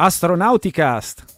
Astronauticast. 0.00 1.37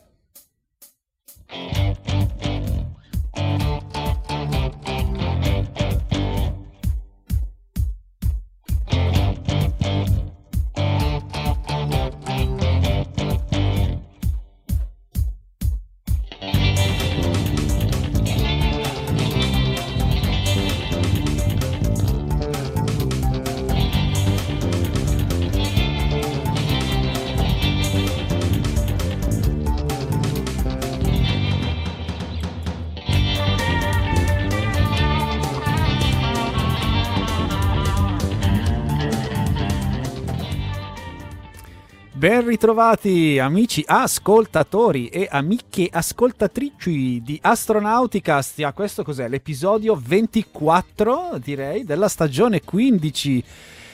Ritrovati 42.60 43.38
amici 43.38 43.82
ascoltatori 43.86 45.06
e 45.06 45.26
amiche 45.30 45.88
ascoltatrici 45.90 47.22
di 47.24 47.38
Astronauticast. 47.40 48.60
Ah, 48.64 48.74
questo 48.74 49.02
cos'è? 49.02 49.28
L'episodio 49.28 49.98
24, 49.98 51.38
direi, 51.42 51.84
della 51.84 52.08
stagione 52.08 52.60
15. 52.60 53.44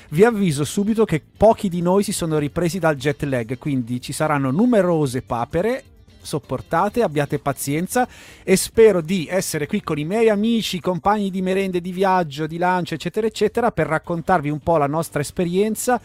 Vi 0.08 0.24
avviso 0.24 0.64
subito 0.64 1.04
che 1.04 1.22
pochi 1.36 1.68
di 1.68 1.80
noi 1.80 2.02
si 2.02 2.10
sono 2.10 2.38
ripresi 2.38 2.80
dal 2.80 2.96
jet 2.96 3.22
lag, 3.22 3.56
quindi 3.56 4.00
ci 4.00 4.12
saranno 4.12 4.50
numerose 4.50 5.22
papere 5.22 5.84
sopportate, 6.20 7.04
abbiate 7.04 7.38
pazienza 7.38 8.08
e 8.42 8.56
spero 8.56 9.00
di 9.00 9.28
essere 9.30 9.68
qui 9.68 9.80
con 9.80 9.96
i 9.96 10.04
miei 10.04 10.28
amici, 10.28 10.80
compagni 10.80 11.30
di 11.30 11.40
merende, 11.40 11.80
di 11.80 11.92
viaggio, 11.92 12.48
di 12.48 12.58
lancio, 12.58 12.94
eccetera, 12.94 13.28
eccetera, 13.28 13.70
per 13.70 13.86
raccontarvi 13.86 14.50
un 14.50 14.58
po' 14.58 14.76
la 14.76 14.88
nostra 14.88 15.20
esperienza 15.20 16.00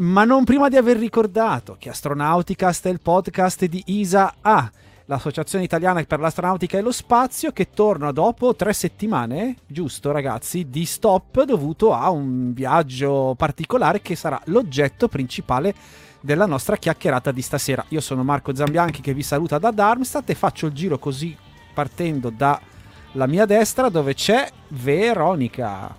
ma 0.00 0.24
non 0.24 0.44
prima 0.44 0.68
di 0.68 0.76
aver 0.76 0.96
ricordato 0.96 1.76
che 1.78 1.90
Astronauticast 1.90 2.86
è 2.86 2.90
il 2.90 3.00
podcast 3.00 3.66
di 3.66 3.82
ISA 3.86 4.36
A, 4.40 4.70
l'Associazione 5.04 5.64
Italiana 5.64 6.02
per 6.04 6.20
l'Astronautica 6.20 6.78
e 6.78 6.80
lo 6.80 6.92
Spazio, 6.92 7.52
che 7.52 7.70
torna 7.70 8.10
dopo 8.10 8.54
tre 8.54 8.72
settimane, 8.72 9.56
giusto 9.66 10.10
ragazzi, 10.10 10.70
di 10.70 10.86
stop 10.86 11.44
dovuto 11.44 11.92
a 11.92 12.08
un 12.08 12.54
viaggio 12.54 13.34
particolare 13.36 14.00
che 14.00 14.16
sarà 14.16 14.40
l'oggetto 14.46 15.06
principale 15.08 15.74
della 16.20 16.46
nostra 16.46 16.76
chiacchierata 16.76 17.30
di 17.30 17.42
stasera. 17.42 17.84
Io 17.88 18.00
sono 18.00 18.24
Marco 18.24 18.54
Zambianchi 18.54 19.02
che 19.02 19.12
vi 19.12 19.22
saluta 19.22 19.58
da 19.58 19.70
Darmstadt 19.70 20.30
e 20.30 20.34
faccio 20.34 20.66
il 20.66 20.72
giro 20.72 20.98
così 20.98 21.36
partendo 21.74 22.30
dalla 22.30 23.26
mia 23.26 23.44
destra 23.44 23.90
dove 23.90 24.14
c'è 24.14 24.50
Veronica. 24.68 25.94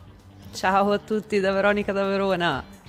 Ciao 0.54 0.92
a 0.92 0.98
tutti 0.98 1.40
da 1.40 1.52
Veronica 1.52 1.92
da 1.92 2.04
Verona. 2.06 2.80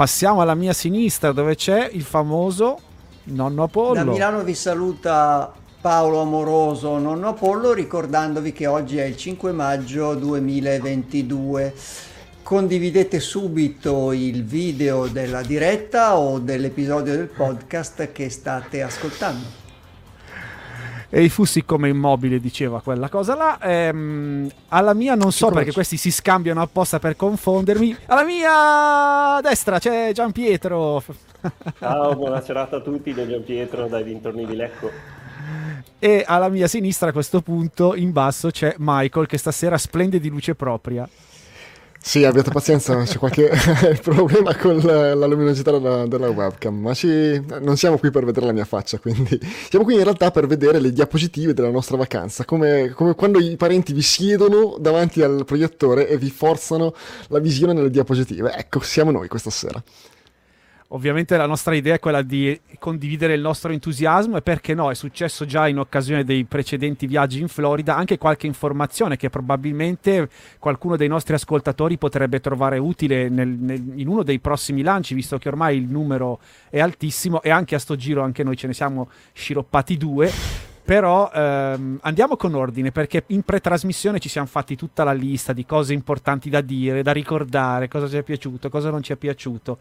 Passiamo 0.00 0.40
alla 0.40 0.54
mia 0.54 0.72
sinistra 0.72 1.30
dove 1.30 1.56
c'è 1.56 1.90
il 1.92 2.04
famoso 2.04 2.78
nonno 3.24 3.64
Apollo. 3.64 4.02
Da 4.02 4.04
Milano 4.04 4.42
vi 4.42 4.54
saluta 4.54 5.52
Paolo 5.78 6.22
Amoroso, 6.22 6.96
nonno 6.96 7.28
Apollo, 7.28 7.74
ricordandovi 7.74 8.50
che 8.52 8.66
oggi 8.66 8.96
è 8.96 9.04
il 9.04 9.18
5 9.18 9.52
maggio 9.52 10.14
2022. 10.14 11.74
Condividete 12.42 13.20
subito 13.20 14.12
il 14.12 14.42
video 14.42 15.06
della 15.06 15.42
diretta 15.42 16.16
o 16.16 16.38
dell'episodio 16.38 17.14
del 17.14 17.28
podcast 17.28 18.10
che 18.10 18.30
state 18.30 18.80
ascoltando 18.80 19.59
e 21.10 21.24
i 21.24 21.28
fussi 21.28 21.64
come 21.64 21.88
immobile 21.88 22.38
diceva 22.38 22.80
quella 22.80 23.08
cosa 23.08 23.34
là. 23.34 23.58
Ehm, 23.60 24.48
alla 24.68 24.94
mia 24.94 25.16
non 25.16 25.32
so 25.32 25.50
perché 25.50 25.72
questi 25.72 25.96
si 25.96 26.10
scambiano 26.10 26.62
apposta 26.62 27.00
per 27.00 27.16
confondermi. 27.16 27.96
Alla 28.06 28.24
mia 28.24 29.40
destra 29.42 29.78
c'è 29.78 30.12
Gian 30.12 30.30
Pietro 30.32 31.02
ciao 31.78 32.14
buona 32.14 32.40
serata 32.40 32.76
a 32.76 32.80
tutti 32.80 33.12
da 33.12 33.26
Gian 33.26 33.42
Pietro 33.42 33.88
dai 33.88 34.04
dintorni 34.04 34.46
di 34.46 34.54
Lecco. 34.54 34.90
E 35.98 36.24
alla 36.26 36.48
mia 36.48 36.68
sinistra 36.68 37.08
a 37.08 37.12
questo 37.12 37.42
punto 37.42 37.94
in 37.94 38.12
basso 38.12 38.50
c'è 38.50 38.74
Michael 38.78 39.26
che 39.26 39.36
stasera 39.36 39.76
splende 39.76 40.20
di 40.20 40.28
luce 40.28 40.54
propria 40.54 41.08
sì, 42.02 42.24
abbiate 42.24 42.50
pazienza, 42.50 43.02
c'è 43.02 43.18
qualche 43.18 43.50
problema 44.02 44.56
con 44.56 44.78
la, 44.78 45.14
la 45.14 45.26
luminosità 45.26 45.70
della, 45.70 46.06
della 46.06 46.30
webcam, 46.30 46.74
ma 46.74 46.94
ci, 46.94 47.40
non 47.60 47.76
siamo 47.76 47.98
qui 47.98 48.10
per 48.10 48.24
vedere 48.24 48.46
la 48.46 48.52
mia 48.52 48.64
faccia, 48.64 48.98
quindi 48.98 49.38
siamo 49.68 49.84
qui 49.84 49.94
in 49.94 50.02
realtà 50.02 50.30
per 50.30 50.46
vedere 50.46 50.80
le 50.80 50.92
diapositive 50.92 51.52
della 51.52 51.70
nostra 51.70 51.98
vacanza, 51.98 52.44
come, 52.44 52.88
come 52.90 53.14
quando 53.14 53.38
i 53.38 53.56
parenti 53.56 53.92
vi 53.92 54.02
siedono 54.02 54.76
davanti 54.80 55.22
al 55.22 55.44
proiettore 55.44 56.08
e 56.08 56.16
vi 56.16 56.30
forzano 56.30 56.94
la 57.28 57.38
visione 57.38 57.74
nelle 57.74 57.90
diapositive. 57.90 58.54
Ecco, 58.54 58.80
siamo 58.80 59.10
noi 59.10 59.28
questa 59.28 59.50
sera. 59.50 59.80
Ovviamente 60.92 61.36
la 61.36 61.46
nostra 61.46 61.76
idea 61.76 61.94
è 61.94 61.98
quella 62.00 62.22
di 62.22 62.58
condividere 62.80 63.34
il 63.34 63.40
nostro 63.40 63.70
entusiasmo 63.70 64.36
e 64.36 64.42
perché 64.42 64.74
no, 64.74 64.90
è 64.90 64.94
successo 64.94 65.44
già 65.44 65.68
in 65.68 65.78
occasione 65.78 66.24
dei 66.24 66.42
precedenti 66.42 67.06
viaggi 67.06 67.40
in 67.40 67.46
Florida 67.46 67.94
anche 67.94 68.18
qualche 68.18 68.48
informazione 68.48 69.16
che 69.16 69.30
probabilmente 69.30 70.28
qualcuno 70.58 70.96
dei 70.96 71.06
nostri 71.06 71.34
ascoltatori 71.34 71.96
potrebbe 71.96 72.40
trovare 72.40 72.78
utile 72.78 73.28
nel, 73.28 73.50
nel, 73.50 73.80
in 74.00 74.08
uno 74.08 74.24
dei 74.24 74.40
prossimi 74.40 74.82
lanci, 74.82 75.14
visto 75.14 75.38
che 75.38 75.46
ormai 75.46 75.76
il 75.76 75.86
numero 75.86 76.40
è 76.68 76.80
altissimo 76.80 77.40
e 77.40 77.50
anche 77.50 77.76
a 77.76 77.78
sto 77.78 77.94
giro 77.94 78.22
anche 78.22 78.42
noi 78.42 78.56
ce 78.56 78.66
ne 78.66 78.74
siamo 78.74 79.10
sciroppati 79.32 79.96
due. 79.96 80.28
Però 80.82 81.30
ehm, 81.32 82.00
andiamo 82.02 82.34
con 82.34 82.52
ordine 82.54 82.90
perché 82.90 83.22
in 83.28 83.42
pretrasmissione 83.42 84.18
ci 84.18 84.28
siamo 84.28 84.48
fatti 84.48 84.74
tutta 84.74 85.04
la 85.04 85.12
lista 85.12 85.52
di 85.52 85.64
cose 85.64 85.92
importanti 85.92 86.50
da 86.50 86.62
dire, 86.62 87.04
da 87.04 87.12
ricordare, 87.12 87.86
cosa 87.86 88.08
ci 88.08 88.16
è 88.16 88.24
piaciuto, 88.24 88.68
cosa 88.68 88.90
non 88.90 89.04
ci 89.04 89.12
è 89.12 89.16
piaciuto. 89.16 89.78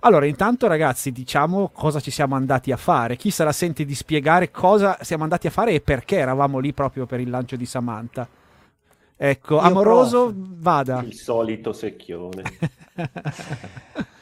Allora, 0.00 0.26
intanto 0.26 0.66
ragazzi, 0.66 1.10
diciamo 1.10 1.70
cosa 1.72 2.00
ci 2.00 2.10
siamo 2.10 2.34
andati 2.36 2.70
a 2.72 2.76
fare. 2.76 3.16
Chi 3.16 3.30
se 3.30 3.44
la 3.44 3.52
sente 3.52 3.84
di 3.84 3.94
spiegare 3.94 4.50
cosa 4.50 4.98
siamo 5.02 5.22
andati 5.24 5.46
a 5.46 5.50
fare 5.50 5.72
e 5.72 5.80
perché 5.80 6.16
eravamo 6.18 6.58
lì 6.58 6.72
proprio 6.72 7.06
per 7.06 7.20
il 7.20 7.30
lancio 7.30 7.56
di 7.56 7.66
Samantha? 7.66 8.28
Ecco, 9.16 9.54
Io 9.54 9.60
amoroso, 9.60 10.26
provo. 10.26 10.46
vada. 10.58 11.00
Il 11.00 11.14
solito 11.14 11.72
secchione. 11.72 12.42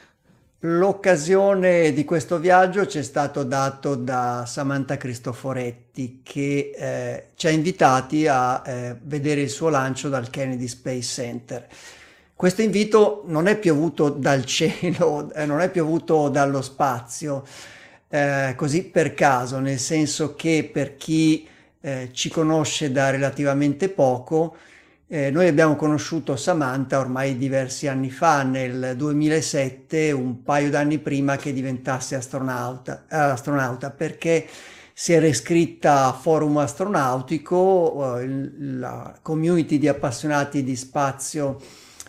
L'occasione 0.66 1.92
di 1.92 2.04
questo 2.06 2.38
viaggio 2.38 2.86
ci 2.86 2.98
è 2.98 3.02
stato 3.02 3.44
dato 3.44 3.96
da 3.96 4.44
Samantha 4.46 4.96
Cristoforetti 4.96 6.20
che 6.22 6.70
eh, 6.74 7.28
ci 7.34 7.48
ha 7.48 7.50
invitati 7.50 8.26
a 8.26 8.62
eh, 8.64 8.96
vedere 9.02 9.42
il 9.42 9.50
suo 9.50 9.68
lancio 9.68 10.08
dal 10.08 10.30
Kennedy 10.30 10.66
Space 10.66 11.02
Center. 11.02 11.66
Questo 12.36 12.62
invito 12.62 13.22
non 13.26 13.46
è 13.46 13.56
piovuto 13.56 14.08
dal 14.08 14.44
cielo, 14.44 15.32
eh, 15.34 15.46
non 15.46 15.60
è 15.60 15.70
piovuto 15.70 16.28
dallo 16.28 16.62
spazio, 16.62 17.44
eh, 18.08 18.54
così 18.56 18.84
per 18.84 19.14
caso, 19.14 19.60
nel 19.60 19.78
senso 19.78 20.34
che 20.34 20.68
per 20.70 20.96
chi 20.96 21.46
eh, 21.80 22.10
ci 22.12 22.30
conosce 22.30 22.90
da 22.90 23.10
relativamente 23.10 23.88
poco, 23.88 24.56
eh, 25.06 25.30
noi 25.30 25.46
abbiamo 25.46 25.76
conosciuto 25.76 26.34
Samantha 26.34 26.98
ormai 26.98 27.38
diversi 27.38 27.86
anni 27.86 28.10
fa, 28.10 28.42
nel 28.42 28.94
2007, 28.96 30.10
un 30.10 30.42
paio 30.42 30.70
d'anni 30.70 30.98
prima 30.98 31.36
che 31.36 31.52
diventasse 31.52 32.16
astronauta, 32.16 33.04
astronauta 33.08 33.90
perché 33.90 34.44
si 34.92 35.12
era 35.12 35.26
iscritta 35.26 36.06
a 36.06 36.12
Forum 36.12 36.56
Astronautico, 36.56 38.18
eh, 38.18 38.50
la 38.58 39.16
community 39.22 39.78
di 39.78 39.86
appassionati 39.86 40.64
di 40.64 40.74
spazio 40.74 41.60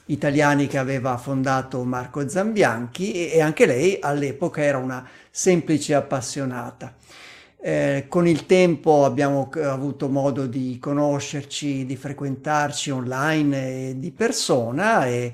italiani 0.05 0.67
che 0.67 0.77
aveva 0.77 1.17
fondato 1.17 1.83
Marco 1.83 2.27
Zambianchi 2.27 3.31
e, 3.31 3.41
anche 3.41 3.65
lei 3.65 3.97
all'epoca 3.99 4.61
era 4.61 4.77
una 4.77 5.07
semplice 5.29 5.93
appassionata. 5.93 6.93
Eh, 7.59 8.05
con 8.07 8.27
il 8.27 8.45
tempo 8.45 9.05
abbiamo 9.05 9.49
avuto 9.63 10.07
modo 10.07 10.45
di 10.45 10.77
conoscerci, 10.79 11.85
di 11.85 11.95
frequentarci 11.95 12.91
online 12.91 13.89
e 13.89 13.95
di 13.97 14.11
persona 14.11 15.07
e 15.07 15.31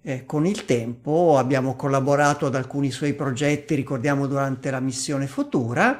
eh, 0.00 0.24
con 0.24 0.46
il 0.46 0.64
tempo 0.64 1.36
abbiamo 1.36 1.76
collaborato 1.76 2.46
ad 2.46 2.54
alcuni 2.54 2.90
suoi 2.90 3.12
progetti, 3.12 3.74
ricordiamo 3.74 4.26
durante 4.26 4.70
la 4.70 4.80
missione 4.80 5.26
Futura 5.26 5.98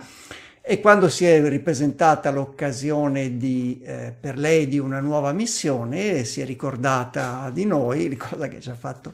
e 0.69 0.81
quando 0.81 1.09
si 1.09 1.25
è 1.25 1.49
ripresentata 1.49 2.33
l'occasione 2.33 3.37
di, 3.37 3.81
eh, 3.85 4.13
per 4.19 4.37
lei 4.37 4.67
di 4.67 4.81
una 4.81 4.99
nuova 4.99 5.31
missione, 5.31 6.25
si 6.25 6.41
è 6.41 6.45
ricordata 6.45 7.51
di 7.53 7.65
noi, 7.65 8.13
cosa 8.19 8.49
che 8.49 8.61
ci 8.61 8.69
ha 8.71 8.75
fatto 8.75 9.13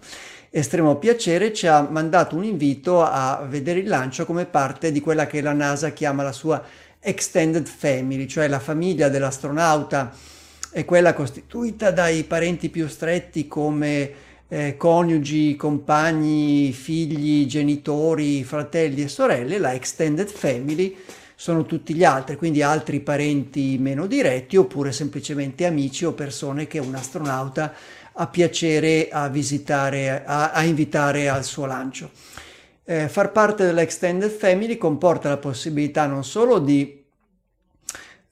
estremo 0.48 0.96
piacere, 0.96 1.52
ci 1.52 1.66
ha 1.66 1.82
mandato 1.82 2.36
un 2.36 2.44
invito 2.44 3.02
a 3.02 3.44
vedere 3.46 3.80
il 3.80 3.88
lancio 3.88 4.24
come 4.24 4.46
parte 4.46 4.90
di 4.90 5.00
quella 5.00 5.26
che 5.26 5.42
la 5.42 5.52
NASA 5.52 5.90
chiama 5.90 6.22
la 6.22 6.32
sua 6.32 6.62
extended 6.98 7.66
family, 7.66 8.26
cioè 8.26 8.48
la 8.48 8.58
famiglia 8.58 9.10
dell'astronauta. 9.10 10.10
È 10.70 10.86
quella 10.86 11.12
costituita 11.12 11.90
dai 11.90 12.24
parenti 12.24 12.70
più 12.70 12.88
stretti 12.88 13.46
come 13.46 14.10
eh, 14.48 14.78
coniugi, 14.78 15.54
compagni, 15.56 16.72
figli, 16.72 17.44
genitori, 17.44 18.42
fratelli 18.42 19.02
e 19.02 19.08
sorelle, 19.08 19.58
la 19.58 19.74
extended 19.74 20.28
family 20.28 20.96
sono 21.42 21.66
tutti 21.66 21.92
gli 21.92 22.04
altri, 22.04 22.36
quindi 22.36 22.62
altri 22.62 23.00
parenti 23.00 23.76
meno 23.76 24.06
diretti 24.06 24.56
oppure 24.56 24.92
semplicemente 24.92 25.66
amici 25.66 26.04
o 26.04 26.12
persone 26.12 26.68
che 26.68 26.78
un 26.78 26.94
astronauta 26.94 27.74
ha 28.12 28.28
piacere 28.28 29.08
a 29.10 29.26
visitare, 29.26 30.22
a, 30.24 30.52
a 30.52 30.62
invitare 30.62 31.28
al 31.28 31.42
suo 31.42 31.66
lancio. 31.66 32.12
Eh, 32.84 33.08
far 33.08 33.32
parte 33.32 33.64
dell'extended 33.64 34.30
family 34.30 34.76
comporta 34.76 35.30
la 35.30 35.36
possibilità 35.36 36.06
non 36.06 36.24
solo 36.24 36.60
di 36.60 37.02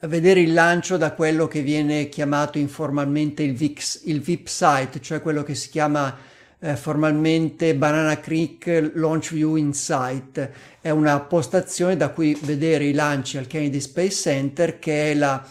vedere 0.02 0.42
il 0.42 0.52
lancio 0.52 0.96
da 0.96 1.12
quello 1.12 1.48
che 1.48 1.62
viene 1.62 2.08
chiamato 2.08 2.58
informalmente 2.58 3.42
il, 3.42 3.54
VIX, 3.54 4.02
il 4.04 4.20
VIP 4.20 4.46
site, 4.46 5.00
cioè 5.00 5.20
quello 5.20 5.42
che 5.42 5.56
si 5.56 5.68
chiama 5.68 6.16
eh, 6.60 6.76
formalmente 6.76 7.74
Banana 7.74 8.20
Creek 8.20 8.92
Launch 8.94 9.32
View 9.32 9.56
Insight. 9.56 10.50
È 10.80 10.90
una 10.90 11.20
postazione 11.20 11.96
da 11.96 12.10
cui 12.10 12.38
vedere 12.42 12.84
i 12.84 12.92
lanci 12.92 13.38
al 13.38 13.46
Kennedy 13.46 13.80
Space 13.80 14.30
Center 14.30 14.78
che 14.78 15.10
è 15.10 15.14
la 15.14 15.44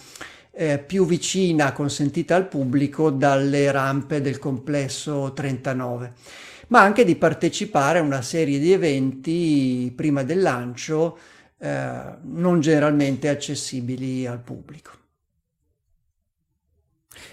eh, 0.52 0.80
più 0.80 1.06
vicina 1.06 1.72
consentita 1.72 2.36
al 2.36 2.48
pubblico 2.48 3.10
dalle 3.10 3.72
rampe 3.72 4.22
del 4.22 4.40
complesso 4.40 5.32
39 5.34 6.14
ma 6.70 6.82
anche 6.82 7.04
di 7.04 7.16
partecipare 7.16 8.00
a 8.00 8.04
una 8.04 8.22
serie 8.22 8.60
di 8.60 8.72
eventi 8.72 9.92
prima 9.96 10.24
del 10.24 10.42
lancio 10.42 11.18
eh, 11.58 12.02
non 12.22 12.62
generalmente 12.62 13.28
accessibili 13.30 14.26
al 14.26 14.40
pubblico. 14.40 14.99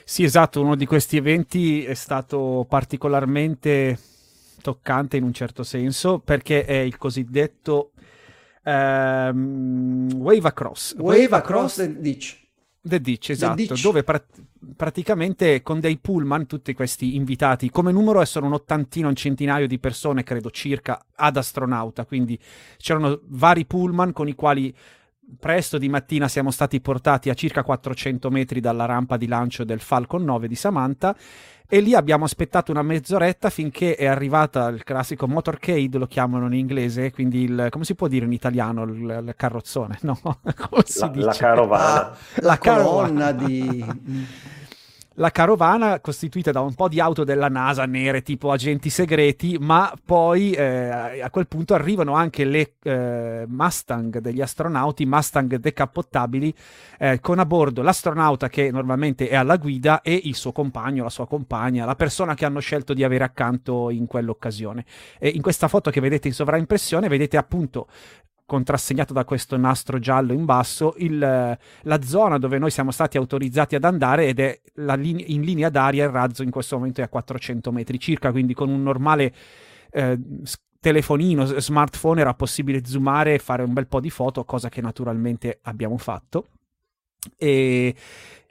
Sì, 0.05 0.25
esatto, 0.25 0.61
uno 0.61 0.77
di 0.77 0.87
questi 0.87 1.17
eventi 1.17 1.85
è 1.85 1.95
stato 1.95 2.67
particolarmente 2.69 3.99
toccante 4.61 5.17
in 5.17 5.23
un 5.23 5.33
certo 5.33 5.63
senso 5.63 6.19
perché 6.19 6.65
è 6.65 6.77
il 6.77 6.97
cosiddetto 6.97 7.93
ehm, 8.65 10.13
Wave 10.15 10.49
Across. 10.49 10.97
Wave, 10.99 11.21
Wave 11.23 11.37
Across 11.37 11.77
the 11.77 12.01
Ditch. 12.01 12.45
The 12.81 13.01
Ditch, 13.01 13.31
esatto, 13.31 13.57
The 13.57 13.63
Ditch. 13.63 13.83
dove 13.83 14.05
pra- 14.05 14.25
praticamente 14.77 15.63
con 15.63 15.81
dei 15.81 15.99
pullman, 15.99 16.47
tutti 16.47 16.73
questi 16.73 17.17
invitati, 17.17 17.71
come 17.71 17.93
numero 17.93 18.25
sono 18.25 18.47
un 18.47 18.55
ottantino, 18.55 19.09
un 19.09 19.17
centinaio 19.17 19.67
di 19.67 19.79
persone, 19.79 20.23
credo 20.23 20.51
circa, 20.51 21.05
ad 21.15 21.37
astronauta, 21.37 22.05
quindi 22.05 22.39
c'erano 22.77 23.21
vari 23.25 23.65
pullman 23.65 24.13
con 24.13 24.29
i 24.29 24.35
quali 24.35 24.75
presto 25.39 25.79
di 25.79 25.89
mattina 25.89 26.29
siamo 26.29 26.51
stati 26.51 26.81
portati 26.81 27.31
a 27.31 27.35
circa 27.35 27.63
400 27.63 28.31
metri 28.31 28.61
dalla 28.61 28.85
rampa 28.85 29.17
di 29.17 29.27
lancio 29.27 29.65
del 29.65 29.81
Falcon 29.81 30.25
9 30.25 30.49
di 30.49 30.55
Samantha 30.55 31.17
e 31.69 31.81
lì 31.81 31.95
abbiamo 31.95 32.25
aspettato 32.25 32.71
una 32.71 32.83
mezz'oretta 32.83 33.51
finché 33.51 33.97
è 33.97 34.07
arrivata 34.07 34.69
il 34.69 34.85
classico 34.85 35.27
motorcade, 35.27 35.99
lo 35.99 36.07
chiamano 36.07 36.47
in 36.47 36.53
inglese, 36.53 37.11
quindi 37.11 37.43
il, 37.43 37.67
come 37.71 37.85
si 37.85 37.97
può 37.97 38.07
dire 38.07 38.25
in 38.25 38.33
italiano, 38.33 38.85
il, 38.85 39.25
il 39.27 39.35
carrozzone, 39.37 39.99
no? 40.03 40.17
Come 40.23 40.83
si 40.85 41.01
la, 41.01 41.09
dice? 41.09 41.25
La 41.25 41.35
carovana. 41.35 41.93
Ah, 41.93 42.17
la, 42.37 42.47
la 42.47 42.59
colonna 42.59 43.33
di... 43.33 43.85
la 45.17 45.31
carovana 45.31 46.01
costituita 46.01 46.51
da 46.51 46.61
un 46.61 46.75
po' 46.75 46.89
di 46.89 47.01
auto 47.01 47.25
della 47.25 47.49
NASA 47.49 47.87
nere 47.87 48.23
tipo 48.23 48.51
agenti 48.51 48.91
segreti, 48.91 49.57
ma 49.59 49.93
poi 50.05 50.53
eh, 50.53 51.21
a 51.21 51.31
quel 51.31 51.47
punto 51.47 51.75
arrivano 51.75 52.15
anche 52.15 52.45
le 52.45 52.75
eh, 52.83 53.45
Mustang 53.49 54.19
degli 54.19 54.41
astronauti, 54.41 55.07
Mustang 55.07 55.57
decappottabili, 55.57 56.55
eh, 56.99 57.21
con 57.21 57.39
a 57.39 57.47
bordo 57.47 57.83
l'astronauta 57.83 58.49
che 58.49 58.71
normalmente 58.71 59.29
è 59.29 59.35
alla 59.35 59.57
guida 59.57 60.03
e 60.03 60.21
il 60.25 60.35
suo 60.35 60.53
compagno, 60.53 61.05
la 61.05 61.11
sua 61.11 61.27
compagna, 61.27 61.85
la 61.85 61.95
persona 61.95 62.35
che 62.35 62.45
hanno 62.45 62.61
scelto 62.61 62.93
di 62.93 63.03
avere 63.05 63.25
accanto 63.25 63.91
in 63.91 64.07
quell'occasione. 64.07 64.85
E 65.19 65.29
in 65.29 65.43
questa 65.43 65.69
foto 65.69 65.91
che 65.91 66.01
vedete 66.01 66.29
in 66.29 66.35
sovraimpressione 66.35 67.09
vedete 67.09 67.37
appunto 67.37 67.87
contrassegnato 68.47 69.13
da 69.13 69.25
questo 69.25 69.57
nastro 69.57 69.99
giallo 69.99 70.33
in 70.33 70.45
basso, 70.45 70.95
il, 70.99 71.19
la 71.19 72.03
zona 72.03 72.39
dove 72.39 72.59
noi 72.59 72.71
siamo 72.71 72.93
stati 72.93 73.17
autorizzati 73.17 73.75
ad 73.75 73.85
andare 73.85 74.29
ed 74.29 74.39
è 74.39 74.61
linea, 74.75 75.25
in 75.29 75.43
linea 75.43 75.69
d'aria 75.69 76.05
il 76.05 76.11
razzo 76.11 76.43
in 76.45 76.51
questo 76.51 76.77
momento 76.77 77.01
è 77.01 77.05
a 77.05 77.09
400 77.09 77.73
metri 77.73 77.99
circa, 77.99 78.31
quindi 78.31 78.55
con 78.55 78.69
un 78.69 78.83
normale 78.83 79.35
eh, 79.91 80.19
telefonino, 80.79 81.45
smartphone 81.45 82.21
era 82.21 82.35
possibile 82.35 82.85
zoomare 82.85 83.35
e 83.35 83.39
fare 83.39 83.65
un 83.65 83.73
bel 83.73 83.89
po' 83.89 84.01
di 84.01 84.11
foto, 84.11 84.45
cosa 84.45 84.69
che 84.69 84.81
naturalmente 84.81 85.59
abbiamo 85.63 85.99
fatto. 85.99 86.47
E 87.37 87.95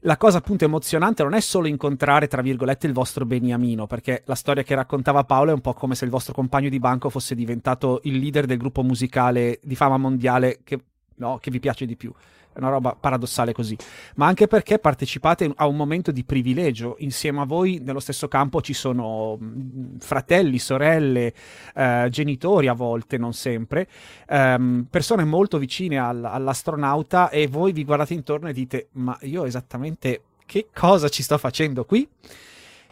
la 0.06 0.18
cosa 0.18 0.38
appunto 0.38 0.66
emozionante 0.66 1.24
non 1.24 1.34
è 1.34 1.40
solo 1.40 1.68
incontrare, 1.68 2.28
tra 2.28 2.44
virgolette, 2.44 2.86
il 2.86 2.94
vostro 2.94 3.26
beniamino, 3.26 3.88
perché 3.88 4.22
la 4.26 4.36
storia 4.36 4.62
che 4.62 4.76
raccontava 4.76 5.24
Paolo 5.24 5.50
è 5.50 5.54
un 5.54 5.62
po' 5.62 5.74
come 5.74 5.96
se 5.96 6.06
il 6.06 6.12
vostro 6.12 6.34
compagno 6.34 6.70
di 6.70 6.80
banco 6.80 7.10
fosse 7.10 7.34
diventato 7.34 8.02
il 8.04 8.20
leader 8.20 8.46
del 8.46 8.58
gruppo 8.58 8.84
musicale 8.84 9.60
di 9.64 9.76
fama 9.76 9.98
mondiale 9.98 10.60
che, 10.64 10.80
no, 11.16 11.40
che 11.40 11.50
vi 11.50 11.60
piace 11.60 11.86
di 11.88 11.96
più 11.96 12.14
una 12.58 12.70
roba 12.70 12.96
paradossale 13.00 13.54
così, 13.54 13.78
ma 14.16 14.28
anche 14.28 14.48
perché 14.48 14.80
partecipate 14.80 15.52
a 15.56 15.68
un 15.68 15.76
momento 15.76 16.12
di 16.12 16.24
privilegio. 16.24 16.96
Insieme 17.00 17.42
a 17.42 17.46
voi 17.46 17.82
nello 17.84 18.00
stesso 18.00 18.28
campo 18.28 18.62
ci 18.62 18.74
sono 18.74 19.38
mm, 19.42 19.98
fratelli, 20.00 20.60
sorelle, 20.60 21.34
eh, 21.76 22.08
genitori 22.10 22.68
a 22.68 22.74
volte, 22.74 23.18
non 23.18 23.34
sempre, 23.34 23.88
ehm, 24.28 24.88
persone 24.90 25.24
molto 25.24 25.58
vicine 25.58 25.98
al, 25.98 26.24
all'astronauta 26.24 27.30
e 27.30 27.48
voi 27.48 27.72
vi 27.72 27.84
guardate 27.84 28.14
intorno 28.14 28.48
e 28.48 28.54
dite 28.54 28.88
ma 28.94 29.18
io 29.22 29.46
esattamente 29.46 30.22
che 30.46 30.68
cosa 30.74 31.10
ci 31.10 31.24
sto 31.24 31.38
facendo 31.38 31.86
qui? 31.86 32.08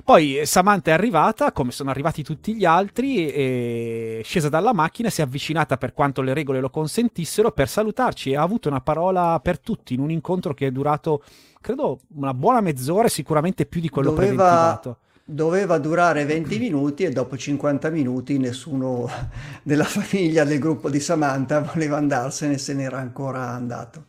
Poi 0.05 0.41
Samantha 0.43 0.91
è 0.91 0.93
arrivata, 0.93 1.53
come 1.53 1.71
sono 1.71 1.89
arrivati 1.89 2.23
tutti 2.23 2.53
gli 2.55 2.65
altri, 2.65 3.29
è 3.29 4.21
scesa 4.21 4.49
dalla 4.49 4.73
macchina, 4.73 5.09
si 5.09 5.21
è 5.21 5.23
avvicinata 5.23 5.77
per 5.77 5.93
quanto 5.93 6.21
le 6.21 6.33
regole 6.33 6.59
lo 6.59 6.69
consentissero 6.69 7.51
per 7.53 7.69
salutarci 7.69 8.31
e 8.31 8.35
ha 8.35 8.41
avuto 8.41 8.67
una 8.67 8.81
parola 8.81 9.39
per 9.41 9.59
tutti 9.59 9.93
in 9.93 10.01
un 10.01 10.11
incontro 10.11 10.53
che 10.53 10.67
è 10.67 10.71
durato, 10.71 11.23
credo, 11.61 12.01
una 12.15 12.33
buona 12.33 12.59
mezz'ora 12.59 13.07
sicuramente 13.07 13.65
più 13.65 13.79
di 13.79 13.87
quello 13.87 14.09
Doveva... 14.09 14.35
preventivato 14.35 14.97
doveva 15.25 15.77
durare 15.77 16.25
20 16.25 16.59
minuti 16.59 17.03
e 17.05 17.09
dopo 17.09 17.37
50 17.37 17.89
minuti 17.89 18.37
nessuno 18.37 19.09
della 19.63 19.85
famiglia 19.85 20.43
del 20.43 20.59
gruppo 20.59 20.89
di 20.89 20.99
Samantha 20.99 21.61
voleva 21.61 21.95
andarsene 21.95 22.57
se 22.57 22.73
n'era 22.73 22.97
ancora 22.97 23.47
andato. 23.47 24.07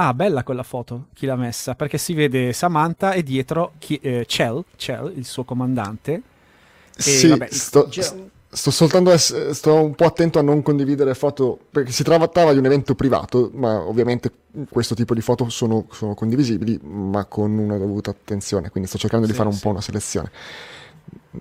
Ah, 0.00 0.14
bella 0.14 0.44
quella 0.44 0.62
foto, 0.62 1.06
chi 1.12 1.26
l'ha 1.26 1.34
messa, 1.34 1.74
perché 1.74 1.98
si 1.98 2.14
vede 2.14 2.52
Samantha 2.52 3.14
e 3.14 3.24
dietro 3.24 3.72
chi, 3.78 3.98
eh, 4.00 4.24
Chell, 4.28 4.62
Chell, 4.76 5.12
il 5.16 5.24
suo 5.24 5.42
comandante. 5.42 6.22
E, 6.96 7.00
sì, 7.00 7.26
vabbè, 7.26 7.48
sto, 7.50 7.90
sto, 8.48 8.70
soltanto 8.70 9.10
ess- 9.10 9.50
sto 9.50 9.74
un 9.74 9.96
po' 9.96 10.04
attento 10.04 10.38
a 10.38 10.42
non 10.42 10.62
condividere 10.62 11.14
foto, 11.14 11.58
perché 11.68 11.90
si 11.90 12.04
trattava 12.04 12.52
di 12.52 12.58
un 12.58 12.66
evento 12.66 12.94
privato, 12.94 13.50
ma 13.54 13.80
ovviamente 13.80 14.30
questo 14.70 14.94
tipo 14.94 15.14
di 15.14 15.20
foto 15.20 15.48
sono, 15.48 15.86
sono 15.90 16.14
condivisibili, 16.14 16.78
ma 16.80 17.24
con 17.24 17.58
una 17.58 17.76
dovuta 17.76 18.10
attenzione, 18.10 18.70
quindi 18.70 18.88
sto 18.88 18.98
cercando 18.98 19.26
sì, 19.26 19.32
di 19.32 19.36
fare 19.36 19.48
un 19.48 19.56
sì. 19.56 19.62
po' 19.62 19.70
una 19.70 19.80
selezione. 19.80 20.30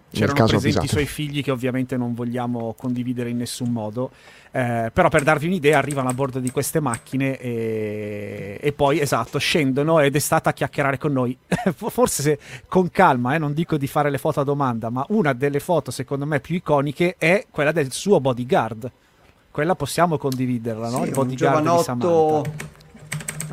C'erano 0.10 0.34
presenti 0.34 0.78
avvisate. 0.78 0.86
i 0.86 0.90
suoi 0.90 1.06
figli 1.06 1.44
che 1.44 1.52
ovviamente 1.52 1.98
non 1.98 2.14
vogliamo 2.14 2.74
condividere 2.78 3.30
in 3.30 3.38
nessun 3.38 3.72
modo. 3.72 4.12
Eh, 4.52 4.90
però 4.92 5.10
per 5.10 5.24
darvi 5.24 5.48
un'idea 5.48 5.78
arrivano 5.78 6.10
a 6.10 6.14
bordo 6.14 6.40
di 6.40 6.50
queste 6.50 6.80
macchine 6.80 7.38
e, 7.38 8.58
e 8.60 8.72
poi 8.72 9.00
esatto 9.00 9.38
scendono 9.38 10.00
ed 10.00 10.16
è 10.16 10.20
stata 10.20 10.50
a 10.50 10.54
chiacchierare 10.54 10.98
con 10.98 11.12
noi. 11.12 11.38
Forse 11.76 12.22
se, 12.22 12.40
con 12.68 12.90
calma 12.90 13.36
eh, 13.36 13.38
non 13.38 13.54
dico 13.54 13.78
di 13.78 13.88
fare 13.88 14.10
le 14.10 14.18
foto 14.18 14.40
a 14.40 14.44
domanda 14.44 14.90
ma 14.90 15.06
una 15.10 15.34
delle 15.34 15.60
foto 15.60 15.92
secondo 15.92 16.26
me 16.26 16.40
più 16.40 16.56
iconiche 16.56 17.16
è 17.18 17.46
quella 17.50 17.72
del 17.72 17.92
suo 17.92 18.20
bodyguard. 18.20 18.92
Quella 19.52 19.76
possiamo 19.76 20.18
condividerla 20.18 20.90
no? 20.90 21.06
il 21.06 21.12
bodyguard 21.12 21.78
di 21.78 21.84
Samantha. 21.84 22.50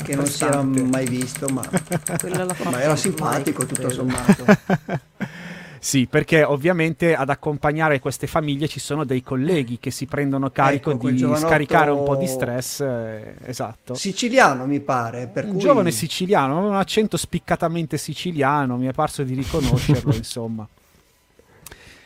che 0.03 0.15
non 0.15 0.27
si 0.27 0.45
era 0.45 0.63
mai 0.63 1.07
visto 1.07 1.49
ma, 1.49 1.63
ma 2.71 2.81
era 2.83 2.95
simpatico 2.95 3.65
tutto 3.65 3.89
sommato 3.89 4.45
Sì, 5.85 6.07
perché 6.07 6.43
ovviamente 6.43 7.15
ad 7.15 7.29
accompagnare 7.29 8.01
queste 8.01 8.27
famiglie 8.27 8.69
ci 8.69 8.81
sono 8.81 9.05
dei 9.05 9.23
colleghi 9.23 9.79
che 9.79 9.91
si 9.91 10.07
prendono 10.07 10.49
carico 10.49 10.93
ecco, 10.93 11.11
di 11.11 11.19
scaricare 11.37 11.91
un 11.91 12.05
po' 12.05 12.17
di 12.17 12.27
stress. 12.27 12.81
Eh, 12.81 13.35
esatto. 13.45 13.93
Siciliano, 13.93 14.65
mi 14.65 14.81
pare. 14.81 15.31
un 15.35 15.51
cui... 15.51 15.59
giovane 15.59 15.91
siciliano, 15.91 16.67
un 16.67 16.75
accento 16.75 17.19
spiccatamente 17.19 17.99
siciliano, 17.99 18.79
mi 18.79 18.87
è 18.87 18.93
parso 18.93 19.25
di 19.25 19.35
riconoscerlo, 19.35 20.15
insomma. 20.17 20.67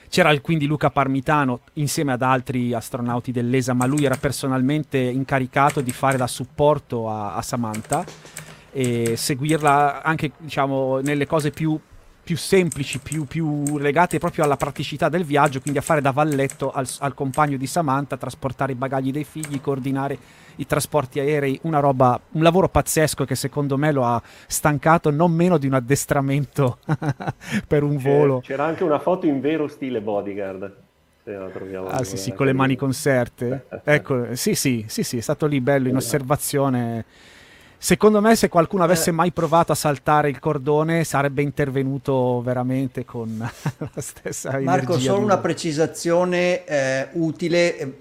C'era 0.08 0.37
quindi 0.40 0.66
Luca 0.66 0.90
Parmitano 0.90 1.61
insieme 1.75 2.11
ad 2.11 2.23
altri 2.23 2.75
astronauti 2.75 3.30
dell'ESA, 3.30 3.75
ma 3.75 3.87
lui 3.87 4.04
era 4.04 4.16
personalmente 4.16 4.99
incaricato 4.99 5.82
di 5.82 5.92
fare 5.92 6.16
da 6.16 6.26
supporto 6.26 7.08
a, 7.08 7.37
a 7.37 7.42
Samantha 7.42 8.04
e 8.73 9.16
seguirla 9.16 10.02
anche 10.02 10.32
diciamo, 10.37 10.99
nelle 10.99 11.28
cose 11.28 11.52
più 11.52 11.78
più 12.28 12.37
semplici, 12.37 12.99
più, 12.99 13.25
più, 13.25 13.78
legate 13.78 14.18
proprio 14.18 14.44
alla 14.44 14.58
praticità 14.58 15.08
del 15.08 15.25
viaggio, 15.25 15.62
quindi 15.62 15.78
a 15.78 15.82
fare 15.82 16.02
da 16.02 16.11
valletto 16.11 16.70
al, 16.70 16.87
al, 16.99 17.14
compagno 17.14 17.56
di 17.56 17.66
Samantha, 17.66 18.18
trasportare 18.18 18.73
i 18.73 18.75
bagagli 18.75 19.11
dei 19.11 19.25
figli, 19.25 19.62
coordinare 19.62 20.18
i 20.56 20.66
trasporti 20.66 21.20
aerei, 21.20 21.58
una 21.62 21.80
roba, 21.80 22.20
un 22.32 22.42
lavoro 22.42 22.68
pazzesco 22.68 23.25
che 23.25 23.35
secondo 23.35 23.78
me 23.78 23.92
lo 23.92 24.04
ha 24.04 24.20
stancato 24.47 25.11
non 25.11 25.32
meno 25.32 25.56
di 25.56 25.68
un 25.68 25.73
addestramento 25.73 26.80
per 27.66 27.82
un 27.82 27.97
volo. 27.97 28.40
C'era 28.40 28.66
anche 28.66 28.85
una 28.85 28.99
foto 28.99 29.25
in 29.25 29.40
vero 29.40 29.66
stile 29.66 30.02
bodyguard. 30.02 30.76
Ah 31.87 32.04
sì 32.04 32.18
sì, 32.18 32.35
con 32.35 32.44
le 32.44 32.52
mani 32.52 32.76
conserte. 32.76 33.68
ecco, 33.85 34.35
sì 34.35 34.54
sì, 34.54 34.85
sì 34.87 35.02
sì, 35.02 35.16
è 35.16 35.23
stato 35.23 35.47
lì 35.47 35.62
bello 35.62 35.88
in 35.88 35.97
osservazione 35.97 37.06
Secondo 37.80 38.20
me, 38.20 38.35
se 38.35 38.49
qualcuno 38.49 38.82
avesse 38.82 39.11
eh. 39.11 39.12
mai 39.12 39.30
provato 39.30 39.70
a 39.70 39.76
saltare 39.76 40.28
il 40.28 40.40
cordone, 40.40 41.04
sarebbe 41.04 41.42
intervenuto 41.42 42.42
veramente 42.42 43.04
con 43.04 43.38
la 43.38 44.00
stessa 44.00 44.58
Marco, 44.61 44.99
solo 44.99 45.23
una 45.23 45.38
precisazione 45.38 46.64
eh, 46.64 47.08
utile, 47.12 47.78
eh, 47.78 47.92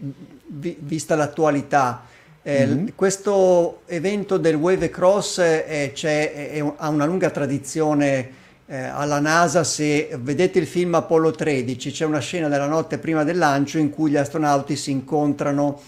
vi, 0.47 0.75
vista 0.79 1.15
l'attualità. 1.15 2.05
Eh, 2.41 2.65
mm-hmm. 2.65 2.87
Questo 2.95 3.81
evento 3.85 4.37
del 4.37 4.55
Wave 4.55 4.89
Cross 4.89 5.37
eh, 5.39 5.93
è, 5.93 6.73
ha 6.75 6.89
una 6.89 7.05
lunga 7.05 7.29
tradizione 7.29 8.31
eh, 8.65 8.77
alla 8.77 9.19
NASA. 9.19 9.63
Se 9.63 10.09
vedete 10.19 10.57
il 10.57 10.65
film 10.65 10.95
Apollo 10.95 11.31
13, 11.31 11.91
c'è 11.91 12.05
una 12.05 12.19
scena 12.19 12.47
della 12.47 12.67
notte 12.67 12.97
prima 12.97 13.23
del 13.23 13.37
lancio 13.37 13.77
in 13.77 13.91
cui 13.91 14.09
gli 14.09 14.17
astronauti 14.17 14.75
si 14.75 14.89
incontrano 14.89 15.79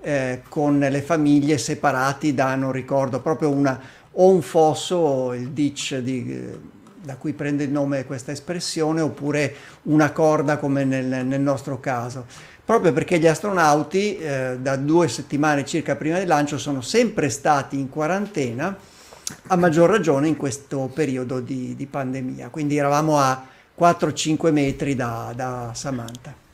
eh, 0.00 0.42
con 0.48 0.78
le 0.78 1.02
famiglie 1.02 1.58
separati 1.58 2.34
da, 2.34 2.54
non 2.54 2.72
ricordo, 2.72 3.20
proprio 3.20 3.50
una, 3.50 3.80
o 4.12 4.30
un 4.30 4.42
fosso, 4.42 5.32
il 5.32 5.50
ditch 5.50 5.96
di, 5.98 6.32
eh, 6.32 6.58
da 7.02 7.16
cui 7.16 7.32
prende 7.32 7.64
il 7.64 7.70
nome 7.70 8.04
questa 8.04 8.32
espressione, 8.32 9.00
oppure 9.00 9.54
una 9.84 10.12
corda 10.12 10.58
come 10.58 10.84
nel, 10.84 11.26
nel 11.26 11.40
nostro 11.40 11.80
caso. 11.80 12.26
Proprio 12.64 12.92
perché 12.92 13.18
gli 13.18 13.26
astronauti 13.26 14.18
eh, 14.18 14.58
da 14.60 14.76
due 14.76 15.08
settimane 15.08 15.64
circa 15.64 15.96
prima 15.96 16.18
del 16.18 16.26
lancio 16.26 16.58
sono 16.58 16.82
sempre 16.82 17.30
stati 17.30 17.78
in 17.78 17.88
quarantena, 17.88 18.76
a 19.46 19.56
maggior 19.56 19.88
ragione 19.88 20.28
in 20.28 20.36
questo 20.36 20.90
periodo 20.92 21.40
di, 21.40 21.74
di 21.74 21.86
pandemia. 21.86 22.48
Quindi 22.50 22.76
eravamo 22.76 23.18
a 23.18 23.46
4-5 23.78 24.52
metri 24.52 24.94
da, 24.94 25.32
da 25.34 25.70
Samantha. 25.74 26.47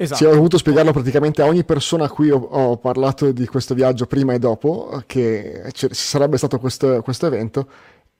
Esatto. 0.00 0.14
Sì, 0.14 0.24
ho 0.26 0.32
dovuto 0.32 0.58
spiegarlo 0.58 0.92
praticamente 0.92 1.42
a 1.42 1.46
ogni 1.46 1.64
persona 1.64 2.04
a 2.04 2.08
cui 2.08 2.30
ho, 2.30 2.38
ho 2.38 2.76
parlato 2.76 3.32
di 3.32 3.46
questo 3.46 3.74
viaggio 3.74 4.06
prima 4.06 4.32
e 4.32 4.38
dopo, 4.38 5.02
che 5.06 5.70
ci 5.72 5.88
sarebbe 5.90 6.36
stato 6.36 6.60
questo, 6.60 7.02
questo 7.02 7.26
evento, 7.26 7.68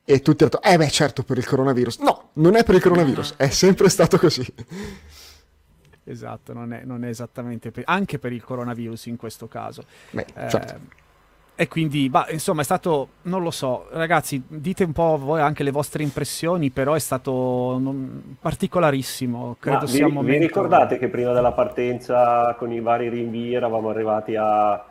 e 0.05 0.21
tutti 0.21 0.43
hanno 0.43 0.53
detto, 0.55 0.69
eh 0.69 0.77
beh 0.77 0.91
certo 0.91 1.23
per 1.23 1.39
il 1.39 1.47
coronavirus. 1.47 1.99
No, 1.99 2.31
non 2.35 2.57
è 2.57 2.65
per 2.65 2.75
il 2.75 2.83
coronavirus, 2.83 3.35
è 3.37 3.49
sempre 3.51 3.89
stato 3.91 4.19
così. 4.19 4.45
Esatto, 6.03 6.53
non 6.53 6.73
è, 6.73 6.83
non 6.85 7.05
è 7.05 7.09
esattamente 7.09 7.71
per, 7.71 7.85
anche 7.87 8.19
per 8.19 8.33
il 8.33 8.43
coronavirus 8.43 9.07
in 9.07 9.17
questo 9.17 9.47
caso. 9.47 9.85
Beh, 10.11 10.27
certo. 10.35 10.75
eh, 10.75 10.79
e 11.61 11.67
quindi, 11.67 12.09
bah, 12.09 12.29
insomma, 12.31 12.61
è 12.61 12.65
stato, 12.65 13.09
non 13.23 13.43
lo 13.43 13.51
so, 13.51 13.89
ragazzi, 13.91 14.41
dite 14.47 14.85
un 14.85 14.93
po' 14.93 15.19
voi 15.19 15.41
anche 15.41 15.65
le 15.65 15.73
vostre 15.73 16.05
impressioni, 16.05 16.71
però 16.71 16.95
è 16.95 17.01
stato 17.01 17.79
non, 17.81 18.37
particolarissimo. 18.41 19.57
Credo 19.59 19.79
Ma 19.81 19.87
sia 19.89 20.07
vi, 20.07 20.13
momento... 20.13 20.39
vi 20.39 20.47
ricordate 20.47 20.99
che 20.99 21.09
prima 21.09 21.33
della 21.33 21.51
partenza, 21.51 22.55
con 22.57 22.71
i 22.71 22.79
vari 22.79 23.09
rinvii, 23.09 23.55
eravamo 23.55 23.89
arrivati 23.89 24.37
a 24.39 24.85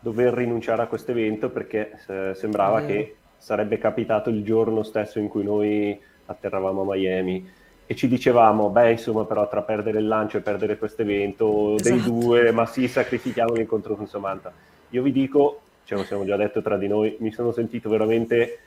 dover 0.00 0.32
rinunciare 0.32 0.80
a 0.80 0.86
questo 0.86 1.10
evento 1.10 1.50
perché 1.50 1.98
eh, 2.06 2.32
sembrava 2.34 2.80
mm. 2.80 2.86
che 2.86 3.16
sarebbe 3.36 3.76
capitato 3.76 4.30
il 4.30 4.42
giorno 4.44 4.82
stesso 4.82 5.18
in 5.18 5.28
cui 5.28 5.44
noi 5.44 6.00
atterravamo 6.24 6.80
a 6.80 6.94
Miami 6.94 7.46
e 7.84 7.94
ci 7.94 8.08
dicevamo, 8.08 8.70
beh, 8.70 8.92
insomma, 8.92 9.26
però 9.26 9.46
tra 9.46 9.60
perdere 9.60 9.98
il 9.98 10.06
lancio 10.06 10.38
e 10.38 10.40
perdere 10.40 10.78
questo 10.78 11.02
evento 11.02 11.74
esatto. 11.74 11.94
dei 11.94 12.02
due, 12.02 12.50
ma 12.50 12.64
sì, 12.64 12.88
sacrifichiamo 12.88 13.52
l'incontro 13.52 13.94
con 13.94 14.06
Samantha. 14.06 14.50
Io 14.88 15.02
vi 15.02 15.12
dico, 15.12 15.60
ce 15.84 15.94
lo 15.94 16.04
siamo 16.04 16.24
già 16.24 16.36
detto 16.36 16.62
tra 16.62 16.76
di 16.76 16.88
noi, 16.88 17.16
mi 17.20 17.32
sono 17.32 17.52
sentito 17.52 17.88
veramente 17.88 18.60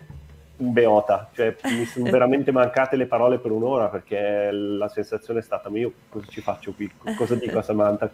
un 0.58 0.74
beota, 0.74 1.30
cioè 1.34 1.56
mi 1.64 1.86
sono 1.86 2.10
veramente 2.12 2.52
mancate 2.52 2.96
le 2.96 3.06
parole 3.06 3.40
per 3.40 3.52
un'ora 3.52 3.90
perché 3.90 4.50
la 4.52 4.88
sensazione 4.88 5.40
è 5.40 5.44
stata, 5.44 5.70
ma 5.70 5.78
io 5.78 5.92
cosa 6.10 6.26
ci 6.30 6.42
faccio 6.42 6.74
qui? 6.74 6.90
Cosa 7.16 7.36
dico 7.36 7.60
a 7.60 7.62
Samantha? 7.62 8.12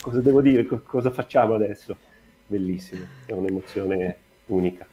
Cosa 0.00 0.20
devo 0.20 0.40
dire? 0.40 0.66
Cosa 0.66 1.10
facciamo 1.10 1.54
adesso? 1.54 1.96
Bellissimo, 2.46 3.04
è 3.26 3.32
un'emozione 3.32 4.16
unica 4.46 4.89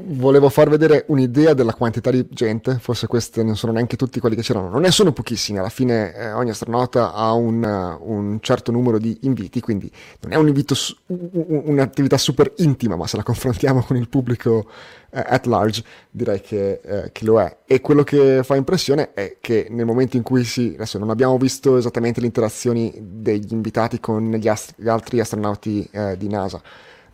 volevo 0.00 0.48
far 0.48 0.68
vedere 0.68 1.04
un'idea 1.08 1.54
della 1.54 1.74
quantità 1.74 2.10
di 2.10 2.26
gente, 2.30 2.78
forse 2.78 3.06
questi 3.06 3.42
non 3.42 3.56
sono 3.56 3.72
neanche 3.72 3.96
tutti 3.96 4.20
quelli 4.20 4.36
che 4.36 4.42
c'erano, 4.42 4.68
non 4.68 4.82
ne 4.82 4.90
sono 4.90 5.12
pochissimi, 5.12 5.58
alla 5.58 5.68
fine 5.68 6.14
eh, 6.14 6.32
ogni 6.32 6.50
astronauta 6.50 7.12
ha 7.12 7.32
un, 7.32 7.62
uh, 7.62 8.12
un, 8.12 8.38
certo 8.40 8.70
numero 8.70 8.98
di 8.98 9.18
inviti, 9.22 9.60
quindi 9.60 9.90
non 10.20 10.32
è 10.32 10.36
un 10.36 10.46
invito, 10.46 10.74
su, 10.74 10.94
un'attività 11.06 12.16
super 12.16 12.52
intima, 12.58 12.96
ma 12.96 13.06
se 13.06 13.16
la 13.16 13.22
confrontiamo 13.22 13.82
con 13.82 13.96
il 13.96 14.08
pubblico 14.08 14.66
eh, 15.10 15.24
at 15.26 15.46
large 15.46 15.82
direi 16.10 16.40
che, 16.40 16.80
eh, 16.82 17.10
che, 17.12 17.24
lo 17.24 17.40
è. 17.40 17.58
E 17.66 17.80
quello 17.80 18.04
che 18.04 18.42
fa 18.44 18.56
impressione 18.56 19.12
è 19.14 19.38
che 19.40 19.66
nel 19.70 19.86
momento 19.86 20.16
in 20.16 20.22
cui 20.22 20.44
si, 20.44 20.72
adesso 20.74 20.98
non 20.98 21.10
abbiamo 21.10 21.36
visto 21.38 21.76
esattamente 21.76 22.20
le 22.20 22.26
interazioni 22.26 22.92
degli 23.00 23.52
invitati 23.52 24.00
con 24.00 24.30
gli, 24.30 24.48
ast- 24.48 24.74
gli 24.76 24.88
altri 24.88 25.18
astronauti 25.20 25.88
eh, 25.90 26.16
di 26.16 26.28
NASA, 26.28 26.60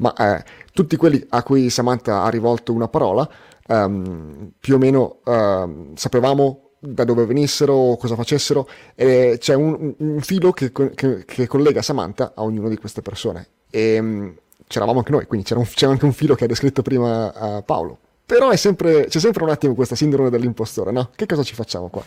ma 0.05 0.13
eh, 0.15 0.45
tutti 0.73 0.97
quelli 0.97 1.25
a 1.31 1.43
cui 1.43 1.71
Samantha 1.71 2.25
ha 2.25 2.29
rivolto 2.29 2.75
una 2.75 2.89
parola, 2.89 3.27
um, 3.69 4.53
più 4.61 4.75
o 4.75 4.79
meno 4.79 5.21
uh, 5.25 5.93
sapevamo 5.95 6.73
da 6.79 7.05
dove 7.05 7.25
venissero, 7.25 7.97
cosa 7.99 8.15
facessero, 8.15 8.69
e 8.95 9.37
c'è 9.39 9.55
un, 9.55 9.95
un 9.97 10.21
filo 10.21 10.53
che, 10.53 10.71
che, 10.73 11.25
che, 11.25 11.47
collega 11.47 11.81
Samantha 11.81 12.33
a 12.35 12.43
ognuna 12.43 12.69
di 12.69 12.77
queste 12.77 13.01
persone. 13.01 13.49
E 13.71 13.99
um, 13.99 14.35
c'eravamo 14.67 14.99
anche 14.99 15.13
noi, 15.13 15.25
quindi 15.25 15.47
c'era, 15.47 15.61
un, 15.61 15.67
c'era, 15.67 15.93
anche 15.93 16.05
un 16.05 16.13
filo 16.13 16.35
che 16.35 16.45
ha 16.45 16.49
descritto 16.49 16.83
prima 16.83 17.57
uh, 17.57 17.65
Paolo. 17.65 17.99
Però 18.27 18.55
sempre, 18.57 19.07
c'è 19.07 19.21
sempre 19.21 19.45
un 19.45 19.51
attimo 19.51 19.75
questa 19.75 19.95
sindrome 19.95 20.29
dell'impostore, 20.29 20.91
no? 20.93 21.11
Che 21.15 21.25
cosa 21.25 21.43
ci 21.43 21.55
facciamo 21.55 21.89
qua? 21.89 22.03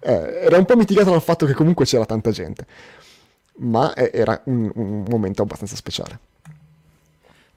Eh, 0.00 0.38
era 0.42 0.56
un 0.56 0.64
po' 0.64 0.76
mitigata 0.76 1.10
dal 1.10 1.22
fatto 1.22 1.46
che 1.46 1.54
comunque 1.54 1.84
c'era 1.84 2.04
tanta 2.04 2.30
gente, 2.30 2.66
ma 3.58 3.92
eh, 3.94 4.10
era 4.12 4.40
un, 4.44 4.70
un 4.74 5.04
momento 5.08 5.42
abbastanza 5.42 5.74
speciale. 5.74 6.32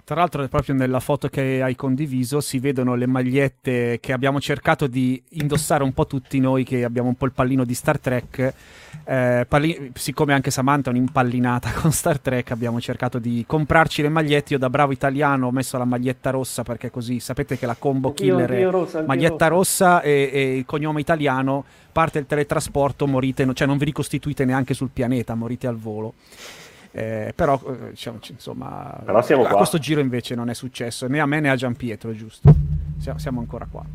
Tra 0.07 0.15
l'altro, 0.15 0.47
proprio 0.47 0.73
nella 0.73 1.01
foto 1.01 1.27
che 1.27 1.61
hai 1.61 1.75
condiviso 1.75 2.39
si 2.39 2.59
vedono 2.59 2.95
le 2.95 3.07
magliette 3.07 3.99
che 3.99 4.13
abbiamo 4.13 4.39
cercato 4.39 4.87
di 4.87 5.21
indossare 5.31 5.83
un 5.83 5.91
po' 5.91 6.07
tutti 6.07 6.39
noi 6.39 6.63
che 6.63 6.85
abbiamo 6.85 7.09
un 7.09 7.15
po' 7.15 7.25
il 7.25 7.33
pallino 7.33 7.65
di 7.65 7.73
Star 7.73 7.99
Trek. 7.99 8.53
Eh, 9.03 9.45
palli- 9.49 9.91
siccome 9.95 10.31
anche 10.31 10.49
Samantha 10.49 10.91
è 10.91 10.93
un'impallinata 10.93 11.73
con 11.75 11.91
Star 11.91 12.19
Trek, 12.19 12.51
abbiamo 12.51 12.79
cercato 12.79 13.19
di 13.19 13.43
comprarci 13.45 14.01
le 14.01 14.07
magliette. 14.07 14.53
Io, 14.53 14.59
da 14.59 14.69
bravo 14.69 14.93
italiano, 14.93 15.47
ho 15.47 15.51
messo 15.51 15.77
la 15.77 15.83
maglietta 15.83 16.29
rossa 16.29 16.63
perché 16.63 16.89
così 16.89 17.19
sapete 17.19 17.57
che 17.57 17.65
la 17.65 17.75
combo 17.77 18.13
killer 18.13 18.49
è 18.49 18.69
rossa, 18.69 19.03
maglietta 19.03 19.47
rossa 19.47 20.01
e, 20.01 20.29
e, 20.31 20.55
il 20.55 20.63
cognome 20.63 21.01
italiano. 21.01 21.65
Parte 21.91 22.19
il 22.19 22.25
teletrasporto, 22.25 23.07
morite, 23.07 23.45
cioè 23.53 23.67
non 23.67 23.77
vi 23.77 23.83
ricostituite 23.83 24.45
neanche 24.45 24.73
sul 24.73 24.89
pianeta, 24.93 25.35
morite 25.35 25.67
al 25.67 25.75
volo. 25.75 26.13
Eh, 26.97 27.31
però, 27.35 27.61
eh, 27.67 27.89
diciamo, 27.91 28.17
insomma, 28.31 28.99
però 29.05 29.19
a 29.19 29.55
questo 29.55 29.77
giro 29.77 29.99
invece 29.99 30.33
non 30.33 30.49
è 30.49 30.55
successo 30.55 31.07
né 31.07 31.19
a 31.19 31.27
me 31.27 31.39
né 31.39 31.51
a 31.51 31.55
Gian 31.55 31.75
Pietro, 31.75 32.11
giusto? 32.15 32.51
Siamo, 32.97 33.19
siamo 33.19 33.39
ancora 33.39 33.67
qua. 33.69 33.85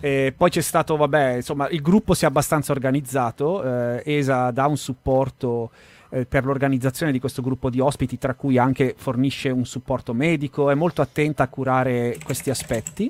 E 0.00 0.34
poi 0.36 0.50
c'è 0.50 0.60
stato, 0.60 0.96
vabbè, 0.96 1.34
insomma, 1.34 1.68
il 1.68 1.80
gruppo 1.80 2.14
si 2.14 2.24
è 2.24 2.26
abbastanza 2.26 2.72
organizzato. 2.72 3.62
Eh, 3.62 4.02
ESA 4.04 4.50
dà 4.50 4.66
un 4.66 4.76
supporto 4.76 5.70
eh, 6.08 6.26
per 6.26 6.44
l'organizzazione 6.44 7.12
di 7.12 7.20
questo 7.20 7.42
gruppo 7.42 7.70
di 7.70 7.78
ospiti, 7.78 8.18
tra 8.18 8.34
cui 8.34 8.58
anche 8.58 8.96
fornisce 8.96 9.50
un 9.50 9.64
supporto 9.64 10.12
medico, 10.12 10.68
è 10.68 10.74
molto 10.74 11.02
attenta 11.02 11.44
a 11.44 11.48
curare 11.48 12.18
questi 12.24 12.50
aspetti. 12.50 13.08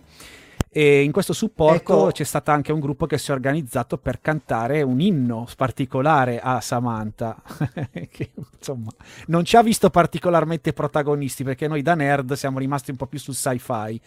E 0.72 1.02
in 1.02 1.10
questo 1.10 1.32
supporto 1.32 2.02
ecco. 2.02 2.12
c'è 2.12 2.22
stato 2.22 2.52
anche 2.52 2.70
un 2.70 2.78
gruppo 2.78 3.06
che 3.06 3.18
si 3.18 3.32
è 3.32 3.34
organizzato 3.34 3.98
per 3.98 4.20
cantare 4.20 4.82
un 4.82 5.00
inno 5.00 5.44
particolare 5.56 6.38
a 6.38 6.60
Samantha, 6.60 7.42
che 8.08 8.30
insomma 8.56 8.92
non 9.26 9.44
ci 9.44 9.56
ha 9.56 9.64
visto 9.64 9.90
particolarmente 9.90 10.72
protagonisti 10.72 11.42
perché 11.42 11.66
noi 11.66 11.82
da 11.82 11.96
nerd 11.96 12.34
siamo 12.34 12.60
rimasti 12.60 12.92
un 12.92 12.96
po' 12.96 13.06
più 13.06 13.18
sul 13.18 13.34
sci-fi, 13.34 14.00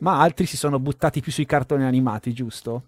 ma 0.00 0.20
altri 0.20 0.46
si 0.46 0.56
sono 0.56 0.80
buttati 0.80 1.20
più 1.20 1.30
sui 1.30 1.46
cartoni 1.46 1.84
animati, 1.84 2.32
giusto? 2.32 2.82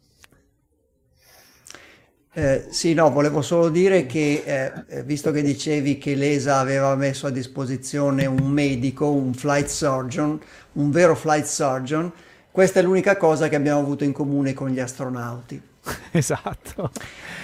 Eh, 2.32 2.66
sì, 2.70 2.94
no, 2.94 3.10
volevo 3.10 3.42
solo 3.42 3.68
dire 3.68 4.06
che, 4.06 4.42
eh, 4.44 4.72
eh 4.88 5.02
visto 5.04 5.30
che 5.30 5.42
dicevi 5.42 5.98
che 5.98 6.16
l'ESA 6.16 6.58
aveva 6.58 6.96
messo 6.96 7.28
a 7.28 7.30
disposizione 7.30 8.26
un 8.26 8.48
medico, 8.48 9.10
un 9.10 9.34
flight 9.34 9.66
surgeon, 9.66 10.40
un 10.72 10.90
vero 10.90 11.14
flight 11.14 11.44
surgeon, 11.44 12.12
questa 12.50 12.80
è 12.80 12.82
l'unica 12.82 13.16
cosa 13.16 13.48
che 13.48 13.56
abbiamo 13.56 13.80
avuto 13.80 14.04
in 14.04 14.12
comune 14.12 14.54
con 14.54 14.70
gli 14.70 14.80
astronauti. 14.80 15.60
Esatto. 16.12 16.90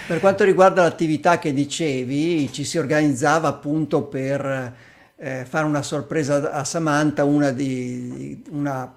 Per 0.07 0.19
quanto 0.19 0.43
riguarda 0.43 0.83
l'attività 0.83 1.39
che 1.39 1.53
dicevi, 1.53 2.51
ci 2.51 2.63
si 2.63 2.77
organizzava 2.77 3.47
appunto 3.47 4.03
per 4.03 4.73
eh, 5.15 5.45
fare 5.47 5.65
una 5.65 5.81
sorpresa 5.81 6.51
a 6.51 6.63
Samantha, 6.63 7.23
una, 7.23 7.51
di, 7.51 8.43
una 8.49 8.93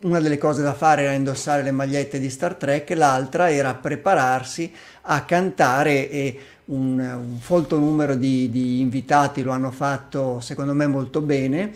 una 0.00 0.20
delle 0.20 0.38
cose 0.38 0.62
da 0.62 0.74
fare 0.74 1.02
era 1.02 1.12
indossare 1.12 1.62
le 1.62 1.72
magliette 1.72 2.20
di 2.20 2.30
Star 2.30 2.54
Trek, 2.54 2.90
l'altra 2.90 3.50
era 3.50 3.74
prepararsi 3.74 4.72
a 5.02 5.24
cantare 5.24 6.08
e 6.08 6.38
un, 6.66 6.98
un 7.00 7.38
folto 7.40 7.78
numero 7.78 8.14
di, 8.14 8.48
di, 8.50 8.80
invitati 8.80 9.42
lo 9.42 9.50
hanno 9.50 9.72
fatto 9.72 10.38
secondo 10.38 10.72
me 10.72 10.86
molto 10.86 11.20
bene, 11.20 11.72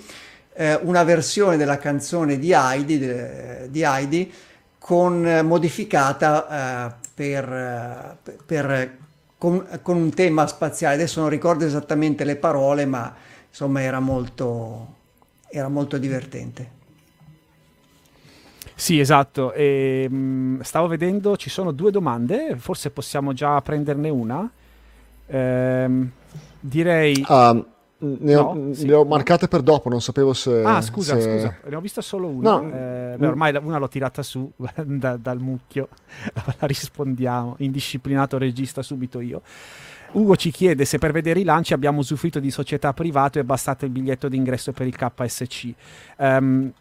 eh, 0.55 0.79
una 0.83 1.03
versione 1.05 1.57
della 1.57 1.79
canzone 1.79 2.39
di 2.39 2.53
Heidi, 2.53 2.99
de, 2.99 3.69
di 3.71 3.83
Heidi 3.83 4.33
con, 4.79 5.27
eh, 5.27 5.43
modificata 5.43 6.91
eh, 6.91 6.95
per, 7.15 7.53
eh, 7.53 8.33
per 8.45 8.97
con, 9.39 9.67
con, 9.83 9.97
un 9.97 10.11
tema 10.13 10.47
spaziale. 10.47 10.95
Adesso 10.95 11.21
non 11.21 11.29
ricordo 11.29 11.65
esattamente 11.65 12.25
le 12.25 12.37
parole, 12.37 12.85
ma 12.85 13.15
insomma 13.49 13.81
era 13.83 14.01
molto, 14.01 14.95
era 15.49 15.69
molto 15.69 15.99
divertente. 15.99 16.81
Sì, 18.75 18.99
esatto. 18.99 19.53
E, 19.53 20.07
mh, 20.09 20.15
mm, 20.17 20.61
stavo 20.61 20.89
vedendo, 20.89 21.37
ci 21.37 21.51
sono 21.51 21.71
due 21.71 21.91
domande, 21.91 22.57
forse 22.57 22.91
possiamo 22.91 23.33
già 23.33 23.61
prenderne 23.61 24.09
una. 24.09 24.51
Ehm, 25.27 26.11
direi... 26.59 27.25
Um, 27.29 27.67
ne, 28.03 28.37
ho, 28.37 28.55
no, 28.55 28.75
sì. 28.75 28.87
le 28.87 28.95
ho 28.95 29.05
marcate 29.05 29.47
per 29.49 29.63
dopo, 29.63 29.89
non 29.89 30.01
sapevo 30.01 30.33
se... 30.33 30.63
Ah, 30.63 30.81
scusa, 30.81 31.19
se... 31.21 31.23
scusa, 31.23 31.57
ne 31.69 31.77
ho 31.77 31.81
vista 31.81 32.01
solo 32.01 32.29
una. 32.29 32.51
No. 32.51 32.69
Eh, 32.69 33.15
beh, 33.17 33.27
ormai 33.27 33.55
una 33.63 33.79
l'ho 33.79 33.89
tirata 33.89 34.23
su 34.23 34.51
da, 34.85 35.17
dal 35.17 35.39
mucchio, 35.39 35.89
la 36.35 36.67
rispondiamo, 36.67 37.55
indisciplinato 37.59 38.39
regista 38.39 38.83
subito 38.83 39.21
io. 39.21 39.43
Ugo 40.13 40.37
ci 40.37 40.51
chiede 40.51 40.85
se 40.85 40.99
per 40.99 41.13
vedere 41.13 41.41
i 41.41 41.45
lanci 41.45 41.73
abbiamo 41.73 42.01
usufruito 42.01 42.39
di 42.39 42.51
società 42.51 42.93
private 42.93 43.39
e 43.39 43.43
è 43.43 43.45
bastato 43.45 43.87
il 43.87 43.91
biglietto 43.91 44.29
d'ingresso 44.29 44.73
per 44.73 44.87
il 44.87 44.95
KSC. 44.95 45.65
Um, 45.65 45.75
ehm, 46.27 46.73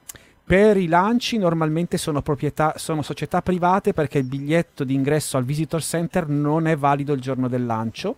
per 0.43 0.75
i 0.75 0.87
lanci 0.87 1.37
normalmente 1.37 1.97
sono, 1.97 2.21
proprietà, 2.21 2.73
sono 2.75 3.01
società 3.03 3.41
private 3.41 3.93
perché 3.93 4.17
il 4.17 4.25
biglietto 4.25 4.83
d'ingresso 4.83 5.37
al 5.37 5.45
visitor 5.45 5.81
center 5.81 6.27
non 6.27 6.67
è 6.67 6.75
valido 6.75 7.13
il 7.13 7.21
giorno 7.21 7.47
del 7.47 7.65
lancio. 7.65 8.15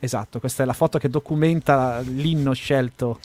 Esatto, 0.00 0.40
questa 0.40 0.62
è 0.62 0.66
la 0.66 0.72
foto 0.72 0.98
che 0.98 1.08
documenta 1.08 2.00
l'inno 2.00 2.52
scelto 2.54 3.20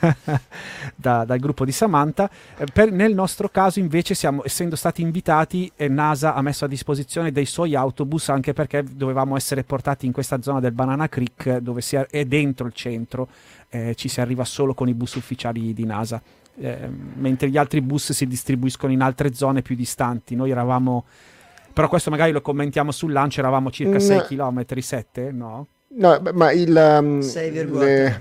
da, 0.96 1.24
dal 1.24 1.38
gruppo 1.38 1.64
di 1.64 1.72
Samantha. 1.72 2.28
Eh, 2.56 2.64
per, 2.72 2.90
nel 2.90 3.14
nostro 3.14 3.48
caso 3.50 3.78
invece 3.78 4.14
siamo, 4.14 4.42
essendo 4.44 4.76
stati 4.76 5.02
invitati, 5.02 5.70
eh, 5.76 5.88
NASA 5.88 6.34
ha 6.34 6.42
messo 6.42 6.64
a 6.64 6.68
disposizione 6.68 7.32
dei 7.32 7.46
suoi 7.46 7.74
autobus 7.74 8.30
anche 8.30 8.52
perché 8.52 8.82
dovevamo 8.82 9.36
essere 9.36 9.62
portati 9.62 10.06
in 10.06 10.12
questa 10.12 10.40
zona 10.40 10.58
del 10.58 10.72
Banana 10.72 11.08
Creek 11.08 11.58
dove 11.58 11.82
si 11.82 11.96
è, 11.96 12.06
è 12.06 12.24
dentro 12.24 12.66
il 12.66 12.72
centro, 12.72 13.28
eh, 13.68 13.94
ci 13.94 14.08
si 14.08 14.20
arriva 14.20 14.44
solo 14.44 14.74
con 14.74 14.88
i 14.88 14.94
bus 14.94 15.14
ufficiali 15.14 15.74
di 15.74 15.84
NASA 15.84 16.20
eh, 16.60 16.88
mentre 17.14 17.48
gli 17.48 17.56
altri 17.56 17.80
bus 17.80 18.12
si 18.12 18.26
distribuiscono 18.26 18.92
in 18.92 19.00
altre 19.00 19.32
zone 19.34 19.62
più 19.62 19.74
distanti. 19.74 20.34
Noi 20.34 20.50
eravamo, 20.50 21.04
però 21.72 21.88
questo 21.88 22.10
magari 22.10 22.32
lo 22.32 22.42
commentiamo 22.42 22.90
sul 22.90 23.12
lancio, 23.12 23.40
eravamo 23.40 23.70
circa 23.70 23.94
no. 23.94 24.00
6 24.00 24.22
km, 24.26 24.78
7, 24.78 25.32
no? 25.32 25.66
No, 25.92 26.22
ma 26.34 26.52
il, 26.52 26.74
um, 27.00 27.20
le, 27.78 28.20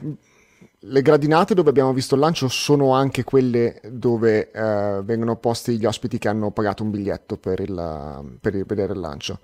le, 0.79 1.01
gradinate 1.01 1.53
dove 1.53 1.69
abbiamo 1.69 1.93
visto 1.93 2.15
il 2.15 2.21
lancio 2.21 2.47
sono 2.47 2.93
anche 2.93 3.23
quelle 3.23 3.79
dove 3.89 4.49
uh, 4.53 5.03
vengono 5.03 5.35
posti 5.35 5.77
gli 5.77 5.85
ospiti 5.85 6.17
che 6.17 6.27
hanno 6.27 6.51
pagato 6.51 6.83
un 6.83 6.89
biglietto 6.89 7.37
per, 7.37 7.59
il, 7.59 8.37
per 8.41 8.55
il, 8.55 8.65
vedere 8.65 8.93
il 8.93 8.99
lancio. 8.99 9.39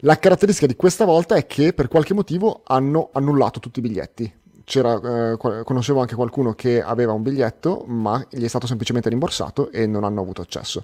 La 0.00 0.18
caratteristica 0.18 0.66
di 0.66 0.76
questa 0.76 1.04
volta 1.04 1.34
è 1.34 1.46
che 1.46 1.72
per 1.72 1.88
qualche 1.88 2.14
motivo 2.14 2.62
hanno 2.64 3.10
annullato 3.12 3.58
tutti 3.60 3.80
i 3.80 3.82
biglietti 3.82 4.32
eh, 4.68 5.36
conoscevo 5.38 6.00
anche 6.00 6.16
qualcuno 6.16 6.54
che 6.54 6.82
aveva 6.82 7.12
un 7.12 7.22
biglietto, 7.22 7.84
ma 7.86 8.24
gli 8.28 8.42
è 8.42 8.48
stato 8.48 8.66
semplicemente 8.66 9.08
rimborsato 9.08 9.70
e 9.70 9.86
non 9.86 10.02
hanno 10.02 10.20
avuto 10.20 10.42
accesso. 10.42 10.82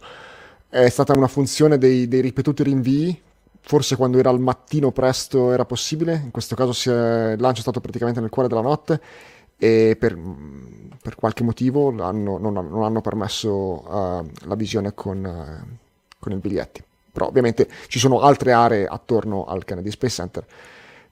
È 0.69 0.89
stata 0.89 1.13
una 1.17 1.27
funzione 1.27 1.79
dei, 1.79 2.07
dei 2.07 2.21
ripetuti 2.21 2.63
rinvii, 2.63 3.23
forse 3.65 3.97
quando 3.97 4.19
era 4.19 4.29
al 4.29 4.41
mattino 4.41 4.91
presto 4.91 5.53
era 5.53 5.65
possibile, 5.65 6.21
in 6.25 6.31
questo 6.31 6.55
caso 6.55 6.73
è, 6.91 7.33
il 7.33 7.41
lancio 7.41 7.59
è 7.59 7.63
stato 7.63 7.81
praticamente 7.81 8.21
nel 8.21 8.29
cuore 8.29 8.49
della 8.49 8.61
notte 8.61 9.01
e 9.57 9.97
per, 9.99 10.19
per 11.01 11.15
qualche 11.15 11.45
motivo 11.45 11.89
hanno, 12.03 12.39
non, 12.39 12.53
non, 12.53 12.83
hanno 12.83 13.01
permesso 13.01 13.51
uh, 13.51 14.31
la 14.47 14.55
visione 14.57 14.93
con, 14.93 15.25
uh, 15.25 15.77
con 16.19 16.33
i 16.33 16.37
biglietti. 16.37 16.83
Però 17.13 17.27
ovviamente 17.27 17.69
ci 17.87 17.99
sono 17.99 18.21
altre 18.21 18.53
aree 18.53 18.87
attorno 18.87 19.45
al 19.45 19.65
Kennedy 19.65 19.91
Space 19.91 20.15
Center 20.15 20.45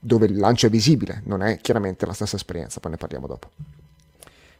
dove 0.02 0.26
il 0.26 0.36
lancio 0.36 0.66
è 0.66 0.70
visibile, 0.70 1.22
non 1.26 1.42
è 1.42 1.60
chiaramente 1.60 2.06
la 2.06 2.14
stessa 2.14 2.36
esperienza, 2.36 2.80
poi 2.80 2.92
ne 2.92 2.96
parliamo 2.96 3.26
dopo. 3.26 3.50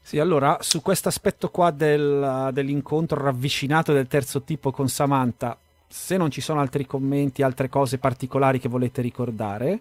Sì, 0.03 0.19
allora 0.19 0.59
su 0.61 0.83
questo 0.83 1.09
aspetto 1.09 1.51
qua 1.51 1.71
del, 1.71 2.51
dell'incontro 2.53 3.23
ravvicinato 3.23 3.93
del 3.93 4.07
terzo 4.07 4.43
tipo 4.43 4.71
con 4.71 4.89
Samantha, 4.89 5.57
se 5.93 6.17
non 6.17 6.31
ci 6.31 6.41
sono 6.41 6.61
altri 6.61 6.87
commenti, 6.87 7.43
altre 7.43 7.69
cose 7.69 7.99
particolari 7.99 8.61
che 8.61 8.69
volete 8.69 9.03
ricordare, 9.03 9.81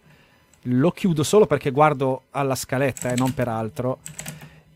lo 0.63 0.89
chiudo 0.89 1.22
solo 1.22 1.45
perché 1.45 1.69
guardo 1.69 2.24
alla 2.32 2.56
scaletta 2.56 3.12
e 3.12 3.15
non 3.15 3.32
per 3.36 3.48
altro. 3.48 4.00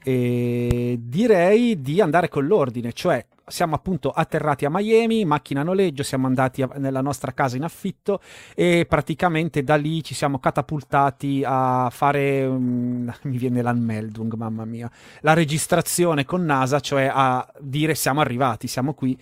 E 0.04 1.00
direi 1.02 1.82
di 1.82 2.02
andare 2.02 2.30
con 2.30 2.46
l'ordine, 2.46 2.94
cioè 2.94 3.26
siamo 3.48 3.74
appunto 3.74 4.12
atterrati 4.12 4.66
a 4.66 4.70
Miami, 4.70 5.26
macchina 5.26 5.62
a 5.62 5.64
noleggio, 5.64 6.04
siamo 6.04 6.28
andati 6.28 6.62
a, 6.62 6.70
nella 6.76 7.02
nostra 7.02 7.34
casa 7.34 7.58
in 7.58 7.64
affitto 7.64 8.22
e 8.54 8.86
praticamente 8.88 9.64
da 9.64 9.76
lì 9.76 10.04
ci 10.04 10.14
siamo 10.14 10.38
catapultati 10.38 11.42
a 11.44 11.90
fare, 11.90 12.46
um, 12.46 13.12
mi 13.24 13.38
viene 13.38 13.64
l'anmeldung, 13.64 14.34
mamma 14.36 14.66
mia, 14.66 14.90
la 15.22 15.34
registrazione 15.34 16.26
con 16.26 16.46
NASA, 16.46 16.80
cioè 16.80 17.10
a 17.12 17.46
dire 17.60 17.96
siamo 17.96 18.22
arrivati, 18.22 18.68
siamo 18.68 18.94
qui, 18.94 19.18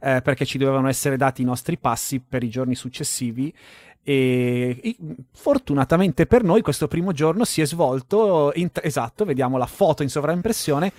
eh, 0.00 0.20
perché 0.22 0.44
ci 0.44 0.58
dovevano 0.58 0.88
essere 0.88 1.16
dati 1.16 1.42
i 1.42 1.44
nostri 1.44 1.78
passi 1.78 2.20
per 2.20 2.42
i 2.42 2.48
giorni 2.48 2.74
successivi 2.74 3.52
e 4.02 4.96
fortunatamente 5.32 6.26
per 6.26 6.42
noi 6.42 6.62
questo 6.62 6.88
primo 6.88 7.12
giorno 7.12 7.44
si 7.44 7.60
è 7.60 7.66
svolto, 7.66 8.50
in, 8.54 8.70
esatto, 8.82 9.24
vediamo 9.24 9.58
la 9.58 9.66
foto 9.66 10.02
in 10.02 10.08
sovraimpressione 10.08 10.92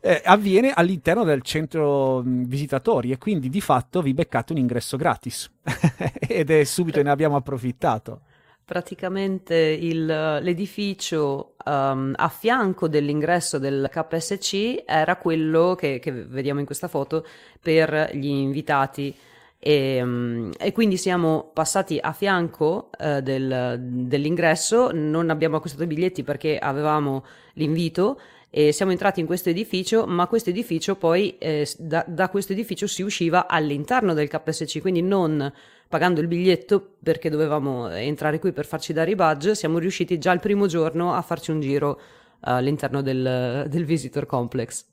eh, 0.00 0.22
avviene 0.24 0.72
all'interno 0.72 1.24
del 1.24 1.42
centro 1.42 2.22
visitatori 2.24 3.10
e 3.10 3.18
quindi 3.18 3.48
di 3.48 3.60
fatto 3.60 4.00
vi 4.00 4.14
beccate 4.14 4.52
un 4.52 4.58
ingresso 4.58 4.96
gratis 4.96 5.50
ed 6.18 6.50
è 6.50 6.64
subito 6.64 7.02
ne 7.02 7.10
abbiamo 7.10 7.36
approfittato. 7.36 8.20
Praticamente 8.64 9.56
il, 9.56 10.04
l'edificio 10.04 11.54
um, 11.68 12.12
a 12.16 12.28
fianco 12.28 12.88
dell'ingresso 12.88 13.58
del 13.58 13.88
KSC 13.90 14.84
era 14.86 15.16
quello 15.16 15.74
che, 15.74 15.98
che 15.98 16.10
vediamo 16.10 16.60
in 16.60 16.66
questa 16.66 16.88
foto 16.88 17.26
per 17.60 18.10
gli 18.14 18.26
invitati. 18.26 19.14
E, 19.60 20.02
um, 20.02 20.50
e, 20.58 20.72
quindi 20.72 20.96
siamo 20.96 21.50
passati 21.52 21.98
a 22.00 22.12
fianco 22.12 22.90
uh, 22.98 23.20
del, 23.20 23.76
dell'ingresso, 23.80 24.90
non 24.92 25.30
abbiamo 25.30 25.56
acquistato 25.56 25.84
i 25.84 25.88
biglietti 25.88 26.22
perché 26.22 26.58
avevamo 26.58 27.24
l'invito 27.54 28.18
e 28.50 28.72
siamo 28.72 28.92
entrati 28.92 29.20
in 29.20 29.26
questo 29.26 29.50
edificio, 29.50 30.06
ma 30.06 30.26
questo 30.26 30.48
edificio 30.48 30.96
poi, 30.96 31.36
eh, 31.38 31.68
da, 31.78 32.04
da, 32.08 32.30
questo 32.30 32.52
edificio 32.52 32.86
si 32.86 33.02
usciva 33.02 33.46
all'interno 33.46 34.14
del 34.14 34.28
KSC, 34.28 34.80
quindi 34.80 35.02
non 35.02 35.52
pagando 35.88 36.20
il 36.20 36.28
biglietto 36.28 36.96
perché 37.02 37.30
dovevamo 37.30 37.88
entrare 37.88 38.38
qui 38.38 38.52
per 38.52 38.66
farci 38.66 38.92
dare 38.92 39.10
i 39.10 39.14
badge, 39.14 39.54
siamo 39.54 39.78
riusciti 39.78 40.18
già 40.18 40.32
il 40.32 40.40
primo 40.40 40.66
giorno 40.66 41.14
a 41.14 41.22
farci 41.22 41.50
un 41.50 41.60
giro 41.60 42.00
all'interno 42.40 43.02
del, 43.02 43.66
del 43.68 43.84
visitor 43.84 44.26
complex. 44.26 44.84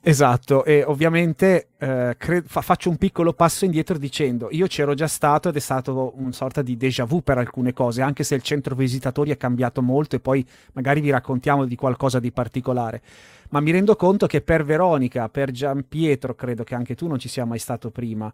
Esatto, 0.00 0.64
e 0.64 0.84
ovviamente 0.84 1.70
eh, 1.76 2.14
cre- 2.16 2.42
fa- 2.46 2.62
faccio 2.62 2.88
un 2.88 2.96
piccolo 2.96 3.32
passo 3.32 3.64
indietro 3.64 3.98
dicendo 3.98 4.48
io 4.52 4.66
c'ero 4.68 4.94
già 4.94 5.08
stato 5.08 5.48
ed 5.48 5.56
è 5.56 5.58
stato 5.58 6.12
una 6.16 6.30
sorta 6.32 6.62
di 6.62 6.76
déjà 6.76 7.04
vu 7.04 7.20
per 7.20 7.36
alcune 7.36 7.72
cose, 7.72 8.00
anche 8.00 8.22
se 8.22 8.36
il 8.36 8.42
centro 8.42 8.76
visitatori 8.76 9.32
è 9.32 9.36
cambiato 9.36 9.82
molto 9.82 10.14
e 10.16 10.20
poi 10.20 10.46
magari 10.74 11.00
vi 11.00 11.10
raccontiamo 11.10 11.64
di 11.64 11.74
qualcosa 11.74 12.20
di 12.20 12.30
particolare. 12.30 13.02
Ma 13.50 13.60
mi 13.60 13.72
rendo 13.72 13.96
conto 13.96 14.26
che 14.26 14.40
per 14.40 14.64
Veronica, 14.64 15.28
per 15.28 15.50
Gian 15.50 15.84
Pietro, 15.88 16.34
credo 16.34 16.62
che 16.62 16.76
anche 16.76 16.94
tu 16.94 17.08
non 17.08 17.18
ci 17.18 17.28
sia 17.28 17.44
mai 17.44 17.58
stato 17.58 17.90
prima, 17.90 18.32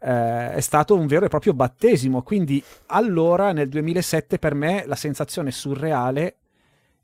eh, 0.00 0.54
è 0.54 0.60
stato 0.60 0.96
un 0.96 1.06
vero 1.06 1.26
e 1.26 1.28
proprio 1.28 1.52
battesimo. 1.52 2.22
Quindi 2.22 2.62
allora, 2.86 3.52
nel 3.52 3.68
2007, 3.68 4.38
per 4.38 4.54
me 4.54 4.84
la 4.86 4.96
sensazione 4.96 5.50
surreale 5.50 6.36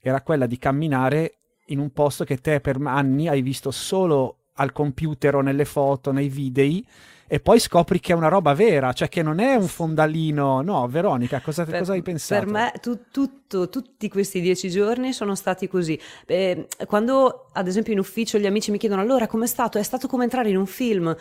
era 0.00 0.22
quella 0.22 0.46
di 0.46 0.58
camminare 0.58 1.37
in 1.68 1.78
un 1.78 1.90
posto 1.92 2.24
che 2.24 2.38
te 2.38 2.60
per 2.60 2.78
anni 2.84 3.28
hai 3.28 3.42
visto 3.42 3.70
solo 3.70 4.36
al 4.54 4.72
computer 4.72 5.36
o 5.36 5.40
nelle 5.40 5.64
foto, 5.64 6.12
nei 6.12 6.28
video 6.28 6.82
e 7.30 7.40
poi 7.40 7.60
scopri 7.60 8.00
che 8.00 8.12
è 8.12 8.16
una 8.16 8.28
roba 8.28 8.54
vera, 8.54 8.94
cioè 8.94 9.10
che 9.10 9.22
non 9.22 9.38
è 9.38 9.54
un 9.54 9.68
fondalino. 9.68 10.62
No, 10.62 10.88
Veronica, 10.88 11.42
cosa, 11.42 11.66
per, 11.66 11.80
cosa 11.80 11.92
hai 11.92 12.00
pensato? 12.00 12.42
Per 12.42 12.50
me 12.50 12.72
tu, 12.80 13.00
tutto, 13.12 13.68
tutti 13.68 14.08
questi 14.08 14.40
dieci 14.40 14.70
giorni 14.70 15.12
sono 15.12 15.34
stati 15.34 15.68
così. 15.68 16.00
Eh, 16.24 16.68
quando 16.86 17.48
ad 17.52 17.66
esempio 17.66 17.92
in 17.92 17.98
ufficio 17.98 18.38
gli 18.38 18.46
amici 18.46 18.70
mi 18.70 18.78
chiedono 18.78 19.02
allora 19.02 19.26
com'è 19.26 19.46
stato? 19.46 19.76
È 19.76 19.82
stato 19.82 20.08
come 20.08 20.24
entrare 20.24 20.48
in 20.48 20.56
un 20.56 20.66
film. 20.66 21.14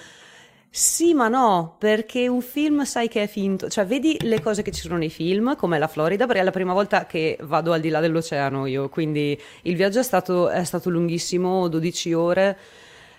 Sì, 0.79 1.15
ma 1.15 1.27
no, 1.27 1.75
perché 1.79 2.27
un 2.27 2.39
film 2.39 2.83
sai 2.83 3.07
che 3.07 3.23
è 3.23 3.27
finto, 3.27 3.67
cioè 3.67 3.87
vedi 3.87 4.15
le 4.21 4.39
cose 4.41 4.61
che 4.61 4.71
ci 4.71 4.81
sono 4.81 4.95
nei 4.95 5.09
film, 5.09 5.55
come 5.55 5.79
la 5.79 5.87
Florida, 5.87 6.27
perché 6.27 6.41
è 6.41 6.43
la 6.43 6.51
prima 6.51 6.71
volta 6.73 7.07
che 7.07 7.35
vado 7.41 7.73
al 7.73 7.79
di 7.81 7.89
là 7.89 7.99
dell'oceano 7.99 8.67
io, 8.67 8.87
quindi 8.87 9.35
il 9.63 9.75
viaggio 9.75 9.97
è 9.97 10.03
stato, 10.03 10.49
è 10.49 10.63
stato 10.63 10.91
lunghissimo, 10.91 11.67
12 11.67 12.13
ore. 12.13 12.57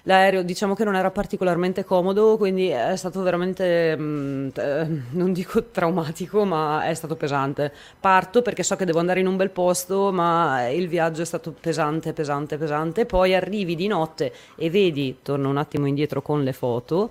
L'aereo 0.04 0.42
diciamo 0.42 0.74
che 0.74 0.84
non 0.84 0.94
era 0.94 1.10
particolarmente 1.10 1.84
comodo, 1.84 2.36
quindi 2.36 2.68
è 2.68 2.94
stato 2.96 3.22
veramente, 3.22 3.96
mh, 3.96 4.52
eh, 4.54 4.86
non 5.10 5.32
dico 5.32 5.64
traumatico, 5.72 6.44
ma 6.44 6.84
è 6.84 6.94
stato 6.94 7.16
pesante. 7.16 7.72
Parto 7.98 8.40
perché 8.40 8.62
so 8.62 8.76
che 8.76 8.84
devo 8.84 9.00
andare 9.00 9.18
in 9.18 9.26
un 9.26 9.36
bel 9.36 9.50
posto, 9.50 10.12
ma 10.12 10.68
il 10.68 10.86
viaggio 10.86 11.22
è 11.22 11.24
stato 11.24 11.52
pesante, 11.58 12.12
pesante, 12.12 12.56
pesante. 12.56 13.04
Poi 13.04 13.34
arrivi 13.34 13.74
di 13.74 13.88
notte 13.88 14.32
e 14.56 14.70
vedi, 14.70 15.18
torno 15.22 15.48
un 15.48 15.56
attimo 15.56 15.86
indietro 15.86 16.22
con 16.22 16.44
le 16.44 16.52
foto, 16.52 17.10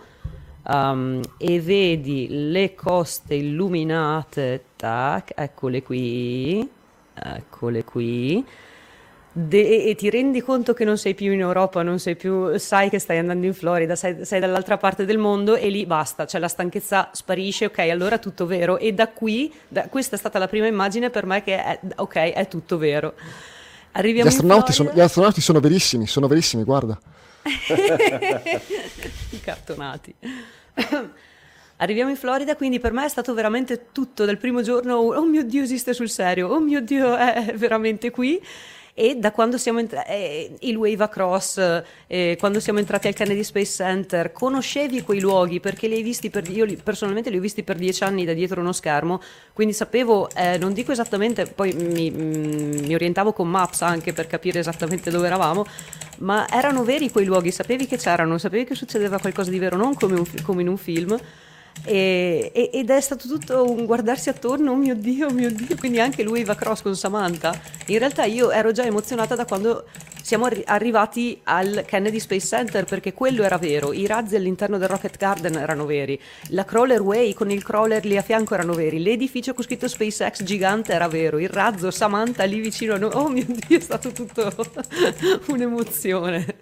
um, 0.67 1.21
e 1.38 1.60
vedi 1.60 2.27
le 2.30 2.75
coste 2.75 3.36
illuminate, 3.36 4.63
tac, 4.75 5.34
eccole 5.36 5.82
qui, 5.84 6.69
eccole 7.13 7.84
qui 7.84 8.45
de- 9.38 9.84
e 9.84 9.95
ti 9.95 10.10
rendi 10.10 10.41
conto 10.41 10.73
che 10.73 10.84
non 10.84 10.97
sei 10.97 11.13
più 11.13 11.32
in 11.32 11.41
Europa, 11.41 11.84
non 11.84 11.99
sei 11.99 12.15
più, 12.15 12.58
sai 12.58 12.89
che 12.89 12.97
stai 12.97 13.19
andando 13.19 13.45
in 13.45 13.53
Florida, 13.53 13.95
sei, 13.95 14.25
sei 14.25 14.39
dall'altra 14.39 14.77
parte 14.77 15.06
del 15.06 15.19
mondo 15.19 15.56
e 15.56 15.69
lì 15.69 15.86
basta, 15.86 16.25
cioè 16.25 16.41
la 16.41 16.47
stanchezza 16.47 17.10
sparisce, 17.13 17.65
ok, 17.65 17.77
allora 17.80 18.17
tutto 18.17 18.47
vero. 18.47 18.80
E 18.80 18.93
da 18.93 19.10
qui, 19.10 19.53
da, 19.67 19.88
questa 19.89 20.15
è 20.15 20.19
stata 20.19 20.39
la 20.39 20.47
prima 20.47 20.65
immagine 20.65 21.12
per 21.12 21.27
me 21.27 21.43
che 21.43 21.63
è, 21.63 21.80
ok, 21.97 22.15
è 22.15 22.47
tutto 22.47 22.77
vero. 22.77 23.13
Arriviamo 23.91 24.30
gli, 24.30 24.34
astronauti 24.34 24.73
sono, 24.73 24.91
gli 24.93 24.99
astronauti 24.99 25.41
sono 25.41 25.60
verissimi, 25.60 26.08
sono 26.08 26.27
verissimi, 26.27 26.63
guarda. 26.63 26.97
I 29.30 29.39
cartonati. 29.39 30.15
Arriviamo 31.80 32.10
in 32.10 32.16
Florida, 32.16 32.56
quindi 32.56 32.80
per 32.80 32.92
me 32.92 33.06
è 33.06 33.10
stato 33.10 33.34
veramente 33.34 33.88
tutto 33.92 34.26
dal 34.26 34.38
primo 34.38 34.62
giorno. 34.62 34.96
Oh 34.96 35.26
mio 35.26 35.44
Dio, 35.44 35.62
esiste 35.62 35.94
sul 35.94 36.10
serio. 36.10 36.48
Oh 36.48 36.60
mio 36.60 36.82
Dio, 36.82 37.16
è 37.16 37.54
veramente 37.56 38.10
qui 38.10 38.42
e 39.00 39.16
da 39.16 39.32
quando 39.32 39.60
siamo 39.60 39.78
entrati, 39.78 40.10
eh, 40.10 40.52
il 40.62 40.76
Wave 40.76 41.04
Across, 41.04 41.84
eh, 42.08 42.36
quando 42.40 42.60
siamo 42.60 42.80
entrati 42.80 43.06
al 43.06 43.14
Kennedy 43.14 43.44
Space 43.44 43.74
Center, 43.74 44.32
conoscevi 44.32 45.04
quei 45.04 45.20
luoghi 45.20 45.60
perché 45.60 45.88
li 45.88 45.94
hai 45.94 46.02
visti 46.02 46.32
per, 46.32 46.50
io 46.50 46.66
li, 46.66 46.78
personalmente 46.78 47.30
li 47.30 47.38
ho 47.38 47.40
visti 47.40 47.62
per 47.62 47.76
dieci 47.76 48.04
anni 48.04 48.26
da 48.26 48.34
dietro 48.34 48.60
uno 48.60 48.72
schermo, 48.72 49.22
quindi 49.54 49.76
sapevo, 49.76 50.32
eh, 50.32 50.58
non 50.58 50.74
dico 50.74 50.92
esattamente, 50.92 51.46
poi 51.46 51.74
mi, 51.74 52.10
mi 52.10 52.96
orientavo 52.96 53.34
con 53.34 53.48
Maps 53.48 53.84
anche 53.84 54.14
per 54.14 54.26
capire 54.26 54.58
esattamente 54.58 55.12
dove 55.12 55.28
eravamo, 55.28 55.64
ma 56.22 56.50
erano 56.50 56.84
veri 56.84 57.12
quei 57.12 57.26
luoghi, 57.26 57.52
sapevi 57.52 57.86
che 57.86 57.98
c'erano, 57.98 58.40
sapevi 58.40 58.66
che 58.66 58.74
succedeva 58.74 59.20
qualcosa 59.20 59.52
di 59.52 59.60
vero, 59.60 59.78
non 59.78 59.94
come, 59.94 60.16
un, 60.16 60.26
come 60.42 60.64
in 60.64 60.70
un 60.70 60.78
film. 60.78 61.16
E, 61.84 62.52
e, 62.54 62.70
ed 62.74 62.90
è 62.90 63.00
stato 63.00 63.28
tutto 63.28 63.70
un 63.70 63.86
guardarsi 63.86 64.30
attorno, 64.30 64.72
oh 64.72 64.76
mio 64.76 64.96
Dio, 64.96 65.28
oh 65.28 65.32
mio 65.32 65.52
Dio, 65.52 65.76
quindi 65.78 66.00
anche 66.00 66.24
lui 66.24 66.44
va 66.44 66.56
cross 66.56 66.82
con 66.82 66.96
Samantha. 66.96 67.58
In 67.88 68.00
realtà 68.00 68.26
io 68.26 68.52
ero 68.52 68.72
già 68.72 68.84
emozionata 68.84 69.36
da 69.36 69.46
quando 69.46 69.86
siamo 70.28 70.44
arri- 70.44 70.63
arrivati 70.66 71.40
al 71.44 71.86
Kennedy 71.88 72.20
Space 72.20 72.46
Center 72.46 72.84
perché 72.84 73.13
quello 73.13 73.44
era 73.44 73.58
vero, 73.58 73.94
i 73.94 74.06
razzi 74.06 74.36
all'interno 74.36 74.78
del 74.78 74.90
Rocket 74.90 75.16
Garden 75.16 75.56
erano 75.56 75.86
veri, 75.86 76.20
la 76.50 76.66
crawler 76.66 77.00
way 77.00 77.34
con 77.34 77.50
il 77.50 77.63
crawler 77.63 78.04
lì 78.04 78.18
a 78.18 78.22
fianco 78.22 78.54
erano 78.54 78.74
veri, 78.74 79.02
l'edificio 79.02 79.54
con 79.54 79.63
scritto 79.63 79.88
SpaceX 79.88 80.44
gigante 80.44 80.92
era 80.92 81.08
vero, 81.08 81.40
il 81.40 81.48
razzo 81.48 81.92
Samantha 81.92 82.44
lì 82.44 82.60
vicino 82.60 82.96
a 82.96 82.98
noi, 82.98 83.12
oh 83.13 83.30
mio 83.30 83.46
Dio, 83.48 83.78
è 83.78 83.82
stato 83.82 84.12
tutto 84.12 84.54
un'emozione. 85.48 86.56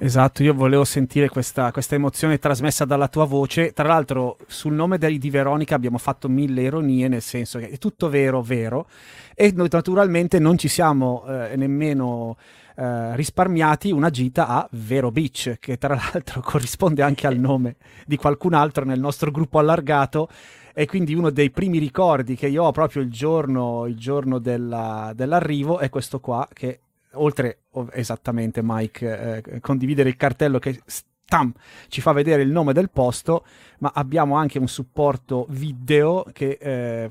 Esatto, 0.00 0.44
io 0.44 0.54
volevo 0.54 0.84
sentire 0.84 1.28
questa, 1.28 1.72
questa, 1.72 1.96
emozione 1.96 2.38
trasmessa 2.38 2.84
dalla 2.84 3.08
tua 3.08 3.24
voce. 3.24 3.72
Tra 3.72 3.88
l'altro, 3.88 4.36
sul 4.46 4.72
nome 4.72 4.96
di, 4.96 5.28
Veronica 5.28 5.74
abbiamo 5.74 5.98
fatto 5.98 6.28
mille 6.28 6.62
ironie, 6.62 7.08
nel 7.08 7.20
senso 7.20 7.58
che 7.58 7.68
è 7.68 7.78
tutto 7.78 8.08
vero, 8.08 8.40
vero. 8.40 8.86
E 9.34 9.50
noi 9.52 9.66
naturalmente 9.68 10.38
non 10.38 10.56
ci 10.56 10.68
siamo 10.68 11.24
eh, 11.26 11.56
nemmeno 11.56 12.36
eh, 12.76 13.16
risparmiati 13.16 13.90
una 13.90 14.10
gita 14.10 14.46
a 14.46 14.68
Vero 14.70 15.10
Beach, 15.10 15.56
che 15.58 15.78
tra 15.78 15.96
l'altro 15.96 16.42
corrisponde 16.46 17.02
anche 17.02 17.26
al 17.26 17.36
nome 17.36 17.74
di 18.06 18.16
qualcun 18.16 18.54
altro 18.54 18.84
nel 18.84 19.00
nostro 19.00 19.32
gruppo 19.32 19.58
allargato. 19.58 20.28
E 20.74 20.86
quindi 20.86 21.12
uno 21.12 21.30
dei 21.30 21.50
primi 21.50 21.78
ricordi 21.78 22.36
che 22.36 22.46
io 22.46 22.62
ho 22.62 22.70
proprio 22.70 23.02
il 23.02 23.10
giorno, 23.10 23.86
il 23.86 23.96
giorno 23.96 24.38
della, 24.38 25.10
dell'arrivo 25.12 25.80
è 25.80 25.88
questo 25.88 26.20
qua, 26.20 26.48
che 26.52 26.82
oltre 27.12 27.60
esattamente 27.92 28.60
Mike 28.62 29.42
eh, 29.42 29.60
condividere 29.60 30.08
il 30.08 30.16
cartello 30.16 30.58
che 30.58 30.80
stam, 30.84 31.52
ci 31.88 32.00
fa 32.00 32.12
vedere 32.12 32.42
il 32.42 32.50
nome 32.50 32.72
del 32.72 32.90
posto, 32.90 33.44
ma 33.78 33.92
abbiamo 33.94 34.36
anche 34.36 34.58
un 34.58 34.68
supporto 34.68 35.46
video 35.50 36.24
che 36.32 36.58
eh, 36.60 37.08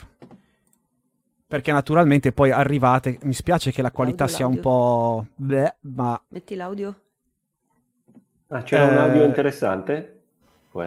perché 1.48 1.72
naturalmente 1.72 2.34
poi 2.34 2.52
arrivate, 2.52 3.20
mi 3.22 3.34
spiace 3.34 3.72
che 3.72 3.82
la 3.82 3.92
qualità 3.92 4.26
l'audio, 4.26 4.36
sia 4.36 4.46
l'audio. 4.46 4.58
un 4.58 4.64
po' 4.64 5.28
bleh, 5.36 5.76
ma 5.82 6.22
metti 6.30 6.56
l'audio. 6.56 7.02
Ah, 8.48 8.64
c'era 8.64 8.90
eh... 8.90 8.92
un 8.92 8.98
audio 8.98 9.24
interessante? 9.24 10.17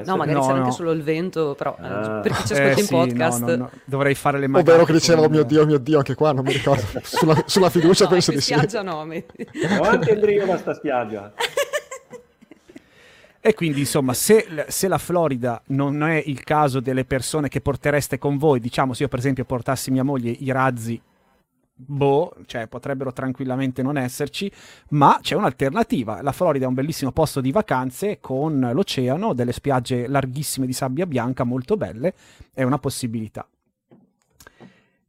No, 0.05 0.17
magari 0.17 0.39
no, 0.39 0.41
c'era 0.41 0.55
no. 0.55 0.63
anche 0.63 0.75
solo 0.75 0.91
il 0.93 1.03
vento, 1.03 1.55
però 1.55 1.77
ah. 1.81 2.21
per 2.21 2.33
chi 2.33 2.47
ci 2.47 2.53
ascolta 2.53 2.77
eh, 2.77 2.81
in 2.81 2.87
sì, 2.87 2.95
podcast. 2.95 3.41
No, 3.45 3.57
no, 3.57 3.71
Dovrei 3.85 4.15
fare 4.15 4.39
le 4.39 4.47
mani. 4.47 4.63
Ovvero 4.67 4.85
che 4.85 4.93
diceva, 4.93 5.23
oh 5.23 5.29
mio 5.29 5.43
Dio, 5.43 5.67
mio 5.67 5.79
Dio, 5.79 5.99
anche 5.99 6.15
qua, 6.15 6.33
non 6.33 6.45
mi 6.45 6.53
ricordo. 6.53 6.83
sulla, 7.03 7.43
sulla 7.47 7.71
fiducia 7.71 8.07
penso 8.07 8.31
di 8.31 8.41
sì. 8.41 8.53
Spiaggia 8.53 8.83
no, 8.83 9.05
mi... 9.05 9.25
Avanti 9.71 10.11
Andrea 10.11 10.47
da 10.47 10.57
sta 10.57 10.75
spiaggia. 10.75 11.33
E 13.43 13.55
quindi, 13.55 13.81
insomma, 13.81 14.13
se, 14.13 14.67
se, 14.69 14.87
la 14.87 14.99
Florida 14.99 15.63
non 15.69 16.03
è 16.03 16.23
il 16.27 16.45
caso 16.45 16.79
delle 16.79 17.07
persone 17.07 17.49
che 17.49 17.63
portereste 17.63 18.19
con 18.19 18.37
voi, 18.37 18.61
diciamo, 18.61 18.93
se 18.93 19.05
io 19.05 19.09
per 19.09 19.19
esempio 19.19 19.47
portassi 19.47 19.91
mia 19.91 20.03
moglie 20.03 20.31
i 20.31 20.53
razzi 20.53 21.01
boh, 21.87 22.35
cioè 22.47 22.67
potrebbero 22.67 23.13
tranquillamente 23.13 23.83
non 23.83 23.97
esserci, 23.97 24.51
ma 24.91 25.19
c'è 25.21 25.35
un'alternativa. 25.35 26.23
La 26.23 26.33
Florida 26.33 26.65
è 26.65 26.69
un 26.69 26.75
bellissimo 26.75 27.13
posto 27.13 27.41
di 27.41 27.53
vacanze 27.53 28.19
con 28.21 28.71
l'oceano, 28.73 29.33
delle 29.33 29.53
spiagge 29.53 30.07
larghissime 30.07 30.67
di 30.67 30.73
sabbia 30.73 31.07
bianca 31.07 31.45
molto 31.45 31.77
belle, 31.77 32.15
è 32.53 32.63
una 32.63 32.79
possibilità. 32.79 33.49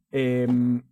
Ehm... 0.08 0.82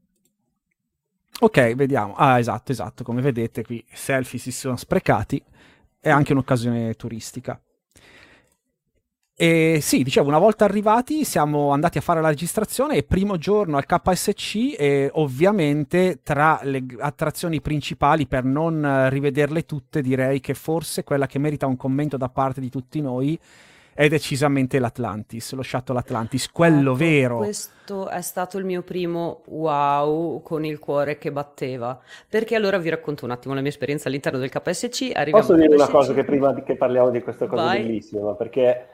Ok, 1.42 1.74
vediamo. 1.74 2.14
Ah, 2.16 2.38
esatto, 2.38 2.70
esatto, 2.70 3.02
come 3.02 3.22
vedete 3.22 3.64
qui 3.64 3.82
selfie 3.90 4.38
si 4.38 4.52
sono 4.52 4.76
sprecati, 4.76 5.42
è 5.98 6.10
anche 6.10 6.32
un'occasione 6.32 6.94
turistica. 6.94 7.58
E 9.42 9.78
sì, 9.80 10.02
dicevo, 10.02 10.28
una 10.28 10.38
volta 10.38 10.66
arrivati 10.66 11.24
siamo 11.24 11.70
andati 11.70 11.96
a 11.96 12.02
fare 12.02 12.20
la 12.20 12.28
registrazione 12.28 12.96
e 12.96 13.04
primo 13.04 13.38
giorno 13.38 13.78
al 13.78 13.86
KSC 13.86 14.74
e 14.78 15.08
ovviamente 15.14 16.20
tra 16.22 16.60
le 16.62 16.84
attrazioni 16.98 17.62
principali 17.62 18.26
per 18.26 18.44
non 18.44 19.08
rivederle 19.08 19.64
tutte 19.64 20.02
direi 20.02 20.40
che 20.40 20.52
forse 20.52 21.04
quella 21.04 21.26
che 21.26 21.38
merita 21.38 21.66
un 21.66 21.78
commento 21.78 22.18
da 22.18 22.28
parte 22.28 22.60
di 22.60 22.68
tutti 22.68 23.00
noi 23.00 23.40
è 23.94 24.08
decisamente 24.08 24.78
l'Atlantis, 24.78 25.54
lo 25.54 25.62
Shuttle 25.62 25.98
Atlantis, 25.98 26.50
quello 26.50 26.90
ecco, 26.90 26.98
vero. 26.98 27.36
Questo 27.38 28.10
è 28.10 28.20
stato 28.20 28.58
il 28.58 28.66
mio 28.66 28.82
primo 28.82 29.40
wow 29.46 30.42
con 30.42 30.66
il 30.66 30.78
cuore 30.78 31.16
che 31.16 31.32
batteva. 31.32 31.98
Perché 32.28 32.56
allora 32.56 32.76
vi 32.76 32.90
racconto 32.90 33.24
un 33.24 33.30
attimo 33.30 33.54
la 33.54 33.60
mia 33.60 33.70
esperienza 33.70 34.08
all'interno 34.08 34.38
del 34.38 34.50
KSC. 34.50 35.30
Posso 35.30 35.54
dire 35.54 35.74
una 35.74 35.88
cosa 35.88 36.12
che 36.12 36.24
prima 36.24 36.52
che 36.62 36.76
parliamo 36.76 37.08
di 37.08 37.22
questa 37.22 37.46
cosa 37.46 37.62
Vai. 37.62 37.82
bellissima, 37.82 38.34
perché 38.34 38.86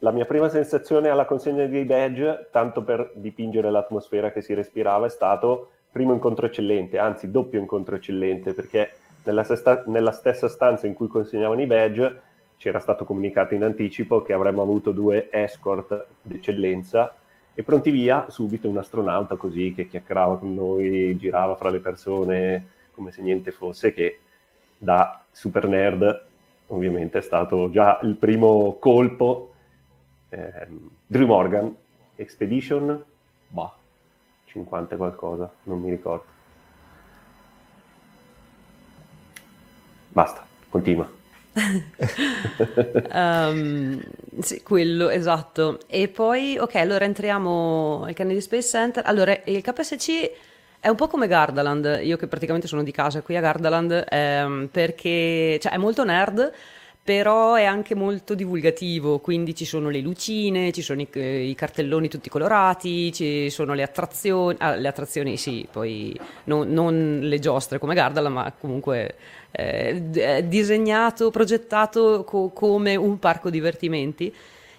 la 0.00 0.10
mia 0.10 0.24
prima 0.24 0.48
sensazione 0.48 1.08
alla 1.08 1.24
consegna 1.24 1.66
dei 1.66 1.84
badge, 1.84 2.48
tanto 2.50 2.82
per 2.82 3.12
dipingere 3.14 3.70
l'atmosfera 3.70 4.30
che 4.30 4.42
si 4.42 4.52
respirava, 4.54 5.06
è 5.06 5.10
stato 5.10 5.70
primo 5.90 6.12
incontro 6.12 6.46
eccellente, 6.46 6.98
anzi 6.98 7.30
doppio 7.30 7.58
incontro 7.58 7.96
eccellente, 7.96 8.52
perché 8.52 8.90
nella, 9.24 9.44
sesta- 9.44 9.84
nella 9.86 10.12
stessa 10.12 10.48
stanza 10.48 10.86
in 10.86 10.94
cui 10.94 11.08
consegnavano 11.08 11.62
i 11.62 11.66
badge 11.66 12.20
c'era 12.58 12.78
stato 12.78 13.04
comunicato 13.04 13.54
in 13.54 13.64
anticipo 13.64 14.22
che 14.22 14.32
avremmo 14.32 14.62
avuto 14.62 14.92
due 14.92 15.28
escort 15.30 16.06
d'eccellenza 16.22 17.14
e 17.54 17.62
pronti 17.62 17.90
via 17.90 18.26
subito 18.28 18.68
un 18.68 18.76
astronauta 18.76 19.36
così 19.36 19.72
che 19.74 19.88
chiacchierava 19.88 20.38
con 20.38 20.54
noi, 20.54 21.16
girava 21.16 21.54
fra 21.56 21.70
le 21.70 21.80
persone 21.80 22.68
come 22.92 23.12
se 23.12 23.22
niente 23.22 23.50
fosse, 23.50 23.92
che 23.92 24.20
da 24.76 25.22
super 25.30 25.66
nerd 25.66 26.24
ovviamente 26.68 27.18
è 27.18 27.22
stato 27.22 27.70
già 27.70 27.98
il 28.02 28.16
primo 28.16 28.76
colpo 28.78 29.52
eh, 30.36 30.66
Drew 31.06 31.26
Morgan, 31.26 31.74
Expedition, 32.16 33.02
bah, 33.48 33.74
50 34.44 34.96
qualcosa, 34.96 35.50
non 35.64 35.80
mi 35.80 35.90
ricordo. 35.90 36.34
Basta, 40.08 40.46
continua. 40.68 41.10
um, 43.12 44.02
sì, 44.40 44.62
quello, 44.62 45.08
esatto. 45.08 45.80
E 45.86 46.08
poi, 46.08 46.56
ok, 46.58 46.74
allora 46.76 47.04
entriamo 47.04 48.04
al 48.04 48.14
Kennedy 48.14 48.40
Space 48.40 48.68
Center. 48.68 49.04
Allora, 49.06 49.38
il 49.44 49.60
KSC 49.62 50.30
è 50.80 50.88
un 50.88 50.96
po' 50.96 51.06
come 51.08 51.26
Gardaland, 51.26 52.00
io 52.02 52.16
che 52.16 52.28
praticamente 52.28 52.66
sono 52.66 52.82
di 52.82 52.92
casa 52.92 53.20
qui 53.22 53.36
a 53.36 53.40
Gardaland, 53.40 54.06
ehm, 54.08 54.68
perché 54.70 55.58
cioè, 55.60 55.72
è 55.72 55.76
molto 55.78 56.04
nerd, 56.04 56.52
però 57.06 57.54
è 57.54 57.62
anche 57.62 57.94
molto 57.94 58.34
divulgativo, 58.34 59.20
quindi 59.20 59.54
ci 59.54 59.64
sono 59.64 59.90
le 59.90 60.00
lucine, 60.00 60.72
ci 60.72 60.82
sono 60.82 61.00
i, 61.00 61.08
i 61.12 61.54
cartelloni 61.54 62.08
tutti 62.08 62.28
colorati, 62.28 63.12
ci 63.12 63.48
sono 63.48 63.74
le 63.74 63.84
attrazioni, 63.84 64.56
ah, 64.58 64.74
le 64.74 64.88
attrazioni 64.88 65.36
sì, 65.36 65.68
poi 65.70 66.18
non, 66.46 66.68
non 66.68 67.20
le 67.22 67.38
giostre 67.38 67.78
come 67.78 67.94
Gardala, 67.94 68.28
ma 68.28 68.52
comunque 68.58 69.14
eh, 69.52 70.42
disegnato, 70.48 71.30
progettato 71.30 72.24
co- 72.24 72.48
come 72.48 72.96
un 72.96 73.20
parco 73.20 73.50
divertimenti. 73.50 74.34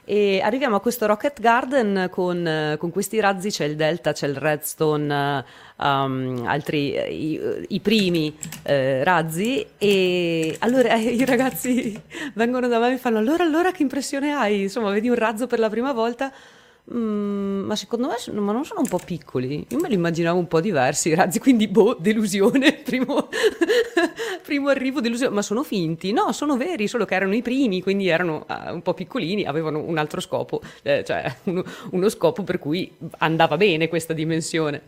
E 0.09 0.39
arriviamo 0.41 0.77
a 0.77 0.79
questo 0.79 1.05
Rocket 1.05 1.41
Garden 1.41 2.07
con, 2.09 2.77
con, 2.79 2.91
questi 2.91 3.19
razzi, 3.19 3.49
c'è 3.49 3.65
il 3.65 3.75
Delta, 3.75 4.13
c'è 4.13 4.25
il 4.25 4.37
Redstone, 4.37 5.43
um, 5.75 6.43
altri, 6.45 6.95
i, 6.95 7.65
i 7.67 7.79
primi 7.81 8.33
eh, 8.63 9.03
razzi. 9.03 9.65
E 9.77 10.55
allora 10.59 10.93
eh, 10.93 11.09
i 11.09 11.25
ragazzi 11.25 12.01
vengono 12.35 12.69
da 12.69 12.79
me 12.79 12.87
e 12.87 12.91
mi 12.91 12.97
fanno: 12.97 13.17
Allora, 13.17 13.43
allora, 13.43 13.71
che 13.71 13.81
impressione 13.81 14.31
hai? 14.31 14.61
Insomma, 14.61 14.91
vedi 14.91 15.09
un 15.09 15.15
razzo 15.15 15.45
per 15.45 15.59
la 15.59 15.69
prima 15.69 15.91
volta. 15.91 16.31
Mm, 16.93 17.65
ma 17.65 17.75
secondo 17.75 18.07
me 18.07 18.39
ma 18.39 18.53
non 18.53 18.63
sono 18.63 18.79
un 18.79 18.87
po' 18.87 18.99
piccoli. 19.03 19.65
Io 19.69 19.79
me 19.79 19.89
li 19.89 19.95
immaginavo 19.95 20.39
un 20.39 20.47
po' 20.47 20.61
diversi 20.61 21.13
razzi, 21.13 21.39
quindi 21.39 21.67
boh, 21.67 21.95
delusione. 21.99 22.73
Primo, 22.87 23.27
primo 24.43 24.69
arrivo, 24.69 25.01
delusione. 25.01 25.35
Ma 25.35 25.41
sono 25.41 25.63
finti? 25.63 26.13
No, 26.13 26.31
sono 26.31 26.55
veri, 26.55 26.87
solo 26.87 27.03
che 27.03 27.15
erano 27.15 27.35
i 27.35 27.41
primi, 27.41 27.81
quindi 27.81 28.07
erano 28.07 28.45
uh, 28.47 28.73
un 28.73 28.81
po' 28.81 28.93
piccolini, 28.93 29.43
avevano 29.43 29.79
un 29.79 29.97
altro 29.97 30.21
scopo, 30.21 30.61
eh, 30.83 31.03
cioè 31.03 31.35
uno, 31.43 31.63
uno, 31.91 32.07
scopo 32.07 32.43
per 32.43 32.57
cui 32.57 32.89
andava 33.17 33.57
bene 33.57 33.89
questa 33.89 34.13
dimensione. 34.13 34.83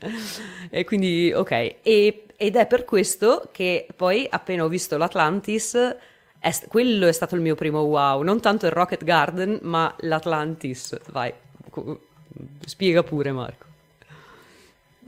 E 0.69 0.85
quindi, 0.85 1.33
ok. 1.33 1.51
E, 1.51 2.23
ed 2.37 2.55
è 2.55 2.65
per 2.67 2.85
questo 2.85 3.49
che 3.51 3.85
poi, 3.93 4.25
appena 4.29 4.63
ho 4.63 4.69
visto 4.69 4.95
l'Atlantis. 4.95 5.97
È, 6.39 6.51
quello 6.69 7.07
è 7.07 7.11
stato 7.11 7.35
il 7.35 7.41
mio 7.41 7.55
primo 7.55 7.81
wow, 7.81 8.21
non 8.21 8.39
tanto 8.39 8.65
il 8.65 8.71
Rocket 8.71 9.03
Garden, 9.03 9.59
ma 9.63 9.93
l'Atlantis. 9.99 10.97
Vai. 11.11 11.33
Spiega 12.65 13.03
pure 13.03 13.31
Marco. 13.31 13.65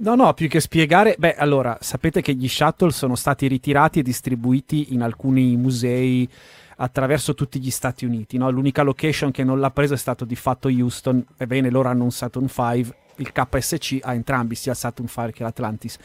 No, 0.01 0.15
no, 0.15 0.33
più 0.33 0.47
che 0.47 0.59
spiegare, 0.59 1.15
beh, 1.17 1.35
allora, 1.35 1.77
sapete 1.79 2.21
che 2.21 2.33
gli 2.33 2.47
shuttle 2.47 2.91
sono 2.91 3.15
stati 3.15 3.47
ritirati 3.47 3.99
e 3.99 4.03
distribuiti 4.03 4.93
in 4.93 5.03
alcuni 5.03 5.55
musei 5.57 6.27
attraverso 6.77 7.35
tutti 7.35 7.59
gli 7.59 7.69
Stati 7.69 8.05
Uniti, 8.05 8.37
no? 8.37 8.49
L'unica 8.49 8.81
location 8.81 9.29
che 9.29 9.43
non 9.43 9.59
l'ha 9.59 9.69
preso 9.69 9.93
è 9.93 9.97
stato 9.97 10.25
di 10.25 10.35
fatto 10.35 10.69
Houston, 10.69 11.23
ebbene 11.37 11.69
loro 11.69 11.89
hanno 11.89 12.03
un 12.03 12.11
Saturn 12.11 12.47
V, 12.47 12.93
il 13.17 13.31
KSC 13.31 13.99
ha 14.01 14.15
entrambi, 14.15 14.55
sia 14.55 14.71
il 14.71 14.77
Saturn 14.77 15.07
V 15.07 15.31
che 15.31 15.43
l'Atlantis 15.43 15.97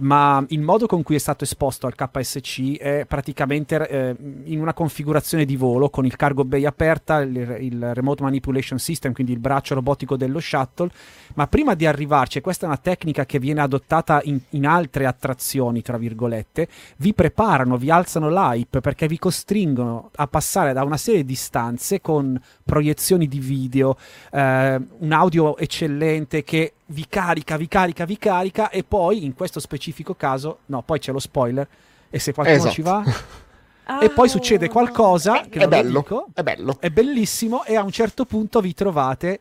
ma 0.00 0.44
il 0.48 0.60
modo 0.60 0.86
con 0.86 1.02
cui 1.02 1.14
è 1.14 1.18
stato 1.18 1.44
esposto 1.44 1.86
al 1.86 1.94
KSC 1.94 2.78
è 2.78 3.04
praticamente 3.06 3.88
eh, 3.88 4.16
in 4.44 4.60
una 4.60 4.74
configurazione 4.74 5.44
di 5.44 5.56
volo 5.56 5.88
con 5.90 6.04
il 6.04 6.16
cargo 6.16 6.44
bay 6.44 6.64
aperta, 6.64 7.20
il, 7.20 7.56
il, 7.60 7.94
remote 7.94 8.22
manipulation 8.22 8.78
system, 8.78 9.12
quindi 9.12 9.32
il 9.32 9.38
braccio 9.38 9.74
robotico 9.74 10.16
dello 10.16 10.40
shuttle, 10.40 10.90
ma 11.34 11.46
prima 11.46 11.74
di 11.74 11.86
arrivarci, 11.86 12.38
e 12.38 12.40
questa 12.40 12.64
è 12.64 12.68
una 12.68 12.78
tecnica 12.78 13.24
che 13.24 13.38
viene 13.38 13.60
adottata 13.60 14.20
in, 14.24 14.40
in 14.50 14.66
altre 14.66 15.06
attrazioni, 15.06 15.82
tra 15.82 15.96
virgolette, 15.96 16.68
vi 16.96 17.14
preparano, 17.14 17.76
vi 17.76 17.90
alzano 17.90 18.30
l'hype 18.30 18.80
perché 18.80 19.06
vi 19.06 19.18
costringono 19.18 20.10
a 20.16 20.26
passare 20.26 20.72
da 20.72 20.82
una 20.82 20.96
serie 20.96 21.24
di 21.24 21.34
stanze 21.34 22.00
con 22.00 22.40
proiezioni 22.64 23.28
di 23.28 23.38
video, 23.38 23.96
eh, 24.32 24.80
un 24.98 25.12
audio 25.12 25.56
eccellente 25.56 26.42
che 26.42 26.72
vi 26.86 27.06
carica, 27.08 27.56
vi 27.56 27.68
carica, 27.68 28.04
vi 28.04 28.18
carica 28.18 28.70
e 28.70 28.84
poi 28.84 29.24
in 29.24 29.34
questo 29.34 29.60
specifico 29.60 30.14
caso, 30.14 30.58
no, 30.66 30.82
poi 30.82 30.98
c'è 30.98 31.12
lo 31.12 31.18
spoiler 31.18 31.66
e 32.10 32.18
se 32.18 32.32
qualcuno 32.32 32.58
esatto. 32.58 32.74
ci 32.74 32.82
va... 32.82 33.04
e 34.00 34.08
poi 34.10 34.28
succede 34.30 34.68
qualcosa 34.68 35.42
che 35.42 35.60
è 35.60 35.68
bello, 35.68 36.00
dico, 36.00 36.28
è 36.32 36.42
bello, 36.42 36.78
è 36.80 36.88
bellissimo 36.88 37.64
e 37.64 37.76
a 37.76 37.82
un 37.82 37.90
certo 37.90 38.24
punto 38.24 38.60
vi 38.60 38.72
trovate 38.72 39.40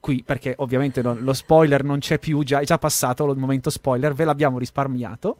qui 0.00 0.22
perché 0.22 0.54
ovviamente 0.58 1.02
non, 1.02 1.18
lo 1.20 1.32
spoiler 1.32 1.84
non 1.84 1.98
c'è 1.98 2.18
più, 2.18 2.42
già, 2.44 2.60
è 2.60 2.64
già 2.64 2.78
passato 2.78 3.30
il 3.30 3.38
momento 3.38 3.70
spoiler, 3.70 4.14
ve 4.14 4.24
l'abbiamo 4.24 4.58
risparmiato. 4.58 5.36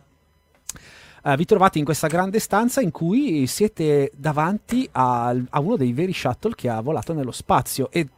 Uh, 1.23 1.35
vi 1.35 1.45
trovate 1.45 1.79
in 1.79 1.85
questa 1.85 2.07
grande 2.07 2.39
stanza 2.39 2.81
in 2.81 2.91
cui 2.91 3.47
siete 3.47 4.13
davanti 4.15 4.89
a, 4.93 5.29
a, 5.29 5.61
uno 5.61 5.77
dei 5.77 5.93
veri 5.93 6.13
shuttle 6.13 6.55
che 6.55 6.69
ha 6.69 6.81
volato 6.81 7.13
nello 7.13 7.33
spazio 7.33 7.91
e 7.91 8.09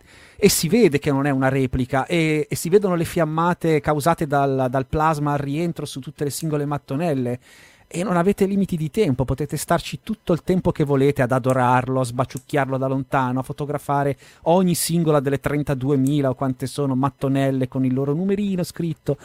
e 0.42 0.48
si 0.48 0.68
vede 0.68 0.98
che 0.98 1.12
non 1.12 1.26
è 1.26 1.30
una 1.30 1.50
replica 1.50 2.06
e, 2.06 2.46
e 2.48 2.56
si 2.56 2.70
vedono 2.70 2.94
le 2.94 3.04
fiammate 3.04 3.80
causate 3.80 4.26
dal, 4.26 4.68
dal 4.70 4.86
plasma 4.86 5.32
al 5.32 5.38
rientro 5.38 5.84
su 5.84 6.00
tutte 6.00 6.24
le 6.24 6.30
singole 6.30 6.64
mattonelle 6.64 7.38
e 7.86 8.02
non 8.02 8.16
avete 8.16 8.46
limiti 8.46 8.78
di 8.78 8.90
tempo, 8.90 9.26
potete 9.26 9.58
starci 9.58 10.00
tutto 10.02 10.32
il 10.32 10.42
tempo 10.42 10.72
che 10.72 10.84
volete 10.84 11.20
ad 11.20 11.32
adorarlo, 11.32 12.00
a 12.00 12.04
sbaciucchiarlo 12.04 12.78
da 12.78 12.86
lontano, 12.86 13.40
a 13.40 13.42
fotografare 13.42 14.16
ogni 14.42 14.74
singola 14.74 15.20
delle 15.20 15.40
32.000 15.42 16.26
o 16.26 16.34
quante 16.34 16.66
sono 16.66 16.94
mattonelle 16.94 17.68
con 17.68 17.84
il 17.84 17.92
loro 17.92 18.14
numerino 18.14 18.62
scritto. 18.62 19.18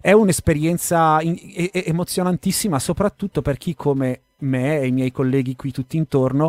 È 0.00 0.10
un'esperienza 0.12 1.20
in- 1.20 1.38
e- 1.54 1.70
emozionantissima, 1.72 2.78
soprattutto 2.78 3.42
per 3.42 3.58
chi 3.58 3.74
come 3.74 4.22
me 4.38 4.80
e 4.80 4.86
i 4.86 4.92
miei 4.92 5.12
colleghi 5.12 5.54
qui 5.54 5.70
tutti 5.70 5.98
intorno 5.98 6.48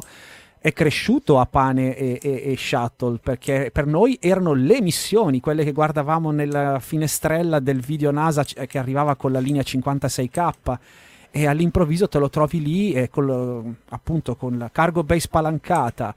è 0.64 0.74
cresciuto 0.74 1.40
a 1.40 1.48
pane 1.48 1.98
e, 1.98 2.20
e, 2.22 2.52
e, 2.52 2.56
shuttle 2.56 3.18
perché 3.18 3.72
per 3.74 3.88
noi 3.88 4.20
erano 4.22 4.54
le 4.54 4.80
missioni, 4.80 5.40
quelle 5.40 5.64
che 5.64 5.72
guardavamo 5.72 6.30
nella 6.30 6.78
finestrella 6.80 7.60
del 7.60 7.80
video 7.80 8.12
NASA 8.12 8.44
che 8.44 8.78
arrivava 8.78 9.16
con 9.16 9.32
la 9.32 9.40
linea 9.40 9.64
56K 9.64 10.78
e 11.32 11.48
all'improvviso 11.48 12.08
te 12.08 12.20
lo 12.20 12.30
trovi 12.30 12.62
lì 12.62 12.94
e 12.94 13.10
col, 13.10 13.74
appunto 13.90 14.36
con 14.36 14.60
la 14.60 14.70
cargo 14.72 15.04
bay 15.04 15.20
spalancata. 15.20 16.14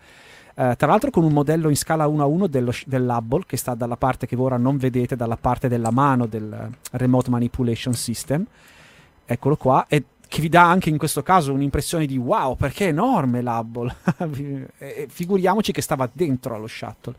Uh, 0.56 0.74
tra 0.76 0.86
l'altro 0.86 1.10
con 1.10 1.24
un 1.24 1.32
modello 1.32 1.68
in 1.70 1.76
scala 1.76 2.06
1 2.06 2.22
a 2.22 2.26
1 2.26 2.46
dello, 2.46 2.72
dell'Hubble 2.84 3.44
che 3.46 3.56
sta 3.56 3.74
dalla 3.74 3.96
parte 3.96 4.26
che 4.26 4.36
voi 4.36 4.46
ora 4.46 4.56
non 4.58 4.76
vedete, 4.76 5.16
dalla 5.16 5.36
parte 5.36 5.68
della 5.68 5.90
mano 5.90 6.26
del 6.26 6.70
Remote 6.92 7.30
Manipulation 7.30 7.94
System. 7.94 8.44
Eccolo 9.24 9.56
qua. 9.56 9.86
E 9.88 10.04
che 10.34 10.40
vi 10.40 10.48
dà 10.48 10.68
anche 10.68 10.90
in 10.90 10.98
questo 10.98 11.22
caso 11.22 11.52
un'impressione 11.52 12.06
di 12.06 12.16
wow, 12.16 12.56
perché 12.56 12.86
è 12.86 12.88
enorme 12.88 13.40
l'Hubble. 13.40 13.94
Figuriamoci 15.06 15.70
che 15.70 15.80
stava 15.80 16.10
dentro 16.12 16.56
allo 16.56 16.66
shuttle. 16.66 17.14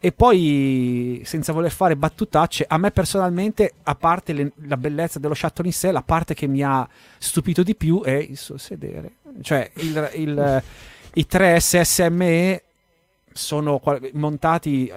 E 0.00 0.10
poi, 0.10 1.22
senza 1.24 1.52
voler 1.52 1.70
fare 1.70 1.94
battutacce, 1.94 2.64
a 2.66 2.78
me 2.78 2.90
personalmente, 2.90 3.74
a 3.84 3.94
parte 3.94 4.32
le, 4.32 4.52
la 4.66 4.76
bellezza 4.76 5.20
dello 5.20 5.34
shuttle 5.34 5.66
in 5.66 5.72
sé, 5.72 5.92
la 5.92 6.02
parte 6.02 6.34
che 6.34 6.48
mi 6.48 6.64
ha 6.64 6.88
stupito 7.16 7.62
di 7.62 7.76
più 7.76 8.02
è 8.02 8.10
il 8.10 8.36
suo 8.36 8.58
sedere. 8.58 9.18
Cioè, 9.40 9.70
il, 9.76 10.10
il, 10.14 10.62
i 11.14 11.26
tre 11.28 11.60
SSME 11.60 12.62
sono 13.32 13.80
montati 14.14 14.92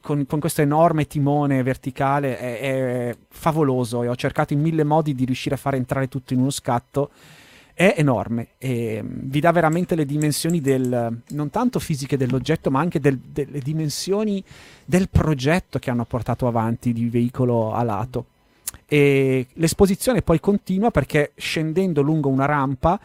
con, 0.00 0.26
con, 0.26 0.40
questo 0.40 0.62
enorme 0.62 1.06
timone 1.06 1.62
verticale 1.62 2.38
è, 2.38 2.60
è, 2.60 3.16
favoloso 3.28 4.02
e 4.02 4.08
ho 4.08 4.16
cercato 4.16 4.52
in 4.52 4.60
mille 4.60 4.84
modi 4.84 5.14
di 5.14 5.24
riuscire 5.24 5.54
a 5.54 5.58
fare 5.58 5.76
entrare 5.76 6.08
tutto 6.08 6.34
in 6.34 6.40
uno 6.40 6.50
scatto. 6.50 7.10
È 7.72 7.94
enorme 7.96 8.48
e 8.58 9.00
mm, 9.02 9.06
vi 9.22 9.40
dà 9.40 9.52
veramente 9.52 9.94
le 9.94 10.04
dimensioni 10.04 10.60
del, 10.60 11.22
non 11.28 11.50
tanto 11.50 11.78
fisiche 11.78 12.16
dell'oggetto, 12.16 12.70
ma 12.70 12.80
anche 12.80 12.98
del, 12.98 13.18
delle 13.18 13.60
dimensioni 13.60 14.42
del 14.84 15.08
progetto 15.08 15.78
che 15.78 15.90
hanno 15.90 16.04
portato 16.04 16.46
avanti 16.46 16.92
di 16.92 17.08
veicolo 17.08 17.72
a 17.72 17.82
lato. 17.82 18.26
E 18.86 19.46
l'esposizione 19.52 20.22
poi 20.22 20.40
continua 20.40 20.90
perché 20.90 21.32
scendendo 21.36 22.02
lungo 22.02 22.28
una 22.28 22.46
rampa 22.46 22.98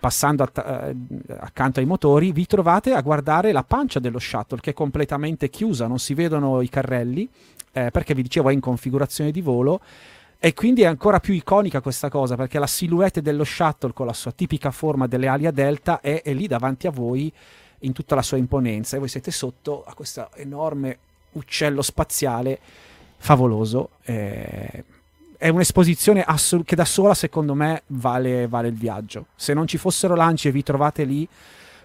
passando 0.00 0.42
att- 0.42 0.58
eh, 0.58 0.96
accanto 1.38 1.78
ai 1.78 1.86
motori, 1.86 2.32
vi 2.32 2.46
trovate 2.46 2.92
a 2.92 3.02
guardare 3.02 3.52
la 3.52 3.62
pancia 3.62 4.00
dello 4.00 4.18
shuttle 4.18 4.60
che 4.60 4.70
è 4.70 4.72
completamente 4.72 5.50
chiusa, 5.50 5.86
non 5.86 5.98
si 5.98 6.14
vedono 6.14 6.62
i 6.62 6.68
carrelli, 6.68 7.28
eh, 7.72 7.90
perché 7.90 8.14
vi 8.14 8.22
dicevo 8.22 8.48
è 8.48 8.52
in 8.52 8.60
configurazione 8.60 9.30
di 9.30 9.42
volo. 9.42 9.80
E 10.42 10.54
quindi 10.54 10.82
è 10.82 10.86
ancora 10.86 11.20
più 11.20 11.34
iconica 11.34 11.82
questa 11.82 12.08
cosa 12.08 12.34
perché 12.34 12.58
la 12.58 12.66
silhouette 12.66 13.20
dello 13.20 13.44
shuttle 13.44 13.92
con 13.92 14.06
la 14.06 14.14
sua 14.14 14.32
tipica 14.32 14.70
forma 14.70 15.06
delle 15.06 15.26
ali 15.28 15.44
a 15.44 15.50
delta 15.50 16.00
è, 16.00 16.22
è 16.22 16.32
lì 16.32 16.46
davanti 16.46 16.86
a 16.86 16.90
voi 16.90 17.30
in 17.80 17.92
tutta 17.92 18.14
la 18.14 18.22
sua 18.22 18.38
imponenza 18.38 18.96
e 18.96 19.00
voi 19.00 19.08
siete 19.08 19.30
sotto 19.30 19.84
a 19.84 19.92
questo 19.92 20.30
enorme 20.36 20.98
uccello 21.32 21.82
spaziale 21.82 22.58
favoloso. 23.18 23.90
Eh, 24.02 24.84
è 25.40 25.48
un'esposizione 25.48 26.22
assol- 26.22 26.66
che 26.66 26.76
da 26.76 26.84
sola, 26.84 27.14
secondo 27.14 27.54
me, 27.54 27.84
vale, 27.86 28.46
vale, 28.46 28.68
il 28.68 28.74
viaggio. 28.74 29.28
Se 29.34 29.54
non 29.54 29.66
ci 29.66 29.78
fossero 29.78 30.14
lanci 30.14 30.48
e 30.48 30.50
vi 30.50 30.62
trovate 30.62 31.04
lì, 31.04 31.26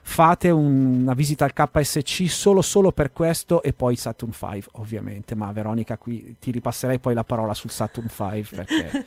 fate 0.02 0.50
un- 0.50 1.04
una 1.04 1.14
visita 1.14 1.46
al 1.46 1.54
KSC 1.54 2.28
solo, 2.28 2.62
solo 2.62 2.92
per 2.92 3.14
questo 3.14 3.64
e 3.64 3.72
poi 3.72 3.96
Saturn 3.96 4.34
5, 4.34 4.72
ovviamente. 4.74 5.36
Ma 5.36 5.54
Veronica, 5.54 5.98
qui 5.98 6.36
ti 6.38 6.52
ripasserei 6.52 7.00
poi 7.00 7.14
la 7.14 7.24
parola 7.24 7.54
sul 7.54 7.70
Saturn 7.70 8.10
5 8.10 8.44
perché... 8.66 9.06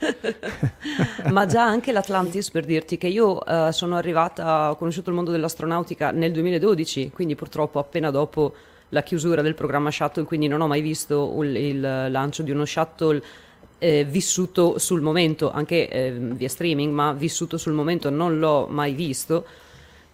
Ma 1.30 1.44
già 1.44 1.64
anche 1.64 1.92
l'Atlantis, 1.92 2.50
per 2.50 2.64
dirti 2.64 2.96
che 2.96 3.08
io 3.08 3.42
uh, 3.44 3.70
sono 3.70 3.96
arrivata, 3.96 4.70
ho 4.70 4.76
conosciuto 4.76 5.10
il 5.10 5.16
mondo 5.16 5.30
dell'astronautica 5.30 6.10
nel 6.10 6.32
2012, 6.32 7.10
quindi 7.12 7.34
purtroppo 7.34 7.78
appena 7.80 8.10
dopo 8.10 8.54
la 8.88 9.02
chiusura 9.02 9.42
del 9.42 9.54
programma 9.54 9.90
Shuttle, 9.90 10.24
quindi 10.24 10.48
non 10.48 10.62
ho 10.62 10.66
mai 10.66 10.80
visto 10.80 11.36
il, 11.42 11.54
il 11.54 11.80
lancio 11.80 12.42
di 12.42 12.50
uno 12.50 12.64
shuttle 12.64 13.22
eh, 13.78 14.04
vissuto 14.04 14.78
sul 14.78 15.00
momento, 15.00 15.50
anche 15.50 15.88
eh, 15.88 16.12
via 16.12 16.48
streaming, 16.48 16.92
ma 16.92 17.12
vissuto 17.12 17.56
sul 17.56 17.72
momento 17.72 18.10
non 18.10 18.38
l'ho 18.38 18.66
mai 18.68 18.92
visto. 18.92 19.44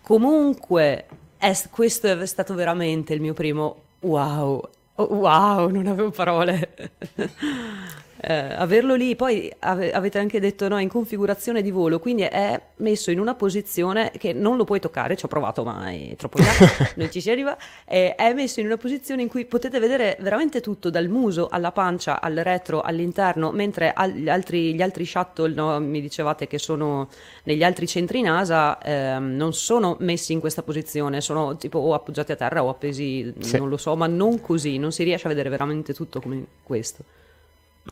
Comunque, 0.03 1.07
è, 1.37 1.53
questo 1.71 2.07
è 2.09 2.27
stato 2.27 2.55
veramente 2.55 3.15
il 3.15 3.21
mio 3.21 3.35
primo 3.35 3.83
wow. 4.01 4.69
Oh, 4.97 5.15
wow, 5.15 5.69
non 5.69 5.87
avevo 5.87 6.11
parole. 6.11 6.93
eh, 8.27 8.55
averlo 8.55 8.95
lì, 8.95 9.15
poi 9.17 9.53
ave- 9.59 9.93
avete 9.93 10.19
anche 10.19 10.41
detto 10.41 10.67
no, 10.69 10.79
in 10.79 10.89
configurazione 10.89 11.61
di 11.61 11.71
volo, 11.71 11.99
quindi 11.99 12.23
è 12.23 12.61
messo 12.77 13.11
in 13.11 13.21
una 13.21 13.35
posizione 13.35 14.11
che 14.17 14.33
non 14.33 14.57
lo 14.57 14.65
puoi 14.65 14.81
toccare, 14.81 15.17
ci 15.17 15.27
ho 15.27 15.29
provato 15.29 15.63
ma 15.63 15.91
è 15.91 16.15
troppo 16.17 16.39
in 16.39 16.45
non 16.97 17.11
ci 17.11 17.21
si 17.21 17.31
arriva, 17.31 17.57
eh, 17.85 18.15
è 18.15 18.33
messo 18.33 18.61
in 18.61 18.67
una 18.67 18.79
posizione 18.79 19.23
in 19.23 19.29
cui 19.29 19.45
potete 19.45 19.79
vedere 19.79 20.17
veramente 20.21 20.61
tutto, 20.61 20.89
dal 20.89 21.09
muso 21.09 21.49
alla 21.51 21.71
pancia, 21.73 22.21
al 22.21 22.35
retro, 22.37 22.81
all'interno, 22.81 23.51
mentre 23.51 23.93
gli 24.15 24.29
altri, 24.29 24.75
gli 24.75 24.83
altri 24.83 25.05
shuttle, 25.05 25.53
no, 25.53 25.79
mi 25.81 26.01
dicevate 26.01 26.47
che 26.47 26.59
sono 26.59 27.09
negli 27.45 27.63
altri 27.63 27.87
centri 27.87 28.23
NASA, 28.23 28.79
eh, 28.79 29.19
non 29.19 29.53
sono 29.53 29.97
messi 30.01 30.33
in 30.33 30.41
questa 30.41 30.63
posizione, 30.63 31.21
sono 31.21 31.57
tipo 31.59 31.79
o 31.79 31.93
appoggiati 31.93 32.33
a 32.33 32.37
terra 32.37 32.65
o 32.65 32.71
appesi, 32.71 33.33
sì. 33.39 33.59
non 33.59 33.69
lo 33.69 33.77
so, 33.77 33.95
ma 33.97 34.07
non 34.07 34.41
così, 34.41 34.79
non 34.79 34.93
si 34.93 35.03
riesce 35.03 35.27
a 35.27 35.29
vedere 35.29 35.51
veramente 35.51 35.93
tutto 35.93 36.21
come 36.21 36.47
questo. 36.63 37.05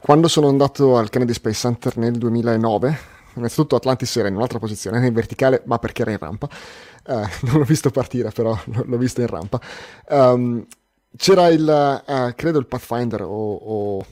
Quando 0.00 0.28
sono 0.28 0.48
andato 0.48 0.96
al 0.96 1.10
Kennedy 1.10 1.32
Space 1.34 1.60
Center 1.60 1.96
nel 1.96 2.16
2009, 2.16 2.98
innanzitutto 3.34 3.76
Atlantis 3.76 4.16
era 4.16 4.28
in 4.28 4.36
un'altra 4.36 4.58
posizione, 4.58 5.06
in 5.06 5.12
verticale, 5.12 5.62
ma 5.66 5.78
perché 5.78 6.02
era 6.02 6.10
in 6.10 6.18
rampa. 6.18 6.48
Uh, 7.04 7.26
non 7.46 7.58
l'ho 7.58 7.64
visto 7.64 7.90
partire, 7.90 8.30
però 8.30 8.56
l'ho 8.64 8.96
visto 8.96 9.20
in 9.20 9.26
rampa. 9.26 9.60
Um, 10.08 10.66
c'era 11.16 11.48
il, 11.48 12.02
uh, 12.06 12.32
credo 12.34 12.58
il 12.58 12.66
Pathfinder 12.66 13.22
o, 13.22 13.54
o, 13.54 14.06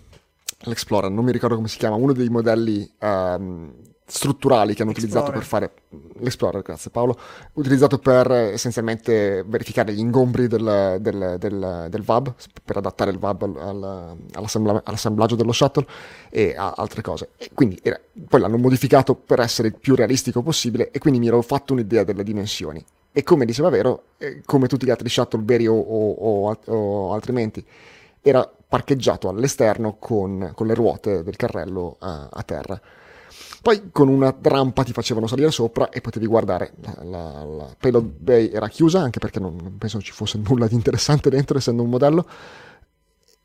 l'Explorer, 0.65 1.11
non 1.11 1.25
mi 1.25 1.33
ricordo 1.33 1.57
come 1.57 1.69
si 1.69 1.79
chiama, 1.79 1.97
uno 1.97 2.13
dei 2.13 2.29
modelli 2.29 2.89
um, 3.01 3.73
strutturali 4.11 4.75
che 4.75 4.83
hanno 4.83 4.91
utilizzato 4.91 5.31
per 5.31 5.45
fare 5.45 5.73
l'Explorer, 6.19 6.63
grazie 6.63 6.91
Paolo, 6.91 7.17
utilizzato 7.55 7.99
per 7.99 8.31
essenzialmente 8.31 9.45
verificare 9.47 9.93
gli 9.93 10.01
ingombri 10.01 10.49
del, 10.49 10.99
del, 11.01 11.37
del, 11.39 11.87
del 11.89 12.03
VAB, 12.03 12.35
per 12.65 12.77
adattare 12.79 13.13
il 13.13 13.19
VAB 13.19 13.43
al, 13.43 13.57
al, 13.57 14.17
all'assembla, 14.33 14.83
all'assemblaggio 14.85 15.37
dello 15.37 15.53
shuttle 15.53 15.87
e 16.29 16.55
a 16.57 16.75
altre 16.77 17.03
cose. 17.03 17.31
E 17.37 17.51
quindi 17.55 17.79
era, 17.83 17.99
poi 18.29 18.41
l'hanno 18.41 18.59
modificato 18.59 19.15
per 19.15 19.41
essere 19.41 19.69
il 19.69 19.77
più 19.77 19.95
realistico 19.95 20.43
possibile 20.43 20.91
e 20.91 20.99
quindi 20.99 21.21
mi 21.21 21.29
ero 21.29 21.41
fatto 21.43 21.73
un'idea 21.73 22.03
delle 22.03 22.25
dimensioni. 22.25 22.85
E 23.13 23.23
come 23.23 23.45
diceva 23.45 23.71
Vero, 23.71 24.03
eh, 24.19 24.43
come 24.45 24.67
tutti 24.67 24.87
gli 24.87 24.91
altri 24.91 25.09
shuttle 25.09 25.43
veri 25.45 25.67
o, 25.67 25.75
o, 25.75 26.13
o, 26.13 26.59
o 26.65 27.13
altrimenti, 27.13 27.65
era 28.21 28.49
parcheggiato 28.69 29.29
all'esterno 29.29 29.97
con, 29.99 30.53
con 30.55 30.67
le 30.67 30.75
ruote 30.75 31.23
del 31.23 31.37
carrello 31.37 31.97
a, 32.01 32.29
a 32.31 32.43
terra 32.43 32.81
poi 33.63 33.91
con 33.93 34.09
una 34.09 34.35
rampa 34.41 34.83
ti 34.83 34.93
facevano 34.93 35.27
salire 35.27 35.51
sopra 35.51 35.91
e 35.91 36.01
potevi 36.01 36.27
guardare. 36.27 36.73
La, 36.81 36.97
la, 37.03 37.45
la 37.45 37.77
payload 37.79 38.05
bay 38.05 38.49
era 38.49 38.69
chiusa 38.69 39.01
anche 39.01 39.19
perché 39.19 39.39
non, 39.39 39.57
non 39.61 39.77
penso 39.77 40.01
ci 40.01 40.13
fosse 40.13 40.39
nulla 40.39 40.67
di 40.67 40.75
interessante 40.75 41.29
dentro 41.29 41.59
essendo 41.59 41.83
un 41.83 41.91
modello. 41.91 42.27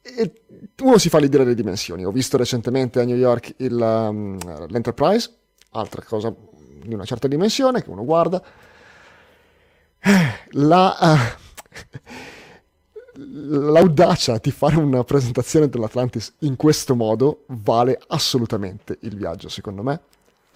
E 0.02 0.32
uno 0.84 0.98
si 0.98 1.10
fa 1.10 1.18
l'idea 1.18 1.44
delle 1.44 1.56
dimensioni. 1.56 2.06
Ho 2.06 2.12
visto 2.12 2.38
recentemente 2.38 3.02
a 3.02 3.04
New 3.04 3.18
York 3.18 3.56
il, 3.58 3.74
um, 3.74 4.38
l'Enterprise, 4.68 5.34
altra 5.72 6.04
cosa 6.04 6.34
di 6.84 6.94
una 6.94 7.06
certa 7.06 7.28
dimensione 7.28 7.84
che 7.84 7.90
uno 7.90 8.06
guarda. 8.06 8.42
La, 10.52 10.98
uh, 11.00 11.18
l'audacia 13.18 14.38
di 14.42 14.52
fare 14.52 14.78
una 14.78 15.04
presentazione 15.04 15.70
dell'Atlantis 15.70 16.34
in 16.40 16.56
questo 16.56 16.96
modo 16.96 17.44
vale 17.48 18.00
assolutamente 18.08 18.98
il 19.02 19.16
viaggio, 19.16 19.50
secondo 19.50 19.84
me. 19.84 20.00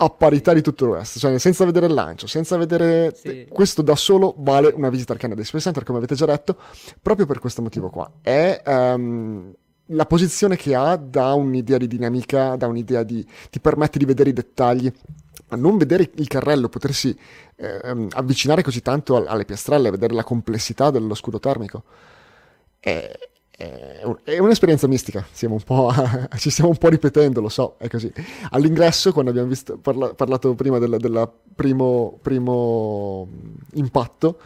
A 0.01 0.09
parità 0.09 0.53
di 0.53 0.61
tutto 0.61 0.85
il 0.85 0.93
resto, 0.93 1.19
cioè 1.19 1.37
senza 1.39 1.65
vedere 1.65 1.87
il 1.87 1.93
lancio, 1.93 2.25
senza 2.25 2.55
vedere 2.55 3.13
sì. 3.13 3.47
questo 3.49 3.81
da 3.81 3.97
solo 3.97 4.33
vale 4.37 4.71
una 4.73 4.89
visita 4.89 5.11
al 5.11 5.19
Kennedy 5.19 5.43
Space 5.43 5.65
Center, 5.65 5.83
come 5.83 5.97
avete 5.97 6.15
già 6.15 6.25
detto, 6.25 6.55
proprio 7.01 7.25
per 7.25 7.39
questo 7.39 7.61
motivo 7.61 7.89
qua. 7.89 8.09
È 8.21 8.61
um, 8.65 9.53
la 9.87 10.05
posizione 10.05 10.55
che 10.55 10.73
ha 10.73 10.95
dà 10.95 11.33
un'idea 11.33 11.77
di 11.77 11.87
dinamica, 11.87 12.55
dà 12.55 12.67
un'idea 12.67 13.03
di 13.03 13.27
ti 13.49 13.59
permette 13.59 13.99
di 13.99 14.05
vedere 14.05 14.29
i 14.29 14.33
dettagli, 14.33 14.89
ma 15.49 15.57
non 15.57 15.77
vedere 15.77 16.09
il 16.15 16.27
carrello, 16.27 16.69
potersi 16.69 17.13
eh, 17.57 18.07
avvicinare 18.11 18.63
così 18.63 18.81
tanto 18.81 19.25
alle 19.25 19.43
piastrelle, 19.43 19.91
vedere 19.91 20.13
la 20.13 20.23
complessità 20.23 20.91
dello 20.91 21.13
scudo 21.13 21.39
termico 21.39 21.83
è, 22.79 23.11
è, 23.51 24.37
un'esperienza 24.39 24.87
mistica, 24.87 25.25
siamo 25.31 25.59
ci 26.37 26.49
stiamo 26.49 26.69
un 26.69 26.77
po' 26.77 26.87
ripetendo, 26.87 27.41
lo 27.41 27.49
so, 27.49 27.75
è 27.77 27.89
così. 27.89 28.11
All'ingresso, 28.51 29.11
quando 29.11 29.31
abbiamo 29.31 29.49
visto, 29.49 29.77
parla, 29.77 30.13
parlato 30.13 30.53
prima 30.55 30.79
del, 30.79 30.97
del 30.97 31.29
primo, 31.55 32.17
primo, 32.21 33.27
impatto, 33.73 34.39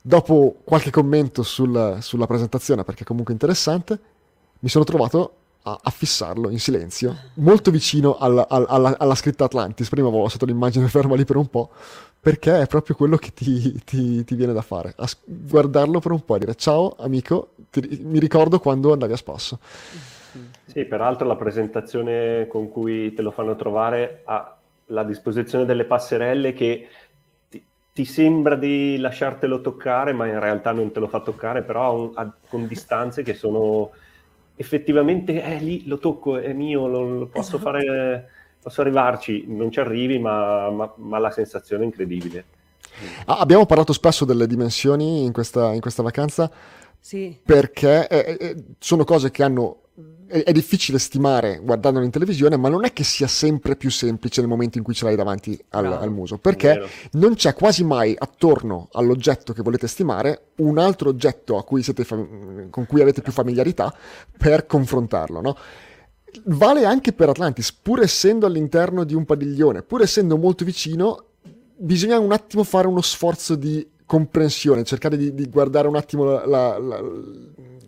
dopo 0.00 0.56
qualche 0.62 0.90
commento 0.90 1.42
sul, 1.42 1.98
sulla 2.00 2.26
presentazione, 2.26 2.84
perché 2.84 3.02
è 3.02 3.06
comunque 3.06 3.32
interessante, 3.32 3.98
mi 4.60 4.68
sono 4.68 4.84
trovato 4.84 5.34
a, 5.64 5.78
a 5.82 5.90
fissarlo 5.90 6.50
in 6.50 6.60
silenzio, 6.60 7.16
molto 7.34 7.70
vicino 7.70 8.16
alla, 8.16 8.46
alla, 8.48 8.96
alla 8.96 9.14
scritta 9.14 9.44
Atlantis. 9.44 9.88
Prima 9.88 10.08
avevo 10.08 10.22
lasciato 10.22 10.44
l'immagine 10.44 10.86
ferma 10.88 11.16
lì 11.16 11.24
per 11.24 11.36
un 11.36 11.48
po', 11.48 11.70
perché 12.24 12.62
è 12.62 12.66
proprio 12.66 12.96
quello 12.96 13.18
che 13.18 13.34
ti, 13.34 13.84
ti, 13.84 14.24
ti 14.24 14.34
viene 14.34 14.54
da 14.54 14.62
fare. 14.62 14.94
A 14.96 15.06
guardarlo 15.26 16.00
per 16.00 16.10
un 16.10 16.24
po' 16.24 16.36
e 16.36 16.38
dire 16.38 16.54
ciao 16.54 16.96
amico, 16.98 17.50
ti, 17.68 18.00
mi 18.02 18.18
ricordo 18.18 18.60
quando 18.60 18.94
andavi 18.94 19.12
a 19.12 19.16
spasso. 19.16 19.58
Sì, 20.64 20.86
peraltro 20.86 21.26
la 21.26 21.36
presentazione 21.36 22.46
con 22.46 22.70
cui 22.70 23.12
te 23.12 23.20
lo 23.20 23.30
fanno 23.30 23.54
trovare 23.56 24.22
ha 24.24 24.56
la 24.86 25.04
disposizione 25.04 25.66
delle 25.66 25.84
passerelle 25.84 26.54
che 26.54 26.88
ti, 27.50 27.62
ti 27.92 28.06
sembra 28.06 28.54
di 28.56 28.96
lasciartelo 28.96 29.60
toccare, 29.60 30.14
ma 30.14 30.26
in 30.26 30.40
realtà 30.40 30.72
non 30.72 30.92
te 30.92 31.00
lo 31.00 31.08
fa 31.08 31.20
toccare, 31.20 31.62
però 31.62 31.94
un, 31.94 32.10
a, 32.14 32.34
con 32.48 32.66
distanze 32.66 33.22
che 33.22 33.34
sono 33.34 33.90
effettivamente, 34.56 35.42
eh, 35.42 35.58
lì 35.58 35.86
lo 35.86 35.98
tocco, 35.98 36.38
è 36.38 36.54
mio, 36.54 36.86
lo, 36.86 37.18
lo 37.18 37.26
posso 37.26 37.56
esatto. 37.56 37.70
fare 37.70 38.30
posso 38.64 38.80
arrivarci, 38.80 39.44
non 39.46 39.70
ci 39.70 39.78
arrivi, 39.78 40.18
ma, 40.18 40.70
ma, 40.70 40.90
ma 40.96 41.18
la 41.18 41.30
sensazione 41.30 41.82
è 41.82 41.86
incredibile. 41.86 42.44
Ah, 43.26 43.36
abbiamo 43.36 43.66
parlato 43.66 43.92
spesso 43.92 44.24
delle 44.24 44.46
dimensioni 44.46 45.22
in 45.22 45.32
questa, 45.32 45.74
in 45.74 45.80
questa 45.80 46.02
vacanza, 46.02 46.50
sì. 46.98 47.38
perché 47.44 48.08
eh, 48.08 48.36
eh, 48.40 48.64
sono 48.78 49.04
cose 49.04 49.30
che 49.30 49.42
hanno 49.42 49.80
è, 50.26 50.44
è, 50.44 50.52
difficile 50.52 50.98
stimare 50.98 51.60
guardandolo 51.62 52.06
in 52.06 52.10
televisione, 52.10 52.56
ma 52.56 52.70
non 52.70 52.86
è 52.86 52.94
che 52.94 53.04
sia 53.04 53.26
sempre 53.26 53.76
più 53.76 53.90
semplice 53.90 54.40
nel 54.40 54.48
momento 54.48 54.78
in 54.78 54.84
cui 54.84 54.94
ce 54.94 55.04
l'hai 55.04 55.14
davanti 55.14 55.62
al, 55.70 55.84
al 55.84 56.10
muso, 56.10 56.38
perché 56.38 56.88
non 57.12 57.34
c'è 57.34 57.52
quasi 57.52 57.84
mai 57.84 58.16
attorno 58.18 58.88
all'oggetto 58.92 59.52
che 59.52 59.60
volete 59.60 59.86
stimare 59.88 60.52
un 60.56 60.78
altro 60.78 61.10
oggetto 61.10 61.62
cui 61.64 61.82
fam- 61.82 62.70
con 62.70 62.86
cui 62.86 63.02
avete 63.02 63.20
più 63.20 63.32
familiarità 63.32 63.94
per 64.38 64.64
confrontarlo, 64.64 65.42
no? 65.42 65.56
Vale 66.44 66.84
anche 66.84 67.12
per 67.12 67.28
Atlantis, 67.28 67.72
pur 67.72 68.00
essendo 68.00 68.46
all'interno 68.46 69.04
di 69.04 69.14
un 69.14 69.24
padiglione, 69.24 69.82
pur 69.82 70.02
essendo 70.02 70.36
molto 70.36 70.64
vicino, 70.64 71.26
bisogna 71.76 72.18
un 72.18 72.32
attimo 72.32 72.64
fare 72.64 72.86
uno 72.86 73.00
sforzo 73.00 73.54
di 73.54 73.86
comprensione, 74.06 74.84
cercare 74.84 75.16
di, 75.16 75.34
di 75.34 75.48
guardare 75.48 75.88
un 75.88 75.96
attimo 75.96 76.24
la, 76.24 76.46
la, 76.46 76.78
la, 76.78 77.02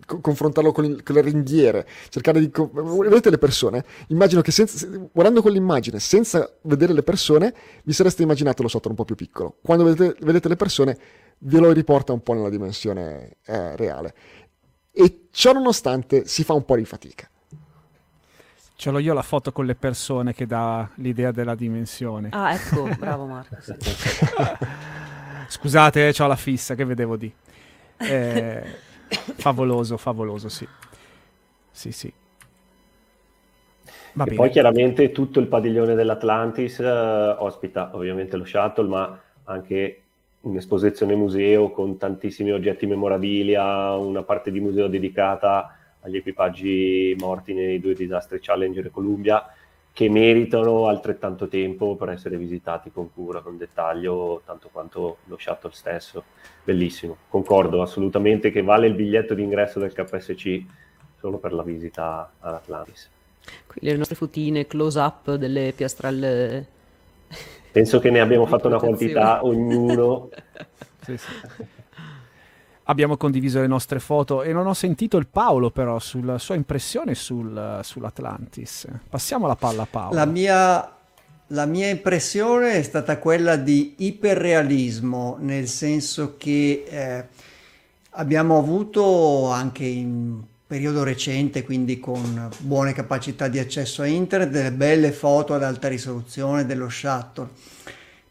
confrontarlo 0.05 0.71
con, 0.71 0.85
il, 0.85 1.03
con, 1.03 1.15
le 1.15 1.21
ringhiere, 1.21 1.87
cercare 2.09 2.39
di... 2.39 2.49
Vedete 2.51 3.29
le 3.29 3.37
persone? 3.37 3.83
Immagino 4.07 4.41
che 4.41 4.51
senza, 4.51 4.87
guardando 5.11 5.41
quell'immagine, 5.41 5.99
senza 5.99 6.49
vedere 6.61 6.93
le 6.93 7.03
persone, 7.03 7.53
vi 7.83 7.93
sareste 7.93 8.23
immaginato 8.23 8.63
lo 8.63 8.67
shuttle 8.67 8.91
un 8.91 8.95
po' 8.95 9.05
più 9.05 9.15
piccolo. 9.15 9.57
Quando 9.61 9.83
vedete, 9.83 10.15
vedete 10.21 10.47
le 10.47 10.55
persone, 10.55 10.97
ve 11.39 11.59
lo 11.59 11.71
riporta 11.71 12.13
un 12.13 12.21
po' 12.21 12.33
nella 12.33 12.49
dimensione 12.49 13.37
eh, 13.45 13.75
reale. 13.75 14.15
E 14.91 15.27
ciò 15.31 15.53
nonostante 15.53 16.25
si 16.25 16.43
fa 16.43 16.53
un 16.53 16.65
po' 16.65 16.75
di 16.75 16.85
fatica. 16.85 17.29
Ce 18.79 18.91
l'ho 18.91 18.99
io 18.99 19.15
la 19.15 19.23
foto 19.23 19.51
con 19.51 19.65
le 19.65 19.73
persone 19.73 20.35
che 20.35 20.45
dà 20.45 20.87
l'idea 20.97 21.31
della 21.31 21.55
dimensione. 21.55 22.29
Ah, 22.31 22.53
ecco, 22.53 22.87
bravo 22.95 23.25
Marco. 23.25 23.57
Scusate, 25.49 26.09
eh, 26.09 26.13
ho 26.15 26.27
la 26.27 26.35
fissa, 26.35 26.75
che 26.75 26.85
vedevo 26.85 27.15
di. 27.15 27.33
Eh, 27.97 28.63
favoloso, 29.07 29.97
favoloso, 29.97 30.47
sì. 30.47 30.67
Sì, 31.71 31.91
sì. 31.91 32.13
Va 34.13 34.23
e 34.23 34.25
bene. 34.25 34.35
poi 34.35 34.51
chiaramente 34.51 35.11
tutto 35.11 35.39
il 35.39 35.47
padiglione 35.47 35.95
dell'Atlantis 35.95 36.79
eh, 36.79 37.35
ospita 37.39 37.95
ovviamente 37.95 38.37
lo 38.37 38.45
shuttle, 38.45 38.87
ma 38.87 39.19
anche 39.45 40.01
un'esposizione 40.41 41.15
museo 41.15 41.71
con 41.71 41.97
tantissimi 41.97 42.51
oggetti 42.51 42.85
memorabilia, 42.85 43.95
una 43.95 44.21
parte 44.21 44.51
di 44.51 44.59
museo 44.59 44.87
dedicata 44.87 45.76
agli 46.07 46.17
equipaggi 46.17 47.15
morti 47.19 47.53
nei 47.53 47.79
due 47.79 47.93
disastri 47.93 48.39
Challenger 48.41 48.87
e 48.87 48.91
Columbia 48.91 49.45
che 49.97 50.09
meritano 50.09 50.87
altrettanto 50.87 51.47
tempo 51.47 51.95
per 51.95 52.09
essere 52.09 52.37
visitati 52.37 52.91
con 52.91 53.11
cura, 53.11 53.41
con 53.41 53.57
dettaglio, 53.57 54.43
tanto 54.45 54.69
quanto 54.71 55.17
lo 55.25 55.37
shuttle 55.39 55.71
stesso. 55.73 56.23
Bellissimo, 56.63 57.17
concordo 57.29 57.81
assolutamente 57.81 58.51
che 58.51 58.61
vale 58.61 58.85
il 58.85 58.93
biglietto 58.93 59.33
d'ingresso 59.33 59.79
del 59.79 59.93
KSC 59.93 60.63
solo 61.19 61.37
per 61.37 61.51
la 61.51 61.63
visita 61.63 62.31
all'Atlantis. 62.39 63.09
Qui 63.65 63.81
le 63.81 63.95
nostre 63.95 64.15
fotine 64.15 64.67
close 64.67 64.99
up 64.99 65.33
delle 65.33 65.73
piastrelle. 65.75 66.65
Penso 67.71 67.99
che 67.99 68.11
ne 68.11 68.19
abbiamo 68.19 68.45
fatto 68.45 68.67
una 68.67 68.77
quantità 68.77 69.43
ognuno 69.43 70.29
sì, 71.01 71.17
sì. 71.17 71.75
Abbiamo 72.89 73.17
condiviso 73.17 73.59
le 73.59 73.67
nostre 73.67 73.99
foto 73.99 74.43
e 74.43 74.53
non 74.53 74.65
ho 74.65 74.73
sentito 74.73 75.17
il 75.17 75.27
Paolo 75.27 75.71
però 75.71 75.99
sulla 75.99 76.37
sua 76.37 76.55
impressione 76.55 77.15
sul, 77.15 77.79
sull'Atlantis. 77.83 78.87
Passiamo 79.09 79.45
la 79.45 79.57
palla 79.57 79.81
a 79.81 79.87
Paolo. 79.89 80.15
La 80.15 80.25
mia, 80.25 80.95
la 81.47 81.65
mia 81.65 81.89
impressione 81.89 82.73
è 82.73 82.81
stata 82.81 83.17
quella 83.17 83.57
di 83.57 83.95
iperrealismo, 83.97 85.35
nel 85.41 85.67
senso 85.67 86.35
che 86.37 86.85
eh, 86.87 87.25
abbiamo 88.11 88.57
avuto 88.57 89.49
anche 89.49 89.83
in 89.83 90.41
periodo 90.65 91.03
recente, 91.03 91.63
quindi 91.63 91.99
con 91.99 92.49
buone 92.59 92.93
capacità 92.93 93.49
di 93.49 93.59
accesso 93.59 94.01
a 94.01 94.05
internet, 94.05 94.49
delle 94.49 94.71
belle 94.71 95.11
foto 95.11 95.53
ad 95.53 95.63
alta 95.63 95.87
risoluzione 95.87 96.65
dello 96.65 96.89
shuttle, 96.89 97.49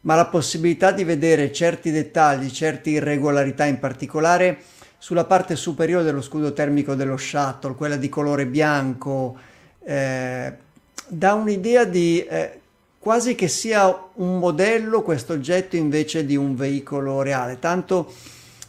ma 0.07 0.15
la 0.15 0.27
possibilità 0.27 0.93
di 0.93 1.03
vedere 1.03 1.51
certi 1.51 1.91
dettagli, 1.91 2.49
certe 2.49 2.91
irregolarità 2.91 3.65
in 3.65 3.77
particolare 3.77 4.57
sulla 4.97 5.25
parte 5.25 5.57
superiore 5.57 6.05
dello 6.05 6.21
scudo 6.21 6.53
termico 6.53 6.95
dello 6.95 7.17
shuttle, 7.17 7.75
quella 7.75 7.97
di 7.97 8.07
colore 8.07 8.45
bianco, 8.45 9.37
eh, 9.83 10.53
dà 11.07 11.33
un'idea 11.33 11.83
di 11.83 12.23
eh, 12.25 12.59
quasi 12.97 13.35
che 13.35 13.49
sia 13.49 13.93
un 14.13 14.39
modello 14.39 15.01
questo 15.01 15.33
oggetto 15.33 15.75
invece 15.75 16.25
di 16.25 16.37
un 16.37 16.55
veicolo 16.55 17.21
reale, 17.21 17.59
tanto 17.59 18.09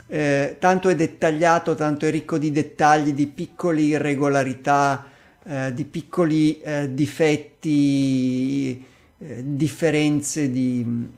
eh, 0.09 0.57
tanto 0.59 0.89
è 0.89 0.97
dettagliato, 0.97 1.76
tanto 1.76 2.05
è 2.05 2.11
ricco 2.11 2.36
di 2.36 2.51
dettagli, 2.51 3.12
di 3.12 3.28
piccole 3.28 3.82
irregolarità, 3.82 5.05
eh, 5.45 5.72
di 5.72 5.84
piccoli 5.84 6.61
eh, 6.62 6.93
difetti, 6.93 8.84
eh, 9.20 9.43
differenze 9.45 10.51
di, 10.51 11.11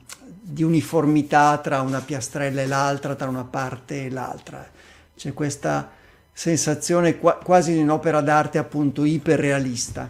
di, 0.51 0.63
uniformità 0.63 1.57
tra 1.57 1.81
una 1.81 2.01
piastrella 2.01 2.61
e 2.61 2.67
l'altra, 2.67 3.15
tra 3.15 3.27
una 3.27 3.43
parte 3.43 4.05
e 4.05 4.09
l'altra. 4.09 4.67
C'è 5.15 5.33
questa 5.33 5.89
sensazione 6.33 7.17
qua- 7.17 7.37
quasi 7.37 7.73
di 7.73 7.79
un'opera 7.79 8.21
d'arte 8.21 8.57
appunto 8.57 9.03
iperrealista. 9.03 10.09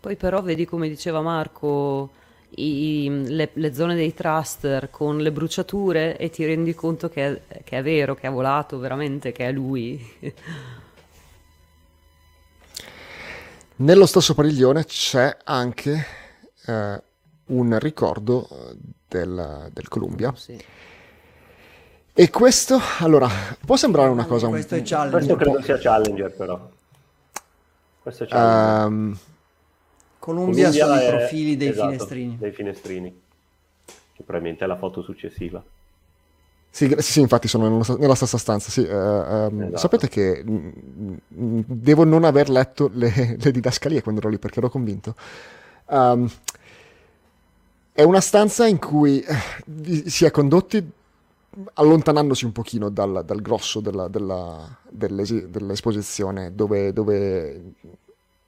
Poi 0.00 0.16
però 0.16 0.42
vedi 0.42 0.64
come 0.64 0.88
diceva 0.88 1.20
Marco, 1.20 2.10
i, 2.56 3.24
le, 3.26 3.50
le, 3.52 3.74
zone 3.74 3.94
dei 3.94 4.12
thruster 4.12 4.90
con 4.90 5.18
le 5.18 5.32
bruciature 5.32 6.16
e 6.16 6.28
ti 6.28 6.44
rendi 6.44 6.74
conto 6.74 7.08
che 7.08 7.42
è, 7.46 7.62
che 7.62 7.78
è 7.78 7.82
vero, 7.82 8.14
che 8.14 8.26
ha 8.26 8.30
volato 8.30 8.78
veramente, 8.78 9.32
che 9.32 9.48
è 9.48 9.52
lui. 9.52 10.00
Nello 13.76 14.06
stesso 14.06 14.34
padiglione 14.34 14.84
c'è 14.84 15.36
anche 15.44 16.04
eh, 16.66 17.02
un 17.46 17.78
ricordo 17.78 18.76
del, 19.12 19.70
del 19.72 19.88
Columbia. 19.88 20.32
Sì. 20.34 20.58
E 22.14 22.30
questo, 22.30 22.78
allora, 22.98 23.28
può 23.64 23.76
sembrare 23.76 24.08
una 24.08 24.26
cosa 24.26 24.48
questo 24.48 24.74
un, 24.74 24.80
è. 24.82 25.10
Questo 25.10 25.36
credo 25.36 25.62
sia 25.62 25.78
Challenger 25.78 26.34
però. 26.34 26.70
Questo 28.02 28.24
è 28.24 28.26
Challenger. 28.26 28.86
Um, 28.86 29.18
Columbia, 30.18 30.70
Columbia 30.70 30.86
sono 30.86 31.00
i 31.00 31.16
profili 31.16 31.56
dei 31.56 31.68
esatto, 31.68 31.88
finestrini. 31.90 32.36
Dei 32.38 32.52
finestrini, 32.52 33.20
che 33.84 34.22
probabilmente 34.22 34.64
è 34.64 34.66
la 34.66 34.76
foto 34.76 35.02
successiva. 35.02 35.62
Sì, 36.74 36.94
sì, 36.98 37.20
infatti 37.20 37.48
sono 37.48 37.82
nella, 37.98 38.14
stessa 38.14 38.38
stanza. 38.38 38.70
Sì, 38.70 38.80
uh, 38.80 38.94
um, 38.94 39.62
esatto. 39.62 39.76
Sapete 39.76 40.08
che 40.08 40.42
devo 41.28 42.04
non 42.04 42.24
aver 42.24 42.48
letto 42.48 42.90
le, 42.92 43.36
le, 43.38 43.50
didascalie 43.50 44.00
quando 44.00 44.20
ero 44.20 44.30
lì 44.30 44.38
perché 44.38 44.58
ero 44.58 44.70
convinto. 44.70 45.14
Um, 45.86 46.30
è 47.92 48.02
una 48.02 48.20
stanza 48.20 48.66
in 48.66 48.78
cui 48.78 49.20
eh, 49.20 50.08
si 50.08 50.24
è 50.24 50.30
condotti 50.30 50.90
allontanandosi 51.74 52.46
un 52.46 52.52
pochino 52.52 52.88
dal, 52.88 53.22
dal 53.24 53.42
grosso 53.42 53.80
della, 53.80 54.08
della, 54.08 54.78
dell'esposizione, 54.88 56.54
dove, 56.54 56.92
dove 56.94 57.74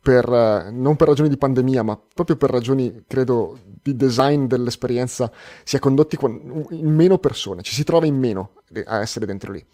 per, 0.01 0.71
non 0.73 0.97
per 0.97 1.09
ragioni 1.09 1.29
di 1.29 1.37
pandemia, 1.37 1.83
ma 1.83 2.01
proprio 2.15 2.37
per 2.37 2.51
ragioni, 2.51 3.05
credo, 3.07 3.59
di 3.83 3.95
design 3.95 4.47
dell'esperienza, 4.47 5.31
si 5.63 5.77
è 5.77 5.79
condotti 5.79 6.17
con, 6.17 6.67
in 6.71 6.95
meno 6.95 7.19
persone, 7.19 7.63
ci 7.63 7.75
si 7.75 7.85
trova 7.85 8.07
in 8.07 8.17
meno 8.17 8.53
a 8.87 9.01
essere 9.01 9.27
dentro 9.27 9.53
lì. 9.53 9.65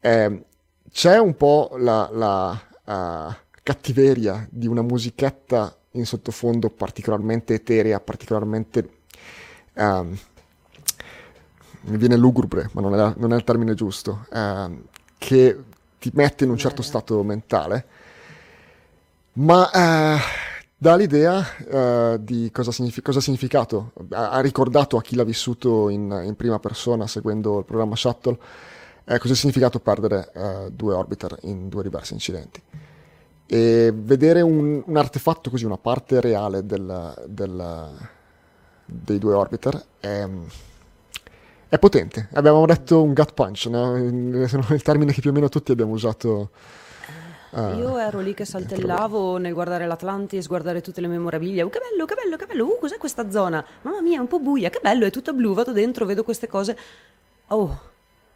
Eh, 0.00 0.44
c'è 0.90 1.18
un 1.18 1.34
po' 1.36 1.70
la, 1.78 2.10
la 2.12 2.50
uh, 2.84 3.34
cattiveria 3.62 4.46
di 4.50 4.66
una 4.66 4.82
musichetta 4.82 5.74
in 5.92 6.06
sottofondo 6.06 6.70
particolarmente 6.70 7.54
eterea, 7.54 8.00
particolarmente... 8.00 8.88
Um, 9.74 10.18
mi 11.84 11.96
viene 11.96 12.16
lugubre, 12.16 12.70
ma 12.72 12.80
non 12.80 12.94
è, 12.94 13.14
non 13.16 13.32
è 13.32 13.36
il 13.36 13.42
termine 13.42 13.74
giusto, 13.74 14.26
uh, 14.30 14.84
che 15.18 15.58
ti 15.98 16.10
mette 16.14 16.44
in 16.44 16.50
un 16.50 16.56
certo 16.56 16.82
stato 16.82 17.22
mentale. 17.22 17.86
Ma 19.34 19.70
eh, 19.70 20.18
dà 20.76 20.96
l'idea 20.96 21.46
eh, 21.56 22.16
di 22.20 22.50
cosa, 22.52 22.72
signific- 22.72 23.04
cosa, 23.04 23.20
ha 23.20 23.22
significato, 23.22 23.92
ha, 24.10 24.30
ha, 24.30 24.40
ricordato 24.40 24.96
a 24.96 25.02
chi 25.02 25.14
l'ha 25.14 25.24
vissuto 25.24 25.88
in, 25.88 26.22
in, 26.24 26.34
prima 26.34 26.58
persona 26.58 27.06
seguendo 27.06 27.60
il 27.60 27.64
programma 27.64 27.94
Shuttle, 27.94 28.36
eh, 29.04 29.18
cosa 29.18 29.32
ha 29.32 29.36
significato 29.36 29.78
perdere 29.78 30.30
eh, 30.34 30.70
due 30.72 30.94
orbiter 30.94 31.38
in 31.42 31.68
due 31.68 31.84
diversi 31.84 32.14
incidenti. 32.14 32.60
E 33.52 33.92
vedere 33.94 34.40
un, 34.40 34.82
un 34.84 34.96
artefatto 34.96 35.50
così, 35.50 35.64
una 35.64 35.76
parte 35.76 36.20
reale 36.20 36.64
del, 36.64 37.14
del, 37.26 37.88
dei 38.84 39.18
due 39.18 39.34
orbiter 39.34 39.84
è, 40.00 40.26
è, 41.68 41.78
potente. 41.78 42.28
Abbiamo 42.32 42.64
detto 42.64 43.02
un 43.02 43.12
gut 43.12 43.34
punch, 43.34 43.66
no? 43.66 43.96
il 43.96 44.82
termine 44.82 45.12
che 45.12 45.20
più 45.20 45.30
o 45.30 45.32
meno 45.34 45.48
tutti 45.50 45.70
abbiamo 45.72 45.92
usato 45.92 46.50
Ah, 47.54 47.74
Io 47.74 47.98
ero 47.98 48.20
lì 48.20 48.32
che 48.32 48.46
saltellavo 48.46 49.36
nel 49.36 49.52
guardare 49.52 49.86
l'Atlantis, 49.86 50.46
guardare 50.46 50.80
tutte 50.80 51.02
le 51.02 51.06
memorabilia. 51.06 51.66
Uh, 51.66 51.68
che 51.68 51.80
bello, 51.80 52.06
che 52.06 52.14
bello, 52.14 52.36
che 52.36 52.46
bello. 52.46 52.64
Uh, 52.64 52.78
cos'è 52.80 52.96
questa 52.96 53.30
zona? 53.30 53.62
Mamma 53.82 54.00
mia, 54.00 54.16
è 54.16 54.20
un 54.20 54.26
po' 54.26 54.40
buia. 54.40 54.70
Che 54.70 54.80
bello, 54.80 55.04
è 55.04 55.10
tutta 55.10 55.34
blu. 55.34 55.52
Vado 55.52 55.72
dentro, 55.72 56.06
vedo 56.06 56.24
queste 56.24 56.46
cose. 56.46 56.78
Oh, 57.48 57.80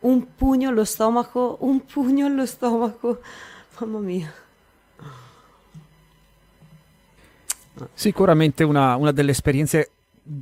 un 0.01 0.35
pugno 0.35 0.69
allo 0.69 0.85
stomaco, 0.85 1.57
un 1.61 1.83
pugno 1.87 2.27
allo 2.27 2.45
stomaco. 2.45 3.21
Mamma 3.79 3.99
mia. 4.01 4.31
Sicuramente 7.93 8.65
una, 8.65 8.97
una 8.97 9.13
delle 9.13 9.33
esperienze 9.33 9.91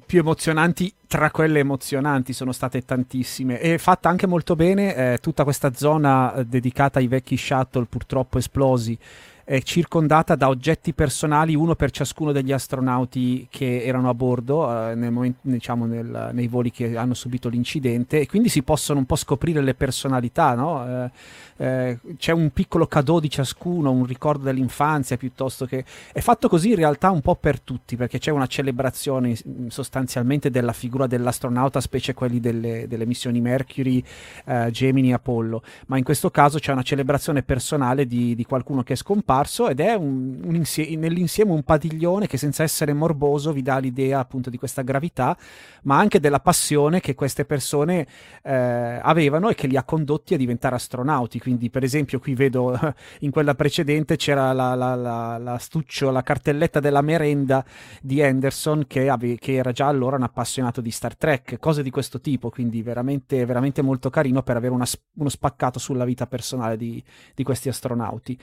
più 0.06 0.20
emozionanti 0.20 0.92
tra 1.06 1.30
quelle 1.30 1.58
emozionanti 1.58 2.32
sono 2.32 2.52
state 2.52 2.84
tantissime. 2.84 3.60
E 3.60 3.78
fatta 3.78 4.08
anche 4.08 4.26
molto 4.26 4.56
bene 4.56 4.94
eh, 4.94 5.18
tutta 5.18 5.44
questa 5.44 5.74
zona 5.74 6.34
eh, 6.34 6.44
dedicata 6.46 6.98
ai 6.98 7.08
vecchi 7.08 7.36
shuttle 7.36 7.86
purtroppo 7.86 8.38
esplosi 8.38 8.98
è 9.44 9.60
circondata 9.60 10.34
da 10.36 10.48
oggetti 10.48 10.94
personali, 10.94 11.54
uno 11.54 11.74
per 11.74 11.90
ciascuno 11.90 12.32
degli 12.32 12.50
astronauti 12.50 13.46
che 13.50 13.84
erano 13.84 14.08
a 14.08 14.14
bordo 14.14 14.90
eh, 14.90 14.94
nel 14.94 15.12
momento, 15.12 15.40
diciamo, 15.42 15.84
nel, 15.84 16.30
nei 16.32 16.48
voli 16.48 16.70
che 16.70 16.96
hanno 16.96 17.12
subito 17.12 17.50
l'incidente 17.50 18.20
e 18.20 18.26
quindi 18.26 18.48
si 18.48 18.62
possono 18.62 19.00
un 19.00 19.04
po' 19.04 19.16
scoprire 19.16 19.60
le 19.60 19.74
personalità, 19.74 20.54
no? 20.54 20.86
eh, 20.86 21.10
eh, 21.56 21.98
c'è 22.16 22.32
un 22.32 22.50
piccolo 22.50 22.86
cadeau 22.86 23.20
di 23.20 23.28
ciascuno, 23.28 23.90
un 23.90 24.06
ricordo 24.06 24.44
dell'infanzia 24.44 25.18
piuttosto 25.18 25.66
che... 25.66 25.84
È 26.12 26.20
fatto 26.20 26.48
così 26.48 26.70
in 26.70 26.76
realtà 26.76 27.10
un 27.10 27.20
po' 27.20 27.34
per 27.34 27.60
tutti, 27.60 27.96
perché 27.96 28.18
c'è 28.18 28.30
una 28.30 28.46
celebrazione 28.46 29.36
sostanzialmente 29.68 30.50
della 30.50 30.72
figura 30.72 31.06
dell'astronauta, 31.06 31.82
specie 31.82 32.14
quelli 32.14 32.40
delle, 32.40 32.86
delle 32.88 33.04
missioni 33.04 33.42
Mercury, 33.42 34.02
eh, 34.46 34.70
Gemini 34.70 35.12
Apollo, 35.12 35.62
ma 35.86 35.98
in 35.98 36.04
questo 36.04 36.30
caso 36.30 36.58
c'è 36.58 36.72
una 36.72 36.82
celebrazione 36.82 37.42
personale 37.42 38.06
di, 38.06 38.34
di 38.34 38.44
qualcuno 38.46 38.82
che 38.82 38.94
è 38.94 38.96
scomparso 38.96 39.32
ed 39.68 39.80
è 39.80 39.94
un, 39.94 40.40
un 40.44 40.54
insie- 40.54 40.96
nell'insieme 40.96 41.52
un 41.52 41.62
padiglione 41.62 42.26
che 42.26 42.36
senza 42.36 42.62
essere 42.62 42.92
morboso 42.92 43.52
vi 43.52 43.62
dà 43.62 43.78
l'idea 43.78 44.18
appunto 44.18 44.50
di 44.50 44.58
questa 44.58 44.82
gravità, 44.82 45.36
ma 45.82 45.98
anche 45.98 46.20
della 46.20 46.40
passione 46.40 47.00
che 47.00 47.14
queste 47.14 47.44
persone 47.44 48.06
eh, 48.42 49.00
avevano 49.02 49.48
e 49.48 49.54
che 49.54 49.66
li 49.66 49.76
ha 49.76 49.84
condotti 49.84 50.34
a 50.34 50.36
diventare 50.36 50.76
astronauti 50.76 51.38
quindi 51.38 51.70
per 51.70 51.82
esempio 51.82 52.18
qui 52.18 52.34
vedo 52.34 52.78
in 53.20 53.30
quella 53.30 53.54
precedente 53.54 54.16
c'era 54.16 54.52
la, 54.52 54.74
la, 54.74 54.94
la, 54.94 55.38
la 55.38 55.58
stuccio, 55.58 56.10
la 56.10 56.22
cartelletta 56.22 56.80
della 56.80 57.02
merenda 57.02 57.64
di 58.00 58.22
Anderson 58.22 58.84
che, 58.86 59.08
ave, 59.08 59.36
che, 59.36 59.54
era 59.54 59.72
già 59.72 59.86
allora 59.86 60.16
un 60.16 60.22
appassionato 60.22 60.80
di 60.80 60.90
Star 60.90 61.16
Trek, 61.16 61.58
cose 61.58 61.82
di 61.82 61.90
questo 61.90 62.20
tipo, 62.20 62.50
quindi 62.50 62.82
veramente, 62.82 63.44
veramente 63.44 63.82
molto 63.82 64.10
carino 64.10 64.42
per 64.42 64.56
avere 64.56 64.72
una, 64.72 64.86
uno 65.16 65.28
spaccato 65.28 65.78
sulla 65.78 66.04
vita 66.04 66.26
personale 66.26 66.76
di, 66.76 67.02
di 67.34 67.42
questi 67.42 67.68
astronauti. 67.68 68.38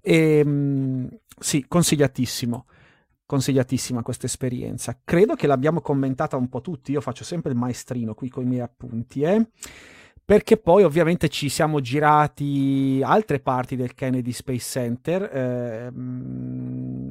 E, 0.00 0.38
ehm, 0.38 1.08
sì, 1.38 1.64
consigliatissimo 1.66 2.66
consigliatissima 3.28 4.00
questa 4.00 4.24
esperienza. 4.24 4.98
Credo 5.04 5.34
che 5.34 5.46
l'abbiamo 5.46 5.82
commentata 5.82 6.38
un 6.38 6.48
po' 6.48 6.62
tutti, 6.62 6.92
io 6.92 7.02
faccio 7.02 7.24
sempre 7.24 7.52
il 7.52 7.58
maestrino 7.58 8.14
qui 8.14 8.30
con 8.30 8.44
i 8.44 8.46
miei 8.46 8.62
appunti, 8.62 9.20
eh 9.20 9.46
perché 10.28 10.58
poi 10.58 10.82
ovviamente 10.82 11.30
ci 11.30 11.48
siamo 11.48 11.80
girati 11.80 13.00
altre 13.02 13.40
parti 13.40 13.76
del 13.76 13.94
Kennedy 13.94 14.32
Space 14.32 14.58
Center. 14.78 15.22
Ehm, 15.32 17.07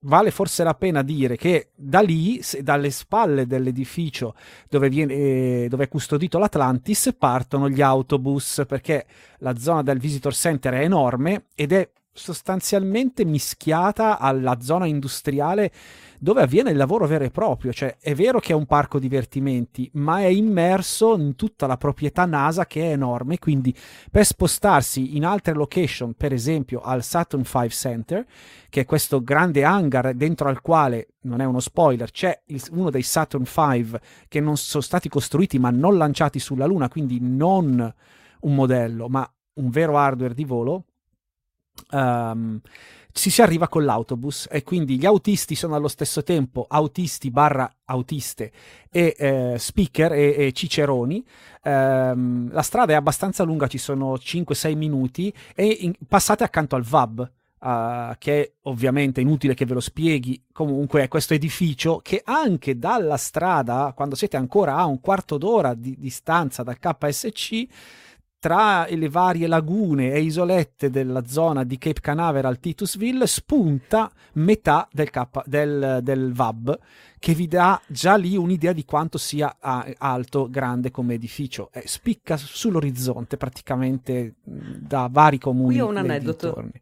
vale 0.00 0.30
forse 0.30 0.64
la 0.64 0.74
pena 0.74 1.02
dire 1.02 1.36
che 1.36 1.70
da 1.74 2.00
lì, 2.00 2.40
dalle 2.62 2.90
spalle 2.90 3.46
dell'edificio 3.46 4.34
dove, 4.68 4.88
viene, 4.88 5.14
eh, 5.14 5.66
dove 5.68 5.84
è 5.84 5.88
custodito 5.88 6.38
l'Atlantis, 6.38 7.14
partono 7.18 7.68
gli 7.68 7.82
autobus 7.82 8.64
perché 8.66 9.06
la 9.38 9.56
zona 9.56 9.82
del 9.82 9.98
visitor 9.98 10.34
center 10.34 10.74
è 10.74 10.82
enorme 10.82 11.46
ed 11.54 11.72
è 11.72 11.88
sostanzialmente 12.12 13.24
mischiata 13.24 14.18
alla 14.18 14.60
zona 14.60 14.86
industriale 14.86 15.72
dove 16.18 16.42
avviene 16.42 16.70
il 16.70 16.76
lavoro 16.76 17.06
vero 17.06 17.24
e 17.24 17.30
proprio, 17.30 17.72
cioè 17.72 17.96
è 17.98 18.14
vero 18.14 18.40
che 18.40 18.52
è 18.52 18.54
un 18.54 18.66
parco 18.66 18.98
divertimenti, 18.98 19.88
ma 19.94 20.20
è 20.20 20.26
immerso 20.26 21.16
in 21.16 21.34
tutta 21.34 21.66
la 21.66 21.78
proprietà 21.78 22.26
NASA 22.26 22.66
che 22.66 22.82
è 22.82 22.92
enorme, 22.92 23.38
quindi 23.38 23.74
per 24.10 24.26
spostarsi 24.26 25.16
in 25.16 25.24
altre 25.24 25.54
location, 25.54 26.12
per 26.12 26.34
esempio 26.34 26.82
al 26.82 27.02
Saturn 27.02 27.42
V 27.42 27.66
Center, 27.68 28.26
che 28.68 28.82
è 28.82 28.84
questo 28.84 29.22
grande 29.22 29.64
hangar 29.64 30.12
dentro 30.12 30.48
al 30.48 30.60
quale, 30.60 31.08
non 31.22 31.40
è 31.40 31.46
uno 31.46 31.60
spoiler, 31.60 32.10
c'è 32.10 32.38
il, 32.46 32.62
uno 32.72 32.90
dei 32.90 33.02
Saturn 33.02 33.44
V 33.44 33.98
che 34.28 34.40
non 34.40 34.58
sono 34.58 34.82
stati 34.82 35.08
costruiti 35.08 35.58
ma 35.58 35.70
non 35.70 35.96
lanciati 35.96 36.38
sulla 36.38 36.66
Luna, 36.66 36.90
quindi 36.90 37.18
non 37.18 37.94
un 38.40 38.54
modello, 38.54 39.08
ma 39.08 39.26
un 39.54 39.70
vero 39.70 39.96
hardware 39.96 40.34
di 40.34 40.44
volo. 40.44 40.84
Um, 41.90 42.60
ci 43.12 43.30
si 43.30 43.42
arriva 43.42 43.68
con 43.68 43.84
l'autobus 43.84 44.46
e 44.50 44.62
quindi 44.62 44.98
gli 44.98 45.06
autisti 45.06 45.54
sono 45.54 45.74
allo 45.74 45.88
stesso 45.88 46.22
tempo 46.22 46.66
autisti 46.68 47.30
barra 47.30 47.70
autiste 47.86 48.52
e 48.88 49.14
eh, 49.18 49.54
speaker 49.58 50.12
e, 50.12 50.46
e 50.46 50.52
ciceroni. 50.52 51.24
Um, 51.62 52.50
la 52.52 52.62
strada 52.62 52.92
è 52.92 52.96
abbastanza 52.96 53.42
lunga, 53.42 53.66
ci 53.66 53.78
sono 53.78 54.14
5-6 54.14 54.76
minuti 54.76 55.32
e 55.54 55.66
in, 55.80 55.92
passate 56.06 56.44
accanto 56.44 56.76
al 56.76 56.82
VAB. 56.82 57.30
Uh, 57.62 58.14
che 58.16 58.40
è 58.40 58.52
ovviamente 58.62 59.20
inutile 59.20 59.52
che 59.52 59.66
ve 59.66 59.74
lo 59.74 59.80
spieghi, 59.80 60.44
comunque 60.50 61.02
è 61.02 61.08
questo 61.08 61.34
edificio 61.34 62.00
che 62.02 62.22
anche 62.24 62.78
dalla 62.78 63.18
strada, 63.18 63.92
quando 63.94 64.14
siete 64.14 64.38
ancora 64.38 64.76
a 64.76 64.86
un 64.86 64.98
quarto 64.98 65.36
d'ora 65.36 65.74
di 65.74 65.94
distanza 65.98 66.62
dal 66.62 66.78
KSC, 66.78 67.66
tra 68.40 68.86
le 68.88 69.08
varie 69.10 69.46
lagune 69.46 70.12
e 70.12 70.22
isolette 70.22 70.88
della 70.88 71.26
zona 71.26 71.62
di 71.62 71.76
Cape 71.76 72.00
Canaveral 72.00 72.58
Titusville 72.58 73.26
spunta 73.26 74.10
metà 74.32 74.88
del, 74.90 75.10
K, 75.10 75.26
del, 75.44 76.00
del 76.02 76.32
VAB 76.32 76.78
che 77.18 77.34
vi 77.34 77.46
dà 77.46 77.80
già 77.86 78.16
lì 78.16 78.36
un'idea 78.36 78.72
di 78.72 78.86
quanto 78.86 79.18
sia 79.18 79.58
alto, 79.60 80.48
grande 80.48 80.90
come 80.90 81.14
edificio. 81.14 81.68
Eh, 81.70 81.82
spicca 81.84 82.38
sull'orizzonte 82.38 83.36
praticamente 83.36 84.36
da 84.42 85.06
vari 85.12 85.38
comuni. 85.38 85.74
Qui 85.74 85.80
ho 85.80 85.88
un 85.88 85.98
aneddoto. 85.98 86.46
Dintorni. 86.46 86.80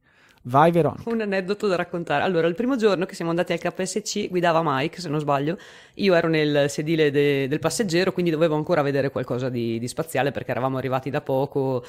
Vai 0.48 0.70
Veronica. 0.70 1.10
Un 1.10 1.20
aneddoto 1.20 1.66
da 1.66 1.76
raccontare. 1.76 2.22
Allora, 2.22 2.46
il 2.46 2.54
primo 2.54 2.76
giorno 2.76 3.04
che 3.04 3.14
siamo 3.14 3.30
andati 3.30 3.52
al 3.52 3.58
KSC 3.58 4.28
guidava 4.28 4.62
Mike, 4.64 4.98
se 4.98 5.10
non 5.10 5.20
sbaglio. 5.20 5.58
Io 5.94 6.14
ero 6.14 6.28
nel 6.28 6.70
sedile 6.70 7.10
de- 7.10 7.48
del 7.48 7.58
passeggero, 7.58 8.12
quindi 8.12 8.30
dovevo 8.30 8.54
ancora 8.54 8.80
vedere 8.80 9.10
qualcosa 9.10 9.50
di, 9.50 9.78
di 9.78 9.88
spaziale 9.88 10.30
perché 10.30 10.50
eravamo 10.50 10.78
arrivati 10.78 11.10
da 11.10 11.20
poco 11.20 11.84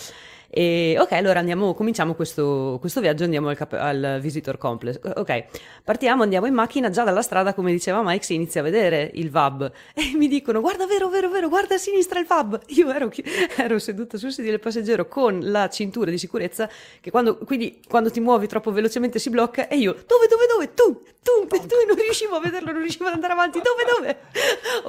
e 0.51 0.97
ok, 0.99 1.11
allora 1.11 1.39
andiamo, 1.39 1.75
cominciamo 1.75 2.15
questo, 2.15 2.77
questo 2.79 3.01
viaggio, 3.01 3.23
andiamo 3.23 3.49
al, 3.49 3.55
cap- 3.55 3.73
al, 3.73 4.17
Visitor 4.19 4.57
Complex. 4.57 4.99
Ok, 5.15 5.45
partiamo, 5.83 6.23
andiamo 6.23 6.47
in 6.47 6.55
macchina, 6.55 6.89
già 6.89 7.03
dalla 7.03 7.21
strada, 7.21 7.53
come 7.53 7.71
diceva 7.71 8.01
Mike, 8.03 8.23
si 8.23 8.33
inizia 8.33 8.61
a 8.61 8.63
vedere 8.63 9.11
il 9.13 9.29
VAB 9.29 9.71
e 9.93 10.13
mi 10.15 10.27
dicono 10.27 10.59
guarda, 10.59 10.87
vero, 10.87 11.07
vero, 11.07 11.29
vero, 11.29 11.49
guarda 11.49 11.75
a 11.75 11.77
sinistra 11.77 12.19
il 12.19 12.25
VAB. 12.25 12.61
Io 12.69 12.91
ero, 12.91 13.11
ero 13.57 13.77
seduta 13.77 14.17
sul 14.17 14.31
sedile 14.31 14.57
passeggero 14.57 15.07
con 15.07 15.39
la 15.43 15.69
cintura 15.69 16.09
di 16.09 16.17
sicurezza 16.17 16.67
che 16.99 17.11
quando, 17.11 17.37
quindi, 17.37 17.81
quando 17.87 18.09
ti 18.09 18.19
muovi 18.19 18.47
troppo 18.47 18.71
velocemente 18.71 19.19
si 19.19 19.29
blocca 19.29 19.67
e 19.67 19.77
io 19.77 19.91
dove, 20.07 20.25
dove, 20.27 20.45
dove? 20.47 20.73
Tu, 20.73 21.03
tu, 21.21 21.47
tu, 21.47 21.75
non 21.87 21.95
riuscivo 21.95 22.37
a 22.37 22.39
vederlo, 22.39 22.71
non 22.71 22.81
riuscivo 22.81 23.05
ad 23.05 23.13
andare 23.13 23.33
avanti, 23.33 23.61
dove, 23.61 23.83
dove? 23.85 24.17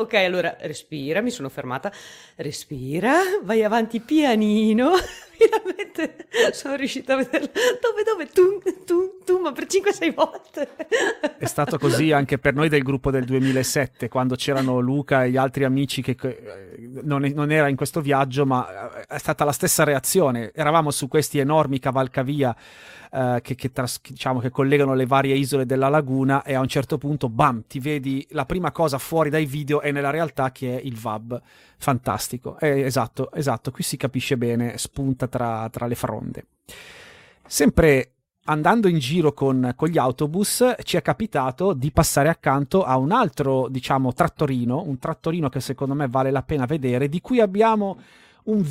Ok, 0.01 0.15
allora 0.15 0.57
respira, 0.61 1.21
mi 1.21 1.31
sono 1.31 1.51
fermata, 1.51 1.93
respira, 2.37 3.19
vai 3.43 3.63
avanti 3.63 4.01
pianino 4.01 4.93
finalmente 5.41 6.27
sono 6.53 6.75
riuscita 6.77 7.15
a 7.15 7.17
vederla. 7.17 7.49
Dove, 7.81 8.03
dove? 8.05 8.27
Tu, 8.27 8.63
tu, 8.85 9.20
tu, 9.41 9.43
ma 9.43 9.53
per 9.53 9.67
5-6 9.67 10.15
volte. 10.15 10.69
È 11.39 11.47
stato 11.47 11.79
così 11.79 12.13
anche 12.13 12.39
per 12.39 12.55
noi 12.55 12.69
del 12.69 12.83
gruppo 12.83 13.11
del 13.11 13.25
2007, 13.25 14.09
quando 14.09 14.35
c'erano 14.37 14.79
Luca 14.79 15.25
e 15.25 15.31
gli 15.31 15.37
altri 15.37 15.65
amici 15.65 16.03
che 16.03 16.17
non, 17.03 17.23
non 17.35 17.51
era 17.51 17.69
in 17.69 17.77
questo 17.77 18.01
viaggio, 18.01 18.45
ma 18.45 19.07
è 19.07 19.19
stata 19.19 19.45
la 19.45 19.53
stessa 19.53 19.85
reazione. 19.85 20.53
Eravamo 20.55 20.91
su 20.91 21.09
questi 21.09 21.39
enormi 21.39 21.79
cavalcavia 21.79 22.55
eh, 23.13 23.41
che, 23.43 23.55
che, 23.55 23.73
tras- 23.73 24.01
diciamo, 24.07 24.41
che, 24.41 24.51
collegano 24.51 24.95
le 24.95 25.07
varie 25.07 25.35
isole 25.35 25.67
della 25.67 25.89
laguna 25.89 26.43
e 26.43 26.55
a 26.55 26.61
un 26.61 26.69
certo 26.69 26.99
punto, 26.99 27.29
bam, 27.29 27.65
ti 27.67 27.81
vedi 27.81 28.27
la 28.31 28.45
prima 28.45 28.71
cosa 28.71 28.99
fuori 28.99 29.31
dai 29.31 29.47
video 29.47 29.81
e 29.81 29.91
nella 29.91 30.11
realtà 30.11 30.53
che 30.53 30.79
è 30.79 30.81
il 30.85 30.97
VAB. 30.97 31.41
Fantastico. 31.79 32.59
Eh, 32.59 32.83
esatto, 32.83 33.33
esatto, 33.33 33.71
qui 33.71 33.83
si 33.83 33.97
capisce 33.97 34.37
bene, 34.37 34.77
spunta 34.77 35.27
tra, 35.27 35.69
tra 35.71 35.87
le 35.87 35.95
fronde. 35.95 36.45
Sempre 37.47 38.13
andando 38.45 38.89
in 38.89 38.99
giro 38.99 39.33
con, 39.33 39.73
con, 39.77 39.89
gli 39.89 39.99
autobus 39.99 40.75
ci 40.83 40.97
è 40.97 41.03
capitato 41.03 41.73
di 41.73 41.91
passare 41.93 42.29
accanto 42.29 42.85
a 42.85 42.97
un 42.97 43.13
altro, 43.13 43.69
diciamo, 43.69 44.13
trattorino, 44.13 44.83
un 44.83 44.99
trattorino 44.99 45.49
che 45.49 45.61
secondo 45.61 45.95
me 45.95 46.09
vale 46.09 46.31
la 46.31 46.43
pena 46.43 46.67
vedere, 46.67 47.09
di 47.09 47.21
cui 47.21 47.41
abbiamo 47.41 47.99
un 48.45 48.65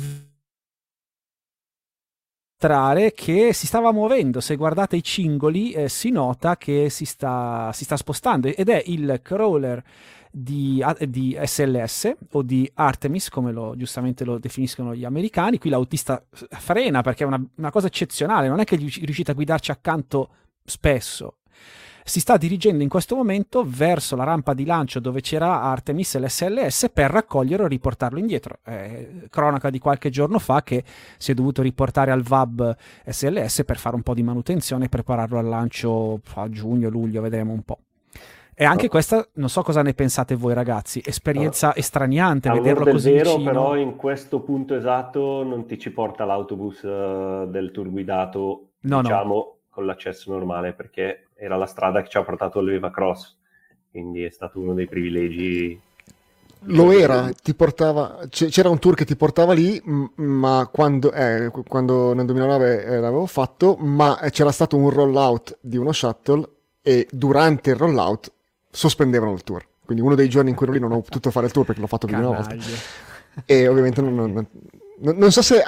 che 3.14 3.54
si 3.54 3.66
stava 3.66 3.90
muovendo. 3.90 4.40
Se 4.40 4.54
guardate 4.56 4.96
i 4.96 5.02
cingoli, 5.02 5.72
eh, 5.72 5.88
si 5.88 6.10
nota 6.10 6.58
che 6.58 6.90
si 6.90 7.06
sta, 7.06 7.70
si 7.72 7.84
sta, 7.84 7.96
spostando 7.96 8.48
ed 8.48 8.68
è 8.68 8.82
il 8.86 9.20
crawler 9.22 9.82
di, 10.30 10.84
di, 11.08 11.38
SLS 11.42 12.12
o 12.32 12.42
di 12.42 12.70
Artemis, 12.74 13.28
come 13.28 13.52
lo, 13.52 13.74
giustamente 13.76 14.24
lo 14.24 14.38
definiscono 14.38 14.94
gli 14.94 15.04
americani. 15.04 15.58
Qui 15.58 15.70
l'autista 15.70 16.24
frena 16.30 17.02
perché 17.02 17.24
è 17.24 17.26
una, 17.26 17.42
una 17.56 17.70
cosa 17.70 17.88
eccezionale, 17.88 18.48
non 18.48 18.60
è 18.60 18.64
che 18.64 18.76
riuscite 18.76 19.30
a 19.30 19.34
guidarci 19.34 19.70
accanto 19.70 20.30
spesso 20.64 21.36
si 22.10 22.18
sta 22.18 22.36
dirigendo 22.36 22.82
in 22.82 22.88
questo 22.88 23.14
momento 23.14 23.64
verso 23.64 24.16
la 24.16 24.24
rampa 24.24 24.54
di 24.54 24.64
lancio 24.64 24.98
dove 25.00 25.20
c'era 25.20 25.62
Artemis 25.62 26.16
e 26.16 26.20
l'SLS 26.20 26.90
per 26.92 27.10
raccoglierlo 27.10 27.66
e 27.66 27.68
riportarlo 27.68 28.18
indietro. 28.18 28.58
Eh, 28.64 29.26
cronaca 29.30 29.70
di 29.70 29.78
qualche 29.78 30.10
giorno 30.10 30.38
fa 30.38 30.62
che 30.62 30.82
si 31.18 31.30
è 31.30 31.34
dovuto 31.34 31.62
riportare 31.62 32.10
al 32.10 32.22
VAB 32.22 32.76
SLS 33.06 33.62
per 33.64 33.78
fare 33.78 33.94
un 33.94 34.02
po' 34.02 34.14
di 34.14 34.24
manutenzione 34.24 34.86
e 34.86 34.88
prepararlo 34.88 35.38
al 35.38 35.46
lancio 35.46 36.20
a 36.34 36.48
giugno, 36.48 36.88
luglio, 36.88 37.20
vedremo 37.20 37.52
un 37.52 37.62
po'. 37.62 37.78
E 38.54 38.64
anche 38.64 38.88
questa, 38.88 39.26
non 39.34 39.48
so 39.48 39.62
cosa 39.62 39.82
ne 39.82 39.94
pensate 39.94 40.34
voi 40.34 40.52
ragazzi, 40.52 41.00
esperienza 41.04 41.74
estraniante 41.74 42.48
a 42.48 42.52
vederlo 42.52 42.90
così 42.90 43.12
vero, 43.12 43.36
vicino. 43.36 43.50
però 43.50 43.76
in 43.76 43.96
questo 43.96 44.40
punto 44.40 44.74
esatto 44.74 45.42
non 45.42 45.66
ti 45.66 45.78
ci 45.78 45.90
porta 45.90 46.24
l'autobus 46.24 46.82
uh, 46.82 47.46
del 47.48 47.70
tour 47.72 47.90
guidato, 47.90 48.72
no, 48.80 49.00
diciamo, 49.00 49.34
no. 49.34 49.56
con 49.70 49.86
l'accesso 49.86 50.30
normale, 50.30 50.74
perché 50.74 51.28
era 51.34 51.56
la 51.56 51.66
strada 51.66 52.02
che 52.02 52.08
ci 52.08 52.18
ha 52.18 52.22
portato 52.22 52.58
all'Eva 52.58 52.90
Cross, 52.90 53.38
quindi 53.90 54.24
è 54.24 54.30
stato 54.30 54.60
uno 54.60 54.74
dei 54.74 54.86
privilegi. 54.86 55.80
Lo 56.64 56.92
era, 56.92 57.30
ti 57.42 57.54
portava, 57.54 58.26
c'era 58.28 58.68
un 58.68 58.78
tour 58.78 58.94
che 58.94 59.06
ti 59.06 59.16
portava 59.16 59.54
lì, 59.54 59.80
ma 60.16 60.68
quando, 60.70 61.10
eh, 61.12 61.50
quando 61.66 62.12
nel 62.12 62.26
2009 62.26 62.84
eh, 62.84 63.00
l'avevo 63.00 63.24
fatto, 63.24 63.76
ma 63.78 64.18
c'era 64.28 64.52
stato 64.52 64.76
un 64.76 64.90
rollout 64.90 65.56
di 65.62 65.78
uno 65.78 65.92
shuttle 65.92 66.46
e 66.82 67.08
durante 67.10 67.70
il 67.70 67.76
rollout 67.76 68.30
sospendevano 68.70 69.32
il 69.32 69.42
tour. 69.42 69.66
Quindi 69.84 70.04
uno 70.04 70.14
dei 70.14 70.28
giorni 70.28 70.50
in 70.50 70.56
cui 70.56 70.66
ero 70.66 70.74
lì 70.74 70.80
non 70.80 70.92
ho 70.92 71.00
potuto 71.02 71.30
fare 71.30 71.46
il 71.46 71.52
tour 71.52 71.66
perché 71.66 71.80
l'ho 71.80 71.86
fatto 71.86 72.06
più 72.06 72.16
di 72.16 72.22
una 72.22 72.36
volta. 72.36 72.56
E 73.44 73.68
ovviamente 73.68 74.00
non, 74.00 74.14
non, 74.14 74.46
non, 75.16 75.32
so 75.32 75.42
se, 75.42 75.62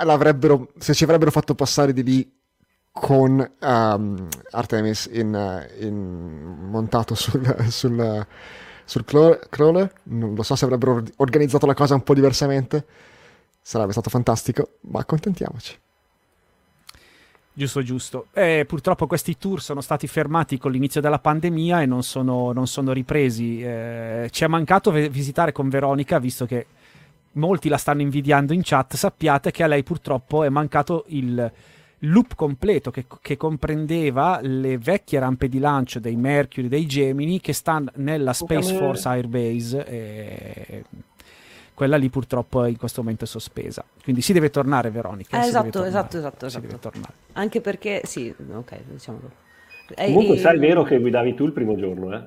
se 0.78 0.94
ci 0.94 1.04
avrebbero 1.04 1.30
fatto 1.30 1.54
passare 1.54 1.92
di 1.92 2.02
lì 2.02 2.40
con 2.92 3.52
um, 3.60 4.28
Artemis 4.50 5.08
in, 5.10 5.68
in, 5.80 6.68
montato 6.68 7.14
sul, 7.14 7.56
sul, 7.70 8.26
sul 8.84 9.04
crawler. 9.48 9.92
Non 10.04 10.34
lo 10.34 10.42
so 10.42 10.54
se 10.54 10.64
avrebbero 10.64 11.02
organizzato 11.16 11.66
la 11.66 11.74
cosa 11.74 11.94
un 11.94 12.02
po' 12.02 12.14
diversamente. 12.14 12.84
Sarebbe 13.60 13.92
stato 13.92 14.10
fantastico, 14.10 14.78
ma 14.82 15.00
accontentiamoci. 15.00 15.78
Giusto, 17.54 17.82
giusto. 17.82 18.26
Eh, 18.32 18.64
purtroppo 18.66 19.06
questi 19.06 19.36
tour 19.36 19.60
sono 19.60 19.82
stati 19.82 20.06
fermati 20.06 20.56
con 20.56 20.72
l'inizio 20.72 21.02
della 21.02 21.18
pandemia 21.18 21.82
e 21.82 21.86
non 21.86 22.02
sono, 22.02 22.52
non 22.52 22.66
sono 22.66 22.92
ripresi. 22.92 23.62
Eh, 23.62 24.28
ci 24.30 24.44
è 24.44 24.46
mancato 24.46 24.90
ve- 24.90 25.10
visitare 25.10 25.52
con 25.52 25.68
Veronica, 25.68 26.18
visto 26.18 26.46
che 26.46 26.66
molti 27.32 27.68
la 27.68 27.76
stanno 27.76 28.00
invidiando 28.00 28.54
in 28.54 28.62
chat. 28.64 28.94
Sappiate 28.94 29.50
che 29.50 29.62
a 29.62 29.66
lei 29.66 29.82
purtroppo 29.82 30.44
è 30.44 30.48
mancato 30.48 31.04
il, 31.08 31.52
loop 32.04 32.34
completo 32.34 32.90
che, 32.90 33.04
che, 33.20 33.36
comprendeva 33.36 34.40
le 34.42 34.78
vecchie 34.78 35.18
rampe 35.18 35.48
di 35.48 35.58
lancio 35.58 36.00
dei 36.00 36.16
Mercury, 36.16 36.68
dei 36.68 36.86
Gemini 36.86 37.40
che 37.40 37.52
stanno 37.52 37.90
nella 37.96 38.32
Space 38.32 38.74
Force 38.76 39.06
Airbase 39.06 39.86
e 39.86 40.84
quella 41.82 41.96
lì 41.96 42.10
purtroppo 42.10 42.64
in 42.66 42.76
questo 42.76 43.00
momento 43.02 43.24
è 43.24 43.26
sospesa. 43.26 43.84
Quindi 44.04 44.22
si 44.22 44.32
deve 44.32 44.50
tornare 44.50 44.90
Veronica. 44.90 45.42
Eh, 45.42 45.48
esatto, 45.48 45.82
esatto, 45.82 46.16
esatto, 46.16 46.46
esatto, 46.46 46.66
esatto. 46.66 46.92
Anche 47.32 47.60
perché, 47.60 48.02
sì, 48.04 48.32
ok, 48.52 48.78
diciamolo. 48.88 49.30
Comunque, 49.96 50.38
sai, 50.38 50.58
è 50.58 50.60
vero 50.60 50.84
che 50.84 51.00
guidavi 51.00 51.34
tu 51.34 51.44
il 51.44 51.50
primo 51.50 51.74
giorno, 51.74 52.14
eh? 52.14 52.22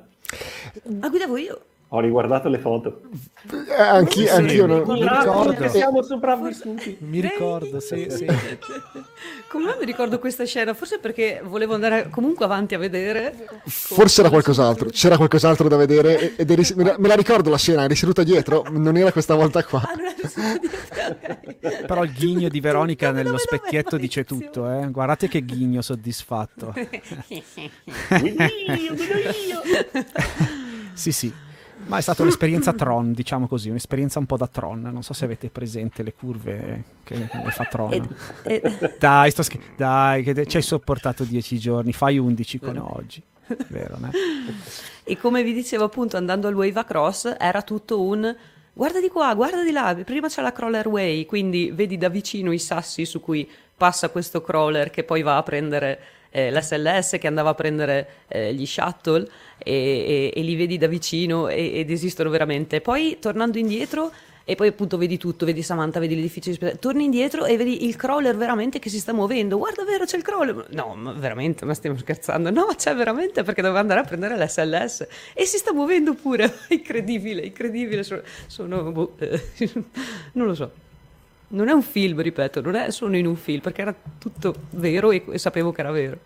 Ah, 1.00 1.08
guidavo 1.08 1.38
io. 1.38 1.62
Ho 1.90 2.00
riguardato 2.00 2.50
le 2.50 2.58
foto. 2.58 3.02
Eh, 3.52 3.82
anch'io, 3.82 4.34
anch'io 4.34 4.66
non 4.66 4.84
mi 4.88 5.02
ricordo. 5.08 5.70
Siamo 5.70 6.02
sopravvissuti. 6.02 6.98
Mi 7.06 7.20
ricordo, 7.22 7.80
sì, 7.80 8.08
sì. 8.10 8.26
Come 9.48 9.76
mi 9.80 9.86
ricordo 9.86 10.18
questa 10.20 10.46
scena? 10.46 10.74
Forse 10.74 10.98
perché 10.98 11.42
volevo 11.44 11.76
andare 11.76 12.10
comunque 12.10 12.44
avanti 12.44 12.74
a 12.74 12.80
vedere. 12.80 13.48
Forse 13.66 14.22
era 14.22 14.30
qualcos'altro, 14.30 14.90
c'era 14.90 15.16
qualcos'altro 15.16 15.70
da 15.70 15.78
vedere 15.78 16.36
ed 16.36 16.50
eri, 16.50 16.64
me 16.76 17.08
la 17.08 17.16
ricordo 17.16 17.50
la 17.52 17.58
scena, 17.58 17.84
eri 17.84 17.96
seduta 17.96 18.24
dietro, 18.24 18.66
non 18.72 18.98
era 18.98 19.12
questa 19.12 19.36
volta 19.36 19.64
qua. 19.64 19.82
Ah, 19.82 19.94
non 19.94 20.14
dietro. 21.62 21.86
Però 21.86 22.04
il 22.04 22.12
ghigno 22.12 22.50
di 22.50 22.60
Veronica 22.60 23.12
Dove- 23.12 23.24
nello 23.24 23.38
specchietto 23.38 23.96
dice 23.96 24.24
tutto, 24.24 24.70
eh. 24.70 24.90
Guardate 24.90 25.28
che 25.28 25.46
ghigno 25.46 25.82
soddisfatto. 25.82 26.74
Guido 28.10 28.44
io, 28.44 28.96
guido 28.96 29.18
io. 29.48 29.62
Sì, 30.94 31.12
sì. 31.12 31.32
Ma 31.88 31.98
è 31.98 32.02
stata 32.02 32.24
un'esperienza 32.24 32.74
Tron, 32.74 33.14
diciamo 33.14 33.48
così, 33.48 33.70
un'esperienza 33.70 34.20
un 34.20 34.26
po' 34.26 34.38
da 34.38 34.48
Tron. 34.48 34.82
Non 34.82 35.04
so 35.04 35.14
se 35.14 35.26
avete 35.26 35.50
presente 35.50 36.02
le 36.04 36.14
curve 36.14 36.84
che, 37.04 37.28
che 37.28 37.52
fa 37.52 37.66
Tron. 37.66 37.94
E- 37.94 38.62
e- 38.62 38.96
Dai, 39.00 39.30
sto 39.32 39.44
scher- 39.44 39.76
Dai, 39.76 40.24
che 40.24 40.34
te- 40.34 40.46
ci 40.48 40.58
hai 40.58 40.64
sopportato 40.64 41.24
dieci 41.24 41.60
giorni, 41.60 41.94
fai 41.94 42.18
undici 42.18 42.60
con 42.60 42.78
oggi. 42.78 43.22
Vero, 43.68 43.98
no? 44.00 44.10
E 45.04 45.18
come 45.18 45.44
vi 45.44 45.54
dicevo 45.54 45.84
appunto 45.84 46.18
andando 46.18 46.48
al 46.48 46.56
Wave 46.56 46.80
Across 46.80 47.36
era 47.40 47.62
tutto 47.62 48.02
un 48.02 48.36
guarda 48.74 49.00
di 49.00 49.08
qua, 49.08 49.34
guarda 49.36 49.64
di 49.64 49.72
là, 49.72 49.96
prima 50.04 50.28
c'è 50.28 50.42
la 50.42 50.52
crawler 50.52 50.88
way, 50.88 51.26
quindi 51.26 51.72
vedi 51.72 51.98
da 51.98 52.10
vicino 52.10 52.52
i 52.52 52.60
sassi 52.60 53.06
su 53.06 53.22
cui 53.22 53.48
passa 53.78 54.10
questo 54.10 54.42
crawler 54.42 54.90
che 54.90 55.04
poi 55.04 55.22
va 55.22 55.38
a 55.38 55.44
prendere 55.44 56.00
eh, 56.36 56.52
l'SLS 56.52 57.16
che 57.18 57.28
andava 57.28 57.52
a 57.52 57.54
prendere 57.54 58.08
eh, 58.28 58.54
gli 58.54 58.66
shuttle 58.66 59.26
e, 59.58 59.72
e- 59.74 60.34
e 60.36 60.42
li 60.42 60.56
vedi 60.56 60.78
da 60.78 60.88
vicino 60.88 61.48
e- 61.48 61.80
ed 61.80 61.90
esistono 61.90 62.30
veramente. 62.30 62.82
Poi 62.82 63.18
tornando 63.22 63.58
indietro 63.58 64.12
e 64.48 64.54
poi 64.56 64.68
appunto 64.68 64.98
vedi 64.98 65.18
tutto, 65.18 65.46
vedi 65.46 65.64
Samantha, 65.64 66.00
vedi 66.00 66.14
l'edificio 66.14 66.50
di 66.50 66.56
spesa- 66.56 66.76
torni 66.76 67.06
indietro 67.06 67.46
e 67.46 67.56
vedi 67.58 67.86
il 67.88 67.96
crawler 67.96 68.36
veramente 68.36 68.80
che 68.80 68.90
si 68.90 69.00
sta 69.00 69.14
muovendo. 69.14 69.58
Guarda, 69.58 69.84
vero, 69.86 70.04
c'è 70.06 70.18
il 70.18 70.24
crawler. 70.24 70.68
No, 70.72 70.94
ma 70.96 71.14
veramente, 71.14 71.64
ma 71.66 71.74
stiamo 71.74 71.98
scherzando? 71.98 72.52
No, 72.52 72.68
c'è 72.76 72.94
veramente 72.94 73.42
perché 73.44 73.62
doveva 73.62 73.80
andare 73.80 74.02
a 74.02 74.04
prendere 74.04 74.38
l'SLS 74.38 75.08
e 75.34 75.46
si 75.46 75.58
sta 75.58 75.74
muovendo 75.74 76.14
pure. 76.16 76.54
incredibile, 76.70 77.44
incredibile. 77.44 78.04
Sono, 78.04 78.22
sono- 78.48 78.92
boh, 78.92 79.16
eh, 79.20 79.42
non 80.34 80.46
lo 80.48 80.54
so. 80.54 80.72
Non 81.56 81.70
è 81.70 81.72
un 81.72 81.82
film, 81.82 82.22
ripeto, 82.22 82.60
non 82.60 82.76
è 82.76 82.92
sono 82.92 83.16
in 83.16 83.26
un 83.26 83.38
film 83.38 83.62
perché 83.62 83.82
era 83.82 83.96
tutto 84.20 84.54
vero 84.72 85.12
e, 85.12 85.24
e 85.30 85.38
sapevo 85.38 85.72
che 85.72 85.80
era 85.82 85.92
vero. 85.92 86.20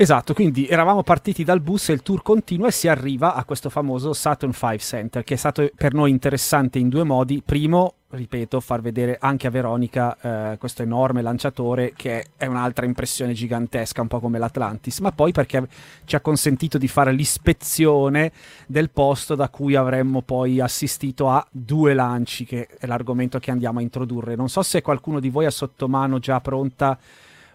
Esatto, 0.00 0.32
quindi 0.32 0.68
eravamo 0.68 1.02
partiti 1.02 1.42
dal 1.42 1.60
bus 1.60 1.88
e 1.88 1.92
il 1.92 2.02
tour 2.02 2.22
continua 2.22 2.68
e 2.68 2.70
si 2.70 2.86
arriva 2.86 3.34
a 3.34 3.42
questo 3.42 3.68
famoso 3.68 4.12
Saturn 4.12 4.52
V 4.52 4.76
Center, 4.76 5.24
che 5.24 5.34
è 5.34 5.36
stato 5.36 5.68
per 5.74 5.92
noi 5.92 6.12
interessante 6.12 6.78
in 6.78 6.88
due 6.88 7.02
modi. 7.02 7.42
Primo, 7.44 7.94
ripeto, 8.10 8.60
far 8.60 8.80
vedere 8.80 9.18
anche 9.20 9.48
a 9.48 9.50
Veronica 9.50 10.52
eh, 10.52 10.56
questo 10.56 10.84
enorme 10.84 11.20
lanciatore 11.20 11.94
che 11.96 12.26
è 12.36 12.46
un'altra 12.46 12.86
impressione 12.86 13.32
gigantesca, 13.32 14.00
un 14.00 14.06
po' 14.06 14.20
come 14.20 14.38
l'Atlantis, 14.38 15.00
ma 15.00 15.10
poi 15.10 15.32
perché 15.32 15.66
ci 16.04 16.14
ha 16.14 16.20
consentito 16.20 16.78
di 16.78 16.86
fare 16.86 17.10
l'ispezione 17.10 18.30
del 18.68 18.90
posto 18.90 19.34
da 19.34 19.48
cui 19.48 19.74
avremmo 19.74 20.22
poi 20.22 20.60
assistito 20.60 21.28
a 21.28 21.44
due 21.50 21.92
lanci, 21.92 22.44
che 22.44 22.68
è 22.78 22.86
l'argomento 22.86 23.40
che 23.40 23.50
andiamo 23.50 23.80
a 23.80 23.82
introdurre. 23.82 24.36
Non 24.36 24.48
so 24.48 24.62
se 24.62 24.80
qualcuno 24.80 25.18
di 25.18 25.28
voi 25.28 25.46
ha 25.46 25.50
sotto 25.50 25.88
mano 25.88 26.20
già 26.20 26.40
pronta 26.40 26.96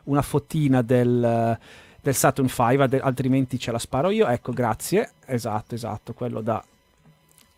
una 0.06 0.22
fotina 0.22 0.82
del 0.82 1.58
del 2.04 2.14
Saturn 2.14 2.48
V, 2.48 2.60
ad- 2.82 3.00
altrimenti 3.02 3.58
ce 3.58 3.72
la 3.72 3.80
sparo 3.80 4.10
io. 4.12 4.28
Ecco, 4.28 4.52
grazie. 4.52 5.12
Esatto, 5.26 5.74
esatto, 5.74 6.14
quello 6.14 6.42
da 6.42 6.64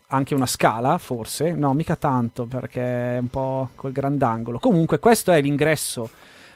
anche 0.08 0.34
una 0.34 0.46
scala, 0.46 0.98
forse. 0.98 1.52
No, 1.52 1.74
mica 1.74 1.96
tanto, 1.96 2.46
perché 2.46 3.16
è 3.16 3.18
un 3.18 3.28
po' 3.28 3.70
col 3.74 3.90
grandangolo. 3.92 4.58
Comunque, 4.60 5.00
questo 5.00 5.32
è 5.32 5.40
l'ingresso 5.40 6.08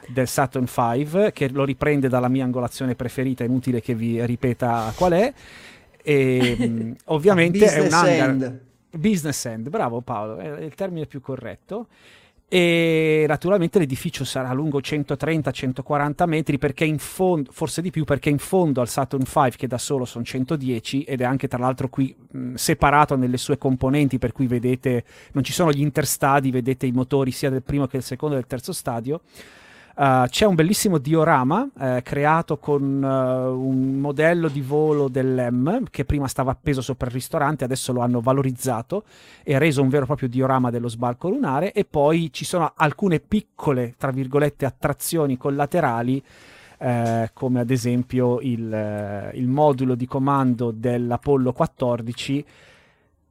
del 0.07 0.27
Saturn 0.27 0.65
V, 0.65 1.31
che 1.33 1.49
lo 1.49 1.65
riprende 1.65 2.07
dalla 2.07 2.29
mia 2.29 2.45
angolazione 2.45 2.95
preferita, 2.95 3.43
è 3.43 3.47
inutile 3.47 3.81
che 3.81 3.93
vi 3.93 4.25
ripeta 4.25 4.93
qual 4.95 5.11
è. 5.11 5.33
E 6.01 6.55
mh, 6.57 6.95
ovviamente 7.11 7.65
è 7.65 7.79
un 7.79 7.89
Business 7.89 7.93
hangar 7.93 8.29
end. 8.29 8.59
business 8.91 9.45
end, 9.45 9.69
bravo 9.69 10.01
Paolo, 10.01 10.37
è 10.37 10.61
il 10.61 10.73
termine 10.75 11.05
più 11.05 11.19
corretto. 11.19 11.87
E 12.53 13.23
naturalmente 13.29 13.79
l'edificio 13.79 14.25
sarà 14.25 14.51
lungo 14.51 14.79
130-140 14.79 16.27
metri 16.27 16.57
perché 16.57 16.83
in 16.83 16.97
fondo, 16.97 17.49
forse 17.53 17.81
di 17.81 17.91
più 17.91 18.03
perché 18.03 18.29
in 18.29 18.39
fondo 18.39 18.81
al 18.81 18.89
Saturn 18.89 19.23
V 19.23 19.55
che 19.55 19.67
da 19.67 19.77
solo 19.77 20.03
sono 20.03 20.25
110 20.25 21.03
ed 21.03 21.21
è 21.21 21.23
anche 21.23 21.47
tra 21.47 21.59
l'altro 21.59 21.87
qui 21.87 22.13
mh, 22.29 22.55
separato 22.55 23.15
nelle 23.15 23.37
sue 23.37 23.57
componenti 23.57 24.17
per 24.17 24.33
cui 24.33 24.47
vedete 24.47 25.05
non 25.31 25.45
ci 25.45 25.53
sono 25.53 25.71
gli 25.71 25.79
interstadi, 25.79 26.51
vedete 26.51 26.85
i 26.85 26.91
motori 26.91 27.31
sia 27.31 27.49
del 27.49 27.63
primo 27.63 27.85
che 27.85 27.93
del 27.93 28.03
secondo 28.03 28.35
e 28.35 28.39
del 28.39 28.47
terzo 28.49 28.73
stadio. 28.73 29.21
Uh, 29.95 30.25
c'è 30.27 30.45
un 30.45 30.55
bellissimo 30.55 30.97
diorama 30.97 31.67
eh, 31.77 32.01
creato 32.01 32.57
con 32.57 33.03
uh, 33.03 33.07
un 33.07 33.99
modello 33.99 34.47
di 34.47 34.61
volo 34.61 35.09
dell'M 35.09 35.83
che 35.89 36.05
prima 36.05 36.27
stava 36.27 36.51
appeso 36.51 36.81
sopra 36.81 37.07
il 37.07 37.13
ristorante, 37.13 37.65
adesso 37.65 37.91
lo 37.91 37.99
hanno 37.99 38.21
valorizzato 38.21 39.03
e 39.43 39.59
reso 39.59 39.81
un 39.81 39.89
vero 39.89 40.03
e 40.03 40.05
proprio 40.05 40.29
diorama 40.29 40.69
dello 40.69 40.87
sbarco 40.87 41.29
lunare. 41.29 41.73
E 41.73 41.85
poi 41.85 42.29
ci 42.31 42.45
sono 42.45 42.71
alcune 42.75 43.19
piccole, 43.19 43.95
tra 43.97 44.11
virgolette, 44.11 44.65
attrazioni 44.65 45.37
collaterali 45.37 46.23
eh, 46.83 47.29
come 47.33 47.59
ad 47.59 47.69
esempio 47.69 48.39
il, 48.39 48.73
eh, 48.73 49.31
il 49.35 49.47
modulo 49.47 49.93
di 49.93 50.07
comando 50.07 50.71
dell'Apollo 50.71 51.53
14 51.53 52.45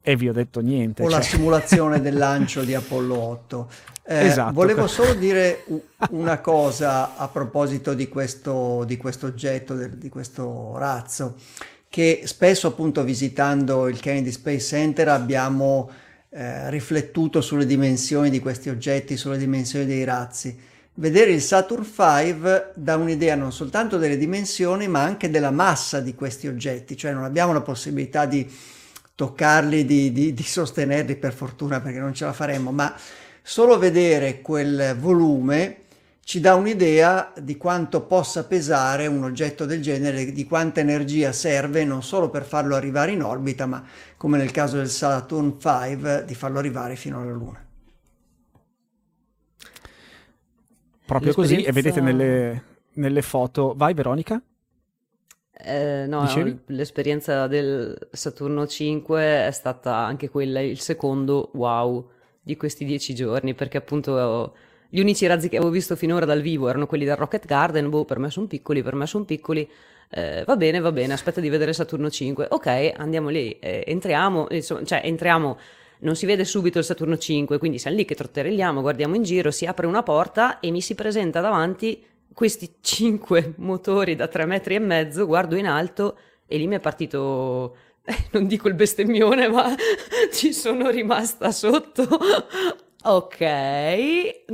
e 0.01 0.15
vi 0.15 0.29
ho 0.29 0.33
detto 0.33 0.59
niente. 0.61 1.03
o 1.03 1.09
la 1.09 1.21
cioè- 1.21 1.35
simulazione 1.35 2.01
del 2.01 2.15
lancio 2.17 2.63
di 2.63 2.73
Apollo 2.73 3.17
8. 3.17 3.69
Eh, 4.03 4.25
Esatto. 4.25 4.53
Volevo 4.53 4.87
solo 4.87 5.13
dire 5.13 5.63
una 6.09 6.39
cosa 6.39 7.15
a 7.15 7.27
proposito 7.27 7.93
di 7.93 8.09
questo, 8.09 8.83
di 8.85 8.97
questo 8.97 9.27
oggetto, 9.27 9.75
di 9.75 10.09
questo 10.09 10.77
razzo, 10.77 11.35
che 11.87 12.23
spesso 12.25 12.67
appunto 12.67 13.03
visitando 13.03 13.87
il 13.87 13.99
Kennedy 13.99 14.31
Space 14.31 14.59
Center 14.65 15.07
abbiamo 15.09 15.89
eh, 16.29 16.69
riflettuto 16.69 17.41
sulle 17.41 17.65
dimensioni 17.65 18.29
di 18.29 18.39
questi 18.39 18.69
oggetti, 18.69 19.17
sulle 19.17 19.37
dimensioni 19.37 19.85
dei 19.85 20.03
razzi. 20.03 20.57
Vedere 20.95 21.31
il 21.31 21.41
Saturn 21.41 21.83
V 21.83 22.71
dà 22.75 22.95
un'idea 22.97 23.35
non 23.35 23.51
soltanto 23.53 23.97
delle 23.97 24.17
dimensioni, 24.17 24.87
ma 24.87 25.01
anche 25.03 25.29
della 25.29 25.51
massa 25.51 25.99
di 26.01 26.15
questi 26.15 26.47
oggetti, 26.47 26.97
cioè 26.97 27.13
non 27.13 27.23
abbiamo 27.23 27.53
la 27.53 27.61
possibilità 27.61 28.25
di 28.25 28.49
toccarli, 29.21 29.85
di, 29.85 30.11
di- 30.11 30.33
di 30.33 30.43
sostenerli 30.43 31.15
per 31.15 31.33
fortuna 31.33 31.79
perché 31.79 31.99
non 31.99 32.13
ce 32.13 32.25
la 32.25 32.33
faremmo, 32.33 32.71
ma 32.71 32.95
solo 33.43 33.77
vedere 33.77 34.41
quel 34.41 34.95
volume 34.99 35.77
ci 36.23 36.39
dà 36.39 36.55
un'idea 36.55 37.31
di 37.39 37.55
quanto 37.57 38.01
possa 38.01 38.45
pesare 38.45 39.05
un 39.07 39.23
oggetto 39.23 39.65
del 39.65 39.81
genere, 39.81 40.31
di 40.31 40.45
quanta 40.45 40.79
energia 40.79 41.31
serve 41.31 41.83
non 41.85 42.01
solo 42.01 42.29
per 42.29 42.43
farlo 42.45 42.75
arrivare 42.75 43.11
in 43.11 43.21
orbita, 43.21 43.65
ma 43.67 43.83
come 44.17 44.37
nel 44.37 44.51
caso 44.51 44.77
del 44.77 44.89
Saturn 44.89 45.57
V, 45.57 46.23
di 46.23 46.35
farlo 46.35 46.57
arrivare 46.59 46.95
fino 46.95 47.21
alla 47.21 47.31
Luna. 47.31 47.65
proprio 51.11 51.33
così 51.33 51.61
e 51.61 51.71
vedete 51.73 51.99
nelle, 51.99 52.63
nelle 52.93 53.21
foto. 53.21 53.73
Vai 53.75 53.93
Veronica? 53.93 54.41
Eh, 55.63 56.05
no, 56.07 56.21
Dicevi? 56.21 56.59
l'esperienza 56.67 57.47
del 57.47 57.97
Saturno 58.11 58.65
5 58.67 59.47
è 59.47 59.51
stata 59.51 59.95
anche 59.95 60.29
quella, 60.29 60.59
il 60.61 60.79
secondo 60.79 61.51
wow 61.53 62.09
di 62.41 62.55
questi 62.57 62.85
dieci 62.85 63.13
giorni, 63.13 63.53
perché 63.53 63.77
appunto 63.77 64.53
gli 64.89 64.99
unici 64.99 65.25
razzi 65.27 65.47
che 65.49 65.57
avevo 65.57 65.71
visto 65.71 65.95
finora 65.95 66.25
dal 66.25 66.41
vivo 66.41 66.67
erano 66.67 66.87
quelli 66.87 67.05
del 67.05 67.15
Rocket 67.15 67.45
Garden, 67.45 67.89
boh, 67.89 68.05
per 68.05 68.19
me 68.19 68.29
sono 68.29 68.47
piccoli, 68.47 68.81
per 68.83 68.95
me 68.95 69.05
sono 69.05 69.25
piccoli, 69.25 69.69
Eh, 70.13 70.43
va 70.45 70.57
bene, 70.57 70.79
va 70.81 70.91
bene, 70.91 71.13
aspetta 71.13 71.39
di 71.39 71.47
vedere 71.47 71.71
Saturno 71.71 72.09
5, 72.09 72.47
ok, 72.49 72.93
andiamo 72.97 73.29
lì, 73.29 73.57
eh, 73.59 73.85
entriamo, 73.87 74.47
insomma, 74.49 74.83
cioè 74.83 74.99
entriamo, 75.05 75.57
non 75.99 76.17
si 76.17 76.25
vede 76.25 76.43
subito 76.43 76.79
il 76.79 76.83
Saturno 76.83 77.17
5, 77.17 77.57
quindi 77.57 77.77
siamo 77.79 77.95
lì 77.95 78.03
che 78.03 78.13
trotterelliamo, 78.15 78.81
guardiamo 78.81 79.15
in 79.15 79.23
giro, 79.23 79.51
si 79.51 79.65
apre 79.65 79.85
una 79.87 80.03
porta 80.03 80.59
e 80.59 80.69
mi 80.69 80.81
si 80.81 80.95
presenta 80.95 81.39
davanti 81.39 82.03
questi 82.33 82.75
cinque 82.81 83.53
motori 83.57 84.15
da 84.15 84.27
tre 84.27 84.45
metri 84.45 84.75
e 84.75 84.79
mezzo, 84.79 85.25
guardo 85.25 85.55
in 85.55 85.67
alto 85.67 86.17
e 86.45 86.57
lì 86.57 86.67
mi 86.67 86.75
è 86.75 86.79
partito, 86.79 87.75
eh, 88.03 88.27
non 88.31 88.45
dico 88.47 88.67
il 88.67 88.73
bestemmione, 88.73 89.47
ma 89.47 89.73
ci 90.33 90.53
sono 90.53 90.89
rimasta 90.89 91.51
sotto. 91.51 92.07
Ok, 93.03 93.41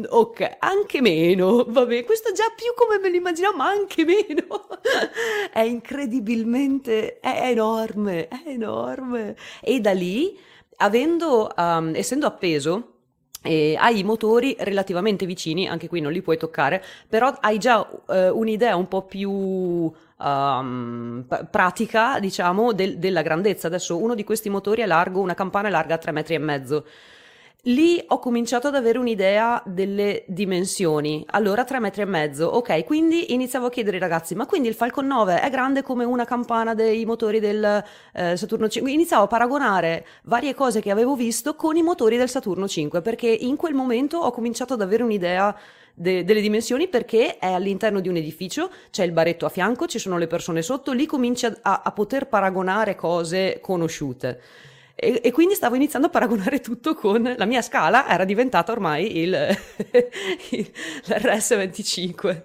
ok, 0.08 0.58
anche 0.60 1.02
meno, 1.02 1.66
vabbè, 1.68 2.06
questo 2.06 2.32
già 2.32 2.46
più 2.56 2.68
come 2.76 2.98
me 3.00 3.10
lo 3.10 3.16
immaginavo, 3.18 3.58
ma 3.58 3.68
anche 3.68 4.06
meno. 4.06 4.46
È 5.52 5.60
incredibilmente, 5.62 7.20
è 7.20 7.50
enorme, 7.50 8.28
è 8.28 8.44
enorme. 8.46 9.36
E 9.62 9.82
da 9.82 9.92
lì, 9.92 10.38
avendo, 10.78 11.52
um, 11.58 11.94
essendo 11.96 12.26
appeso, 12.28 12.97
e 13.48 13.76
hai 13.80 14.00
i 14.00 14.04
motori 14.04 14.56
relativamente 14.60 15.26
vicini, 15.26 15.68
anche 15.68 15.88
qui 15.88 16.02
non 16.02 16.12
li 16.12 16.22
puoi 16.22 16.38
toccare, 16.38 16.84
però 17.08 17.34
hai 17.40 17.58
già 17.58 17.88
eh, 18.10 18.30
un'idea 18.30 18.76
un 18.76 18.88
po' 18.90 19.04
più 19.04 19.32
um, 19.32 21.24
p- 21.28 21.46
pratica, 21.50 22.20
diciamo, 22.20 22.74
del- 22.74 22.98
della 22.98 23.22
grandezza. 23.22 23.68
Adesso 23.68 23.98
uno 23.98 24.16
di 24.16 24.24
questi 24.24 24.50
motori 24.50 24.82
è 24.82 24.86
largo, 24.86 25.22
una 25.22 25.34
campana 25.34 25.70
è 25.70 25.72
larga 25.72 25.98
3 25.98 26.12
metri 26.12 26.36
e 26.36 26.40
mezzo. 26.40 26.86
Lì 27.64 28.02
ho 28.08 28.20
cominciato 28.20 28.68
ad 28.68 28.76
avere 28.76 28.98
un'idea 28.98 29.62
delle 29.66 30.24
dimensioni. 30.28 31.26
Allora, 31.32 31.66
3 31.66 31.80
metri 31.80 32.04
e 32.04 32.06
mezzo. 32.06 32.46
Ok, 32.46 32.86
quindi 32.86 33.34
iniziavo 33.34 33.66
a 33.66 33.70
chiedere 33.70 33.98
ai 33.98 34.02
ragazzi, 34.02 34.36
ma 34.36 34.46
quindi 34.46 34.70
il 34.70 34.74
Falcon 34.74 35.06
9 35.06 35.42
è 35.42 35.50
grande 35.50 35.82
come 35.82 36.06
una 36.06 36.24
campana 36.24 36.74
dei 36.74 37.04
motori 37.04 37.42
del 37.42 37.84
eh, 38.14 38.38
Saturno 38.38 38.70
5? 38.70 38.90
Iniziavo 38.90 39.24
a 39.24 39.28
paragonare 39.28 40.06
varie 40.24 40.54
cose 40.54 40.80
che 40.80 40.92
avevo 40.92 41.16
visto 41.16 41.56
con 41.56 41.76
i 41.76 41.82
motori 41.82 42.16
del 42.16 42.30
Saturno 42.30 42.70
5, 42.70 43.02
perché 43.02 43.28
in 43.28 43.58
quel 43.58 43.74
momento 43.74 44.18
ho 44.18 44.32
cominciato 44.32 44.76
ad 44.76 44.82
avere 44.82 45.04
un'idea 45.04 45.54
de- 45.94 46.24
delle 46.24 46.42
dimensioni 46.42 46.88
perché 46.88 47.38
è 47.38 47.52
all'interno 47.52 48.00
di 48.00 48.08
un 48.08 48.16
edificio, 48.16 48.70
c'è 48.92 49.04
il 49.04 49.12
baretto 49.12 49.46
a 49.46 49.50
fianco, 49.50 49.88
ci 49.88 50.00
sono 50.00 50.18
le 50.18 50.28
persone 50.28 50.62
sotto, 50.62 50.94
lì 50.94 51.06
cominci 51.06 51.48
a, 51.48 51.82
a 51.84 51.92
poter 51.92 52.28
paragonare 52.28 52.96
cose 52.96 53.60
conosciute. 53.62 54.40
E, 55.00 55.22
e, 55.24 55.32
quindi 55.32 55.54
stavo 55.54 55.76
iniziando 55.76 56.08
a 56.08 56.10
paragonare 56.10 56.60
tutto 56.60 56.96
con 56.96 57.36
la 57.38 57.46
mia 57.46 57.62
scala, 57.62 58.10
era 58.10 58.26
diventata 58.26 58.72
ormai 58.72 59.20
il, 59.20 59.30
il 60.50 60.72
l'RS25. 61.04 62.44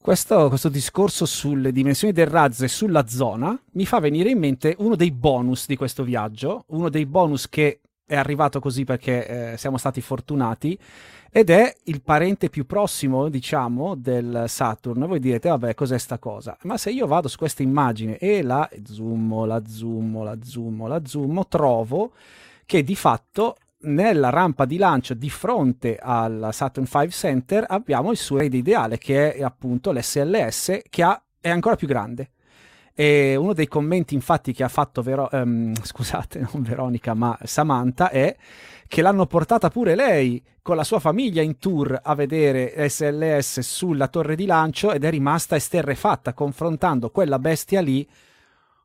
Questo, 0.00 0.48
questo, 0.48 0.68
discorso 0.68 1.26
sulle 1.26 1.70
dimensioni 1.70 2.12
del 2.12 2.26
razzo 2.26 2.64
e 2.64 2.68
sulla 2.68 3.06
zona 3.06 3.56
mi 3.74 3.86
fa 3.86 4.00
venire 4.00 4.30
in 4.30 4.38
mente 4.40 4.74
uno 4.78 4.96
dei 4.96 5.12
bonus 5.12 5.66
di 5.68 5.76
questo 5.76 6.02
viaggio, 6.02 6.64
uno 6.70 6.88
dei 6.88 7.06
bonus 7.06 7.48
che 7.48 7.78
è 8.04 8.16
arrivato 8.16 8.58
così 8.58 8.82
perché 8.82 9.52
eh, 9.52 9.56
siamo 9.58 9.78
stati 9.78 10.00
fortunati 10.00 10.76
ed 11.34 11.48
è 11.48 11.74
il 11.84 12.02
parente 12.02 12.50
più 12.50 12.66
prossimo, 12.66 13.30
diciamo, 13.30 13.94
del 13.94 14.44
Saturn. 14.48 15.06
Voi 15.06 15.18
direte, 15.18 15.48
vabbè, 15.48 15.72
cos'è 15.72 15.96
sta 15.96 16.18
cosa? 16.18 16.58
Ma 16.64 16.76
se 16.76 16.90
io 16.90 17.06
vado 17.06 17.26
su 17.26 17.38
questa 17.38 17.62
immagine 17.62 18.18
e 18.18 18.42
la 18.42 18.68
zoom, 18.84 19.46
la 19.46 19.62
zoom, 19.66 20.22
la 20.22 20.36
zoom, 20.42 20.86
la 20.86 21.00
zoom, 21.02 21.42
trovo 21.48 22.12
che 22.66 22.84
di 22.84 22.94
fatto 22.94 23.56
nella 23.84 24.28
rampa 24.28 24.66
di 24.66 24.76
lancio 24.76 25.14
di 25.14 25.30
fronte 25.30 25.96
al 25.98 26.50
Saturn 26.52 26.86
V 26.86 27.08
Center 27.08 27.64
abbiamo 27.66 28.10
il 28.10 28.18
suo 28.18 28.36
raid 28.36 28.52
ideale 28.52 28.98
che 28.98 29.32
è 29.32 29.42
appunto 29.42 29.90
l'SLS 29.90 30.80
che 30.90 31.02
ha, 31.02 31.20
è 31.40 31.48
ancora 31.48 31.76
più 31.76 31.86
grande. 31.86 32.28
E 32.94 33.36
uno 33.36 33.54
dei 33.54 33.68
commenti 33.68 34.14
infatti 34.14 34.52
che 34.52 34.64
ha 34.64 34.68
fatto 34.68 35.02
Vero- 35.02 35.28
um, 35.32 35.72
scusate, 35.80 36.46
non 36.52 36.62
Veronica, 36.62 37.14
ma 37.14 37.38
Samantha 37.42 38.10
è 38.10 38.36
che 38.86 39.00
l'hanno 39.00 39.26
portata 39.26 39.70
pure 39.70 39.94
lei 39.94 40.42
con 40.60 40.76
la 40.76 40.84
sua 40.84 41.00
famiglia 41.00 41.40
in 41.40 41.58
tour 41.58 41.98
a 42.02 42.14
vedere 42.14 42.88
SLS 42.88 43.60
sulla 43.60 44.08
torre 44.08 44.36
di 44.36 44.46
lancio 44.46 44.92
ed 44.92 45.04
è 45.04 45.10
rimasta 45.10 45.56
esterrefatta 45.56 46.34
confrontando 46.34 47.10
quella 47.10 47.38
bestia 47.38 47.80
lì 47.80 48.06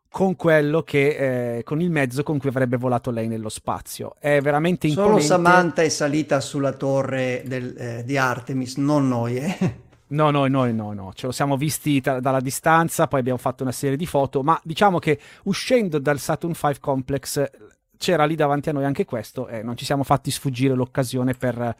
con 0.10 0.36
quello 0.36 0.82
che 0.82 1.58
eh, 1.58 1.64
con 1.64 1.82
il 1.82 1.91
mezzo 1.91 2.24
con 2.24 2.39
cui 2.39 2.49
avrebbe 2.49 2.78
volato 2.78 3.12
lei 3.12 3.28
nello 3.28 3.49
spazio. 3.49 4.16
È 4.18 4.39
veramente 4.41 4.88
imponente. 4.88 5.22
Solo 5.22 5.43
Samantha 5.43 5.82
è 5.82 5.89
salita 5.89 6.39
sulla 6.39 6.72
torre 6.72 7.43
del, 7.45 7.76
eh, 7.78 8.03
di 8.05 8.18
Artemis, 8.18 8.78
non 8.78 9.08
noi, 9.08 9.38
eh. 9.38 9.86
No, 10.10 10.30
no, 10.30 10.47
no, 10.47 10.72
no, 10.72 10.93
no, 10.93 11.12
ce 11.14 11.26
lo 11.26 11.32
siamo 11.32 11.58
visti 11.58 11.99
t- 11.99 12.20
dalla 12.20 12.39
distanza, 12.39 13.08
poi 13.08 13.20
abbiamo 13.20 13.38
fatto 13.38 13.64
una 13.64 13.74
serie 13.74 13.97
di 13.97 14.05
foto, 14.05 14.41
ma 14.41 14.60
diciamo 14.64 14.99
che 14.99 15.20
uscendo 15.43 15.99
dal 15.99 16.20
Saturn 16.20 16.53
V 16.53 16.80
Complex 16.80 17.49
c'era 17.97 18.26
lì 18.26 18.36
davanti 18.36 18.70
a 18.70 18.74
noi 18.74 18.86
anche 18.86 19.05
questo 19.05 19.47
e 19.47 19.64
non 19.64 19.76
ci 19.76 19.84
siamo 19.84 20.03
fatti 20.03 20.32
sfuggire 20.32 20.76
l'occasione 20.76 21.34
per 21.34 21.76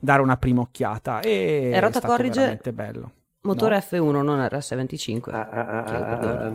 dare 0.00 0.20
una 0.22 0.36
prima 0.36 0.60
occhiata 0.60 1.20
e 1.20 1.70
è 1.72 1.88
stato 1.90 2.06
corrige 2.06 2.40
veramente 2.40 2.72
bello. 2.72 3.12
Motore 3.42 3.82
no. 3.90 3.98
F1, 3.98 4.22
non 4.22 4.38
RS25. 4.38 5.30
Ah, 5.30 5.48
ah, 5.48 5.84
ah, 5.84 6.50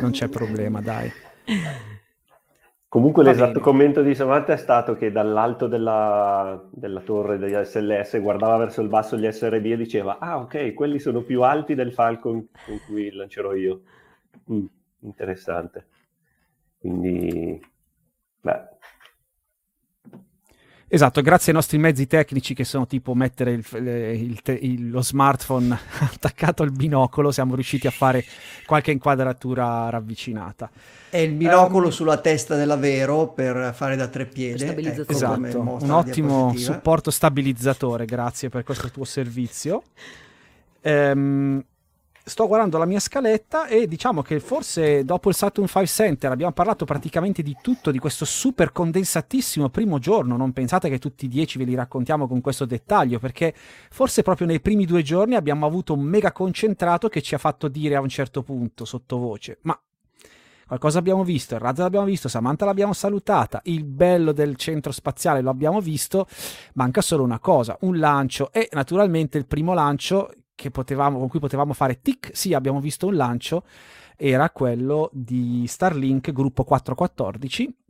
non 0.00 0.10
c'è 0.10 0.28
problema, 0.28 0.80
dai. 0.80 1.12
Comunque 2.92 3.24
l'esatto 3.24 3.58
commento 3.58 4.02
di 4.02 4.14
Samantha 4.14 4.52
è 4.52 4.58
stato 4.58 4.94
che 4.96 5.10
dall'alto 5.10 5.66
della, 5.66 6.62
della, 6.70 7.00
torre 7.00 7.38
degli 7.38 7.54
SLS 7.54 8.20
guardava 8.20 8.58
verso 8.58 8.82
il 8.82 8.88
basso 8.88 9.16
gli 9.16 9.26
SRB 9.30 9.64
e 9.64 9.76
diceva 9.78 10.18
ah 10.18 10.36
ok, 10.36 10.74
quelli 10.74 10.98
sono 10.98 11.22
più 11.22 11.40
alti 11.40 11.74
del 11.74 11.94
Falcon 11.94 12.48
con 12.66 12.78
cui 12.86 13.10
lancerò 13.10 13.54
io. 13.54 13.80
Mm, 14.52 14.66
interessante. 14.98 15.86
Quindi 16.78 17.58
Beh. 18.42 18.71
Esatto, 20.94 21.22
grazie 21.22 21.52
ai 21.52 21.56
nostri 21.56 21.78
mezzi 21.78 22.06
tecnici 22.06 22.52
che 22.52 22.64
sono 22.64 22.86
tipo 22.86 23.14
mettere 23.14 23.52
il, 23.52 23.64
il, 23.72 24.38
il, 24.60 24.90
lo 24.90 25.00
smartphone 25.00 25.72
attaccato 26.00 26.62
al 26.62 26.70
binocolo, 26.70 27.32
siamo 27.32 27.54
riusciti 27.54 27.86
a 27.86 27.90
fare 27.90 28.22
qualche 28.66 28.90
inquadratura 28.90 29.88
ravvicinata. 29.88 30.70
E 31.08 31.22
il 31.22 31.32
binocolo 31.32 31.86
um, 31.86 31.92
sulla 31.92 32.18
testa 32.18 32.56
dell'Avero 32.56 33.28
per 33.28 33.72
fare 33.74 33.96
da 33.96 34.06
treppiede. 34.06 34.76
Ecco, 34.76 35.10
esatto, 35.10 35.60
un 35.80 35.90
ottimo 35.90 36.54
supporto 36.58 37.10
stabilizzatore, 37.10 38.04
grazie 38.04 38.50
per 38.50 38.62
questo 38.62 38.90
tuo 38.90 39.04
servizio. 39.06 39.84
Um, 40.82 41.64
sto 42.24 42.46
guardando 42.46 42.78
la 42.78 42.84
mia 42.84 43.00
scaletta 43.00 43.66
e 43.66 43.88
diciamo 43.88 44.22
che 44.22 44.38
forse 44.38 45.04
dopo 45.04 45.28
il 45.28 45.34
Saturn 45.34 45.66
5 45.66 45.86
Center 45.86 46.30
abbiamo 46.30 46.52
parlato 46.52 46.84
praticamente 46.84 47.42
di 47.42 47.56
tutto, 47.60 47.90
di 47.90 47.98
questo 47.98 48.24
super 48.24 48.70
condensatissimo 48.70 49.68
primo 49.70 49.98
giorno. 49.98 50.36
Non 50.36 50.52
pensate 50.52 50.88
che 50.88 50.98
tutti 50.98 51.24
i 51.24 51.28
dieci 51.28 51.58
ve 51.58 51.64
li 51.64 51.74
raccontiamo 51.74 52.28
con 52.28 52.40
questo 52.40 52.64
dettaglio, 52.64 53.18
perché 53.18 53.52
forse 53.90 54.22
proprio 54.22 54.46
nei 54.46 54.60
primi 54.60 54.86
due 54.86 55.02
giorni 55.02 55.34
abbiamo 55.34 55.66
avuto 55.66 55.94
un 55.94 56.02
mega 56.02 56.32
concentrato 56.32 57.08
che 57.08 57.22
ci 57.22 57.34
ha 57.34 57.38
fatto 57.38 57.68
dire 57.68 57.96
a 57.96 58.00
un 58.00 58.08
certo 58.08 58.42
punto, 58.42 58.84
sottovoce, 58.84 59.58
ma 59.62 59.78
qualcosa 60.66 61.00
abbiamo 61.00 61.22
visto, 61.22 61.54
il 61.54 61.60
razzo 61.60 61.82
l'abbiamo 61.82 62.06
visto, 62.06 62.28
Samantha 62.28 62.64
l'abbiamo 62.64 62.94
salutata, 62.94 63.60
il 63.64 63.84
bello 63.84 64.32
del 64.32 64.56
centro 64.56 64.90
spaziale 64.90 65.42
lo 65.42 65.50
abbiamo 65.50 65.80
visto, 65.80 66.26
manca 66.74 67.02
solo 67.02 67.24
una 67.24 67.38
cosa, 67.40 67.76
un 67.80 67.98
lancio 67.98 68.50
e 68.52 68.68
naturalmente 68.72 69.36
il 69.36 69.46
primo 69.46 69.74
lancio 69.74 70.32
potevamo, 70.70 71.18
con 71.18 71.28
cui 71.28 71.40
potevamo 71.40 71.72
fare 71.72 72.00
tic, 72.00 72.30
sì 72.32 72.54
abbiamo 72.54 72.80
visto 72.80 73.06
un 73.06 73.16
lancio, 73.16 73.64
era 74.16 74.50
quello 74.50 75.10
di 75.12 75.64
Starlink 75.66 76.32
gruppo 76.32 76.64
414 76.64 77.81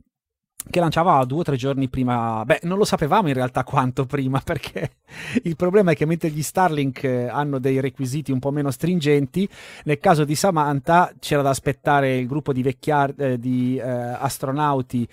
che 0.69 0.79
lanciava 0.79 1.23
due 1.25 1.39
o 1.39 1.43
tre 1.43 1.55
giorni 1.55 1.89
prima. 1.89 2.43
Beh, 2.45 2.61
non 2.63 2.77
lo 2.77 2.85
sapevamo 2.85 3.27
in 3.27 3.33
realtà 3.33 3.63
quanto 3.63 4.05
prima, 4.05 4.39
perché 4.43 4.97
il 5.43 5.55
problema 5.55 5.91
è 5.91 5.95
che 5.95 6.05
mentre 6.05 6.29
gli 6.29 6.41
Starlink 6.41 7.03
eh, 7.03 7.27
hanno 7.27 7.59
dei 7.59 7.79
requisiti 7.79 8.31
un 8.31 8.39
po' 8.39 8.51
meno 8.51 8.71
stringenti, 8.71 9.47
nel 9.85 9.99
caso 9.99 10.23
di 10.23 10.35
Samantha 10.35 11.13
c'era 11.19 11.41
da 11.41 11.49
aspettare 11.49 12.17
il 12.17 12.27
gruppo 12.27 12.53
di, 12.53 12.61
vecchiar- 12.61 13.19
eh, 13.19 13.39
di 13.39 13.77
eh, 13.77 13.89
astronauti 13.89 15.07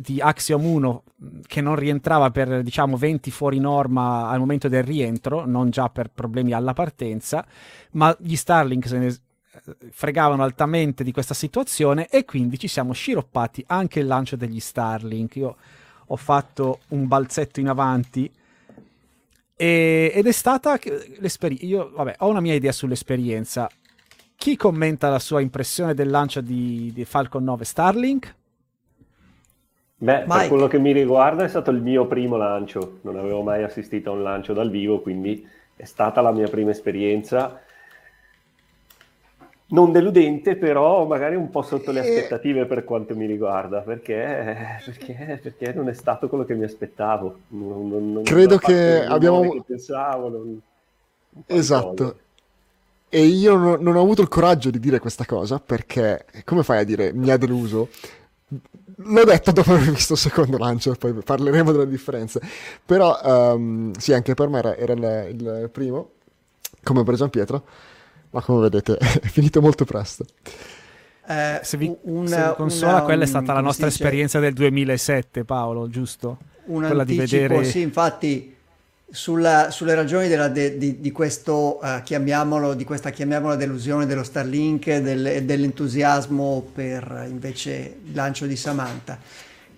di 0.00 0.20
Axiom 0.20 0.64
1 0.64 1.02
che 1.46 1.60
non 1.60 1.76
rientrava 1.76 2.30
per 2.30 2.62
diciamo 2.62 2.96
20 2.96 3.30
fuori 3.30 3.58
norma 3.58 4.28
al 4.28 4.38
momento 4.38 4.68
del 4.68 4.82
rientro, 4.82 5.46
non 5.46 5.70
già 5.70 5.88
per 5.88 6.10
problemi 6.10 6.52
alla 6.52 6.72
partenza, 6.72 7.44
ma 7.92 8.14
gli 8.18 8.36
Starlink 8.36 8.86
se 8.86 8.98
ne 8.98 9.14
fregavano 9.90 10.42
altamente 10.42 11.04
di 11.04 11.12
questa 11.12 11.34
situazione 11.34 12.08
e 12.08 12.24
quindi 12.24 12.58
ci 12.58 12.68
siamo 12.68 12.92
sciroppati 12.92 13.64
anche 13.68 14.00
il 14.00 14.06
lancio 14.06 14.36
degli 14.36 14.60
Starlink. 14.60 15.36
Io 15.36 15.56
ho 16.06 16.16
fatto 16.16 16.80
un 16.88 17.06
balzetto 17.06 17.60
in 17.60 17.68
avanti 17.68 18.30
e, 19.56 20.12
ed 20.14 20.26
è 20.26 20.32
stata 20.32 20.78
l'esperienza. 21.18 21.66
Io, 21.66 21.90
vabbè, 21.94 22.16
ho 22.18 22.28
una 22.28 22.40
mia 22.40 22.54
idea 22.54 22.72
sull'esperienza. 22.72 23.68
Chi 24.36 24.56
commenta 24.56 25.08
la 25.08 25.18
sua 25.18 25.40
impressione 25.40 25.94
del 25.94 26.10
lancio 26.10 26.40
di, 26.40 26.90
di 26.92 27.04
Falcon 27.04 27.44
9 27.44 27.64
Starlink? 27.64 28.34
Beh, 29.96 30.24
Mike. 30.26 30.38
per 30.38 30.48
quello 30.48 30.66
che 30.66 30.78
mi 30.78 30.92
riguarda 30.92 31.44
è 31.44 31.48
stato 31.48 31.70
il 31.70 31.80
mio 31.80 32.06
primo 32.06 32.36
lancio, 32.36 32.98
non 33.02 33.16
avevo 33.16 33.42
mai 33.42 33.62
assistito 33.62 34.10
a 34.10 34.12
un 34.12 34.22
lancio 34.22 34.52
dal 34.52 34.68
vivo, 34.68 35.00
quindi 35.00 35.46
è 35.76 35.84
stata 35.84 36.20
la 36.20 36.32
mia 36.32 36.48
prima 36.48 36.70
esperienza 36.72 37.62
non 39.66 39.92
deludente, 39.92 40.56
però 40.56 41.06
magari 41.06 41.36
un 41.36 41.48
po' 41.48 41.62
sotto 41.62 41.90
le 41.90 42.00
aspettative 42.00 42.66
per 42.66 42.84
quanto 42.84 43.16
mi 43.16 43.26
riguarda, 43.26 43.80
perché, 43.80 44.78
perché, 44.84 45.40
perché 45.42 45.72
non 45.72 45.88
è 45.88 45.94
stato 45.94 46.28
quello 46.28 46.44
che 46.44 46.54
mi 46.54 46.64
aspettavo. 46.64 47.38
Non, 47.48 47.88
non, 47.88 48.22
Credo 48.24 48.58
che 48.58 49.04
abbiamo... 49.04 49.40
Che 49.50 49.62
pensavo, 49.66 50.28
non... 50.28 50.60
Esatto. 51.46 52.18
E 53.08 53.24
io 53.24 53.56
non, 53.56 53.80
non 53.80 53.96
ho 53.96 54.02
avuto 54.02 54.22
il 54.22 54.28
coraggio 54.28 54.70
di 54.70 54.78
dire 54.78 54.98
questa 54.98 55.24
cosa, 55.24 55.58
perché 55.60 56.26
come 56.44 56.62
fai 56.62 56.80
a 56.80 56.84
dire 56.84 57.12
mi 57.12 57.30
ha 57.30 57.36
deluso? 57.36 57.88
L'ho 58.96 59.24
detto 59.24 59.50
dopo 59.50 59.72
aver 59.72 59.90
visto 59.90 60.12
il 60.12 60.18
secondo 60.18 60.58
lancio, 60.58 60.94
poi 60.94 61.12
parleremo 61.12 61.72
delle 61.72 61.88
differenze. 61.88 62.40
Però 62.84 63.18
um, 63.54 63.92
sì, 63.96 64.12
anche 64.12 64.34
per 64.34 64.48
me 64.48 64.58
era, 64.58 64.76
era 64.76 64.92
il, 64.92 65.60
il 65.62 65.70
primo, 65.70 66.10
come 66.82 67.02
per 67.02 67.14
Gian 67.14 67.30
Pietro 67.30 67.64
ma 68.34 68.42
come 68.42 68.68
vedete 68.68 68.96
è 68.98 69.26
finito 69.28 69.60
molto 69.60 69.84
presto. 69.84 70.26
Eh, 71.26 71.60
se, 71.62 71.76
vi, 71.78 71.94
una, 72.02 72.28
se 72.28 72.48
vi 72.48 72.54
consola, 72.56 72.92
una, 72.92 73.02
quella 73.02 73.22
è 73.22 73.26
stata 73.26 73.52
la 73.54 73.60
nostra 73.60 73.86
esperienza 73.86 74.40
del 74.40 74.52
2007, 74.52 75.44
Paolo, 75.44 75.88
giusto? 75.88 76.38
un 76.66 76.84
anticipo, 76.84 77.22
vedere... 77.22 77.64
sì, 77.64 77.80
infatti 77.80 78.54
sulla, 79.08 79.70
sulle 79.70 79.94
ragioni 79.94 80.28
della, 80.28 80.48
de, 80.48 80.76
di, 80.76 81.00
di, 81.00 81.12
questo, 81.12 81.78
uh, 81.80 82.02
chiamiamolo, 82.02 82.74
di 82.74 82.84
questa 82.84 83.10
chiamiamola 83.10 83.54
delusione 83.54 84.06
dello 84.06 84.24
Starlink 84.24 84.96
del, 84.96 85.44
dell'entusiasmo 85.44 86.70
per 86.74 87.26
invece 87.28 87.98
il 88.04 88.14
lancio 88.14 88.46
di 88.46 88.56
Samantha 88.56 89.18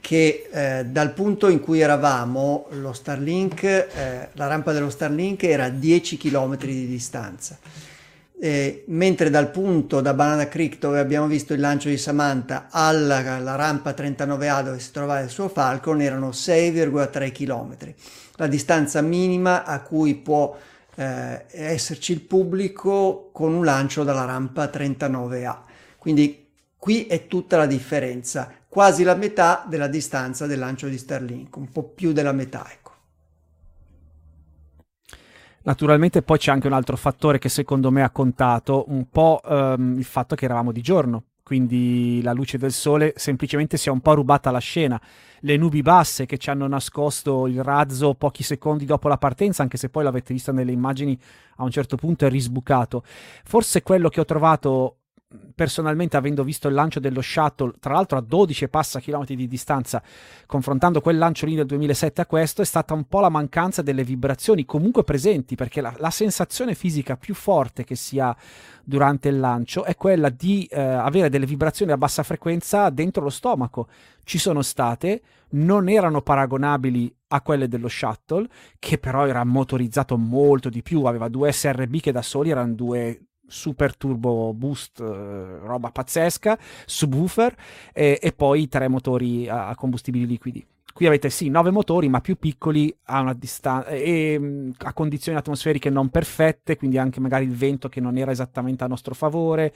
che 0.01 0.49
eh, 0.53 0.85
dal 0.85 1.13
punto 1.15 1.49
in 1.49 1.59
cui 1.59 1.81
eravamo 1.81 2.69
lo 2.71 2.93
Starlink, 2.93 3.65
eh, 3.65 4.29
la 4.35 4.47
rampa 4.47 4.71
dello 4.71 4.89
Starlink 4.89 5.43
era 5.43 5.65
a 5.65 5.69
10 5.69 6.17
km 6.17 6.57
di 6.59 6.87
distanza 6.87 7.59
eh, 8.39 8.85
mentre 8.89 9.31
dal 9.31 9.51
punto 9.51 10.01
da 10.01 10.13
Banana 10.13 10.49
Creek 10.49 10.79
dove 10.79 10.99
abbiamo 10.99 11.27
visto 11.27 11.55
il 11.55 11.61
lancio 11.61 11.89
di 11.89 11.97
Samantha 11.97 12.69
alla, 12.71 13.17
alla 13.37 13.55
rampa 13.55 13.93
39A 13.93 14.63
dove 14.63 14.79
si 14.79 14.91
trovava 14.93 15.21
il 15.21 15.31
suo 15.31 15.49
Falcon 15.49 16.03
erano 16.03 16.29
6,3 16.31 17.33
km, 17.33 17.77
la 18.37 18.47
distanza 18.47 19.01
minima 19.01 19.65
a 19.65 19.81
cui 19.81 20.15
può 20.15 20.57
eh, 20.97 21.45
esserci 21.51 22.13
il 22.13 22.21
pubblico 22.21 23.31
con 23.33 23.53
un 23.55 23.65
lancio 23.65 24.05
dalla 24.05 24.25
rampa 24.25 24.67
39A. 24.67 25.59
Quindi 25.99 26.47
qui 26.77 27.07
è 27.07 27.27
tutta 27.27 27.57
la 27.57 27.67
differenza, 27.67 28.53
quasi 28.69 29.03
la 29.03 29.15
metà 29.15 29.65
della 29.69 29.89
distanza 29.89 30.47
del 30.47 30.59
lancio 30.59 30.89
di 30.89 30.99
Starlink, 30.99 31.57
un 31.57 31.71
po' 31.71 31.85
più 31.85 32.13
della 32.13 32.33
metà. 32.33 32.67
Ecco. 32.71 32.86
Naturalmente 35.67 36.23
poi 36.23 36.39
c'è 36.39 36.53
anche 36.53 36.69
un 36.69 36.73
altro 36.73 36.97
fattore 36.97 37.39
che 37.39 37.49
secondo 37.49 37.91
me 37.91 38.03
ha 38.05 38.11
contato, 38.11 38.85
un 38.87 39.09
po' 39.11 39.41
ehm, 39.45 39.97
il 39.99 40.05
fatto 40.05 40.37
che 40.37 40.45
eravamo 40.45 40.71
di 40.71 40.81
giorno, 40.81 41.25
quindi 41.43 42.21
la 42.23 42.33
luce 42.33 42.57
del 42.57 42.71
sole 42.71 43.15
semplicemente 43.17 43.77
si 43.77 43.89
è 43.89 43.93
un 43.93 44.01
po' 44.01 44.15
rubata 44.15 44.53
la 44.53 44.61
scena. 44.61 45.01
Le 45.41 45.57
nubi 45.57 45.83
basse 45.83 46.25
che 46.25 46.39
ci 46.39 46.51
hanno 46.51 46.69
nascosto 46.69 47.49
il 47.49 47.65
razzo 47.65 48.15
pochi 48.15 48.45
secondi 48.45 48.85
dopo 48.85 49.09
la 49.09 49.19
partenza, 49.19 49.65
anche 49.65 49.77
se 49.77 49.89
poi 49.89 50.05
l'avete 50.05 50.33
vista 50.33 50.53
nelle 50.53 50.71
immagini, 50.71 51.19
a 51.57 51.65
un 51.65 51.71
certo 51.73 51.97
punto 51.97 52.27
è 52.27 52.31
risbucato. 52.31 53.03
Forse 53.43 53.83
quello 53.83 54.09
che 54.09 54.21
ho 54.21 54.25
trovato 54.25 54.99
personalmente 55.55 56.17
avendo 56.17 56.45
visto 56.45 56.69
il 56.69 56.75
lancio 56.75 57.01
dello 57.01 57.21
shuttle, 57.21 57.75
tra 57.81 57.93
l'altro 57.95 58.19
a 58.19 58.21
12 58.21 58.65
e 58.65 58.69
passa 58.69 59.01
chilometri 59.01 59.37
di 59.37 59.47
distanza, 59.47 60.03
confrontando 60.47 61.01
quel 61.01 61.19
lancio 61.19 61.47
lì 61.47 61.55
del 61.55 61.67
2007 61.67 62.21
a 62.21 62.27
questo, 62.27 62.63
è 62.63 62.65
stata 62.65 62.95
un 62.95 63.05
po' 63.05 63.21
la 63.21 63.29
mancanza 63.29 63.83
delle 63.83 64.05
vibrazioni 64.05 64.65
comunque 64.65 65.05
presenti, 65.05 65.55
perché 65.55 65.81
la, 65.81 65.95
la 65.99 66.11
sensazione 66.11 66.75
fisica 66.75 67.17
più 67.17 67.35
forte 67.35 67.85
che 67.85 67.95
si 67.95 68.19
ha 68.19 68.37
durante 68.85 69.29
il 69.29 69.41
lancio 69.41 69.85
è 69.85 69.97
quella 69.97 70.29
di 70.29 70.65
eh, 70.71 70.81
avere 70.81 71.29
delle 71.29 71.47
vibrazioni 71.47 71.91
a 71.91 71.99
bassa 71.99 72.23
frequenza 72.23 72.89
dentro 72.91 73.23
lo 73.23 73.31
stomaco. 73.31 73.89
Ci 74.23 74.39
sono 74.39 74.63
state, 74.63 75.23
non 75.51 75.89
erano 75.89 76.23
paragonabili 76.23 77.15
a 77.29 77.41
quelle 77.41 77.69
dello 77.69 77.89
shuttle, 77.89 78.47
che 78.79 78.99
però 78.99 79.27
era 79.27 79.45
motorizzato 79.45 80.17
molto 80.17 80.69
di 80.69 80.83
più, 80.83 81.05
aveva 81.05 81.29
due 81.29 81.53
SRB 81.53 82.01
che 82.01 82.13
da 82.13 82.23
soli 82.23 82.51
erano 82.51 82.75
due 82.75 83.21
super 83.47 83.97
turbo 83.97 84.53
boost, 84.53 85.01
eh, 85.01 85.05
roba 85.05 85.91
pazzesca, 85.91 86.59
subwoofer 86.85 87.55
e, 87.93 88.19
e 88.21 88.33
poi 88.33 88.69
tre 88.69 88.89
motori 88.89 89.49
a, 89.49 89.69
a, 89.69 89.75
combustibili 89.75 90.27
liquidi. 90.27 90.65
Qui 90.93 91.07
avete 91.07 91.29
sì 91.29 91.51
nove 91.51 91.71
motori 91.71 92.09
ma 92.09 92.21
più 92.21 92.39
piccoli 92.39 92.95
a 93.05 93.21
una 93.21 93.35
distanza 93.35 93.89
e 93.89 94.73
a 94.79 94.93
condizioni 94.95 95.37
atmosferiche 95.37 95.91
non 95.91 96.09
perfette, 96.09 96.77
quindi 96.77 96.97
anche 96.97 97.21
magari 97.21 97.45
il 97.45 97.55
vento 97.55 97.89
che 97.89 98.01
non 98.01 98.17
era 98.17 98.31
esattamente 98.31 98.85
a 98.85 98.87
nostro 98.87 99.15
favore. 99.15 99.73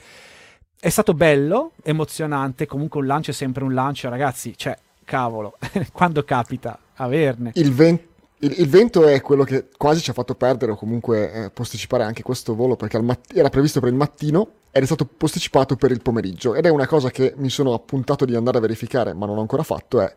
È 0.78 0.88
stato 0.88 1.12
bello, 1.12 1.72
emozionante, 1.82 2.64
comunque 2.64 3.00
un 3.00 3.06
lancio 3.06 3.32
è 3.32 3.34
sempre 3.34 3.64
un 3.64 3.74
lancio, 3.74 4.08
ragazzi, 4.08 4.56
cioè 4.56 4.78
cavolo, 5.04 5.58
quando 5.92 6.22
capita 6.22 6.78
averne. 6.94 7.50
Il 7.54 7.72
vento 7.74 8.09
il, 8.40 8.54
il, 8.60 8.68
vento 8.68 9.06
è 9.06 9.20
quello 9.20 9.44
che 9.44 9.68
quasi 9.76 10.00
ci 10.00 10.10
ha 10.10 10.14
fatto 10.14 10.34
perdere 10.34 10.72
o 10.72 10.76
comunque 10.76 11.32
eh, 11.32 11.50
posticipare 11.50 12.04
anche 12.04 12.22
questo 12.22 12.54
volo 12.54 12.76
perché 12.76 13.00
matt- 13.00 13.36
era 13.36 13.48
previsto 13.48 13.80
per 13.80 13.90
il 13.90 13.96
mattino 13.96 14.48
ed 14.70 14.82
è 14.82 14.86
stato 14.86 15.04
posticipato 15.04 15.76
per 15.76 15.90
il 15.90 16.00
pomeriggio. 16.00 16.54
Ed 16.54 16.66
è 16.66 16.70
una 16.70 16.86
cosa 16.86 17.10
che 17.10 17.34
mi 17.36 17.50
sono 17.50 17.74
appuntato 17.74 18.24
di 18.24 18.34
andare 18.34 18.58
a 18.58 18.60
verificare 18.60 19.12
ma 19.14 19.26
non 19.26 19.38
ho 19.38 19.40
ancora 19.40 19.62
fatto 19.62 20.00
è 20.00 20.14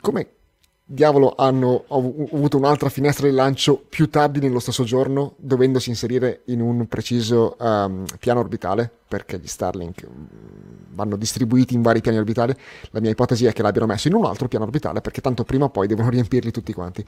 come 0.00 0.28
diavolo 0.84 1.34
hanno 1.36 1.84
avuto 1.88 2.58
un'altra 2.58 2.90
finestra 2.90 3.26
di 3.26 3.34
lancio 3.34 3.82
più 3.88 4.10
tardi 4.10 4.40
nello 4.40 4.58
stesso 4.58 4.84
giorno, 4.84 5.34
dovendosi 5.38 5.88
inserire 5.88 6.42
in 6.46 6.60
un 6.60 6.86
preciso 6.86 7.56
um, 7.58 8.04
piano 8.18 8.40
orbitale, 8.40 8.90
perché 9.08 9.38
gli 9.38 9.46
Starlink 9.46 10.06
mm, 10.06 10.24
vanno 10.94 11.16
distribuiti 11.16 11.74
in 11.74 11.82
vari 11.82 12.00
piani 12.00 12.18
orbitali. 12.18 12.54
La 12.90 13.00
mia 13.00 13.10
ipotesi 13.10 13.46
è 13.46 13.52
che 13.52 13.62
l'abbiano 13.62 13.86
messo 13.86 14.08
in 14.08 14.14
un 14.14 14.24
altro 14.24 14.48
piano 14.48 14.64
orbitale, 14.64 15.00
perché 15.00 15.20
tanto 15.20 15.44
prima 15.44 15.66
o 15.66 15.70
poi 15.70 15.86
devono 15.86 16.08
riempirli 16.10 16.50
tutti 16.50 16.72
quanti. 16.72 17.04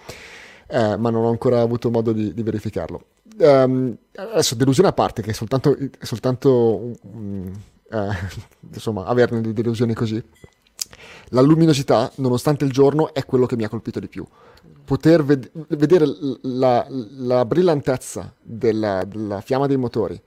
Eh, 0.68 0.96
ma 0.96 1.10
non 1.10 1.24
ho 1.24 1.28
ancora 1.28 1.60
avuto 1.60 1.90
modo 1.90 2.12
di, 2.12 2.34
di 2.34 2.42
verificarlo. 2.42 3.04
Um, 3.38 3.96
adesso, 4.14 4.54
delusione 4.54 4.88
a 4.88 4.92
parte, 4.92 5.22
che 5.22 5.32
soltanto, 5.32 5.76
soltanto 6.00 6.92
um, 7.02 7.52
eh, 7.90 8.08
insomma, 8.72 9.04
averne 9.04 9.40
di 9.40 9.52
delusioni 9.52 9.94
così 9.94 10.22
la 11.30 11.40
luminosità, 11.40 12.10
nonostante 12.16 12.64
il 12.64 12.70
giorno, 12.70 13.12
è 13.12 13.24
quello 13.24 13.46
che 13.46 13.56
mi 13.56 13.64
ha 13.64 13.68
colpito 13.68 13.98
di 13.98 14.08
più. 14.08 14.24
Poter 14.84 15.24
ved- 15.24 15.50
vedere 15.68 16.06
la, 16.42 16.86
la 16.88 17.44
brillantezza 17.44 18.32
della, 18.40 19.04
della, 19.04 19.40
fiamma 19.40 19.66
dei 19.66 19.76
motori 19.76 20.20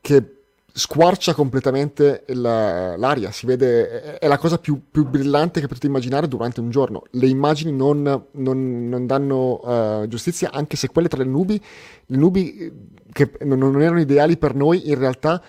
che 0.00 0.41
squarcia 0.74 1.34
completamente 1.34 2.24
la, 2.28 2.96
l'aria, 2.96 3.30
si 3.30 3.44
vede, 3.44 4.18
è 4.18 4.26
la 4.26 4.38
cosa 4.38 4.58
più, 4.58 4.80
più, 4.90 5.06
brillante 5.06 5.60
che 5.60 5.68
potete 5.68 5.86
immaginare 5.86 6.28
durante 6.28 6.60
un 6.60 6.70
giorno. 6.70 7.02
Le 7.10 7.26
immagini 7.26 7.72
non, 7.72 8.26
non, 8.30 8.88
non 8.88 9.06
danno 9.06 9.60
uh, 10.00 10.08
giustizia, 10.08 10.50
anche 10.50 10.76
se 10.76 10.88
quelle 10.88 11.08
tra 11.08 11.22
le 11.22 11.28
nubi, 11.28 11.60
le 12.06 12.16
nubi 12.16 12.72
che 13.12 13.32
non 13.42 13.80
erano 13.82 14.00
ideali 14.00 14.38
per 14.38 14.54
noi, 14.54 14.88
in 14.88 14.98
realtà 14.98 15.42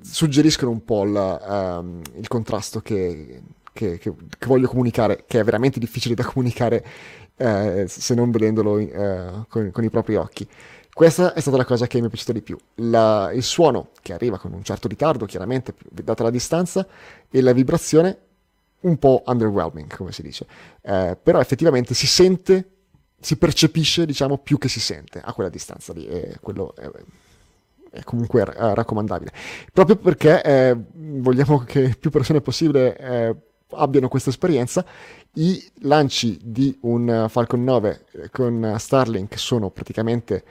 suggeriscono 0.00 0.70
un 0.70 0.84
po' 0.84 1.04
la, 1.04 1.78
um, 1.80 2.00
il 2.16 2.28
contrasto 2.28 2.80
che, 2.80 3.42
che, 3.72 3.98
che, 3.98 4.12
che, 4.38 4.46
voglio 4.46 4.68
comunicare, 4.68 5.24
che 5.26 5.40
è 5.40 5.44
veramente 5.44 5.80
difficile 5.80 6.14
da 6.14 6.24
comunicare 6.24 6.84
eh, 7.36 7.84
se 7.88 8.14
non 8.14 8.30
vedendolo 8.30 8.78
eh, 8.78 9.44
con, 9.48 9.70
con, 9.70 9.84
i 9.84 9.90
propri 9.90 10.16
occhi. 10.16 10.48
Questa 10.96 11.34
è 11.34 11.40
stata 11.40 11.58
la 11.58 11.66
cosa 11.66 11.86
che 11.86 12.00
mi 12.00 12.06
è 12.06 12.08
piaciuta 12.08 12.32
di 12.32 12.40
più. 12.40 12.56
La, 12.76 13.30
il 13.34 13.42
suono, 13.42 13.90
che 14.00 14.14
arriva 14.14 14.38
con 14.38 14.54
un 14.54 14.64
certo 14.64 14.88
ritardo, 14.88 15.26
chiaramente, 15.26 15.74
data 15.90 16.22
la 16.22 16.30
distanza, 16.30 16.86
e 17.30 17.42
la 17.42 17.52
vibrazione 17.52 18.18
un 18.80 18.96
po' 18.96 19.22
underwhelming, 19.26 19.94
come 19.94 20.10
si 20.10 20.22
dice. 20.22 20.46
Eh, 20.80 21.18
però 21.22 21.38
effettivamente 21.38 21.92
si 21.92 22.06
sente, 22.06 22.70
si 23.20 23.36
percepisce, 23.36 24.06
diciamo, 24.06 24.38
più 24.38 24.56
che 24.56 24.70
si 24.70 24.80
sente 24.80 25.20
a 25.22 25.34
quella 25.34 25.50
distanza 25.50 25.92
lì. 25.92 26.06
E 26.06 26.38
quello 26.40 26.74
è, 26.74 26.90
è 27.90 28.02
comunque 28.02 28.40
eh, 28.40 28.74
raccomandabile. 28.74 29.32
Proprio 29.74 29.96
perché 29.96 30.42
eh, 30.42 30.74
vogliamo 30.94 31.58
che 31.58 31.94
più 32.00 32.08
persone 32.08 32.40
possibile 32.40 32.96
eh, 32.96 33.36
abbiano 33.72 34.08
questa 34.08 34.30
esperienza, 34.30 34.82
i 35.34 35.62
lanci 35.80 36.38
di 36.42 36.74
un 36.84 37.26
Falcon 37.28 37.62
9 37.64 38.04
eh, 38.12 38.30
con 38.30 38.76
Starlink 38.78 39.38
sono 39.38 39.68
praticamente 39.68 40.42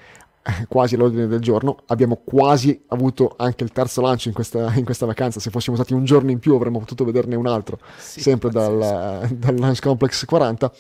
quasi 0.68 0.96
all'ordine 0.96 1.28
del 1.28 1.40
giorno. 1.40 1.78
Abbiamo 1.88 2.22
quasi 2.24 2.84
avuto 2.88 3.34
anche 3.38 3.64
il 3.64 3.72
terzo 3.72 4.02
lancio 4.02 4.28
in 4.28 4.34
questa, 4.34 4.74
in 4.76 4.86
questa, 4.86 5.06
vacanza. 5.06 5.40
Se 5.40 5.50
fossimo 5.50 5.76
stati 5.76 5.94
un 5.94 6.06
giorno 6.06 6.32
in 6.32 6.40
più 6.40 6.56
avremmo 6.56 6.80
potuto 6.80 7.04
vederne 7.04 7.36
un 7.36 7.48
altro, 7.48 7.80
sì, 7.98 8.22
sempre 8.22 8.50
dal, 8.50 9.28
dal, 9.32 9.56
Launch 9.56 9.82
Complex 9.82 10.26
40. 10.26 10.72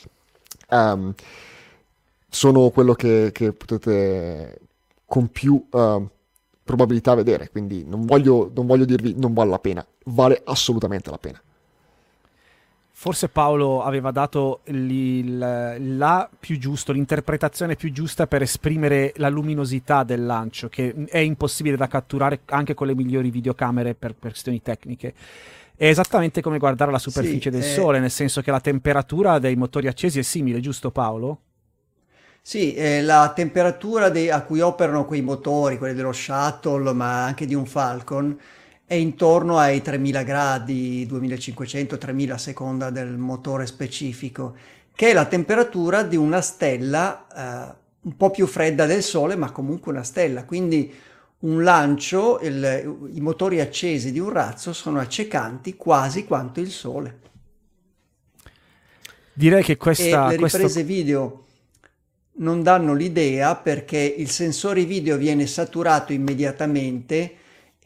Um, 0.69 0.77
ehm, 0.77 1.13
sono 2.29 2.69
quello 2.69 2.93
che, 2.93 3.29
che 3.31 3.53
potete 3.53 4.59
con 5.05 5.29
più 5.29 5.65
uh, 5.71 6.07
probabilità 6.63 7.15
vedere, 7.15 7.49
quindi 7.49 7.85
non 7.85 8.05
voglio, 8.05 8.51
non 8.53 8.65
voglio 8.65 8.85
dirvi 8.85 9.13
non 9.15 9.33
vale 9.33 9.51
la 9.51 9.59
pena, 9.59 9.85
vale 10.05 10.41
assolutamente 10.43 11.09
la 11.09 11.17
pena. 11.17 11.41
Forse 13.05 13.29
Paolo 13.29 13.83
aveva 13.83 14.09
dato 14.09 14.61
il, 14.63 15.37
la 15.37 16.27
più 16.39 16.57
giusto, 16.57 16.91
l'interpretazione 16.91 17.75
più 17.75 17.91
giusta 17.91 18.25
per 18.25 18.41
esprimere 18.41 19.13
la 19.17 19.29
luminosità 19.29 20.03
del 20.03 20.25
lancio, 20.25 20.69
che 20.69 20.91
è 21.09 21.19
impossibile 21.19 21.77
da 21.77 21.85
catturare 21.85 22.39
anche 22.45 22.73
con 22.73 22.87
le 22.87 22.95
migliori 22.95 23.29
videocamere 23.29 23.93
per, 23.93 24.15
per 24.15 24.31
questioni 24.31 24.59
tecniche. 24.63 25.13
È 25.75 25.85
esattamente 25.85 26.41
come 26.41 26.57
guardare 26.57 26.89
la 26.89 26.97
superficie 26.97 27.51
sì, 27.51 27.57
del 27.59 27.59
eh... 27.59 27.73
Sole, 27.73 27.99
nel 27.99 28.09
senso 28.09 28.41
che 28.41 28.49
la 28.49 28.59
temperatura 28.59 29.37
dei 29.37 29.55
motori 29.55 29.85
accesi 29.85 30.17
è 30.17 30.23
simile, 30.23 30.59
giusto 30.59 30.89
Paolo? 30.89 31.41
Sì, 32.41 32.73
eh, 32.73 33.03
la 33.03 33.31
temperatura 33.35 34.09
de- 34.09 34.31
a 34.31 34.41
cui 34.41 34.61
operano 34.61 35.05
quei 35.05 35.21
motori, 35.21 35.77
quelli 35.77 35.93
dello 35.93 36.11
shuttle, 36.11 36.91
ma 36.93 37.23
anche 37.23 37.45
di 37.45 37.53
un 37.53 37.67
Falcon, 37.67 38.35
è 38.85 38.93
intorno 38.93 39.57
ai 39.57 39.81
3000 39.81 40.23
gradi, 40.23 41.07
2500-3000 41.09 42.31
a 42.31 42.37
seconda 42.37 42.89
del 42.91 43.17
motore 43.17 43.65
specifico, 43.65 44.55
che 44.93 45.09
è 45.09 45.13
la 45.13 45.25
temperatura 45.25 46.03
di 46.03 46.15
una 46.15 46.41
stella 46.41 47.25
eh, 47.27 47.75
un 48.01 48.15
po' 48.15 48.29
più 48.29 48.45
fredda 48.45 48.85
del 48.85 49.01
Sole, 49.01 49.35
ma 49.35 49.51
comunque 49.51 49.91
una 49.91 50.03
stella. 50.03 50.45
Quindi 50.45 50.93
un 51.39 51.63
lancio, 51.63 52.39
il, 52.41 53.09
i 53.13 53.19
motori 53.21 53.59
accesi 53.59 54.11
di 54.11 54.19
un 54.19 54.29
razzo 54.29 54.71
sono 54.71 54.99
accecanti 54.99 55.75
quasi 55.75 56.23
quanto 56.25 56.59
il 56.59 56.69
Sole. 56.69 57.19
Direi 59.33 59.63
che 59.63 59.77
questa... 59.77 60.27
E 60.27 60.29
le 60.29 60.35
riprese 60.35 60.59
questo... 60.59 60.83
video 60.83 61.45
non 62.37 62.61
danno 62.61 62.93
l'idea 62.93 63.55
perché 63.55 63.97
il 63.97 64.29
sensore 64.29 64.85
video 64.85 65.17
viene 65.17 65.47
saturato 65.47 66.13
immediatamente 66.13 67.37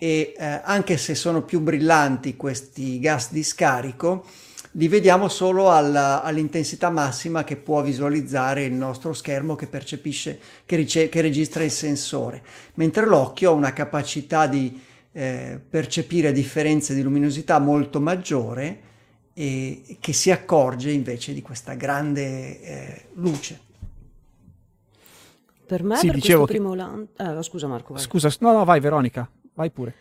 e 0.01 0.33
eh, 0.35 0.61
anche 0.63 0.97
se 0.97 1.13
sono 1.13 1.43
più 1.43 1.59
brillanti 1.59 2.37
questi 2.37 2.99
gas 2.99 3.31
di 3.31 3.43
scarico, 3.43 4.25
li 4.73 4.87
vediamo 4.87 5.27
solo 5.27 5.71
alla, 5.71 6.23
all'intensità 6.23 6.89
massima 6.89 7.43
che 7.43 7.57
può 7.57 7.81
visualizzare 7.81 8.63
il 8.63 8.73
nostro 8.73 9.13
schermo 9.13 9.55
che 9.55 9.67
percepisce, 9.67 10.39
che, 10.65 10.75
rice- 10.77 11.09
che 11.09 11.21
registra 11.21 11.63
il 11.63 11.71
sensore, 11.71 12.41
mentre 12.75 13.05
l'occhio 13.05 13.51
ha 13.51 13.53
una 13.53 13.73
capacità 13.73 14.47
di 14.47 14.79
eh, 15.11 15.59
percepire 15.69 16.31
differenze 16.31 16.93
di 16.93 17.01
luminosità 17.01 17.59
molto 17.59 17.99
maggiore 17.99 18.81
e 19.33 19.97
che 19.99 20.13
si 20.13 20.31
accorge 20.31 20.91
invece 20.91 21.33
di 21.33 21.41
questa 21.41 21.73
grande 21.73 22.61
eh, 22.61 23.05
luce. 23.15 23.59
Per 25.65 25.83
me, 25.83 25.97
Sì, 25.97 26.07
per 26.07 26.15
dicevo 26.15 26.45
questo 26.45 26.45
che- 26.45 26.59
primo 26.59 26.73
lancio... 26.73 27.39
Eh, 27.39 27.43
scusa 27.43 27.67
Marco, 27.67 27.93
vai. 27.93 28.01
Scusa, 28.01 28.31
no, 28.39 28.53
no, 28.53 28.65
vai 28.65 28.79
Veronica, 28.79 29.29
vai 29.59 29.71
pure. 29.71 29.93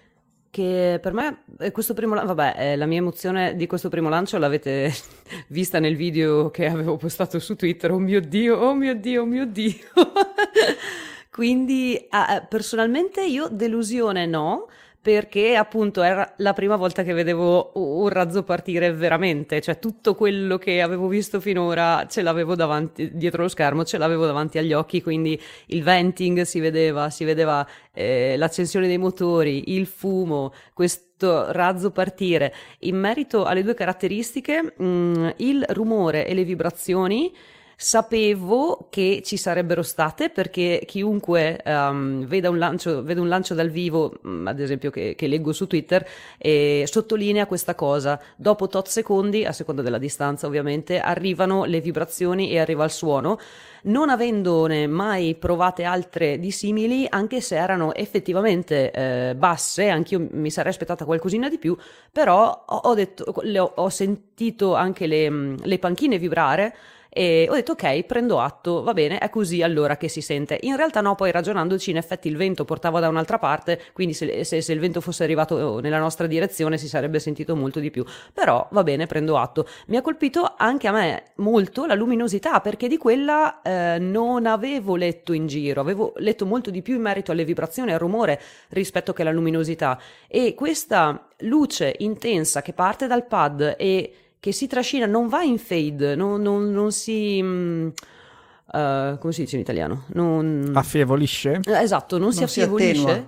Che 0.50 0.98
per 1.02 1.12
me 1.12 1.42
questo 1.72 1.92
primo 1.92 2.14
lancio, 2.14 2.32
vabbè, 2.32 2.72
eh, 2.72 2.76
la 2.76 2.86
mia 2.86 2.98
emozione 2.98 3.56
di 3.56 3.66
questo 3.66 3.88
primo 3.88 4.08
lancio 4.08 4.38
l'avete 4.38 4.92
vista 5.48 5.80
nel 5.80 5.96
video 5.96 6.50
che 6.50 6.66
avevo 6.66 6.96
postato 6.96 7.38
su 7.40 7.56
Twitter. 7.56 7.90
Oh 7.90 7.98
mio 7.98 8.20
Dio, 8.20 8.56
oh 8.56 8.74
mio 8.74 8.94
Dio, 8.94 9.22
oh 9.22 9.26
mio 9.26 9.46
Dio. 9.46 9.74
Quindi 11.30 12.06
ah, 12.10 12.36
eh, 12.36 12.46
personalmente 12.48 13.24
io 13.24 13.48
delusione 13.48 14.26
no, 14.26 14.68
perché 15.08 15.56
appunto 15.56 16.02
era 16.02 16.34
la 16.36 16.52
prima 16.52 16.76
volta 16.76 17.02
che 17.02 17.14
vedevo 17.14 17.70
un 17.76 18.10
razzo 18.10 18.42
partire 18.42 18.92
veramente, 18.92 19.58
cioè 19.62 19.78
tutto 19.78 20.14
quello 20.14 20.58
che 20.58 20.82
avevo 20.82 21.08
visto 21.08 21.40
finora 21.40 22.06
ce 22.06 22.20
l'avevo 22.20 22.54
davanti, 22.54 23.16
dietro 23.16 23.40
lo 23.40 23.48
schermo, 23.48 23.86
ce 23.86 23.96
l'avevo 23.96 24.26
davanti 24.26 24.58
agli 24.58 24.74
occhi, 24.74 25.00
quindi 25.00 25.40
il 25.68 25.82
venting 25.82 26.42
si 26.42 26.60
vedeva, 26.60 27.08
si 27.08 27.24
vedeva 27.24 27.66
eh, 27.94 28.36
l'accensione 28.36 28.86
dei 28.86 28.98
motori, 28.98 29.72
il 29.74 29.86
fumo, 29.86 30.52
questo 30.74 31.52
razzo 31.52 31.90
partire. 31.90 32.52
In 32.80 32.96
merito 32.98 33.46
alle 33.46 33.62
due 33.62 33.72
caratteristiche, 33.72 34.74
mh, 34.76 35.36
il 35.38 35.64
rumore 35.68 36.26
e 36.26 36.34
le 36.34 36.44
vibrazioni. 36.44 37.32
Sapevo 37.80 38.88
che 38.90 39.22
ci 39.24 39.36
sarebbero 39.36 39.84
state 39.84 40.30
perché 40.30 40.82
chiunque 40.84 41.62
ehm, 41.62 42.26
veda, 42.26 42.50
un 42.50 42.58
lancio, 42.58 43.04
veda 43.04 43.20
un 43.20 43.28
lancio 43.28 43.54
dal 43.54 43.68
vivo, 43.70 44.14
mh, 44.20 44.48
ad 44.48 44.58
esempio 44.58 44.90
che, 44.90 45.14
che 45.14 45.28
leggo 45.28 45.52
su 45.52 45.68
Twitter, 45.68 46.04
eh, 46.38 46.82
sottolinea 46.88 47.46
questa 47.46 47.76
cosa. 47.76 48.20
Dopo 48.34 48.66
tot 48.66 48.88
secondi, 48.88 49.44
a 49.44 49.52
seconda 49.52 49.80
della 49.80 49.98
distanza 49.98 50.48
ovviamente, 50.48 50.98
arrivano 50.98 51.66
le 51.66 51.80
vibrazioni 51.80 52.50
e 52.50 52.58
arriva 52.58 52.82
il 52.82 52.90
suono. 52.90 53.38
Non 53.82 54.10
avendone 54.10 54.88
mai 54.88 55.36
provate 55.36 55.84
altre 55.84 56.40
di 56.40 56.50
simili, 56.50 57.06
anche 57.08 57.40
se 57.40 57.54
erano 57.54 57.94
effettivamente 57.94 58.90
eh, 58.90 59.36
basse, 59.36 59.88
anch'io 59.88 60.26
mi 60.32 60.50
sarei 60.50 60.72
aspettata 60.72 61.04
qualcosina 61.04 61.48
di 61.48 61.58
più, 61.58 61.76
però 62.10 62.64
ho, 62.66 62.94
detto, 62.94 63.22
ho, 63.22 63.72
ho 63.76 63.88
sentito 63.88 64.74
anche 64.74 65.06
le, 65.06 65.30
mh, 65.30 65.56
le 65.62 65.78
panchine 65.78 66.18
vibrare 66.18 66.74
e 67.18 67.48
ho 67.50 67.54
detto 67.54 67.72
ok, 67.72 68.04
prendo 68.04 68.38
atto, 68.38 68.80
va 68.84 68.92
bene, 68.92 69.18
è 69.18 69.28
così 69.28 69.60
allora 69.60 69.96
che 69.96 70.06
si 70.06 70.20
sente. 70.20 70.56
In 70.62 70.76
realtà 70.76 71.00
no, 71.00 71.16
poi 71.16 71.32
ragionandoci, 71.32 71.90
in 71.90 71.96
effetti 71.96 72.28
il 72.28 72.36
vento 72.36 72.64
portava 72.64 73.00
da 73.00 73.08
un'altra 73.08 73.40
parte, 73.40 73.80
quindi 73.92 74.14
se, 74.14 74.44
se- 74.44 74.60
se 74.60 74.72
il 74.72 74.78
vento 74.78 75.00
fosse 75.00 75.24
arrivato 75.24 75.80
nella 75.80 75.98
nostra 75.98 76.28
direzione 76.28 76.78
si 76.78 76.86
sarebbe 76.86 77.18
sentito 77.18 77.56
molto 77.56 77.80
di 77.80 77.90
più. 77.90 78.04
Però 78.32 78.68
va 78.70 78.84
bene, 78.84 79.06
prendo 79.06 79.36
atto. 79.36 79.66
Mi 79.88 79.96
ha 79.96 80.00
colpito 80.00 80.54
anche 80.56 80.86
a 80.86 80.92
me 80.92 81.32
molto 81.38 81.86
la 81.86 81.94
luminosità, 81.94 82.60
perché 82.60 82.86
di 82.86 82.98
quella 82.98 83.62
eh, 83.62 83.98
non 83.98 84.46
avevo 84.46 84.94
letto 84.94 85.32
in 85.32 85.48
giro, 85.48 85.80
avevo 85.80 86.12
letto 86.18 86.46
molto 86.46 86.70
di 86.70 86.82
più 86.82 86.94
in 86.94 87.00
merito 87.00 87.32
alle 87.32 87.44
vibrazioni 87.44 87.90
al 87.90 87.98
rumore 87.98 88.40
rispetto 88.68 89.12
che 89.12 89.22
alla 89.22 89.32
luminosità. 89.32 90.00
E 90.28 90.54
questa 90.54 91.26
luce 91.38 91.96
intensa 91.98 92.62
che 92.62 92.72
parte 92.72 93.08
dal 93.08 93.26
pad 93.26 93.74
e 93.76 94.12
che 94.40 94.52
si 94.52 94.66
trascina, 94.66 95.06
non 95.06 95.28
va 95.28 95.42
in 95.42 95.58
fade, 95.58 96.14
non, 96.14 96.40
non- 96.42 96.70
non 96.72 96.92
si... 96.92 97.38
eh, 97.40 99.16
come 99.20 99.32
si 99.32 99.42
dice 99.42 99.56
in 99.56 99.62
italiano? 99.62 100.04
Non... 100.14 100.70
Affievolisce? 100.74 101.60
Eh, 101.64 101.72
Esatto, 101.82 102.18
non, 102.18 102.32
si 102.32 102.40
Non 102.40 102.48
si 102.48 102.60
affievolisce 102.60 103.02
attenua. 103.10 103.26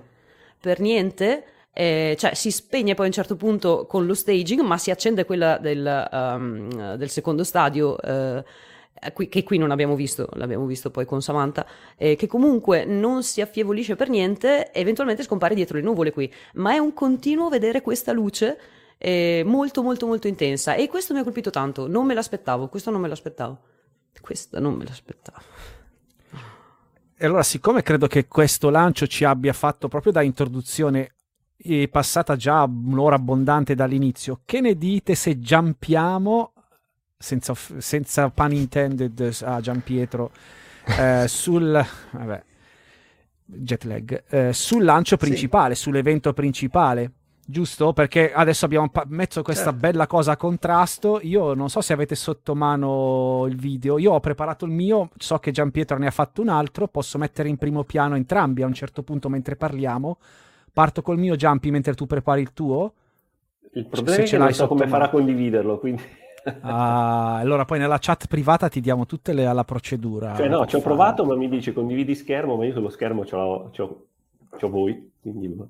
per 0.60 0.80
niente, 0.80 1.44
eh, 1.72 2.16
cioè 2.18 2.34
si 2.34 2.50
spegne 2.50 2.94
poi 2.94 3.06
a 3.06 3.08
un 3.08 3.14
certo 3.14 3.36
punto 3.36 3.86
con 3.86 4.06
lo 4.06 4.14
staging, 4.14 4.60
ma 4.60 4.76
si 4.78 4.90
accende 4.90 5.24
quella 5.24 5.58
del, 5.58 6.08
um, 6.12 6.94
del 6.96 7.10
secondo 7.10 7.44
stadio. 7.44 7.98
eh, 8.00 8.44
qui- 9.14 9.28
che 9.30 9.42
qui 9.44 9.56
non 9.56 9.70
abbiamo 9.70 9.94
visto, 9.96 10.28
l'abbiamo 10.34 10.66
visto 10.66 10.90
poi 10.90 11.06
con 11.06 11.22
Samantha, 11.22 11.64
eh, 11.96 12.16
che 12.16 12.26
comunque 12.26 12.84
non 12.84 13.22
si 13.22 13.40
affievolisce 13.40 13.96
per 13.96 14.10
niente, 14.10 14.70
eventualmente 14.72 15.22
scompare 15.22 15.54
dietro 15.54 15.78
le 15.78 15.82
nuvole 15.82 16.12
qui, 16.12 16.30
ma 16.54 16.74
è 16.74 16.78
un 16.78 16.92
continuo 16.92 17.48
vedere 17.48 17.80
questa 17.80 18.12
luce 18.12 18.58
eh, 19.02 19.42
molto 19.46 19.82
molto 19.82 20.06
molto 20.06 20.28
intensa 20.28 20.74
e 20.74 20.86
questo 20.86 21.14
mi 21.14 21.20
ha 21.20 21.22
colpito 21.22 21.48
tanto, 21.48 21.88
non 21.88 22.04
me 22.04 22.12
l'aspettavo, 22.12 22.68
questo 22.68 22.90
non 22.90 23.00
me 23.00 23.08
l'aspettavo, 23.08 23.58
questa 24.20 24.60
non 24.60 24.74
me 24.74 24.84
l'aspettavo. 24.84 25.40
E 27.16 27.26
allora, 27.26 27.42
siccome 27.42 27.82
credo 27.82 28.06
che 28.06 28.26
questo 28.28 28.68
lancio 28.68 29.06
ci 29.06 29.24
abbia 29.24 29.54
fatto 29.54 29.88
proprio 29.88 30.12
da 30.12 30.20
introduzione, 30.22 31.14
è 31.56 31.88
passata 31.88 32.36
già 32.36 32.62
un'ora 32.64 33.16
abbondante 33.16 33.74
dall'inizio, 33.74 34.40
che 34.44 34.60
ne 34.60 34.74
dite 34.76 35.14
se 35.14 35.38
giampiamo, 35.38 36.52
senza, 37.16 37.54
senza 37.78 38.28
pun 38.30 38.52
intended 38.52 39.38
a 39.42 39.60
Giampietro, 39.60 40.30
eh, 40.98 41.24
sul... 41.28 41.86
vabbè, 42.12 42.44
jet 43.44 43.84
lag, 43.84 44.24
eh, 44.28 44.52
sul 44.52 44.84
lancio 44.84 45.16
Sì. 45.18 45.26
principale, 45.26 45.74
sull'evento 45.74 46.32
principale. 46.34 47.12
Giusto? 47.50 47.92
Perché 47.92 48.32
adesso 48.32 48.64
abbiamo 48.64 48.88
pa- 48.90 49.04
messo 49.08 49.42
questa 49.42 49.70
Certo. 49.70 49.78
bella 49.78 50.06
cosa 50.06 50.32
a 50.32 50.36
contrasto. 50.36 51.18
Io 51.22 51.54
non 51.54 51.68
so 51.68 51.80
se 51.80 51.92
avete 51.92 52.14
sotto 52.14 52.54
mano 52.54 53.46
il 53.48 53.56
video. 53.56 53.98
Io 53.98 54.12
ho 54.12 54.20
preparato 54.20 54.64
il 54.64 54.70
mio, 54.70 55.08
so 55.16 55.38
che 55.38 55.50
Giampietro 55.50 55.98
ne 55.98 56.06
ha 56.06 56.10
fatto 56.12 56.42
un 56.42 56.48
altro. 56.48 56.86
Posso 56.86 57.18
mettere 57.18 57.48
in 57.48 57.56
primo 57.56 57.82
piano 57.82 58.14
entrambi 58.14 58.62
a 58.62 58.66
un 58.66 58.72
certo 58.74 59.02
punto 59.02 59.28
mentre 59.28 59.56
parliamo. 59.56 60.18
Parto 60.72 61.02
col 61.02 61.18
mio 61.18 61.34
Giampi 61.34 61.70
mentre 61.72 61.94
tu 61.94 62.06
prepari 62.06 62.40
il 62.40 62.52
tuo. 62.52 62.92
Il 63.72 63.86
problema 63.86 64.16
Se 64.16 64.22
è 64.22 64.24
ce 64.26 64.30
che 64.32 64.36
non 64.36 64.46
l'hai 64.46 64.54
so 64.54 64.66
come 64.68 64.80
mano. 64.80 64.90
farà 64.92 65.04
a 65.06 65.10
condividerlo, 65.10 65.78
quindi... 65.78 66.02
Ah, 66.62 67.36
allora 67.36 67.64
poi 67.64 67.78
nella 67.78 67.98
chat 68.00 68.26
privata 68.26 68.68
ti 68.68 68.80
diamo 68.80 69.04
tutte 69.06 69.32
le 69.32 69.44
alla 69.46 69.64
procedura. 69.64 70.34
Cioè 70.36 70.48
no, 70.48 70.66
ci 70.66 70.76
ho 70.76 70.80
provato, 70.80 71.24
ma 71.24 71.34
mi 71.36 71.48
dice 71.48 71.72
condividi 71.72 72.14
schermo, 72.14 72.56
ma 72.56 72.64
io 72.64 72.72
sullo 72.72 72.88
schermo 72.88 73.24
c'ho, 73.24 73.70
c'ho, 73.76 74.06
c'ho 74.58 74.68
voi, 74.70 75.10
quindi 75.20 75.48
boh, 75.48 75.68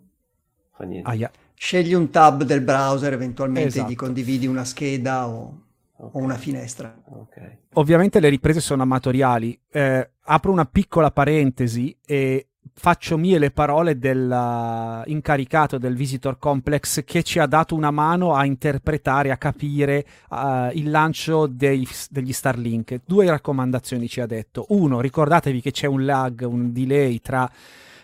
fa 0.77 0.85
niente. 0.85 1.09
Aia. 1.11 1.31
Scegli 1.63 1.93
un 1.93 2.09
tab 2.09 2.45
del 2.45 2.63
browser, 2.63 3.13
eventualmente 3.13 3.69
Esatto. 3.69 3.91
gli 3.91 3.95
condividi 3.95 4.47
una 4.47 4.65
scheda 4.65 5.29
o, 5.29 5.61
Ok, 5.99 6.15
o 6.15 6.19
una 6.19 6.37
finestra. 6.39 6.97
ok. 7.05 7.57
Ovviamente 7.75 8.19
le 8.19 8.31
riprese 8.31 8.61
sono 8.61 8.81
amatoriali. 8.85 9.61
Eh, 9.71 10.11
apro 10.19 10.53
una 10.53 10.65
piccola 10.65 11.11
parentesi 11.11 11.95
e 12.07 12.47
faccio 12.73 13.19
mie 13.19 13.39
le 13.39 13.51
parole 13.51 13.99
dell'incaricato 13.99 15.77
del 15.77 15.97
Visitor 15.97 16.39
Complex 16.39 17.05
che 17.05 17.23
ci 17.23 17.39
ha 17.39 17.45
dato 17.47 17.75
una 17.75 17.91
mano 17.91 18.33
a 18.35 18.47
interpretare, 18.47 19.31
a 19.31 19.37
capire 19.37 20.07
eh, 20.31 20.71
il 20.77 20.89
lancio 20.89 21.47
dei- 21.47 21.87
degli 22.09 22.33
Starlink. 22.33 23.01
Due 23.05 23.27
raccomandazioni 23.27 24.09
ci 24.09 24.23
ha 24.23 24.27
detto. 24.27 24.65
Uno, 24.71 25.03
ricordatevi 25.03 25.61
che 25.61 25.73
c'è 25.73 25.87
un 25.87 26.07
lag, 26.07 26.41
un 26.41 26.73
delay 26.73 27.21
tra 27.21 27.51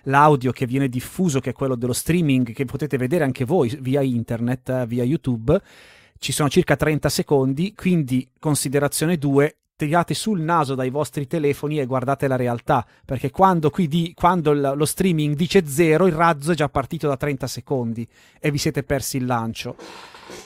l'audio 0.06 0.52
che 0.52 0.66
viene 0.66 0.88
diffuso, 0.88 1.40
che 1.40 1.50
è 1.50 1.54
quello 1.54 1.76
dello 1.76 1.92
streaming, 1.92 2.52
che 2.52 2.64
potete 2.64 2.96
vedere 2.96 3.24
anche 3.24 3.44
voi 3.44 3.76
via 3.80 4.02
internet, 4.02 4.86
via 4.86 5.04
YouTube. 5.04 5.60
Ci 6.18 6.32
sono 6.32 6.48
circa 6.48 6.76
30 6.76 7.08
secondi, 7.08 7.74
quindi 7.74 8.28
considerazione 8.38 9.18
2, 9.18 9.56
tirate 9.76 10.14
sul 10.14 10.40
naso 10.40 10.74
dai 10.74 10.88
vostri 10.88 11.26
telefoni 11.26 11.78
e 11.78 11.86
guardate 11.86 12.26
la 12.26 12.36
realtà, 12.36 12.86
perché 13.04 13.30
quando, 13.30 13.70
di- 13.76 14.12
quando 14.14 14.52
lo 14.52 14.84
streaming 14.84 15.36
dice 15.36 15.66
0, 15.66 16.06
il 16.06 16.14
razzo 16.14 16.52
è 16.52 16.54
già 16.54 16.68
partito 16.68 17.06
da 17.06 17.16
30 17.16 17.46
secondi 17.46 18.08
e 18.40 18.50
vi 18.50 18.58
siete 18.58 18.82
persi 18.82 19.18
il 19.18 19.26
lancio. 19.26 19.76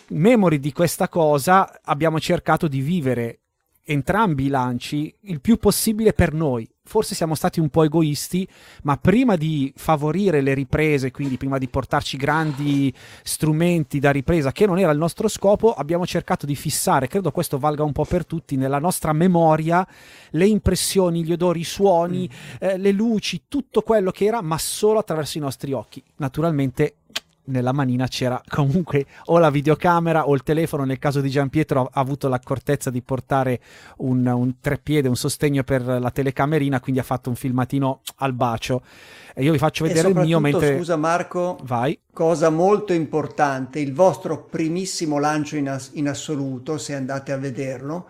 Memori 0.09 0.59
di 0.59 0.73
questa 0.73 1.09
cosa 1.09 1.81
abbiamo 1.83 2.19
cercato 2.19 2.67
di 2.67 2.81
vivere 2.81 3.39
entrambi 3.85 4.45
i 4.45 4.49
lanci 4.49 5.15
il 5.23 5.41
più 5.41 5.57
possibile 5.57 6.13
per 6.13 6.33
noi. 6.33 6.69
Forse 6.91 7.15
siamo 7.15 7.37
stati 7.37 7.61
un 7.61 7.69
po' 7.69 7.85
egoisti, 7.85 8.49
ma 8.83 8.97
prima 8.97 9.37
di 9.37 9.73
favorire 9.77 10.41
le 10.41 10.55
riprese, 10.55 11.13
quindi 11.13 11.37
prima 11.37 11.57
di 11.57 11.69
portarci 11.69 12.17
grandi 12.17 12.93
strumenti 13.23 14.01
da 14.01 14.11
ripresa, 14.11 14.51
che 14.51 14.67
non 14.67 14.77
era 14.77 14.91
il 14.91 14.99
nostro 14.99 15.29
scopo, 15.29 15.73
abbiamo 15.73 16.05
cercato 16.05 16.47
di 16.47 16.57
fissare, 16.57 17.07
credo 17.07 17.31
questo 17.31 17.59
valga 17.59 17.85
un 17.85 17.93
po' 17.93 18.05
per 18.05 18.27
tutti, 18.27 18.57
nella 18.57 18.81
nostra 18.81 19.13
memoria 19.13 19.87
le 20.31 20.47
impressioni, 20.49 21.23
gli 21.23 21.31
odori, 21.31 21.61
i 21.61 21.65
suoni, 21.65 22.29
eh, 22.59 22.77
le 22.77 22.91
luci, 22.91 23.43
tutto 23.47 23.83
quello 23.83 24.11
che 24.11 24.25
era, 24.25 24.43
ma 24.43 24.59
solo 24.59 24.99
attraverso 24.99 25.39
i 25.39 25.43
nostri 25.43 25.73
occhi. 25.73 26.03
Naturalmente 26.17 26.97
nella 27.51 27.73
manina 27.73 28.07
c'era 28.07 28.41
comunque 28.49 29.07
o 29.27 29.39
la 29.39 29.51
videocamera 29.51 30.27
o 30.29 30.35
il 30.35 30.43
telefono. 30.43 30.85
Nel 30.85 30.99
caso 30.99 31.21
di 31.21 31.29
Giampietro 31.29 31.91
ha 31.93 32.01
avuto 32.01 32.29
l'accortezza 32.29 32.91
di 32.91 33.03
portare 33.03 33.61
un, 33.99 34.27
un 34.27 34.55
treppiede, 34.61 35.09
un 35.09 35.17
sostegno 35.17 35.63
per 35.63 35.85
la 35.85 36.11
telecamerina, 36.11 36.81
quindi 36.81 37.01
ha 37.01 37.05
fatto 37.05 37.29
un 37.29 37.37
filmatino 37.37 38.01
al 38.17 38.33
bacio. 38.33 38.83
E 39.35 39.43
io 39.43 39.53
vi 39.53 39.59
faccio 39.59 39.85
vedere 39.85 40.09
il 40.09 40.17
mio 40.17 40.41
mentre... 40.41 40.77
Scusa 40.77 40.97
Marco, 40.97 41.59
Vai. 41.63 41.99
cosa 42.13 42.51
molto 42.51 42.93
importante, 42.93 43.79
il 43.79 43.93
vostro 43.93 44.45
primissimo 44.45 45.19
lancio 45.19 45.57
in, 45.57 45.69
as- 45.69 45.91
in 45.95 46.09
assoluto, 46.09 46.79
se 46.79 46.95
andate 46.95 47.33
a 47.33 47.37
vederlo, 47.37 48.07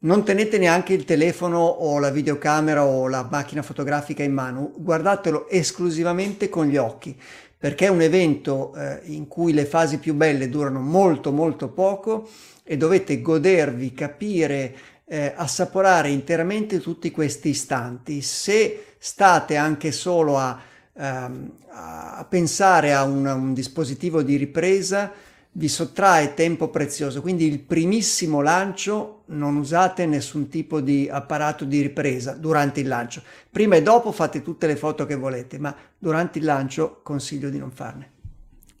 non 0.00 0.24
tenete 0.24 0.58
neanche 0.58 0.94
il 0.94 1.04
telefono 1.04 1.58
o 1.58 1.98
la 1.98 2.10
videocamera 2.10 2.84
o 2.84 3.08
la 3.08 3.26
macchina 3.30 3.62
fotografica 3.62 4.22
in 4.22 4.32
mano, 4.32 4.72
guardatelo 4.76 5.48
esclusivamente 5.48 6.48
con 6.48 6.66
gli 6.66 6.76
occhi, 6.76 7.16
perché 7.62 7.86
è 7.86 7.90
un 7.90 8.00
evento 8.00 8.74
eh, 8.74 9.02
in 9.04 9.28
cui 9.28 9.52
le 9.52 9.66
fasi 9.66 9.98
più 9.98 10.14
belle 10.14 10.48
durano 10.48 10.80
molto 10.80 11.30
molto 11.30 11.68
poco 11.68 12.28
e 12.64 12.76
dovete 12.76 13.22
godervi, 13.22 13.94
capire, 13.94 14.74
eh, 15.04 15.32
assaporare 15.36 16.08
interamente 16.08 16.80
tutti 16.80 17.12
questi 17.12 17.50
istanti. 17.50 18.20
Se 18.20 18.94
state 18.98 19.54
anche 19.54 19.92
solo 19.92 20.38
a, 20.38 20.60
ehm, 20.92 21.52
a 21.68 22.26
pensare 22.28 22.94
a 22.94 23.04
un, 23.04 23.26
un 23.26 23.54
dispositivo 23.54 24.22
di 24.22 24.34
ripresa, 24.34 25.12
vi 25.54 25.68
sottrae 25.68 26.32
tempo 26.32 26.68
prezioso, 26.68 27.20
quindi 27.20 27.46
il 27.46 27.60
primissimo 27.60 28.40
lancio 28.40 29.24
non 29.26 29.56
usate 29.56 30.06
nessun 30.06 30.48
tipo 30.48 30.80
di 30.80 31.08
apparato 31.10 31.64
di 31.64 31.82
ripresa 31.82 32.32
durante 32.32 32.80
il 32.80 32.88
lancio. 32.88 33.22
Prima 33.50 33.76
e 33.76 33.82
dopo 33.82 34.12
fate 34.12 34.40
tutte 34.40 34.66
le 34.66 34.76
foto 34.76 35.04
che 35.04 35.14
volete, 35.14 35.58
ma 35.58 35.74
durante 35.98 36.38
il 36.38 36.44
lancio 36.44 37.00
consiglio 37.02 37.50
di 37.50 37.58
non 37.58 37.70
farne. 37.70 38.10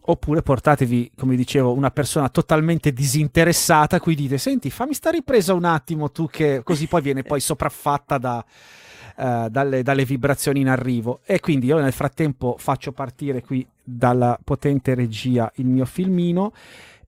Oppure 0.04 0.42
portatevi, 0.42 1.12
come 1.16 1.36
dicevo, 1.36 1.72
una 1.72 1.90
persona 1.90 2.28
totalmente 2.28 2.92
disinteressata, 2.92 4.00
cui 4.00 4.14
dite, 4.14 4.38
senti, 4.38 4.70
fammi 4.70 4.94
sta 4.94 5.10
ripresa 5.10 5.54
un 5.54 5.64
attimo 5.64 6.10
tu 6.10 6.26
che 6.26 6.62
così 6.64 6.86
poi 6.86 7.02
viene 7.02 7.22
poi 7.22 7.38
sopraffatta 7.38 8.18
da, 8.18 8.44
uh, 9.16 9.48
dalle, 9.48 9.82
dalle 9.82 10.04
vibrazioni 10.04 10.60
in 10.60 10.68
arrivo. 10.68 11.20
E 11.24 11.38
quindi 11.38 11.66
io 11.66 11.78
nel 11.78 11.92
frattempo 11.92 12.56
faccio 12.58 12.90
partire 12.90 13.42
qui 13.42 13.64
dalla 13.82 14.38
potente 14.42 14.94
regia 14.94 15.50
il 15.56 15.66
mio 15.66 15.84
filmino. 15.84 16.52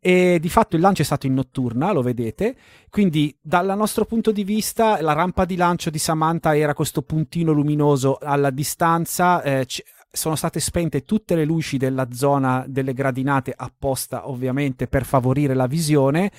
E 0.07 0.39
di 0.39 0.51
fatto 0.51 0.77
il 0.77 0.83
lancio 0.83 1.01
è 1.01 1.05
stato 1.07 1.27
in 1.27 1.33
notturna, 1.33 1.91
lo 1.91 2.03
vedete, 2.03 2.55
quindi 2.91 3.35
dal 3.41 3.75
nostro 3.75 4.05
punto 4.05 4.33
di 4.33 4.45
vista 4.45 5.01
la 5.01 5.15
rampa 5.15 5.47
di 5.47 5.57
lancio 5.57 5.89
di 5.89 5.99
Samantha 5.99 6.55
era 6.55 6.75
questo 6.75 7.01
puntino 7.01 7.53
luminoso 7.53 8.19
alla 8.21 8.51
distanza, 8.51 9.41
eh, 9.43 9.65
c- 9.65 9.83
sono 10.11 10.37
state 10.37 10.61
spente 10.61 11.05
tutte 11.05 11.35
le 11.35 11.47
luci 11.47 11.79
della 11.79 12.09
zona 12.13 12.67
delle 12.69 12.93
gradinate 12.93 13.55
apposta 13.57 14.29
ovviamente 14.29 14.87
per 14.89 15.07
favorire 15.07 15.55
la 15.55 15.67
visione 15.67 16.31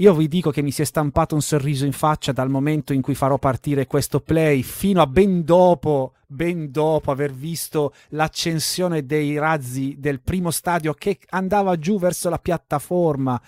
io 0.00 0.14
vi 0.14 0.28
dico 0.28 0.50
che 0.50 0.62
mi 0.62 0.70
si 0.70 0.82
è 0.82 0.84
stampato 0.84 1.34
un 1.34 1.42
sorriso 1.42 1.84
in 1.84 1.92
faccia 1.92 2.30
dal 2.30 2.50
momento 2.50 2.92
in 2.92 3.02
cui 3.02 3.16
farò 3.16 3.36
partire 3.38 3.86
questo 3.86 4.20
play 4.20 4.62
fino 4.62 5.02
a 5.02 5.06
ben 5.06 5.44
dopo, 5.44 6.14
ben 6.26 6.70
dopo 6.70 7.10
aver 7.10 7.32
visto 7.32 7.92
l'accensione 8.10 9.04
dei 9.04 9.36
razzi 9.38 9.96
del 9.98 10.20
primo 10.20 10.52
stadio 10.52 10.94
che 10.94 11.18
andava 11.30 11.76
giù 11.78 11.98
verso 11.98 12.28
la 12.28 12.38
piattaforma 12.38 13.40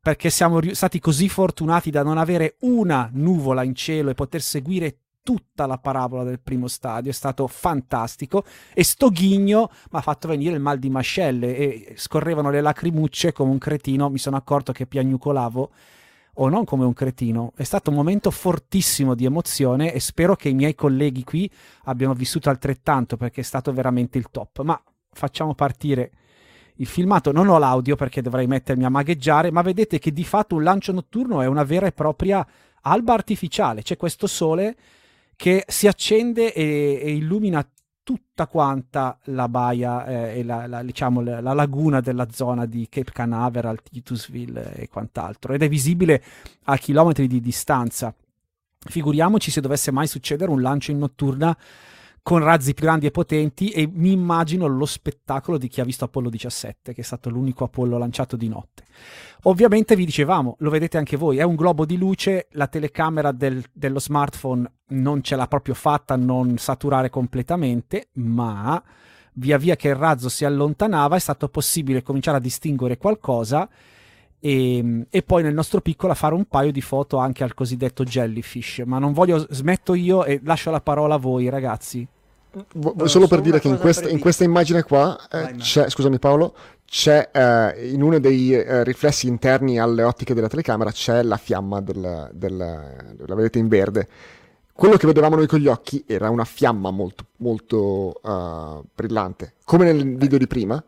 perché 0.00 0.30
siamo 0.30 0.60
stati 0.72 1.00
così 1.00 1.28
fortunati 1.28 1.90
da 1.90 2.04
non 2.04 2.18
avere 2.18 2.56
una 2.60 3.10
nuvola 3.12 3.64
in 3.64 3.74
cielo 3.74 4.10
e 4.10 4.14
poter 4.14 4.42
seguire 4.42 4.96
tutta 5.22 5.66
la 5.66 5.78
parabola 5.78 6.24
del 6.24 6.40
primo 6.40 6.68
stadio, 6.68 7.10
è 7.10 7.14
stato 7.14 7.46
fantastico. 7.46 8.44
E 8.74 8.84
sto 8.84 9.10
ghigno 9.10 9.70
mi 9.90 9.98
ha 9.98 10.02
fatto 10.02 10.28
venire 10.28 10.54
il 10.54 10.60
mal 10.60 10.78
di 10.78 10.90
mascelle 10.90 11.56
e 11.56 11.94
scorrevano 11.96 12.50
le 12.50 12.60
lacrimucce 12.60 13.32
come 13.32 13.50
un 13.50 13.58
cretino, 13.58 14.10
mi 14.10 14.18
sono 14.18 14.36
accorto 14.36 14.72
che 14.72 14.86
piagnucolavo 14.86 15.70
o 16.34 16.48
non 16.48 16.64
come 16.64 16.84
un 16.84 16.92
cretino, 16.92 17.52
è 17.56 17.64
stato 17.64 17.90
un 17.90 17.96
momento 17.96 18.30
fortissimo 18.30 19.14
di 19.14 19.24
emozione 19.24 19.92
e 19.92 20.00
spero 20.00 20.36
che 20.36 20.48
i 20.48 20.54
miei 20.54 20.74
colleghi 20.74 21.24
qui 21.24 21.50
abbiano 21.84 22.14
vissuto 22.14 22.48
altrettanto 22.48 23.16
perché 23.16 23.40
è 23.40 23.44
stato 23.44 23.72
veramente 23.72 24.16
il 24.16 24.30
top, 24.30 24.62
ma 24.62 24.80
facciamo 25.12 25.54
partire 25.54 26.12
il 26.76 26.86
filmato, 26.86 27.30
non 27.30 27.48
ho 27.48 27.58
l'audio 27.58 27.94
perché 27.94 28.22
dovrei 28.22 28.46
mettermi 28.46 28.84
a 28.84 28.88
magheggiare, 28.88 29.50
ma 29.50 29.60
vedete 29.60 29.98
che 29.98 30.12
di 30.12 30.24
fatto 30.24 30.54
un 30.54 30.62
lancio 30.62 30.92
notturno 30.92 31.42
è 31.42 31.46
una 31.46 31.64
vera 31.64 31.86
e 31.86 31.92
propria 31.92 32.46
alba 32.82 33.12
artificiale, 33.12 33.82
c'è 33.82 33.98
questo 33.98 34.26
sole 34.26 34.76
che 35.40 35.64
si 35.66 35.86
accende 35.86 36.52
e, 36.52 37.00
e 37.02 37.12
illumina 37.14 37.66
tutta 38.02 38.46
quanta 38.46 39.18
la 39.24 39.48
baia 39.48 40.04
eh, 40.04 40.40
e 40.40 40.44
la, 40.44 40.66
la, 40.66 40.82
diciamo, 40.82 41.22
la, 41.22 41.40
la, 41.40 41.54
laguna 41.54 42.02
della 42.02 42.28
zona 42.30 42.66
di 42.66 42.86
Cape 42.90 43.10
Canaveral, 43.10 43.80
Titusville 43.82 44.74
e 44.74 44.88
quant'altro 44.88 45.54
ed 45.54 45.62
è 45.62 45.68
visibile 45.70 46.22
a 46.64 46.76
chilometri 46.76 47.26
di 47.26 47.40
distanza. 47.40 48.14
Figuriamoci 48.80 49.50
se 49.50 49.62
dovesse 49.62 49.90
mai 49.90 50.08
succedere 50.08 50.50
un 50.50 50.60
lancio 50.60 50.90
in 50.90 50.98
notturna 50.98 51.56
con 52.22 52.42
razzi 52.42 52.74
più 52.74 52.84
grandi 52.84 53.06
e 53.06 53.10
potenti 53.10 53.70
e 53.70 53.88
mi 53.90 54.12
immagino 54.12 54.66
lo 54.66 54.86
spettacolo 54.86 55.58
di 55.58 55.68
chi 55.68 55.80
ha 55.80 55.84
visto 55.84 56.04
Apollo 56.04 56.30
17, 56.30 56.92
che 56.92 57.00
è 57.00 57.04
stato 57.04 57.30
l'unico 57.30 57.64
Apollo 57.64 57.98
lanciato 57.98 58.36
di 58.36 58.48
notte. 58.48 58.84
Ovviamente 59.44 59.96
vi 59.96 60.04
dicevamo, 60.04 60.56
lo 60.58 60.70
vedete 60.70 60.98
anche 60.98 61.16
voi, 61.16 61.38
è 61.38 61.42
un 61.42 61.54
globo 61.54 61.84
di 61.84 61.96
luce, 61.96 62.48
la 62.52 62.66
telecamera 62.66 63.32
del, 63.32 63.64
dello 63.72 63.98
smartphone 63.98 64.70
non 64.88 65.22
ce 65.22 65.36
l'ha 65.36 65.46
proprio 65.46 65.74
fatta 65.74 66.14
a 66.14 66.18
non 66.18 66.58
saturare 66.58 67.08
completamente, 67.08 68.08
ma 68.14 68.82
via 69.34 69.56
via 69.56 69.76
che 69.76 69.88
il 69.88 69.94
razzo 69.94 70.28
si 70.28 70.44
allontanava 70.44 71.16
è 71.16 71.20
stato 71.20 71.48
possibile 71.48 72.02
cominciare 72.02 72.36
a 72.36 72.40
distinguere 72.40 72.98
qualcosa 72.98 73.68
e, 74.40 75.06
e, 75.10 75.22
poi 75.22 75.42
nel 75.42 75.52
nostro 75.52 75.82
piccolo 75.82 76.12
a 76.12 76.16
fare 76.16 76.34
un 76.34 76.46
paio 76.46 76.72
di 76.72 76.80
foto 76.80 77.18
anche 77.18 77.44
al 77.44 77.52
cosiddetto 77.52 78.04
jellyfish. 78.04 78.82
Ma 78.86 78.98
non 78.98 79.12
voglio, 79.12 79.46
smetto 79.50 79.94
io 79.94 80.24
e 80.24 80.40
lascio 80.42 80.70
la 80.70 80.80
parola 80.80 81.14
a 81.14 81.18
voi, 81.18 81.48
ragazzi. 81.50 82.06
V- 82.72 83.04
solo 83.04 83.28
per 83.28 83.42
dire 83.42 83.60
che 83.60 83.68
in 83.68 83.78
questa, 83.78 84.08
in 84.08 84.18
questa, 84.18 84.42
immagine 84.42 84.82
qua 84.82 85.16
eh, 85.30 85.54
scusami 85.60 86.18
Paolo, 86.18 86.54
c'è 86.84 87.28
eh, 87.30 87.90
in 87.90 88.02
uno 88.02 88.18
dei 88.18 88.52
eh, 88.52 88.82
riflessi 88.82 89.28
interni 89.28 89.78
alle 89.78 90.02
ottiche 90.02 90.34
della 90.34 90.48
telecamera 90.48 90.90
c'è 90.90 91.22
la 91.22 91.36
fiamma 91.36 91.80
del, 91.80 92.30
del, 92.32 92.56
la 92.56 93.34
vedete 93.34 93.58
in 93.58 93.68
verde. 93.68 94.08
Quello 94.72 94.96
che 94.96 95.06
vedevamo 95.06 95.36
noi 95.36 95.46
con 95.46 95.60
gli 95.60 95.66
occhi 95.66 96.02
era 96.06 96.30
una 96.30 96.46
fiamma 96.46 96.90
molto, 96.90 97.26
molto 97.36 98.14
uh, 98.22 98.82
brillante, 98.94 99.52
come 99.64 99.84
nel 99.84 100.16
video 100.16 100.38
di 100.38 100.46
prima. 100.46 100.82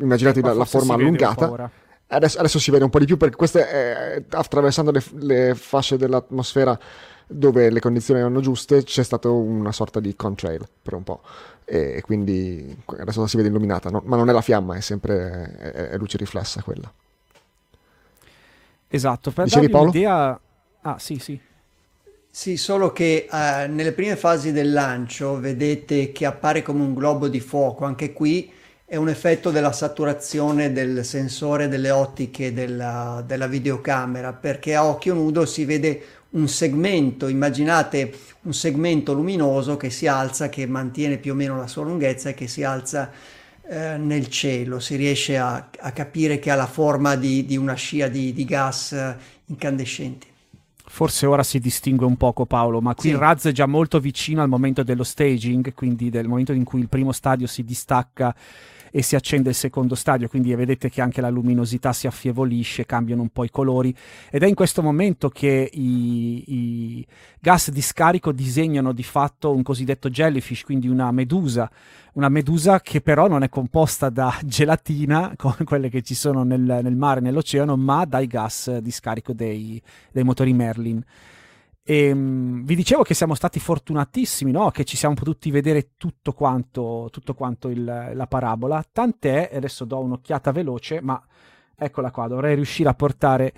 Immaginate 0.00 0.42
la, 0.42 0.52
la 0.52 0.66
forma 0.66 0.92
allungata 0.92 1.70
Adesso, 2.10 2.38
adesso, 2.38 2.58
si 2.58 2.70
vede 2.70 2.84
un 2.84 2.90
po' 2.90 2.98
di 2.98 3.04
più 3.04 3.18
perché 3.18 3.36
queste, 3.36 4.14
eh, 4.16 4.24
attraversando 4.30 4.90
le, 4.90 5.02
le, 5.18 5.54
fasce 5.54 5.98
dell'atmosfera 5.98 6.78
dove 7.26 7.68
le 7.68 7.80
condizioni 7.80 8.20
erano 8.20 8.40
giuste, 8.40 8.82
c'è 8.82 9.02
stata 9.02 9.28
una 9.28 9.72
sorta 9.72 10.00
di 10.00 10.16
contrail 10.16 10.66
per 10.82 10.94
un 10.94 11.02
po'. 11.02 11.20
E, 11.66 12.00
quindi 12.02 12.74
adesso 12.98 13.26
si 13.26 13.36
vede 13.36 13.50
illuminata, 13.50 13.90
no? 13.90 14.02
ma 14.06 14.16
non 14.16 14.30
è 14.30 14.32
la 14.32 14.40
fiamma, 14.40 14.74
è 14.76 14.80
sempre 14.80 15.54
è, 15.58 15.88
è 15.90 15.96
luce 15.98 16.16
riflessa 16.16 16.62
quella. 16.62 16.90
Esatto, 18.88 19.30
per 19.30 19.44
Dicevi, 19.44 19.68
darvi 19.68 19.86
un'idea... 19.88 20.40
Ah, 20.80 20.98
sì, 20.98 21.18
sì. 21.18 21.38
Sì, 22.30 22.56
solo 22.56 22.92
che 22.92 23.28
eh, 23.30 23.66
nelle 23.66 23.92
prime 23.92 24.16
fasi 24.16 24.52
del 24.52 24.72
lancio 24.72 25.38
vedete 25.38 26.12
che 26.12 26.24
appare 26.24 26.62
come 26.62 26.82
un 26.82 26.94
globo 26.94 27.28
di 27.28 27.40
fuoco, 27.40 27.84
anche 27.84 28.14
qui 28.14 28.50
è 28.90 28.96
un 28.96 29.10
effetto 29.10 29.50
della 29.50 29.70
saturazione 29.70 30.72
del 30.72 31.04
sensore 31.04 31.68
delle 31.68 31.90
ottiche 31.90 32.54
della, 32.54 33.22
della, 33.26 33.46
videocamera 33.46 34.32
perché 34.32 34.74
a 34.74 34.86
occhio 34.86 35.12
nudo 35.12 35.44
si 35.44 35.66
vede 35.66 36.02
un 36.30 36.48
segmento, 36.48 37.28
immaginate 37.28 38.10
un 38.44 38.54
segmento 38.54 39.12
luminoso 39.12 39.76
che 39.76 39.90
si 39.90 40.06
alza, 40.06 40.48
che 40.48 40.66
mantiene 40.66 41.18
più 41.18 41.32
o 41.32 41.34
meno 41.34 41.58
la 41.58 41.66
sua 41.66 41.84
lunghezza 41.84 42.30
e 42.30 42.34
che 42.34 42.48
si 42.48 42.64
alza 42.64 43.10
eh, 43.68 43.98
nel 43.98 44.28
cielo, 44.28 44.80
si 44.80 44.96
riesce 44.96 45.36
a, 45.36 45.68
a, 45.80 45.92
capire 45.92 46.38
che 46.38 46.50
ha 46.50 46.54
la 46.54 46.66
forma 46.66 47.14
di, 47.14 47.44
di 47.44 47.58
una 47.58 47.74
scia 47.74 48.08
di, 48.08 48.32
di 48.32 48.46
gas 48.46 48.92
eh, 48.92 49.16
incandescenti. 49.46 50.26
Forse 50.86 51.26
ora 51.26 51.42
si 51.42 51.58
distingue 51.58 52.06
un 52.06 52.16
poco 52.16 52.46
Paolo, 52.46 52.80
ma 52.80 52.94
qui 52.94 53.10
sì. 53.10 53.14
il 53.14 53.20
razzo 53.20 53.50
è 53.50 53.52
già 53.52 53.66
molto 53.66 54.00
vicino 54.00 54.40
al 54.40 54.48
momento 54.48 54.82
dello 54.82 55.04
staging, 55.04 55.74
quindi 55.74 56.08
del 56.08 56.26
momento 56.26 56.52
in 56.52 56.64
cui 56.64 56.80
il 56.80 56.88
primo 56.88 57.12
stadio 57.12 57.46
si 57.46 57.62
distacca 57.62 58.34
e 58.90 59.02
si 59.02 59.16
accende 59.16 59.50
il 59.50 59.54
secondo 59.54 59.94
stadio, 59.94 60.28
quindi 60.28 60.54
vedete 60.54 60.88
che 60.88 61.00
anche 61.00 61.20
la 61.20 61.28
luminosità 61.28 61.92
si 61.92 62.06
affievolisce, 62.06 62.86
cambiano 62.86 63.22
un 63.22 63.30
po' 63.30 63.44
i 63.44 63.50
colori 63.50 63.94
ed 64.30 64.42
è 64.42 64.46
in 64.46 64.54
questo 64.54 64.82
momento 64.82 65.28
che 65.28 65.70
i, 65.72 66.44
i 66.46 67.06
gas 67.40 67.70
di 67.70 67.82
scarico 67.82 68.32
disegnano 68.32 68.92
di 68.92 69.02
fatto 69.02 69.52
un 69.52 69.62
cosiddetto 69.62 70.10
jellyfish, 70.10 70.62
quindi 70.64 70.88
una 70.88 71.10
medusa, 71.12 71.70
una 72.14 72.28
medusa 72.28 72.80
che 72.80 73.00
però 73.00 73.28
non 73.28 73.42
è 73.42 73.48
composta 73.48 74.10
da 74.10 74.36
gelatina, 74.44 75.34
come 75.36 75.64
quelle 75.64 75.88
che 75.88 76.02
ci 76.02 76.14
sono 76.14 76.42
nel, 76.42 76.60
nel 76.60 76.96
mare 76.96 77.20
nell'oceano, 77.20 77.76
ma 77.76 78.04
dai 78.04 78.26
gas 78.26 78.78
di 78.78 78.90
scarico 78.90 79.32
dei, 79.32 79.80
dei 80.10 80.24
motori 80.24 80.52
Merlin. 80.52 81.04
E, 81.90 82.10
um, 82.10 82.66
vi 82.66 82.74
dicevo 82.74 83.02
che 83.02 83.14
siamo 83.14 83.34
stati 83.34 83.58
fortunatissimi, 83.58 84.50
no? 84.50 84.70
che 84.70 84.84
ci 84.84 84.94
siamo 84.94 85.14
potuti 85.14 85.50
vedere 85.50 85.92
tutto 85.96 86.34
quanto, 86.34 87.08
tutto 87.10 87.32
quanto 87.32 87.70
il, 87.70 87.82
la 87.82 88.26
parabola, 88.26 88.84
tant'è, 88.92 89.52
adesso 89.54 89.86
do 89.86 89.98
un'occhiata 90.00 90.52
veloce, 90.52 91.00
ma 91.00 91.18
eccola 91.74 92.10
qua, 92.10 92.28
dovrei 92.28 92.56
riuscire 92.56 92.90
a 92.90 92.94
portare... 92.94 93.54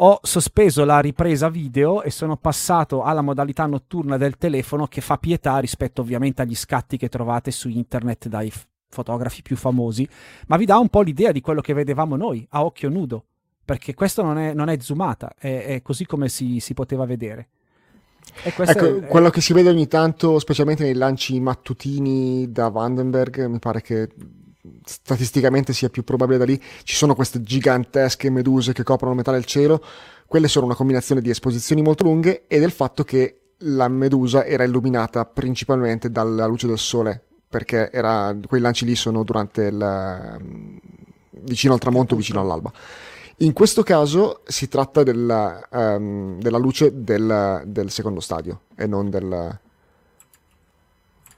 Ho 0.00 0.18
sospeso 0.22 0.84
la 0.84 0.98
ripresa 0.98 1.48
video 1.48 2.02
e 2.02 2.10
sono 2.10 2.36
passato 2.36 3.02
alla 3.02 3.20
modalità 3.20 3.66
notturna 3.66 4.16
del 4.16 4.36
telefono 4.36 4.86
che 4.86 5.00
fa 5.00 5.16
pietà 5.18 5.58
rispetto 5.58 6.02
ovviamente 6.02 6.42
agli 6.42 6.54
scatti 6.54 6.96
che 6.96 7.08
trovate 7.08 7.52
su 7.52 7.68
internet 7.68 8.26
dai 8.26 8.50
f- 8.50 8.66
fotografi 8.88 9.42
più 9.42 9.56
famosi, 9.56 10.08
ma 10.48 10.56
vi 10.56 10.64
dà 10.66 10.78
un 10.78 10.88
po' 10.88 11.02
l'idea 11.02 11.30
di 11.30 11.40
quello 11.40 11.60
che 11.60 11.74
vedevamo 11.74 12.16
noi 12.16 12.44
a 12.50 12.64
occhio 12.64 12.88
nudo, 12.88 13.24
perché 13.64 13.94
questo 13.94 14.22
non 14.22 14.38
è, 14.38 14.52
non 14.52 14.68
è 14.68 14.76
zoomata, 14.80 15.34
è, 15.38 15.64
è, 15.64 15.82
così 15.82 16.06
come 16.06 16.28
si, 16.28 16.58
si 16.58 16.74
poteva 16.74 17.04
vedere. 17.04 17.48
Ecco, 18.42 18.62
è... 18.62 19.06
quello 19.06 19.30
che 19.30 19.40
si 19.40 19.52
vede 19.52 19.68
ogni 19.68 19.88
tanto, 19.88 20.38
specialmente 20.38 20.84
nei 20.84 20.94
lanci 20.94 21.38
mattutini 21.40 22.50
da 22.50 22.68
Vandenberg, 22.68 23.46
mi 23.46 23.58
pare 23.58 23.82
che 23.82 24.08
statisticamente 24.84 25.72
sia 25.72 25.88
più 25.88 26.04
probabile 26.04 26.38
da 26.38 26.44
lì, 26.44 26.60
ci 26.82 26.94
sono 26.94 27.14
queste 27.14 27.42
gigantesche 27.42 28.30
meduse 28.30 28.72
che 28.72 28.82
coprono 28.82 29.14
metà 29.14 29.32
del 29.32 29.44
cielo, 29.44 29.82
quelle 30.26 30.48
sono 30.48 30.66
una 30.66 30.74
combinazione 30.74 31.20
di 31.20 31.30
esposizioni 31.30 31.82
molto 31.82 32.04
lunghe 32.04 32.46
e 32.46 32.58
del 32.58 32.70
fatto 32.70 33.04
che 33.04 33.40
la 33.62 33.88
medusa 33.88 34.44
era 34.44 34.64
illuminata 34.64 35.24
principalmente 35.24 36.10
dalla 36.10 36.46
luce 36.46 36.66
del 36.66 36.78
sole, 36.78 37.22
perché 37.48 37.90
era, 37.90 38.36
quei 38.46 38.60
lanci 38.60 38.84
lì 38.84 38.94
sono 38.94 39.24
durante 39.24 39.62
il 39.64 40.38
vicino 41.40 41.74
al 41.74 41.80
tramonto, 41.80 42.16
vicino 42.16 42.40
all'alba. 42.40 42.72
In 43.40 43.52
questo 43.52 43.84
caso 43.84 44.40
si 44.46 44.66
tratta 44.66 45.04
della, 45.04 45.60
um, 45.70 46.40
della 46.40 46.58
luce 46.58 47.04
del, 47.04 47.62
del, 47.66 47.90
secondo 47.90 48.18
stadio 48.18 48.62
e 48.74 48.86
non 48.86 49.10
del... 49.10 49.58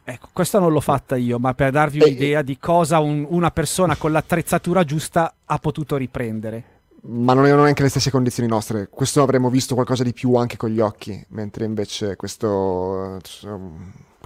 Ecco, 0.02 0.28
questa 0.32 0.59
non 0.59 0.72
l'ho 0.72 0.81
fatta 0.81 1.16
io, 1.16 1.39
ma 1.39 1.52
per 1.52 1.72
darvi 1.72 2.01
un'idea 2.01 2.40
di 2.40 2.59
cosa 2.59 3.01
un, 3.01 3.27
una 3.28 3.51
persona 3.51 3.97
con 3.97 4.12
l'attrezzatura 4.12 4.82
giusta 4.82 5.35
ha 5.44 5.59
potuto 5.59 5.97
riprendere. 5.97 6.64
Ma 7.02 7.35
non 7.35 7.47
erano 7.47 7.62
neanche 7.64 7.82
le 7.82 7.90
stesse 7.90 8.10
condizioni 8.10 8.48
nostre. 8.48 8.89
Questo 8.89 9.22
avremmo 9.22 9.51
visto 9.51 9.74
qualcosa 9.74 10.02
di 10.02 10.14
più 10.14 10.35
anche 10.36 10.56
con 10.56 10.70
gli 10.70 10.81
occhi, 10.81 11.22
mentre 11.28 11.66
invece 11.66 12.16
questo... 12.16 13.18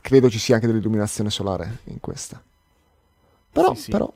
credo 0.00 0.30
ci 0.30 0.38
sia 0.38 0.54
anche 0.54 0.68
dell'illuminazione 0.68 1.28
solare 1.28 1.78
in 1.84 1.98
questa. 1.98 2.40
Però, 3.50 3.74
sì, 3.74 3.82
sì. 3.82 3.90
però 3.90 4.10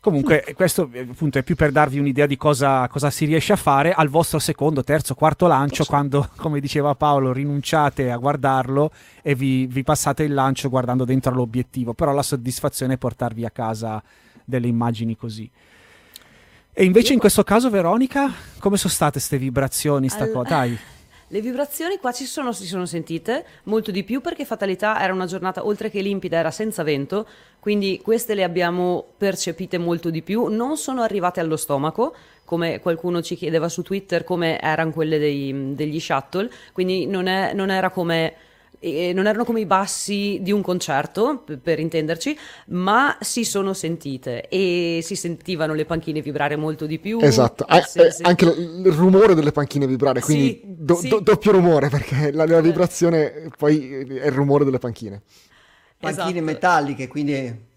Comunque, 0.00 0.44
questo 0.56 0.90
appunto 1.10 1.38
è 1.38 1.42
più 1.42 1.54
per 1.54 1.70
darvi 1.70 1.98
un'idea 1.98 2.26
di 2.26 2.36
cosa, 2.36 2.88
cosa, 2.88 3.10
si 3.10 3.26
riesce 3.26 3.52
a 3.52 3.56
fare 3.56 3.92
al 3.92 4.08
vostro 4.08 4.38
secondo, 4.38 4.82
terzo, 4.82 5.14
quarto 5.14 5.46
lancio, 5.46 5.84
quando, 5.84 6.28
come 6.36 6.58
diceva 6.58 6.94
Paolo, 6.94 7.32
rinunciate 7.32 8.10
a 8.10 8.16
guardarlo 8.16 8.90
e 9.22 9.34
vi, 9.34 9.66
vi, 9.66 9.82
passate 9.82 10.22
il 10.22 10.32
lancio 10.32 10.70
guardando 10.70 11.04
dentro 11.04 11.34
l'obiettivo. 11.34 11.92
Però 11.92 12.12
la 12.12 12.22
soddisfazione 12.22 12.94
è 12.94 12.98
portarvi 12.98 13.44
a 13.44 13.50
casa 13.50 14.02
delle 14.44 14.66
immagini 14.66 15.16
così. 15.16 15.48
E 16.72 16.84
invece 16.84 17.12
in 17.12 17.18
questo 17.18 17.42
caso, 17.42 17.68
Veronica, 17.68 18.32
come 18.58 18.78
sono 18.78 18.92
state 18.92 19.12
queste 19.12 19.36
vibrazioni? 19.36 20.08
Sta 20.08 20.24
All... 20.24 20.32
qua? 20.32 20.42
Dai. 20.44 20.78
Le 21.32 21.40
vibrazioni 21.40 21.98
qua 21.98 22.10
ci 22.10 22.24
sono, 22.24 22.50
si 22.50 22.66
sono 22.66 22.86
sentite 22.86 23.46
molto 23.64 23.92
di 23.92 24.02
più 24.02 24.20
perché 24.20 24.44
Fatalità 24.44 25.00
era 25.00 25.12
una 25.12 25.26
giornata 25.26 25.64
oltre 25.64 25.88
che 25.88 26.00
limpida, 26.00 26.36
era 26.36 26.50
senza 26.50 26.82
vento, 26.82 27.24
quindi 27.60 28.00
queste 28.02 28.34
le 28.34 28.42
abbiamo 28.42 29.04
percepite 29.16 29.78
molto 29.78 30.10
di 30.10 30.22
più, 30.22 30.46
non 30.46 30.76
sono 30.76 31.02
arrivate 31.02 31.38
allo 31.38 31.56
stomaco, 31.56 32.16
come 32.44 32.80
qualcuno 32.80 33.22
ci 33.22 33.36
chiedeva 33.36 33.68
su 33.68 33.82
Twitter 33.82 34.24
come 34.24 34.58
erano 34.58 34.90
quelle 34.90 35.20
dei, 35.20 35.76
degli 35.76 36.00
shuttle, 36.00 36.50
quindi 36.72 37.06
non, 37.06 37.28
è, 37.28 37.52
non 37.54 37.70
era 37.70 37.90
come 37.90 38.34
e 38.82 39.12
non 39.12 39.26
erano 39.26 39.44
come 39.44 39.60
i 39.60 39.66
bassi 39.66 40.38
di 40.40 40.52
un 40.52 40.62
concerto, 40.62 41.42
per, 41.44 41.58
per 41.58 41.78
intenderci, 41.78 42.36
ma 42.68 43.16
si 43.20 43.44
sono 43.44 43.74
sentite 43.74 44.48
e 44.48 45.00
si 45.02 45.16
sentivano 45.16 45.74
le 45.74 45.84
panchine 45.84 46.22
vibrare 46.22 46.56
molto 46.56 46.86
di 46.86 46.98
più. 46.98 47.18
Esatto, 47.20 47.64
a- 47.64 47.76
eh, 47.76 48.16
anche 48.22 48.46
il 48.46 48.90
rumore 48.90 49.34
delle 49.34 49.52
panchine 49.52 49.86
vibrare, 49.86 50.20
quindi 50.22 50.60
sì, 50.62 50.62
do- 50.64 50.94
sì. 50.94 51.08
Do- 51.08 51.20
doppio 51.20 51.52
rumore 51.52 51.90
perché 51.90 52.32
la, 52.32 52.46
la 52.46 52.58
eh. 52.58 52.62
vibrazione 52.62 53.50
poi 53.56 53.92
è 53.92 54.26
il 54.26 54.32
rumore 54.32 54.64
delle 54.64 54.78
panchine. 54.78 55.20
Panchine 55.98 56.28
esatto. 56.30 56.44
metalliche, 56.44 57.06
quindi 57.08 57.68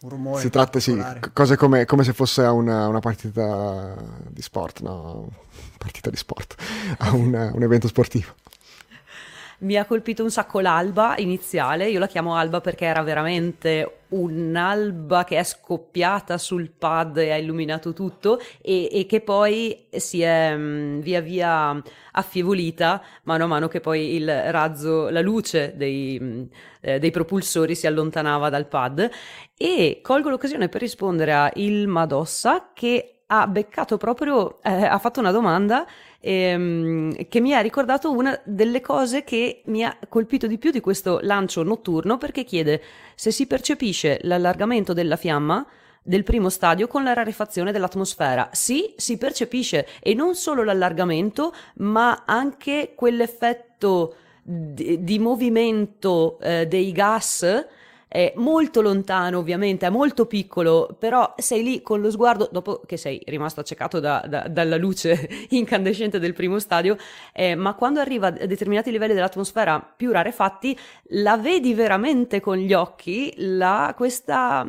un 0.00 0.08
rumore. 0.08 0.40
Si 0.40 0.48
tratta, 0.48 0.80
sì, 0.80 0.98
cose 1.34 1.56
come, 1.56 1.84
come 1.84 2.04
se 2.04 2.14
fosse 2.14 2.40
una, 2.40 2.88
una, 2.88 3.00
partita 3.00 3.94
di 4.28 4.40
sport, 4.40 4.80
no? 4.80 5.28
Partita 5.76 6.08
di 6.08 6.16
sport, 6.16 6.54
a 6.98 7.12
un, 7.14 7.50
un 7.54 7.62
evento 7.62 7.86
sportivo 7.86 8.34
mi 9.58 9.76
ha 9.76 9.84
colpito 9.84 10.22
un 10.22 10.30
sacco 10.30 10.60
l'alba 10.60 11.16
iniziale, 11.18 11.88
io 11.88 11.98
la 11.98 12.06
chiamo 12.06 12.36
alba 12.36 12.60
perché 12.60 12.84
era 12.84 13.02
veramente 13.02 14.02
un'alba 14.08 15.24
che 15.24 15.38
è 15.38 15.42
scoppiata 15.42 16.38
sul 16.38 16.70
pad 16.70 17.18
e 17.18 17.32
ha 17.32 17.36
illuminato 17.36 17.92
tutto 17.92 18.40
e, 18.62 18.88
e 18.90 19.06
che 19.06 19.20
poi 19.20 19.86
si 19.90 20.22
è 20.22 20.56
mm, 20.56 21.00
via 21.00 21.20
via 21.20 21.82
affievolita 22.12 23.02
mano 23.24 23.44
a 23.44 23.46
mano 23.48 23.68
che 23.68 23.80
poi 23.80 24.14
il 24.14 24.28
razzo, 24.50 25.10
la 25.10 25.20
luce 25.20 25.74
dei, 25.76 26.18
mm, 26.20 26.42
eh, 26.80 26.98
dei 26.98 27.10
propulsori 27.10 27.74
si 27.74 27.86
allontanava 27.86 28.48
dal 28.50 28.66
pad. 28.66 29.10
E 29.56 29.98
colgo 30.02 30.30
l'occasione 30.30 30.68
per 30.68 30.80
rispondere 30.80 31.32
a 31.32 31.50
Il 31.54 31.88
Madossa 31.88 32.70
che 32.72 33.22
ha 33.26 33.46
beccato 33.46 33.96
proprio, 33.98 34.62
eh, 34.62 34.84
ha 34.84 34.98
fatto 34.98 35.20
una 35.20 35.32
domanda 35.32 35.86
ehm, 36.20 37.28
che 37.28 37.40
mi 37.40 37.54
ha 37.54 37.60
ricordato 37.60 38.10
una 38.10 38.38
delle 38.44 38.80
cose 38.80 39.24
che 39.24 39.62
mi 39.66 39.84
ha 39.84 39.96
colpito 40.08 40.46
di 40.46 40.58
più 40.58 40.70
di 40.70 40.80
questo 40.80 41.18
lancio 41.22 41.62
notturno 41.62 42.18
perché 42.18 42.44
chiede 42.44 42.82
se 43.14 43.30
si 43.30 43.46
percepisce 43.46 44.18
l'allargamento 44.22 44.92
della 44.92 45.16
fiamma 45.16 45.66
del 46.02 46.24
primo 46.24 46.48
stadio 46.48 46.86
con 46.86 47.02
la 47.02 47.12
rarefazione 47.12 47.70
dell'atmosfera. 47.70 48.48
Sì, 48.52 48.94
si 48.96 49.18
percepisce 49.18 49.86
e 50.00 50.14
non 50.14 50.34
solo 50.34 50.64
l'allargamento, 50.64 51.52
ma 51.76 52.22
anche 52.24 52.92
quell'effetto 52.94 54.14
di, 54.42 55.04
di 55.04 55.18
movimento 55.18 56.38
eh, 56.40 56.66
dei 56.66 56.92
gas 56.92 57.66
è 58.08 58.32
molto 58.36 58.80
lontano 58.80 59.38
ovviamente, 59.38 59.86
è 59.86 59.90
molto 59.90 60.26
piccolo, 60.26 60.96
però 60.98 61.34
sei 61.36 61.62
lì 61.62 61.82
con 61.82 62.00
lo 62.00 62.10
sguardo, 62.10 62.48
dopo 62.50 62.80
che 62.86 62.96
sei 62.96 63.20
rimasto 63.26 63.60
accecato 63.60 64.00
da, 64.00 64.24
da, 64.26 64.48
dalla 64.48 64.76
luce 64.76 65.28
incandescente 65.50 66.18
del 66.18 66.32
primo 66.32 66.58
stadio, 66.58 66.96
eh, 67.32 67.54
ma 67.54 67.74
quando 67.74 68.00
arriva 68.00 68.28
a 68.28 68.30
determinati 68.30 68.90
livelli 68.90 69.14
dell'atmosfera 69.14 69.80
più 69.96 70.10
rarefatti, 70.10 70.76
la 71.10 71.36
vedi 71.36 71.74
veramente 71.74 72.40
con 72.40 72.56
gli 72.56 72.72
occhi, 72.72 73.32
la, 73.36 73.92
questa, 73.94 74.66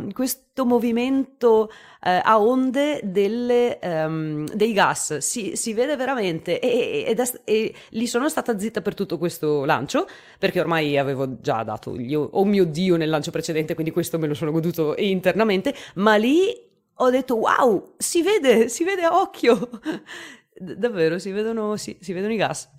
questo 0.59 0.65
movimento 0.65 1.71
eh, 2.01 2.21
a 2.23 2.39
onde 2.39 2.99
delle, 3.03 3.79
um, 3.81 4.45
dei 4.47 4.73
gas, 4.73 5.17
si, 5.17 5.55
si, 5.55 5.73
vede 5.73 5.95
veramente 5.95 6.59
e, 6.59 7.05
e, 7.07 7.15
e, 7.17 7.41
e, 7.43 7.73
lì 7.89 8.07
sono 8.07 8.27
stata 8.29 8.57
zitta 8.57 8.81
per 8.81 8.93
tutto 8.93 9.17
questo 9.17 9.63
lancio 9.65 10.07
perché 10.37 10.59
ormai 10.59 10.97
avevo 10.97 11.39
già 11.39 11.63
dato 11.63 11.95
gli 11.95 12.15
oh 12.15 12.45
mio 12.45 12.65
dio 12.65 12.97
nel 12.97 13.09
lancio 13.09 13.31
precedente, 13.31 13.73
quindi 13.73 13.91
questo 13.91 14.19
me 14.19 14.27
lo 14.27 14.33
sono 14.33 14.51
goduto 14.51 14.95
internamente, 14.97 15.73
ma 15.95 16.15
lì 16.15 16.67
ho 16.95 17.09
detto 17.09 17.37
wow, 17.37 17.93
si 17.97 18.21
vede, 18.21 18.67
si 18.67 18.83
vede 18.83 19.03
a 19.03 19.17
occhio, 19.17 19.69
davvero, 20.59 21.19
si 21.19 21.31
vedono, 21.31 21.77
si, 21.77 21.97
si 22.01 22.11
vedono 22.11 22.33
i 22.33 22.37
gas. 22.37 22.69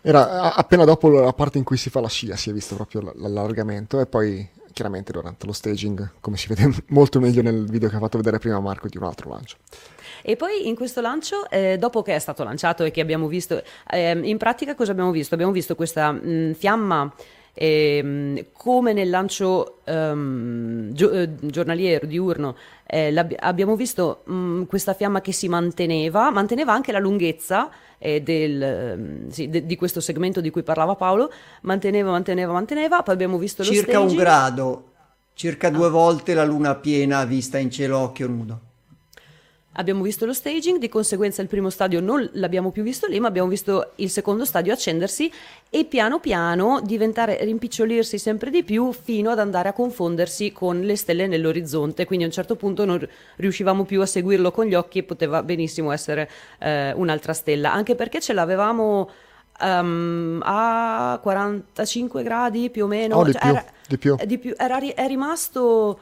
Era 0.00 0.54
appena 0.54 0.84
dopo 0.84 1.08
la 1.08 1.32
parte 1.32 1.58
in 1.58 1.64
cui 1.64 1.76
si 1.76 1.90
fa 1.90 2.00
la 2.00 2.08
scia, 2.08 2.36
si 2.36 2.50
è 2.50 2.52
visto 2.52 2.76
proprio 2.76 3.12
l'allargamento 3.16 3.98
e 3.98 4.06
poi 4.06 4.48
chiaramente 4.76 5.10
durante 5.10 5.46
lo 5.46 5.52
staging, 5.52 6.10
come 6.20 6.36
si 6.36 6.48
vede 6.48 6.70
molto 6.88 7.18
meglio 7.18 7.40
nel 7.40 7.64
video 7.64 7.88
che 7.88 7.96
ha 7.96 7.98
fatto 7.98 8.18
vedere 8.18 8.38
prima 8.38 8.60
Marco 8.60 8.88
di 8.88 8.98
un 8.98 9.04
altro 9.04 9.30
lancio. 9.30 9.56
E 10.20 10.36
poi 10.36 10.68
in 10.68 10.74
questo 10.74 11.00
lancio, 11.00 11.48
eh, 11.48 11.78
dopo 11.78 12.02
che 12.02 12.14
è 12.14 12.18
stato 12.18 12.44
lanciato 12.44 12.84
e 12.84 12.90
che 12.90 13.00
abbiamo 13.00 13.26
visto, 13.26 13.62
eh, 13.90 14.10
in 14.10 14.36
pratica 14.36 14.74
cosa 14.74 14.92
abbiamo 14.92 15.12
visto? 15.12 15.32
Abbiamo 15.32 15.52
visto 15.52 15.74
questa 15.74 16.12
mh, 16.12 16.54
fiamma 16.54 17.10
eh, 17.54 18.50
come 18.52 18.92
nel 18.92 19.08
lancio 19.08 19.78
um, 19.86 20.92
gio- 20.92 21.10
eh, 21.10 21.30
giornaliero, 21.40 22.04
diurno, 22.04 22.54
eh, 22.86 23.14
abbiamo 23.38 23.76
visto 23.76 24.24
mh, 24.26 24.64
questa 24.64 24.92
fiamma 24.92 25.22
che 25.22 25.32
si 25.32 25.48
manteneva, 25.48 26.30
manteneva 26.30 26.74
anche 26.74 26.92
la 26.92 26.98
lunghezza 26.98 27.70
eh, 27.98 28.22
del, 28.22 29.26
sì, 29.30 29.48
de, 29.48 29.66
di 29.66 29.76
questo 29.76 30.00
segmento 30.00 30.40
di 30.40 30.50
cui 30.50 30.62
parlava 30.62 30.94
Paolo, 30.94 31.30
manteneva, 31.62 32.10
manteneva, 32.10 32.52
manteneva, 32.52 33.02
poi 33.02 33.14
abbiamo 33.14 33.38
visto 33.38 33.62
lo 33.62 33.70
Circa 33.70 33.92
staging. 33.92 34.10
un 34.10 34.16
grado, 34.16 34.84
circa 35.34 35.70
due 35.70 35.86
ah. 35.86 35.90
volte 35.90 36.34
la 36.34 36.44
luna 36.44 36.74
piena 36.74 37.24
vista 37.24 37.58
in 37.58 37.70
cielo 37.70 37.98
a 37.98 38.02
occhio 38.02 38.26
nudo. 38.26 38.60
Abbiamo 39.76 40.02
visto 40.02 40.26
lo 40.26 40.32
staging, 40.32 40.78
di 40.78 40.88
conseguenza 40.88 41.42
il 41.42 41.48
primo 41.48 41.70
stadio 41.70 42.00
non 42.00 42.28
l'abbiamo 42.34 42.70
più 42.70 42.82
visto 42.82 43.06
lì, 43.06 43.18
ma 43.20 43.28
abbiamo 43.28 43.48
visto 43.48 43.92
il 43.96 44.10
secondo 44.10 44.44
stadio 44.44 44.72
accendersi 44.72 45.30
e 45.70 45.84
piano 45.84 46.20
piano 46.20 46.80
diventare, 46.82 47.42
rimpicciolirsi 47.44 48.18
sempre 48.18 48.50
di 48.50 48.62
più 48.62 48.92
fino 48.92 49.30
ad 49.30 49.38
andare 49.38 49.68
a 49.68 49.72
confondersi 49.72 50.52
con 50.52 50.80
le 50.80 50.96
stelle 50.96 51.26
nell'orizzonte. 51.26 52.04
Quindi 52.04 52.24
a 52.24 52.28
un 52.28 52.34
certo 52.34 52.56
punto 52.56 52.84
non 52.84 53.06
riuscivamo 53.36 53.84
più 53.84 54.00
a 54.00 54.06
seguirlo 54.06 54.50
con 54.50 54.66
gli 54.66 54.74
occhi 54.74 54.98
e 54.98 55.02
poteva 55.02 55.42
benissimo 55.42 55.92
essere 55.92 56.28
eh, 56.58 56.92
un'altra 56.92 57.32
stella, 57.32 57.72
anche 57.72 57.94
perché 57.94 58.20
ce 58.20 58.32
l'avevamo 58.32 59.10
um, 59.60 60.40
a 60.42 61.18
45 61.22 62.22
gradi 62.22 62.70
più 62.70 62.84
o 62.84 62.86
meno. 62.86 63.16
Oh, 63.16 63.24
di, 63.24 63.32
cioè, 63.32 63.40
più, 63.40 63.50
era, 63.50 63.64
di 63.86 63.98
più. 63.98 64.16
Di 64.24 64.38
più. 64.38 64.54
Era, 64.56 64.78
è 64.78 65.06
rimasto 65.06 65.98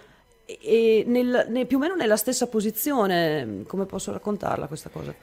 e 0.47 1.05
nel, 1.07 1.47
nel, 1.49 1.67
più 1.67 1.77
o 1.77 1.81
meno 1.81 1.95
nella 1.95 2.17
stessa 2.17 2.47
posizione. 2.47 3.63
Come 3.67 3.87
posso 3.87 4.13
raccontarla 4.13 4.67
questa 4.67 4.91
cosa? 4.91 5.15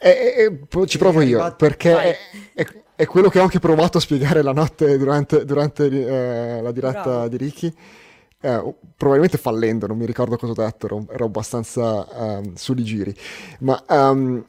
E, 0.00 0.58
e, 0.70 0.86
ci 0.86 0.96
provo 0.98 1.20
io, 1.22 1.54
perché 1.56 1.96
è, 1.96 2.16
è, 2.54 2.66
è, 2.94 3.06
quello 3.06 3.28
che 3.28 3.40
ho 3.40 3.42
anche 3.42 3.58
provato 3.58 3.98
a 3.98 4.00
spiegare 4.00 4.42
la 4.42 4.52
notte 4.52 4.96
durante, 4.96 5.44
durante 5.44 5.86
eh, 5.86 6.62
la 6.62 6.70
diretta 6.70 7.02
Bravo. 7.02 7.28
di 7.28 7.36
Ricky. 7.36 7.74
Eh, 8.40 8.74
probabilmente 8.96 9.36
fallendo, 9.36 9.88
non 9.88 9.96
mi 9.96 10.06
ricordo 10.06 10.36
cosa 10.36 10.52
ho 10.52 10.64
detto, 10.64 10.86
ero, 10.86 11.06
ero 11.10 11.24
abbastanza 11.24 12.06
um, 12.12 12.54
su 12.54 12.74
di 12.74 12.84
giri. 12.84 13.16
Ma 13.60 13.82
um, 13.88 14.44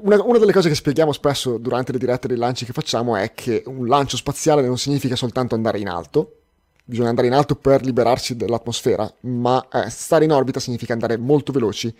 una, 0.00 0.22
una, 0.22 0.38
delle 0.38 0.52
cose 0.52 0.70
che 0.70 0.74
spieghiamo 0.74 1.12
spesso 1.12 1.58
durante 1.58 1.92
le 1.92 1.98
dirette 1.98 2.28
dei 2.28 2.38
lanci 2.38 2.64
che 2.64 2.72
facciamo 2.72 3.16
è 3.16 3.34
che 3.34 3.62
un 3.66 3.86
lancio 3.86 4.16
spaziale 4.16 4.62
non 4.62 4.78
significa 4.78 5.16
soltanto 5.16 5.54
andare 5.54 5.78
in 5.78 5.88
alto, 5.88 6.43
bisogna 6.84 7.08
andare 7.08 7.26
in 7.26 7.32
alto 7.32 7.56
per 7.56 7.82
liberarsi 7.82 8.36
dall'atmosfera, 8.36 9.12
ma 9.20 9.66
eh, 9.72 9.88
stare 9.90 10.24
in 10.24 10.32
orbita 10.32 10.60
significa 10.60 10.92
andare 10.92 11.16
molto 11.16 11.50
veloci 11.52 11.94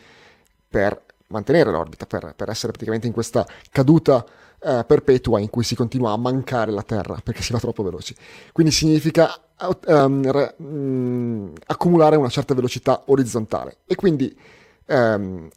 per 0.68 1.02
mantenere 1.28 1.70
l'orbita, 1.70 2.06
per, 2.06 2.34
per 2.36 2.50
essere 2.50 2.72
praticamente 2.72 3.06
in 3.06 3.12
questa 3.12 3.46
caduta 3.70 4.24
eh, 4.60 4.84
perpetua 4.86 5.40
in 5.40 5.50
cui 5.50 5.64
si 5.64 5.74
continua 5.74 6.12
a 6.12 6.16
mancare 6.16 6.70
la 6.70 6.82
Terra 6.82 7.18
perché 7.22 7.42
si 7.42 7.52
va 7.52 7.58
troppo 7.58 7.82
veloci. 7.82 8.14
Quindi 8.52 8.72
significa 8.72 9.30
um, 9.86 10.30
re, 10.30 10.54
um, 10.58 11.52
accumulare 11.66 12.16
una 12.16 12.28
certa 12.28 12.54
velocità 12.54 13.02
orizzontale 13.06 13.78
e 13.86 13.94
quindi 13.94 14.36
um, 14.86 15.48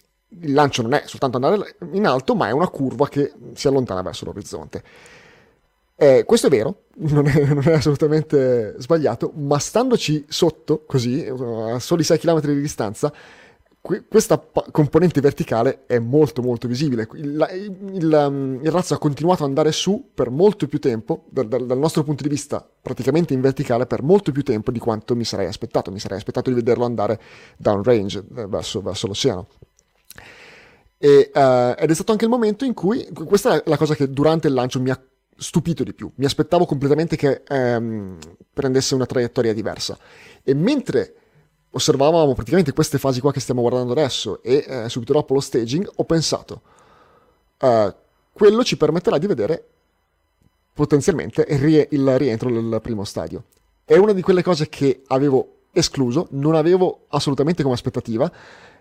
il 0.41 0.53
lancio 0.53 0.81
non 0.81 0.93
è 0.93 1.03
soltanto 1.05 1.37
andare 1.37 1.77
in 1.93 2.05
alto, 2.05 2.35
ma 2.35 2.47
è 2.47 2.51
una 2.51 2.67
curva 2.67 3.07
che 3.07 3.33
si 3.53 3.67
allontana 3.67 4.01
verso 4.01 4.25
l'orizzonte. 4.25 4.83
Eh, 5.99 6.25
questo 6.25 6.45
è 6.45 6.49
vero, 6.51 6.83
non 7.09 7.25
è, 7.25 7.45
non 7.45 7.63
è, 7.65 7.73
assolutamente 7.73 8.75
sbagliato, 8.77 9.31
ma 9.35 9.57
standoci 9.57 10.25
sotto, 10.27 10.83
così, 10.85 11.25
a 11.25 11.79
soli 11.79 12.03
6 12.03 12.19
km 12.19 12.41
di 12.41 12.61
distanza, 12.61 13.11
que- 13.81 14.03
questa 14.07 14.39
componente 14.69 15.21
verticale 15.21 15.85
è 15.87 15.97
molto 15.97 16.43
molto 16.43 16.67
visibile. 16.67 17.07
Il, 17.13 17.73
il, 17.93 18.27
um, 18.29 18.59
il, 18.61 18.69
razzo 18.69 18.93
ha 18.93 18.99
continuato 18.99 19.41
ad 19.41 19.49
andare 19.49 19.71
su 19.71 20.11
per 20.13 20.29
molto 20.29 20.67
più 20.67 20.79
tempo, 20.79 21.23
dal, 21.29 21.47
dal, 21.47 21.65
dal, 21.65 21.79
nostro 21.79 22.03
punto 22.03 22.21
di 22.21 22.29
vista 22.29 22.63
praticamente 22.79 23.33
in 23.33 23.41
verticale, 23.41 23.87
per 23.87 24.03
molto 24.03 24.31
più 24.31 24.43
tempo 24.43 24.69
di 24.69 24.77
quanto 24.77 25.15
mi 25.15 25.23
sarei 25.23 25.47
aspettato. 25.47 25.89
Mi 25.89 25.99
sarei 25.99 26.19
aspettato 26.19 26.51
di 26.51 26.55
vederlo 26.57 26.85
andare 26.85 27.19
downrange, 27.57 28.19
eh, 28.35 28.45
verso, 28.45 28.81
verso 28.81 29.07
l'oceano. 29.07 29.47
E, 30.99 31.31
uh, 31.33 31.81
ed 31.81 31.89
è 31.89 31.93
stato 31.93 32.11
anche 32.11 32.25
il 32.25 32.31
momento 32.31 32.65
in 32.65 32.75
cui, 32.75 33.07
questa 33.13 33.55
è 33.55 33.63
la 33.65 33.77
cosa 33.77 33.95
che 33.95 34.11
durante 34.11 34.47
il 34.47 34.53
lancio 34.53 34.79
mi 34.79 34.91
ha 34.91 35.01
stupito 35.37 35.83
di 35.83 35.93
più. 35.93 36.11
Mi 36.15 36.25
aspettavo 36.25 36.65
completamente 36.65 37.15
che 37.15 37.43
ehm, 37.47 38.17
prendesse 38.53 38.95
una 38.95 39.05
traiettoria 39.05 39.53
diversa. 39.53 39.97
E 40.43 40.53
mentre 40.53 41.15
osservavamo 41.69 42.33
praticamente 42.33 42.73
queste 42.73 42.97
fasi 42.97 43.19
qua 43.19 43.31
che 43.31 43.39
stiamo 43.39 43.61
guardando 43.61 43.91
adesso 43.91 44.41
e 44.41 44.65
eh, 44.67 44.89
subito 44.89 45.13
dopo 45.13 45.33
lo 45.33 45.39
staging, 45.39 45.89
ho 45.95 46.03
pensato, 46.05 46.61
uh, 47.59 47.93
quello 48.31 48.63
ci 48.63 48.77
permetterà 48.77 49.17
di 49.17 49.27
vedere 49.27 49.67
potenzialmente 50.73 51.45
il, 51.49 51.59
rie- 51.59 51.87
il 51.91 52.17
rientro 52.17 52.51
del 52.51 52.79
primo 52.81 53.03
stadio. 53.03 53.43
È 53.83 53.95
una 53.95 54.13
di 54.13 54.21
quelle 54.21 54.43
cose 54.43 54.69
che 54.69 55.03
avevo 55.07 55.55
escluso, 55.71 56.27
non 56.31 56.55
avevo 56.55 57.05
assolutamente 57.09 57.63
come 57.63 57.75
aspettativa. 57.75 58.31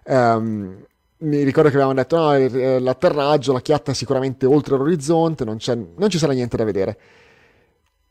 Um, 0.04 0.84
mi 1.18 1.42
ricordo 1.42 1.70
che 1.70 1.76
avevamo 1.76 1.94
detto 1.94 2.16
no, 2.16 2.34
eh, 2.34 2.78
l'atterraggio, 2.78 3.52
la 3.52 3.60
chiatta 3.60 3.92
è 3.92 3.94
sicuramente 3.94 4.46
oltre 4.46 4.76
l'orizzonte, 4.76 5.44
non, 5.44 5.58
non, 5.96 6.10
ci 6.10 6.18
sarà 6.18 6.32
niente 6.32 6.56
da 6.56 6.64
vedere. 6.64 6.98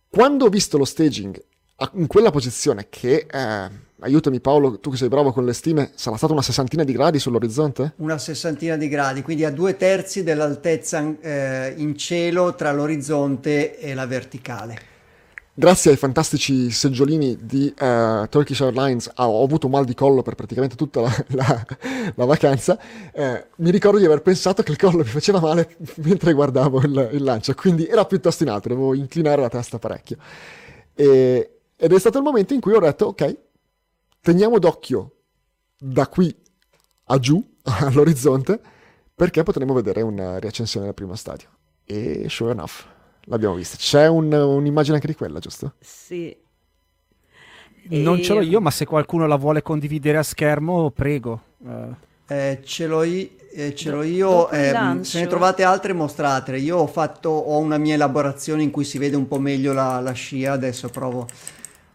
Quando 0.09 0.45
ho 0.45 0.49
visto 0.49 0.77
lo 0.77 0.85
staging 0.85 1.39
in 1.93 2.07
quella 2.07 2.31
posizione 2.31 2.87
che, 2.89 3.27
eh, 3.29 3.69
aiutami 3.99 4.39
Paolo, 4.39 4.79
tu 4.79 4.89
che 4.89 4.97
sei 4.97 5.09
bravo 5.09 5.31
con 5.33 5.45
le 5.45 5.53
stime, 5.53 5.91
sarà 5.95 6.15
stata 6.15 6.33
una 6.33 6.41
sessantina 6.41 6.83
di 6.83 6.93
gradi 6.93 7.19
sull'orizzonte? 7.19 7.93
Una 7.97 8.17
sessantina 8.17 8.77
di 8.77 8.87
gradi, 8.87 9.21
quindi 9.21 9.43
a 9.43 9.51
due 9.51 9.75
terzi 9.75 10.23
dell'altezza 10.23 11.15
eh, 11.19 11.73
in 11.77 11.97
cielo 11.97 12.55
tra 12.55 12.71
l'orizzonte 12.71 13.77
e 13.77 13.93
la 13.93 14.05
verticale 14.07 14.93
grazie 15.57 15.91
ai 15.91 15.97
fantastici 15.97 16.69
seggiolini 16.69 17.37
di 17.45 17.73
uh, 17.79 18.27
Turkish 18.27 18.59
Airlines 18.59 19.09
ah, 19.15 19.29
ho 19.29 19.41
avuto 19.41 19.69
mal 19.69 19.85
di 19.85 19.93
collo 19.93 20.21
per 20.21 20.35
praticamente 20.35 20.75
tutta 20.75 20.99
la, 20.99 21.15
la, 21.29 21.65
la 22.13 22.25
vacanza, 22.25 22.77
eh, 23.13 23.47
mi 23.57 23.71
ricordo 23.71 23.97
di 23.97 24.05
aver 24.05 24.21
pensato 24.21 24.63
che 24.63 24.71
il 24.71 24.77
collo 24.77 24.97
mi 24.97 25.05
faceva 25.05 25.39
male 25.39 25.77
mentre 26.03 26.33
guardavo 26.33 26.81
il, 26.81 27.09
il, 27.13 27.23
lancio, 27.23 27.55
quindi 27.55 27.87
era 27.87 28.03
piuttosto 28.05 28.43
in 28.43 28.49
alto, 28.49 28.67
dovevo 28.67 28.93
inclinare 28.93 29.41
la 29.41 29.49
testa 29.49 29.79
parecchio. 29.79 30.17
E, 30.93 31.59
ed 31.77 31.93
è 31.93 31.99
stato 31.99 32.17
il 32.17 32.23
momento 32.23 32.53
in 32.53 32.59
cui 32.59 32.73
ho 32.73 32.79
detto, 32.79 33.05
ok, 33.05 33.37
teniamo 34.21 34.59
d'occhio 34.59 35.11
da 35.77 36.07
qui 36.07 36.35
a 37.05 37.17
giù, 37.17 37.41
all'orizzonte, 37.63 38.59
perché 39.15 39.43
potremo 39.43 39.73
vedere 39.73 40.01
una 40.01 40.37
riaccensione 40.37 40.87
del 40.87 40.95
primo 40.95 41.15
stadio. 41.15 41.47
E 41.85 42.27
sure 42.27 42.51
enough 42.51 42.93
l'abbiamo 43.25 43.55
vista. 43.55 43.77
C'è 43.77 44.07
un, 44.07 44.31
un'immagine 44.31 44.95
anche 44.95 45.07
di 45.07 45.15
quella, 45.15 45.39
giusto? 45.39 45.73
Sì. 45.79 46.35
Non 47.87 48.21
ce 48.21 48.33
l'ho 48.33 48.41
io, 48.41 48.61
ma 48.61 48.71
se 48.71 48.85
qualcuno 48.85 49.27
la 49.27 49.35
vuole 49.35 49.61
condividere 49.61 50.17
a 50.17 50.23
schermo, 50.23 50.89
prego. 50.89 51.41
Eh, 52.27 52.59
ce 52.63 52.87
l'ho 52.87 53.03
io. 53.03 53.29
Eh, 53.57 53.73
ce 53.73 53.89
l'ho 53.89 54.03
io, 54.03 54.49
eh, 54.49 54.97
se 55.01 55.21
ne 55.21 55.27
trovate 55.27 55.63
altre 55.63 55.93
mostratele. 55.93 56.57
Io 56.57 56.75
ho 56.75 56.87
fatto 56.87 57.29
ho 57.29 57.57
una 57.57 57.77
mia 57.77 57.93
elaborazione 57.93 58.63
in 58.63 58.69
cui 58.69 58.83
si 58.83 58.97
vede 58.97 59.15
un 59.15 59.29
po' 59.29 59.39
meglio 59.39 59.71
la, 59.71 60.01
la 60.01 60.11
scia. 60.11 60.51
Adesso 60.51 60.89
provo 60.89 61.25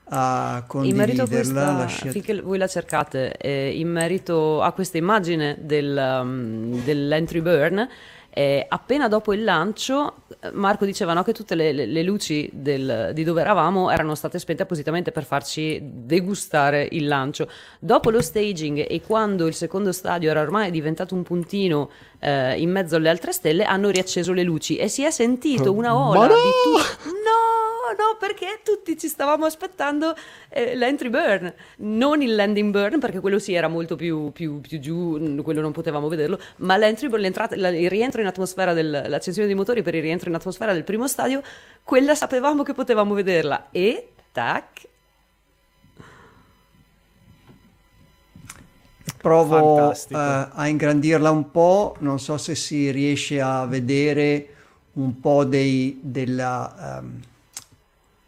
a 0.05 0.65
condividerla. 0.67 1.23
In 1.23 1.29
questa, 1.29 1.87
scia... 1.87 2.11
finché 2.13 2.41
voi 2.41 2.57
la 2.57 2.67
cercate, 2.67 3.37
eh, 3.37 3.79
in 3.79 3.91
merito 3.91 4.63
a 4.63 4.73
questa 4.73 4.97
immagine 4.97 5.59
del, 5.61 6.21
um, 6.23 6.83
dell'entry 6.83 7.43
burn, 7.43 7.87
eh, 8.33 8.65
appena 8.69 9.09
dopo 9.09 9.33
il 9.33 9.43
lancio, 9.43 10.23
Marco 10.53 10.85
diceva 10.85 11.13
no, 11.13 11.23
che 11.25 11.33
tutte 11.33 11.55
le, 11.55 11.73
le, 11.73 11.87
le 11.87 12.03
luci 12.03 12.49
del, 12.53 13.11
di 13.13 13.25
dove 13.25 13.41
eravamo 13.41 13.91
erano 13.91 14.15
state 14.15 14.39
spente 14.39 14.63
appositamente 14.63 15.11
per 15.11 15.25
farci 15.25 15.81
degustare 15.83 16.87
il 16.93 17.07
lancio. 17.09 17.51
Dopo 17.81 18.11
lo 18.11 18.23
staging 18.23 18.87
e 18.89 19.01
quando 19.01 19.47
il 19.47 19.55
secondo 19.55 19.91
stadio 19.91 20.31
era 20.31 20.41
ormai 20.41 20.71
diventato 20.71 21.15
un 21.15 21.23
puntino 21.23 21.91
eh, 22.21 22.61
in 22.61 22.71
mezzo 22.71 22.97
alle 22.97 23.09
altre 23.09 23.33
stelle, 23.33 23.65
hanno 23.65 23.91
riacceso 23.91 24.33
le 24.33 24.45
luci 24.45 24.77
e 24.77 24.89
si 24.89 25.03
è 25.03 25.11
sentito 25.11 25.73
una 25.73 25.97
ola 25.97 26.27
no! 26.27 26.35
di 26.35 26.41
tutti. 26.65 27.09
No! 27.09 27.70
No, 27.97 28.17
perché 28.19 28.61
tutti 28.63 28.97
ci 28.99 29.09
stavamo 29.09 29.45
aspettando 29.45 30.15
eh, 30.49 30.75
l'entry 30.75 31.09
burn, 31.09 31.53
non 31.79 32.23
il 32.23 32.35
landing 32.35 32.73
burn, 32.73 32.99
perché 32.99 33.21
quello 33.21 33.39
sì 33.39 33.55
era 33.55 33.69
molto 33.69 33.97
più, 33.97 34.31
più, 34.33 34.61
più 34.61 34.79
giù, 34.79 35.43
quello 35.43 35.61
non 35.61 35.73
potevamo 35.73 36.09
vederlo, 36.09 36.39
ma 36.57 36.77
l'entry 36.77 37.09
burn, 37.09 37.33
la, 37.57 37.69
il 37.69 37.91
rientro 37.91 38.21
in 38.21 38.27
atmosfera, 38.27 38.73
del, 38.73 39.05
l'accensione 39.07 39.49
dei 39.49 39.57
motori 39.57 39.83
per 39.83 39.95
il 39.95 40.03
rientro 40.03 40.29
in 40.29 40.35
atmosfera 40.35 40.73
del 40.73 40.85
primo 40.85 41.07
stadio, 41.07 41.43
quella 41.83 42.15
sapevamo 42.15 42.63
che 42.63 42.75
potevamo 42.75 43.15
vederla. 43.15 43.69
E 43.71 44.13
tac. 44.33 44.89
Provo 49.21 49.91
uh, 49.91 49.95
a 50.11 50.67
ingrandirla 50.67 51.31
un 51.31 51.51
po', 51.51 51.95
non 51.99 52.19
so 52.19 52.39
se 52.39 52.55
si 52.55 52.91
riesce 52.91 53.39
a 53.41 53.67
vedere 53.67 54.55
un 54.93 55.21
po' 55.21 55.45
dei, 55.45 55.99
della, 56.03 57.01
um, 57.03 57.21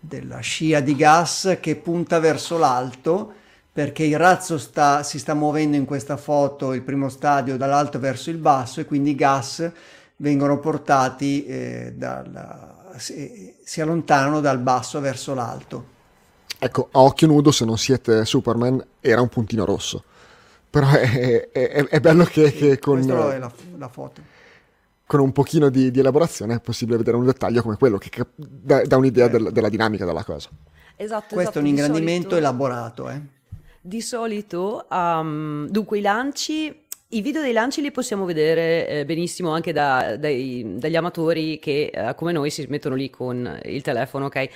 della 0.04 0.40
scia 0.40 0.80
di 0.80 0.96
gas 0.96 1.58
che 1.60 1.76
punta 1.76 2.18
verso 2.18 2.58
l'alto 2.58 3.34
perché 3.72 4.02
il 4.02 4.18
razzo 4.18 4.58
sta, 4.58 5.04
si 5.04 5.20
sta 5.20 5.32
muovendo 5.32 5.76
in 5.76 5.84
questa 5.84 6.16
foto 6.16 6.72
il 6.72 6.82
primo 6.82 7.08
stadio 7.08 7.56
dall'alto 7.56 8.00
verso 8.00 8.28
il 8.28 8.36
basso 8.36 8.80
e 8.80 8.84
quindi 8.84 9.10
i 9.10 9.14
gas 9.14 9.70
vengono 10.16 10.58
portati 10.58 11.46
eh, 11.46 11.92
dal, 11.96 12.94
si, 12.96 13.54
si, 13.62 13.80
allontanano 13.80 14.40
dal 14.40 14.58
basso 14.58 15.00
verso 15.00 15.34
l'alto. 15.34 15.90
Ecco, 16.58 16.88
a 16.90 17.00
occhio 17.00 17.28
nudo, 17.28 17.50
se 17.50 17.64
non 17.64 17.78
siete 17.78 18.24
Superman, 18.24 18.84
era 19.00 19.20
un 19.20 19.28
puntino 19.28 19.64
rosso. 19.64 20.04
Però 20.68 20.90
è, 20.90 21.50
è, 21.50 21.84
è 21.86 22.00
bello 22.00 22.24
che, 22.24 22.50
sì, 22.50 22.56
che 22.56 22.78
con... 22.78 22.96
Questa 22.96 23.34
è 23.34 23.38
la, 23.38 23.52
la 23.78 23.88
foto 23.88 24.20
con 25.12 25.20
un 25.20 25.32
pochino 25.32 25.68
di, 25.68 25.90
di, 25.90 26.00
elaborazione 26.00 26.54
è 26.54 26.60
possibile 26.60 26.96
vedere 26.96 27.18
un 27.18 27.26
dettaglio 27.26 27.60
come 27.60 27.76
quello 27.76 27.98
che, 27.98 28.08
che 28.08 28.24
dà, 28.34 28.82
dà, 28.86 28.96
un'idea 28.96 29.28
del, 29.28 29.52
della 29.52 29.68
dinamica 29.68 30.06
della 30.06 30.24
cosa. 30.24 30.48
Esatto, 30.96 31.34
Questo 31.34 31.40
esatto, 31.40 31.58
è 31.58 31.60
un 31.60 31.66
ingrandimento 31.68 32.30
solito, 32.30 32.36
elaborato. 32.38 33.10
Eh? 33.10 33.20
Di 33.78 34.00
solito, 34.00 34.86
um, 34.88 35.68
dunque 35.68 35.98
i 35.98 36.00
lanci 36.00 36.74
I 37.08 37.20
video 37.20 37.42
dei 37.42 37.52
lanci 37.52 37.82
li 37.82 37.90
possiamo 37.90 38.24
vedere 38.24 38.88
eh, 38.88 39.04
benissimo 39.04 39.50
anche 39.50 39.74
da, 39.74 40.16
dai, 40.16 40.76
dagli 40.78 40.96
amatori 40.96 41.58
che 41.58 41.90
eh, 41.92 42.14
come 42.14 42.32
noi 42.32 42.48
si 42.48 42.64
mettono 42.70 42.94
lì 42.94 43.10
con 43.10 43.60
il 43.64 43.82
telefono, 43.82 44.24
ok? 44.24 44.48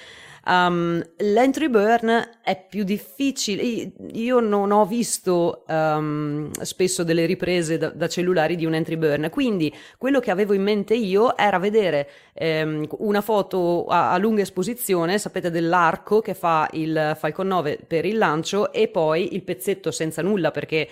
Um, 0.48 1.02
l'entry 1.16 1.68
burn 1.68 2.30
è 2.40 2.66
più 2.68 2.84
difficile. 2.84 3.90
Io 4.12 4.38
non 4.38 4.70
ho 4.70 4.86
visto 4.86 5.64
um, 5.66 6.50
spesso 6.60 7.02
delle 7.02 7.26
riprese 7.26 7.78
da, 7.78 7.88
da, 7.88 8.06
cellulari 8.06 8.54
di 8.54 8.64
un 8.64 8.74
entry 8.74 8.96
burn, 8.96 9.28
quindi 9.28 9.74
quello 9.98 10.20
che 10.20 10.30
avevo 10.30 10.52
in 10.52 10.62
mente 10.62 10.94
io 10.94 11.36
era 11.36 11.58
vedere 11.58 12.08
um, 12.34 12.86
una 12.98 13.22
foto 13.22 13.86
a, 13.86 14.12
a, 14.12 14.18
lunga 14.18 14.42
esposizione, 14.42 15.18
sapete, 15.18 15.50
dell'arco 15.50 16.20
che 16.20 16.34
fa 16.34 16.68
il 16.72 17.16
Falcon 17.18 17.48
9 17.48 17.80
per 17.84 18.04
il 18.04 18.16
lancio 18.16 18.72
e 18.72 18.86
poi 18.86 19.34
il 19.34 19.42
pezzetto 19.42 19.90
senza 19.90 20.22
nulla 20.22 20.52
perché 20.52 20.88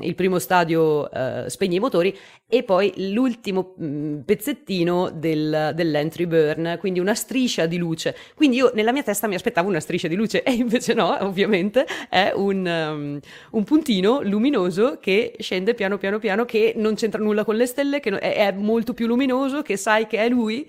il 0.00 0.14
primo 0.14 0.38
stadio 0.38 1.08
uh, 1.10 1.48
spegne 1.48 1.76
i 1.76 1.78
motori 1.78 2.14
e 2.46 2.62
poi 2.64 2.92
l'ultimo 3.12 3.74
mm, 3.80 4.20
pezzettino 4.20 5.10
del, 5.10 5.72
dell'entry 5.74 6.26
burn, 6.26 6.76
quindi 6.78 7.00
una 7.00 7.14
striscia 7.14 7.64
di 7.64 7.78
luce. 7.78 8.14
Quindi 8.34 8.57
io 8.58 8.70
nella 8.74 8.92
mia 8.92 9.02
testa 9.02 9.26
mi 9.28 9.34
aspettavo 9.34 9.68
una 9.68 9.80
striscia 9.80 10.08
di 10.08 10.16
luce 10.16 10.42
e 10.42 10.52
invece 10.52 10.94
no, 10.94 11.16
ovviamente 11.20 11.86
è 12.08 12.32
un, 12.34 12.66
um, 12.66 13.20
un 13.52 13.64
puntino 13.64 14.20
luminoso 14.22 14.98
che 15.00 15.34
scende 15.38 15.74
piano 15.74 15.96
piano 15.96 16.18
piano, 16.18 16.44
che 16.44 16.74
non 16.76 16.94
c'entra 16.94 17.22
nulla 17.22 17.44
con 17.44 17.56
le 17.56 17.66
stelle, 17.66 18.00
che 18.00 18.10
è, 18.18 18.48
è 18.48 18.52
molto 18.52 18.94
più 18.94 19.06
luminoso, 19.06 19.62
che 19.62 19.76
sai 19.76 20.06
che 20.06 20.18
è 20.18 20.28
lui. 20.28 20.68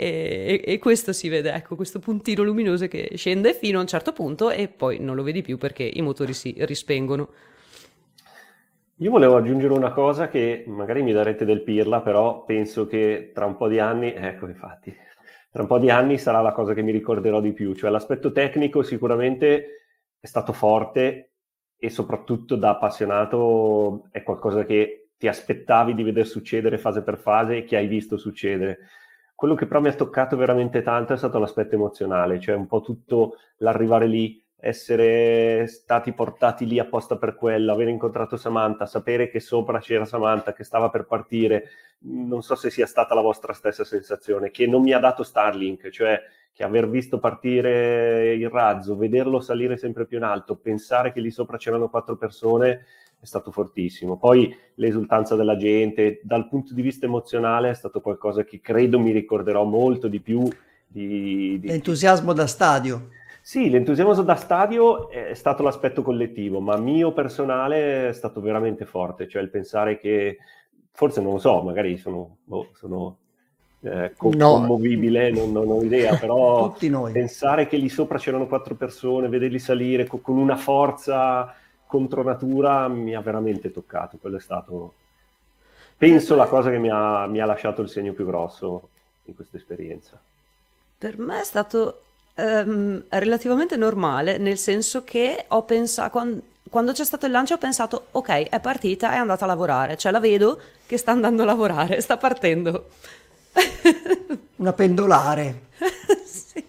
E, 0.00 0.62
e, 0.64 0.72
e, 0.74 0.78
questo 0.78 1.12
si 1.12 1.28
vede, 1.28 1.52
ecco, 1.52 1.74
questo 1.74 1.98
puntino 1.98 2.44
luminoso 2.44 2.86
che 2.86 3.10
scende 3.14 3.52
fino 3.52 3.78
a 3.78 3.80
un 3.80 3.88
certo 3.88 4.12
punto 4.12 4.48
e 4.48 4.68
poi 4.68 5.00
non 5.00 5.16
lo 5.16 5.24
vedi 5.24 5.42
più 5.42 5.58
perché 5.58 5.90
i 5.92 6.02
motori 6.02 6.32
si 6.34 6.54
rispengono. 6.58 7.28
Io 9.00 9.10
volevo 9.10 9.36
aggiungere 9.36 9.72
una 9.72 9.92
cosa 9.92 10.28
che 10.28 10.64
magari 10.66 11.02
mi 11.02 11.12
darete 11.12 11.44
del 11.44 11.62
pirla, 11.62 12.00
però 12.00 12.44
penso 12.44 12.86
che 12.86 13.30
tra 13.34 13.46
un 13.46 13.56
po' 13.56 13.68
di 13.68 13.80
anni, 13.80 14.12
ecco 14.12 14.46
infatti, 14.46 14.94
tra 15.50 15.62
un 15.62 15.68
po' 15.68 15.78
di 15.78 15.90
anni 15.90 16.18
sarà 16.18 16.40
la 16.40 16.52
cosa 16.52 16.74
che 16.74 16.82
mi 16.82 16.92
ricorderò 16.92 17.40
di 17.40 17.52
più, 17.52 17.74
cioè 17.74 17.90
l'aspetto 17.90 18.32
tecnico 18.32 18.82
sicuramente 18.82 19.82
è 20.20 20.26
stato 20.26 20.52
forte 20.52 21.32
e 21.78 21.90
soprattutto 21.90 22.56
da 22.56 22.70
appassionato 22.70 24.08
è 24.10 24.22
qualcosa 24.22 24.64
che 24.64 25.10
ti 25.16 25.28
aspettavi 25.28 25.94
di 25.94 26.02
vedere 26.02 26.26
succedere 26.26 26.78
fase 26.78 27.02
per 27.02 27.18
fase 27.18 27.58
e 27.58 27.64
che 27.64 27.76
hai 27.76 27.86
visto 27.86 28.16
succedere. 28.16 28.78
Quello 29.34 29.54
che 29.54 29.66
però 29.66 29.80
mi 29.80 29.88
ha 29.88 29.94
toccato 29.94 30.36
veramente 30.36 30.82
tanto 30.82 31.12
è 31.12 31.16
stato 31.16 31.38
l'aspetto 31.38 31.76
emozionale, 31.76 32.40
cioè 32.40 32.56
un 32.56 32.66
po' 32.66 32.80
tutto 32.80 33.36
l'arrivare 33.58 34.06
lì, 34.06 34.44
essere 34.60 35.66
stati 35.68 36.12
portati 36.12 36.66
lì 36.66 36.78
apposta 36.78 37.16
per 37.16 37.36
quello, 37.36 37.72
aver 37.72 37.88
incontrato 37.88 38.36
Samantha, 38.36 38.86
sapere 38.86 39.28
che 39.28 39.40
sopra 39.40 39.78
c'era 39.78 40.04
Samantha, 40.04 40.52
che 40.52 40.64
stava 40.64 40.90
per 40.90 41.06
partire, 41.06 41.68
non 42.00 42.42
so 42.42 42.56
se 42.56 42.70
sia 42.70 42.86
stata 42.86 43.14
la 43.14 43.20
vostra 43.20 43.52
stessa 43.52 43.84
sensazione, 43.84 44.50
che 44.50 44.66
non 44.66 44.82
mi 44.82 44.92
ha 44.92 44.98
dato 44.98 45.22
Starlink, 45.22 45.90
cioè 45.90 46.20
che 46.52 46.64
aver 46.64 46.88
visto 46.88 47.20
partire 47.20 48.34
il 48.34 48.48
razzo, 48.48 48.96
vederlo 48.96 49.38
salire 49.38 49.76
sempre 49.76 50.06
più 50.06 50.16
in 50.16 50.24
alto, 50.24 50.56
pensare 50.56 51.12
che 51.12 51.20
lì 51.20 51.30
sopra 51.30 51.56
c'erano 51.56 51.88
quattro 51.88 52.16
persone, 52.16 52.84
è 53.20 53.24
stato 53.26 53.52
fortissimo. 53.52 54.16
Poi 54.16 54.52
l'esultanza 54.74 55.36
della 55.36 55.56
gente, 55.56 56.20
dal 56.24 56.48
punto 56.48 56.74
di 56.74 56.82
vista 56.82 57.06
emozionale, 57.06 57.70
è 57.70 57.74
stato 57.74 58.00
qualcosa 58.00 58.42
che 58.42 58.60
credo 58.60 58.98
mi 58.98 59.12
ricorderò 59.12 59.62
molto 59.62 60.08
di 60.08 60.18
più. 60.18 60.48
Di, 60.84 61.58
di... 61.60 61.68
L'entusiasmo 61.68 62.32
da 62.32 62.48
stadio. 62.48 63.08
Sì, 63.48 63.70
l'entusiasmo 63.70 64.12
da 64.24 64.34
stadio 64.34 65.08
è 65.08 65.32
stato 65.32 65.62
l'aspetto 65.62 66.02
collettivo, 66.02 66.60
ma 66.60 66.76
mio 66.76 67.14
personale 67.14 68.10
è 68.10 68.12
stato 68.12 68.42
veramente 68.42 68.84
forte, 68.84 69.26
cioè 69.26 69.40
il 69.40 69.48
pensare 69.48 69.98
che, 69.98 70.36
forse 70.92 71.22
non 71.22 71.32
lo 71.32 71.38
so, 71.38 71.62
magari 71.62 71.96
sono, 71.96 72.36
boh, 72.44 72.68
sono 72.74 73.16
eh, 73.80 74.12
com- 74.18 74.34
no. 74.34 74.50
commovibile, 74.50 75.30
non, 75.30 75.50
non, 75.50 75.70
ho 75.70 75.82
idea, 75.82 76.14
però 76.16 76.74
pensare 77.10 77.66
che 77.68 77.78
lì 77.78 77.88
sopra 77.88 78.18
c'erano 78.18 78.46
quattro 78.46 78.74
persone, 78.74 79.30
vederli 79.30 79.58
salire 79.58 80.06
co- 80.06 80.18
con 80.18 80.36
una 80.36 80.56
forza 80.56 81.54
contro 81.86 82.22
natura 82.22 82.86
mi 82.88 83.14
ha 83.14 83.22
veramente 83.22 83.70
toccato, 83.70 84.18
quello 84.18 84.36
è 84.36 84.40
stato, 84.40 84.92
penso, 85.96 86.36
la 86.36 86.48
cosa 86.48 86.68
che 86.68 86.76
mi 86.76 86.90
ha, 86.90 87.24
mi 87.26 87.40
ha 87.40 87.46
lasciato 87.46 87.80
il 87.80 87.88
segno 87.88 88.12
più 88.12 88.26
grosso 88.26 88.90
in 89.24 89.34
questa 89.34 89.56
esperienza. 89.56 90.20
Per 90.98 91.18
me 91.18 91.40
è 91.40 91.44
stato 91.44 92.02
um, 92.38 93.02
relativamente 93.08 93.76
normale, 93.76 94.38
nel 94.38 94.58
senso 94.58 95.04
che 95.04 95.44
ho 95.48 95.64
pensato, 95.64 96.10
quando, 96.10 96.42
quando 96.70 96.92
c'è 96.92 97.04
stato 97.04 97.26
il 97.26 97.32
lancio 97.32 97.54
ho 97.54 97.58
pensato, 97.58 98.06
ok, 98.12 98.48
è 98.48 98.60
partita, 98.60 99.12
è 99.12 99.16
andata 99.16 99.44
a 99.44 99.48
lavorare, 99.48 99.96
cioè 99.96 100.12
la 100.12 100.20
vedo 100.20 100.60
che 100.86 100.96
sta 100.96 101.10
andando 101.10 101.42
a 101.42 101.46
lavorare, 101.46 102.00
sta 102.00 102.16
partendo. 102.16 102.88
Una 104.56 104.72
pendolare. 104.72 105.66
sì. 106.24 106.64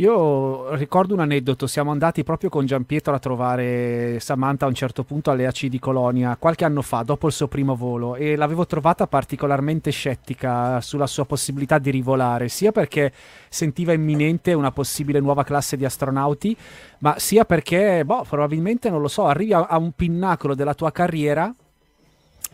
Io 0.00 0.74
ricordo 0.76 1.12
un 1.12 1.20
aneddoto, 1.20 1.66
siamo 1.66 1.90
andati 1.90 2.24
proprio 2.24 2.48
con 2.48 2.64
Giampietro 2.64 3.12
a 3.12 3.18
trovare 3.18 4.18
Samantha 4.18 4.64
a 4.64 4.68
un 4.68 4.74
certo 4.74 5.04
punto 5.04 5.30
alle 5.30 5.46
AC 5.46 5.66
di 5.66 5.78
Colonia, 5.78 6.38
qualche 6.38 6.64
anno 6.64 6.80
fa, 6.80 7.02
dopo 7.02 7.26
il 7.26 7.34
suo 7.34 7.48
primo 7.48 7.76
volo, 7.76 8.14
e 8.14 8.34
l'avevo 8.34 8.64
trovata 8.64 9.06
particolarmente 9.06 9.90
scettica 9.90 10.80
sulla 10.80 11.06
sua 11.06 11.26
possibilità 11.26 11.78
di 11.78 11.90
rivolare, 11.90 12.48
sia 12.48 12.72
perché 12.72 13.12
sentiva 13.50 13.92
imminente 13.92 14.54
una 14.54 14.72
possibile 14.72 15.20
nuova 15.20 15.44
classe 15.44 15.76
di 15.76 15.84
astronauti, 15.84 16.56
ma 17.00 17.18
sia 17.18 17.44
perché, 17.44 18.02
boh, 18.02 18.24
probabilmente, 18.26 18.88
non 18.88 19.02
lo 19.02 19.08
so, 19.08 19.26
arrivi 19.26 19.52
a, 19.52 19.66
a 19.66 19.76
un 19.76 19.92
pinnacolo 19.92 20.54
della 20.54 20.72
tua 20.72 20.92
carriera 20.92 21.54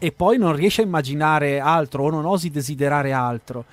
e 0.01 0.11
poi 0.11 0.37
non 0.37 0.53
riesci 0.53 0.81
a 0.81 0.85
immaginare 0.85 1.61
altro 1.61 2.03
o 2.03 2.11
non 2.11 2.25
osi 2.25 2.51
desiderare 2.51 3.13
altro. 3.13 3.65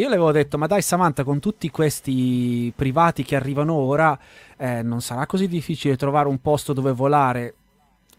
Io 0.00 0.08
le 0.08 0.14
avevo 0.14 0.32
detto, 0.32 0.56
ma 0.56 0.66
dai 0.66 0.80
Samantha, 0.80 1.24
con 1.24 1.40
tutti 1.40 1.68
questi 1.68 2.72
privati 2.74 3.22
che 3.22 3.36
arrivano 3.36 3.74
ora, 3.74 4.18
eh, 4.56 4.82
non 4.82 5.02
sarà 5.02 5.26
così 5.26 5.46
difficile 5.46 5.98
trovare 5.98 6.26
un 6.26 6.40
posto 6.40 6.72
dove 6.72 6.92
volare. 6.92 7.54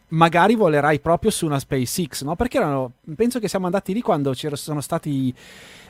Magari 0.09 0.53
volerai 0.53 0.99
proprio 0.99 1.31
su 1.31 1.47
una 1.47 1.57
SpaceX, 1.57 2.21
no? 2.21 2.35
Perché 2.35 2.57
erano, 2.57 2.91
penso 3.15 3.39
che 3.39 3.47
siamo 3.47 3.65
andati 3.65 3.93
lì 3.93 4.01
quando 4.01 4.33
sono 4.33 4.79
stati... 4.79 5.33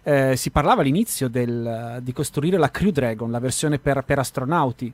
Eh, 0.03 0.38
si 0.38 0.49
parlava 0.49 0.80
all'inizio 0.80 1.27
del, 1.27 1.99
di 2.01 2.13
costruire 2.13 2.57
la 2.57 2.72
Crew 2.72 2.91
Dragon, 2.91 3.30
la 3.30 3.39
versione 3.39 3.77
per, 3.77 4.01
per 4.05 4.19
astronauti. 4.19 4.93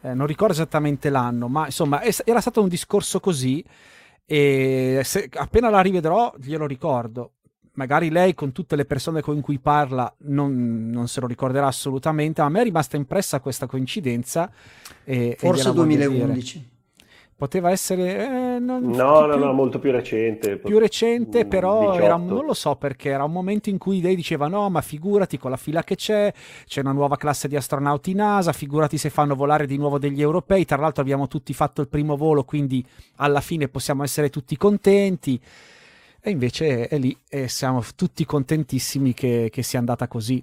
Eh, 0.00 0.14
non 0.14 0.26
ricordo 0.26 0.54
esattamente 0.54 1.10
l'anno, 1.10 1.48
ma 1.48 1.66
insomma 1.66 2.00
era 2.02 2.40
stato 2.40 2.62
un 2.62 2.68
discorso 2.68 3.20
così 3.20 3.62
e 4.24 5.02
se, 5.04 5.28
appena 5.34 5.68
la 5.68 5.82
rivedrò 5.82 6.32
glielo 6.38 6.66
ricordo 6.66 7.32
magari 7.74 8.10
lei 8.10 8.34
con 8.34 8.52
tutte 8.52 8.76
le 8.76 8.84
persone 8.84 9.20
con 9.20 9.40
cui 9.40 9.58
parla 9.58 10.12
non, 10.18 10.90
non, 10.90 11.08
se 11.08 11.20
lo 11.20 11.26
ricorderà 11.26 11.66
assolutamente, 11.66 12.40
ma 12.40 12.48
a 12.48 12.50
me 12.50 12.60
è 12.60 12.64
rimasta 12.64 12.96
impressa 12.96 13.40
questa 13.40 13.66
coincidenza. 13.66 14.50
E, 15.04 15.36
Forse 15.38 15.68
e 15.68 15.72
2011. 15.72 16.72
Poteva 17.36 17.70
essere... 17.72 18.26
Eh, 18.26 18.58
non, 18.60 18.84
no, 18.84 19.26
no, 19.26 19.34
più, 19.34 19.44
no, 19.44 19.52
molto 19.52 19.78
più 19.80 19.90
recente. 19.90 20.56
Più 20.56 20.78
recente, 20.78 21.46
però 21.46 21.94
era, 21.98 22.16
non 22.16 22.44
lo 22.44 22.54
so 22.54 22.76
perché 22.76 23.10
era 23.10 23.24
un 23.24 23.32
momento 23.32 23.70
in 23.70 23.76
cui 23.76 24.00
lei 24.00 24.14
diceva 24.14 24.46
no, 24.46 24.70
ma 24.70 24.80
figurati 24.80 25.36
con 25.36 25.50
la 25.50 25.56
fila 25.56 25.82
che 25.82 25.96
c'è, 25.96 26.32
c'è 26.64 26.80
una 26.80 26.92
nuova 26.92 27.16
classe 27.16 27.48
di 27.48 27.56
astronauti 27.56 28.14
NASA, 28.14 28.52
figurati 28.52 28.96
se 28.98 29.10
fanno 29.10 29.34
volare 29.34 29.66
di 29.66 29.76
nuovo 29.76 29.98
degli 29.98 30.22
europei, 30.22 30.64
tra 30.64 30.76
l'altro 30.76 31.02
abbiamo 31.02 31.26
tutti 31.26 31.52
fatto 31.52 31.80
il 31.80 31.88
primo 31.88 32.16
volo, 32.16 32.44
quindi 32.44 32.86
alla 33.16 33.40
fine 33.40 33.66
possiamo 33.66 34.04
essere 34.04 34.30
tutti 34.30 34.56
contenti. 34.56 35.40
E 36.26 36.30
invece 36.30 36.88
è 36.88 36.96
lì 36.96 37.14
e 37.28 37.48
siamo 37.48 37.84
tutti 37.94 38.24
contentissimi 38.24 39.12
che, 39.12 39.50
che 39.52 39.62
sia 39.62 39.78
andata 39.78 40.08
così. 40.08 40.42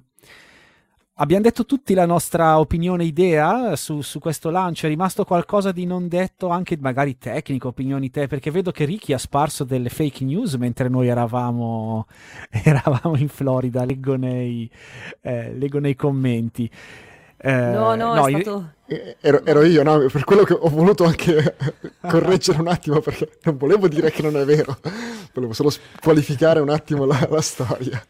Abbiamo 1.15 1.41
detto 1.41 1.65
tutti 1.65 1.95
la 1.95 2.05
nostra 2.05 2.59
opinione, 2.59 3.03
idea 3.03 3.75
su, 3.75 4.01
su, 4.01 4.19
questo 4.19 4.51
lancio. 4.51 4.85
È 4.85 4.89
rimasto 4.89 5.25
qualcosa 5.25 5.71
di 5.71 5.87
non 5.87 6.07
detto, 6.07 6.49
anche 6.49 6.77
magari 6.79 7.17
tecnico, 7.17 7.69
opinioni 7.69 8.11
te, 8.11 8.27
perché 8.27 8.51
vedo 8.51 8.69
che 8.69 8.85
Ricky 8.85 9.13
ha 9.13 9.17
sparso 9.17 9.63
delle 9.63 9.89
fake 9.89 10.23
news 10.23 10.53
mentre 10.53 10.87
noi 10.87 11.07
eravamo, 11.07 12.05
eravamo 12.63 13.17
in 13.17 13.27
Florida. 13.27 13.83
Leggo 13.83 14.15
nei, 14.17 14.69
eh, 15.21 15.51
leggo 15.55 15.79
nei 15.79 15.95
commenti. 15.95 16.69
Eh, 17.43 17.51
no, 17.51 17.95
no, 17.95 18.13
no, 18.13 18.27
è 18.27 18.31
stato... 18.31 18.73
Ero, 19.19 19.43
ero, 19.45 19.63
io, 19.63 19.81
no? 19.83 19.97
Per 19.97 20.23
quello 20.23 20.43
che 20.43 20.53
ho 20.53 20.69
voluto 20.69 21.05
anche 21.05 21.55
correggere 22.01 22.59
un 22.59 22.67
attimo, 22.67 22.99
perché 22.99 23.39
non 23.43 23.57
volevo 23.57 23.87
dire 23.87 24.11
che 24.11 24.21
non 24.21 24.37
è 24.37 24.45
vero, 24.45 24.77
volevo 25.33 25.53
solo 25.53 25.71
qualificare 26.01 26.59
un 26.59 26.69
attimo 26.69 27.05
la, 27.05 27.27
la 27.29 27.41
storia. 27.41 28.03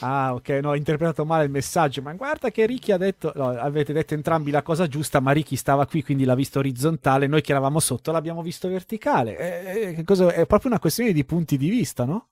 Ah, 0.00 0.34
ok, 0.34 0.48
no, 0.62 0.70
ho 0.70 0.76
interpretato 0.76 1.24
male 1.24 1.44
il 1.44 1.50
messaggio, 1.50 2.02
ma 2.02 2.12
guarda 2.12 2.50
che 2.50 2.66
Ricky 2.66 2.92
ha 2.92 2.96
detto, 2.96 3.32
no, 3.34 3.48
avete 3.48 3.92
detto 3.92 4.14
entrambi 4.14 4.50
la 4.50 4.62
cosa 4.62 4.86
giusta, 4.86 5.20
ma 5.20 5.32
Ricky 5.32 5.56
stava 5.56 5.86
qui, 5.86 6.02
quindi 6.02 6.24
l'ha 6.24 6.34
visto 6.34 6.58
orizzontale, 6.60 7.26
noi 7.26 7.42
che 7.42 7.50
eravamo 7.50 7.80
sotto 7.80 8.12
l'abbiamo 8.12 8.42
visto 8.42 8.68
verticale. 8.68 9.36
Eh, 9.38 9.96
eh, 9.98 10.04
cosa, 10.04 10.32
è 10.32 10.46
proprio 10.46 10.70
una 10.70 10.80
questione 10.80 11.12
di 11.12 11.24
punti 11.24 11.56
di 11.56 11.68
vista, 11.68 12.04
no? 12.04 12.28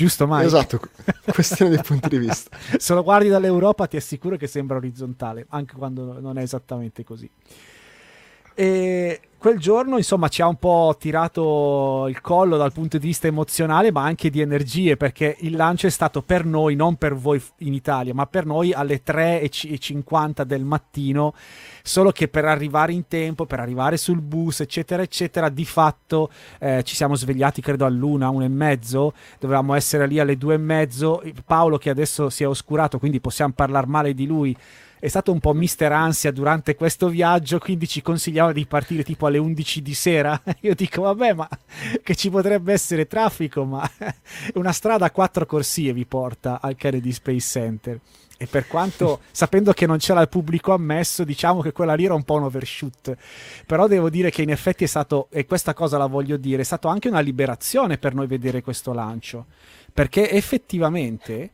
Giusto, 0.00 0.26
Mike? 0.26 0.46
Esatto, 0.46 0.80
questione 1.30 1.76
di 1.76 1.82
punti 1.82 2.08
di 2.08 2.16
vista. 2.16 2.56
Se 2.78 2.94
lo 2.94 3.02
guardi 3.02 3.28
dall'Europa 3.28 3.86
ti 3.86 3.98
assicuro 3.98 4.38
che 4.38 4.46
sembra 4.46 4.78
orizzontale, 4.78 5.44
anche 5.50 5.74
quando 5.76 6.18
non 6.18 6.38
è 6.38 6.42
esattamente 6.42 7.04
così. 7.04 7.30
E 8.60 9.20
quel 9.38 9.58
giorno, 9.58 9.96
insomma, 9.96 10.28
ci 10.28 10.42
ha 10.42 10.46
un 10.46 10.56
po' 10.56 10.94
tirato 10.98 12.04
il 12.10 12.20
collo 12.20 12.58
dal 12.58 12.74
punto 12.74 12.98
di 12.98 13.06
vista 13.06 13.26
emozionale, 13.26 13.90
ma 13.90 14.02
anche 14.02 14.28
di 14.28 14.42
energie, 14.42 14.98
perché 14.98 15.34
il 15.40 15.56
lancio 15.56 15.86
è 15.86 15.90
stato 15.90 16.20
per 16.20 16.44
noi, 16.44 16.74
non 16.74 16.96
per 16.96 17.14
voi 17.14 17.42
in 17.60 17.72
Italia, 17.72 18.12
ma 18.12 18.26
per 18.26 18.44
noi 18.44 18.74
alle 18.74 19.02
3.50 19.02 20.42
del 20.42 20.64
mattino, 20.64 21.32
solo 21.82 22.10
che 22.10 22.28
per 22.28 22.44
arrivare 22.44 22.92
in 22.92 23.08
tempo, 23.08 23.46
per 23.46 23.60
arrivare 23.60 23.96
sul 23.96 24.20
bus, 24.20 24.60
eccetera, 24.60 25.00
eccetera, 25.00 25.48
di 25.48 25.64
fatto 25.64 26.30
eh, 26.58 26.82
ci 26.82 26.94
siamo 26.94 27.14
svegliati, 27.14 27.62
credo, 27.62 27.86
all'una, 27.86 28.28
una 28.28 28.44
e 28.44 28.48
mezzo, 28.48 29.14
dovevamo 29.38 29.72
essere 29.72 30.06
lì 30.06 30.18
alle 30.18 30.36
due 30.36 30.56
e 30.56 30.58
mezzo. 30.58 31.22
Paolo, 31.46 31.78
che 31.78 31.88
adesso 31.88 32.28
si 32.28 32.42
è 32.42 32.46
oscurato, 32.46 32.98
quindi 32.98 33.22
possiamo 33.22 33.54
parlare 33.56 33.86
male 33.86 34.12
di 34.12 34.26
lui 34.26 34.54
è 35.00 35.08
stato 35.08 35.32
un 35.32 35.40
po' 35.40 35.54
mister 35.54 35.90
ansia 35.92 36.30
durante 36.30 36.74
questo 36.74 37.08
viaggio, 37.08 37.58
quindi 37.58 37.88
ci 37.88 38.02
consigliava 38.02 38.52
di 38.52 38.66
partire 38.66 39.02
tipo 39.02 39.26
alle 39.26 39.38
11 39.38 39.80
di 39.80 39.94
sera. 39.94 40.40
Io 40.60 40.74
dico, 40.74 41.00
vabbè, 41.02 41.32
ma 41.32 41.48
che 42.02 42.14
ci 42.14 42.28
potrebbe 42.28 42.74
essere 42.74 43.06
traffico, 43.06 43.64
ma 43.64 43.90
una 44.54 44.72
strada 44.72 45.06
a 45.06 45.10
quattro 45.10 45.46
corsie 45.46 45.94
vi 45.94 46.04
porta 46.04 46.60
al 46.60 46.76
Kennedy 46.76 47.12
Space 47.12 47.48
Center. 47.48 47.98
E 48.36 48.46
per 48.46 48.66
quanto, 48.66 49.20
sapendo 49.32 49.72
che 49.72 49.86
non 49.86 49.96
c'era 49.96 50.20
il 50.20 50.28
pubblico 50.28 50.74
ammesso, 50.74 51.24
diciamo 51.24 51.62
che 51.62 51.72
quella 51.72 51.94
lì 51.94 52.04
era 52.04 52.14
un 52.14 52.24
po' 52.24 52.34
un 52.34 52.42
overshoot. 52.42 53.16
Però 53.64 53.86
devo 53.86 54.10
dire 54.10 54.30
che 54.30 54.42
in 54.42 54.50
effetti 54.50 54.84
è 54.84 54.86
stato, 54.86 55.28
e 55.30 55.46
questa 55.46 55.72
cosa 55.72 55.96
la 55.96 56.06
voglio 56.06 56.36
dire, 56.36 56.60
è 56.60 56.64
stato 56.64 56.88
anche 56.88 57.08
una 57.08 57.20
liberazione 57.20 57.96
per 57.96 58.14
noi 58.14 58.26
vedere 58.26 58.60
questo 58.60 58.92
lancio. 58.92 59.46
Perché 59.92 60.30
effettivamente 60.30 61.50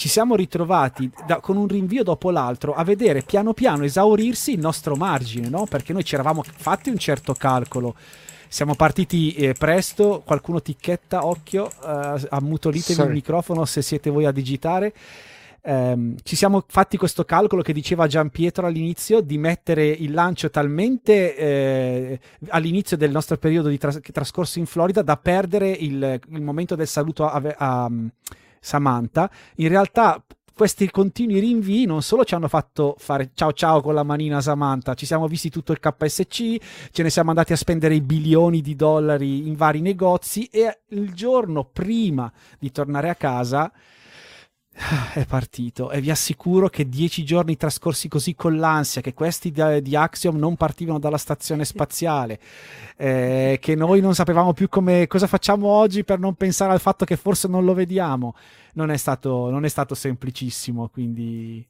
ci 0.00 0.08
siamo 0.08 0.34
ritrovati 0.34 1.10
da, 1.26 1.40
con 1.40 1.58
un 1.58 1.68
rinvio 1.68 2.02
dopo 2.02 2.30
l'altro 2.30 2.72
a 2.72 2.84
vedere 2.84 3.20
piano 3.20 3.52
piano 3.52 3.84
esaurirsi 3.84 4.52
il 4.52 4.58
nostro 4.58 4.96
margine, 4.96 5.50
no? 5.50 5.66
Perché 5.66 5.92
noi 5.92 6.04
ci 6.04 6.14
eravamo 6.14 6.42
fatti 6.42 6.88
un 6.88 6.96
certo 6.96 7.34
calcolo. 7.34 7.94
Siamo 8.48 8.74
partiti 8.74 9.34
eh, 9.34 9.52
presto, 9.52 10.22
qualcuno 10.24 10.62
ticchetta, 10.62 11.26
occhio, 11.26 11.68
eh, 11.68 12.26
ammutolitevi 12.30 12.94
Sorry. 12.94 13.08
il 13.08 13.14
microfono 13.14 13.66
se 13.66 13.82
siete 13.82 14.08
voi 14.08 14.24
a 14.24 14.30
digitare. 14.30 14.94
Um, 15.62 16.14
ci 16.22 16.34
siamo 16.34 16.64
fatti 16.66 16.96
questo 16.96 17.26
calcolo 17.26 17.60
che 17.60 17.74
diceva 17.74 18.06
Gian 18.06 18.30
Pietro 18.30 18.66
all'inizio 18.66 19.20
di 19.20 19.36
mettere 19.36 19.86
il 19.86 20.12
lancio 20.12 20.48
talmente 20.48 21.36
eh, 21.36 22.20
all'inizio 22.48 22.96
del 22.96 23.10
nostro 23.10 23.36
periodo 23.36 23.68
di 23.68 23.76
tras- 23.76 24.00
trascorso 24.00 24.58
in 24.58 24.64
Florida 24.64 25.02
da 25.02 25.18
perdere 25.18 25.68
il, 25.68 26.18
il 26.30 26.40
momento 26.40 26.74
del 26.74 26.86
saluto 26.86 27.28
a, 27.28 27.42
a, 27.58 27.90
Samantha, 28.60 29.30
in 29.56 29.68
realtà 29.68 30.22
questi 30.54 30.90
continui 30.90 31.38
rinvii 31.38 31.86
non 31.86 32.02
solo 32.02 32.22
ci 32.22 32.34
hanno 32.34 32.46
fatto 32.46 32.94
fare 32.98 33.30
ciao 33.32 33.54
ciao 33.54 33.80
con 33.80 33.94
la 33.94 34.02
manina 34.02 34.42
Samantha, 34.42 34.92
ci 34.92 35.06
siamo 35.06 35.26
visti 35.26 35.48
tutto 35.48 35.72
il 35.72 35.80
KSC, 35.80 36.56
ce 36.90 37.02
ne 37.02 37.08
siamo 37.08 37.30
andati 37.30 37.54
a 37.54 37.56
spendere 37.56 37.94
i 37.94 38.02
bilioni 38.02 38.60
di 38.60 38.76
dollari 38.76 39.46
in 39.48 39.54
vari 39.54 39.80
negozi 39.80 40.44
e 40.44 40.82
il 40.88 41.14
giorno 41.14 41.64
prima 41.64 42.30
di 42.58 42.70
tornare 42.70 43.08
a 43.08 43.14
casa 43.14 43.72
è 45.12 45.26
partito 45.26 45.90
e 45.90 46.00
vi 46.00 46.10
assicuro 46.10 46.68
che 46.68 46.88
dieci 46.88 47.22
giorni 47.22 47.56
trascorsi 47.56 48.08
così 48.08 48.34
con 48.34 48.56
l'ansia 48.56 49.02
che 49.02 49.12
questi 49.12 49.50
di, 49.50 49.82
di 49.82 49.94
Axiom 49.94 50.36
non 50.36 50.56
partivano 50.56 50.98
dalla 50.98 51.18
stazione 51.18 51.64
spaziale 51.64 52.40
eh, 52.96 53.58
che 53.60 53.74
noi 53.74 54.00
non 54.00 54.14
sapevamo 54.14 54.52
più 54.54 54.68
come, 54.68 55.06
cosa 55.06 55.26
facciamo 55.26 55.68
oggi 55.68 56.02
per 56.02 56.18
non 56.18 56.34
pensare 56.34 56.72
al 56.72 56.80
fatto 56.80 57.04
che 57.04 57.16
forse 57.16 57.46
non 57.46 57.64
lo 57.64 57.74
vediamo 57.74 58.34
non 58.72 58.90
è 58.90 58.96
stato, 58.96 59.50
non 59.50 59.64
è 59.64 59.68
stato 59.68 59.94
semplicissimo 59.94 60.88
quindi 60.88 61.66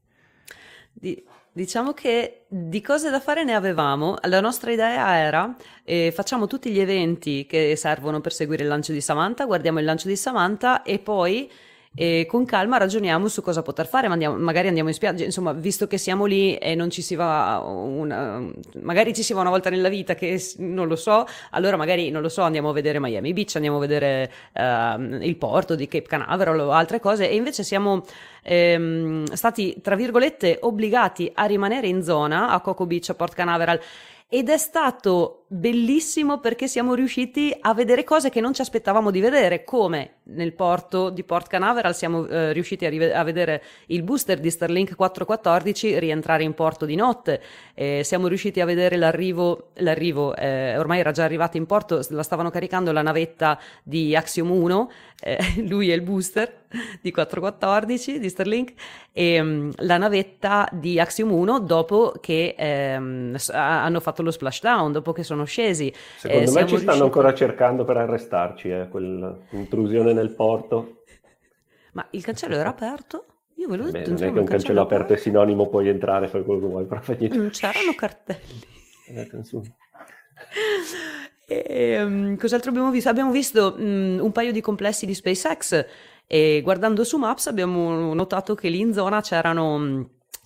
di, 0.93 1.23
Diciamo 1.53 1.93
che 1.93 2.45
di 2.47 2.81
cose 2.81 3.11
da 3.11 3.19
fare 3.19 3.43
ne 3.43 3.55
avevamo. 3.55 4.17
La 4.29 4.41
nostra 4.41 4.71
idea 4.71 5.17
era 5.17 5.57
eh, 5.83 6.13
facciamo 6.15 6.47
tutti 6.47 6.71
gli 6.71 6.79
eventi 6.79 7.45
che 7.45 7.75
servono 7.75 8.21
per 8.21 8.33
seguire 8.33 8.63
il 8.63 8.69
lancio 8.69 8.93
di 8.93 9.01
Samantha, 9.01 9.47
guardiamo 9.47 9.81
il 9.81 9.85
lancio 9.85 10.07
di 10.07 10.15
Samantha 10.15 10.83
e 10.85 11.01
poi 11.01 11.51
e 11.93 12.25
con 12.29 12.45
calma 12.45 12.77
ragioniamo 12.77 13.27
su 13.27 13.43
cosa 13.43 13.63
poter 13.63 13.87
fare, 13.87 14.07
andiamo, 14.07 14.37
magari 14.37 14.69
andiamo 14.69 14.89
in 14.91 14.95
spiaggia, 14.95 15.25
insomma, 15.25 15.53
visto 15.53 15.89
che 15.89 15.99
siamo 15.99 16.25
lì 16.25 16.55
e 16.55 16.77
non 16.77 16.89
ci 16.89 17.03
si 17.03 17.17
va 17.17 17.61
una, 17.65 18.41
magari 18.83 19.13
ci 19.13 19.25
si 19.25 19.33
va 19.33 19.41
una 19.41 19.51
volta 19.51 19.71
nella 19.71 19.89
vita 19.89 20.15
che 20.15 20.41
non 20.59 20.87
lo 20.87 20.95
so, 20.95 21.27
allora 21.51 21.77
magari 21.77 22.11
non 22.11 22.23
lo 22.23 22.29
so, 22.29 22.43
andiamo 22.43 22.71
a 22.71 22.73
vedere 22.73 23.01
Miami 23.01 23.33
Beach, 23.33 23.57
andiamo 23.57 23.79
a 23.79 23.81
vedere 23.81 24.31
uh, 24.55 25.01
il 25.21 25.37
porto 25.37 25.75
di 25.75 25.89
Cape 25.89 26.07
Canaveral 26.07 26.61
o 26.61 26.71
altre 26.71 27.01
cose. 27.01 27.29
E 27.29 27.35
invece 27.35 27.65
siamo 27.65 28.05
ehm, 28.43 29.25
stati 29.33 29.81
tra 29.83 29.97
virgolette 29.97 30.59
obbligati 30.61 31.31
a 31.35 31.45
rimanere 31.45 31.89
in 31.89 32.03
zona 32.03 32.51
a 32.51 32.61
Coco 32.61 32.87
Beach, 32.87 33.11
a 33.11 33.15
Port 33.15 33.35
Canaveral. 33.35 33.81
Ed 34.29 34.49
è 34.49 34.59
stato 34.59 35.40
bellissimo 35.53 36.39
perché 36.39 36.69
siamo 36.69 36.95
riusciti 36.95 37.53
a 37.59 37.75
vedere 37.75 38.05
cose 38.05 38.31
che 38.31 38.41
non 38.41 38.55
ci 38.55 38.61
aspettavamo 38.61 39.11
di 39.11 39.19
vedere, 39.19 39.65
come 39.65 40.19
nel 40.31 40.53
porto 40.53 41.11
di 41.11 41.25
Port 41.25 41.49
Canaveral 41.49 41.93
siamo 41.93 42.25
eh, 42.29 42.53
riusciti 42.53 42.87
a, 42.87 42.89
rive- 42.89 43.13
a, 43.13 43.25
vedere 43.25 43.61
il 43.87 44.05
booster 44.05 44.39
di 44.39 44.49
Starlink 44.49 44.95
414 44.95 45.99
rientrare 45.99 46.45
in 46.45 46.55
porto 46.55 46.87
di 46.87 46.95
notte, 46.95 47.43
eh, 47.75 48.03
siamo 48.05 48.29
riusciti 48.29 48.61
a 48.61 48.65
vedere 48.65 48.97
l'arrivo, 48.97 49.71
l'arrivo 49.79 50.37
eh, 50.37 50.79
ormai 50.79 51.01
era 51.01 51.11
già 51.11 51.25
arrivata 51.25 51.57
in 51.57 51.67
porto, 51.67 52.01
la 52.11 52.23
stavano 52.23 52.51
caricando 52.51 52.93
la 52.93 53.03
navetta 53.03 53.59
di 53.83 54.15
Axiom 54.15 54.53
1, 54.53 54.91
eh, 55.21 55.39
lui 55.67 55.91
è 55.91 55.95
il 55.95 56.03
booster 56.03 56.59
di 57.01 57.11
414 57.11 58.21
di 58.21 58.29
Starlink 58.29 58.73
e 59.13 59.41
um, 59.41 59.73
la 59.79 59.99
navetta 59.99 60.69
di 60.73 61.01
Axiom 61.01 61.33
1 61.33 61.61
dopo 61.61 62.15
che 62.21 62.55
um, 62.97 63.37
hanno 63.53 64.01
fatto 64.01 64.23
lo 64.23 64.31
splashdown, 64.31 64.93
dopo 64.93 65.13
che 65.13 65.25
sono 65.25 65.40
scesi. 65.45 65.93
Secondo 66.17 66.41
eh, 66.43 66.43
me 66.45 66.47
ci 66.47 66.53
stanno 66.53 66.77
riusciti... 66.77 67.03
ancora 67.03 67.35
cercando 67.35 67.85
per 67.85 67.97
arrestarci, 67.97 68.71
eh, 68.71 68.89
quell'intrusione 68.89 70.13
nel 70.13 70.35
porto. 70.35 71.03
Ma 71.93 72.07
il 72.11 72.23
cancello 72.23 72.57
era 72.57 72.69
aperto? 72.69 73.25
Io 73.57 73.69
ve 73.69 73.77
l'ho 73.77 73.85
Beh, 73.85 73.93
detto. 73.93 74.11
Non 74.11 74.23
è 74.23 74.33
che 74.33 74.39
un 74.39 74.47
cancello 74.47 74.81
aperto 74.81 75.13
è 75.13 75.17
sinonimo, 75.17 75.69
puoi 75.69 75.89
entrare, 75.89 76.29
fai 76.29 76.45
quello 76.45 76.61
che 76.61 76.67
vuoi, 76.67 76.87
però 76.87 77.01
fai 77.01 77.17
niente. 77.19 77.37
Non 77.37 77.51
c'erano 77.51 77.95
cartelli. 77.95 78.69
E, 81.53 82.01
um, 82.01 82.37
cos'altro 82.37 82.71
abbiamo 82.71 82.93
visto? 82.93 83.09
Abbiamo 83.09 83.33
visto 83.33 83.75
um, 83.77 84.21
un 84.23 84.31
paio 84.31 84.53
di 84.53 84.61
complessi 84.61 85.05
di 85.05 85.15
SpaceX 85.15 85.85
e 86.25 86.61
guardando 86.63 87.03
su 87.03 87.19
Maps 87.19 87.49
abbiamo 87.49 88.15
notato 88.15 88.55
che 88.55 88.69
lì 88.69 88.79
in 88.79 88.93
zona 88.93 89.21
c'erano 89.21 89.79
mm, 89.79 90.03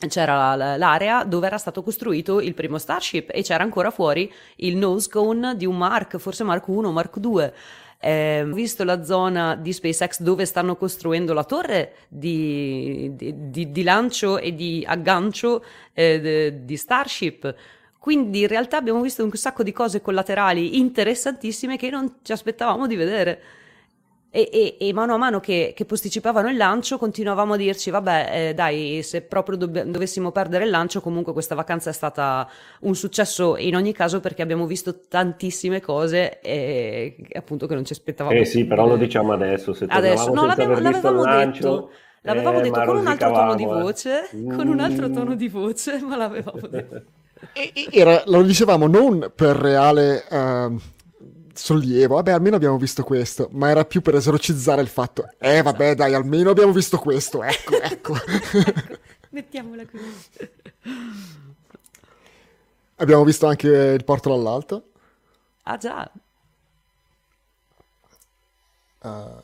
c'era 0.09 0.55
l'area 0.55 1.25
dove 1.25 1.47
era 1.47 1.59
stato 1.59 1.83
costruito 1.83 2.41
il 2.41 2.55
primo 2.55 2.79
Starship 2.79 3.31
e 3.33 3.43
c'era 3.43 3.63
ancora 3.63 3.91
fuori 3.91 4.33
il 4.57 4.77
nose 4.77 5.09
cone 5.09 5.57
di 5.57 5.67
un 5.67 5.77
Mark, 5.77 6.17
forse 6.19 6.45
Mark 6.45 6.67
1 6.69 6.89
o 6.89 6.93
Mark 6.93 7.19
2. 7.19 7.55
Eh, 8.01 8.45
visto 8.49 8.85
la 8.85 9.03
zona 9.03 9.57
di 9.57 9.73
SpaceX 9.73 10.21
dove 10.21 10.45
stanno 10.45 10.77
costruendo 10.77 11.33
la 11.33 11.45
torre 11.45 11.95
di, 12.09 13.11
di, 13.15 13.51
di, 13.51 13.71
di 13.71 13.83
lancio 13.83 14.37
e 14.39 14.55
di 14.55 14.85
aggancio 14.87 15.65
eh, 15.95 16.61
di 16.65 16.77
Starship. 16.77 17.55
Quindi 17.99 18.41
in 18.43 18.49
realtà 18.49 18.77
abbiamo 18.77 19.01
visto 19.01 19.25
un 19.25 19.33
sacco 19.33 19.63
di 19.63 19.73
cose 19.73 20.03
collaterali 20.03 20.79
interessantissime 20.79 21.79
che 21.79 21.89
non 21.89 22.17
ci 22.21 22.33
aspettavamo 22.33 22.87
di 22.87 22.97
vedere. 22.97 23.41
E, 24.37 24.49
e, 24.53 24.77
e, 24.81 24.93
mano 24.93 25.15
a 25.15 25.17
mano 25.17 25.39
che, 25.39 25.75
che, 25.77 25.85
posticipavano 25.85 26.51
il 26.51 26.57
lancio 26.57 26.99
continuavamo 26.99 27.53
a 27.53 27.57
dirci 27.57 27.91
vabbè 27.91 28.31
eh, 28.33 28.53
dai 28.55 29.01
se 29.05 29.23
proprio 29.23 29.57
dobb- 29.57 29.83
dovessimo 29.83 30.33
perdere 30.33 30.65
il 30.65 30.71
lancio 30.71 31.01
comunque 31.01 31.33
questa 31.33 31.55
vacanza 31.55 31.91
è 31.91 31.93
stata 31.93 32.51
un 32.81 32.97
successo 32.97 33.57
in 33.57 33.77
ogni 33.77 33.93
caso 33.93 34.19
perché 34.19 34.43
abbiamo 34.43 34.67
visto 34.67 35.03
tantissime 35.07 35.81
cose 35.81 36.41
e 36.41 37.15
appunto 37.33 37.69
che 37.69 37.75
non 37.75 37.85
ci 37.85 37.93
aspettavamo 37.93 38.37
eh 38.37 38.45
sì 38.45 38.65
però 38.65 38.89
lo 38.89 38.97
diciamo 38.97 39.33
adesso 39.33 39.73
se 39.73 39.87
adesso. 39.89 40.33
No 40.33 40.47
l'avevo, 40.47 40.81
l'avevamo 40.81 41.25
detto. 41.25 41.91
l'avevamo 42.23 42.59
eh, 42.59 42.63
detto 42.63 42.85
con 42.87 42.97
un 42.97 43.07
altro 43.07 43.31
tono 43.31 43.55
di 43.55 43.65
voce 43.65 44.31
eh. 44.31 44.57
con 44.57 44.67
un 44.67 44.81
altro 44.81 45.11
tono 45.11 45.37
di 45.37 45.49
voce 45.49 46.01
ma 46.01 46.17
l'avevamo 46.17 46.67
detto. 46.67 47.03
Era, 47.93 48.21
lo 48.27 48.43
dicevamo 48.43 48.89
non 48.89 49.31
per 49.33 49.55
reale 49.55 50.25
uh, 50.29 50.77
sollievo, 51.55 52.17
vabbè 52.17 52.33
almeno 52.33 52.57
abbiamo 52.57 52.77
visto 52.77 53.03
questo, 53.03 53.49
ma 53.53 53.71
era 53.71 53.85
più 53.85 54.01
per 54.01 54.15
esorcizzare 54.15 54.83
il 54.83 54.89
fatto, 54.89 55.29
eh 55.39 55.63
vabbè 55.63 55.95
dai 55.95 56.15
almeno 56.15 56.51
abbiamo 56.51 56.73
visto 56.73 56.99
questo, 56.99 57.43
ecco, 57.43 57.81
ecco. 57.83 58.15
ecco 58.15 59.03
mettiamola 59.35 59.85
così. 59.85 60.51
abbiamo 62.97 63.25
visto 63.25 63.47
anche 63.47 63.69
il 63.69 64.05
porto 64.05 64.31
dall'alto. 64.31 64.89
Ah 65.65 65.77
già. 65.77 66.11
Uh, 69.03 69.43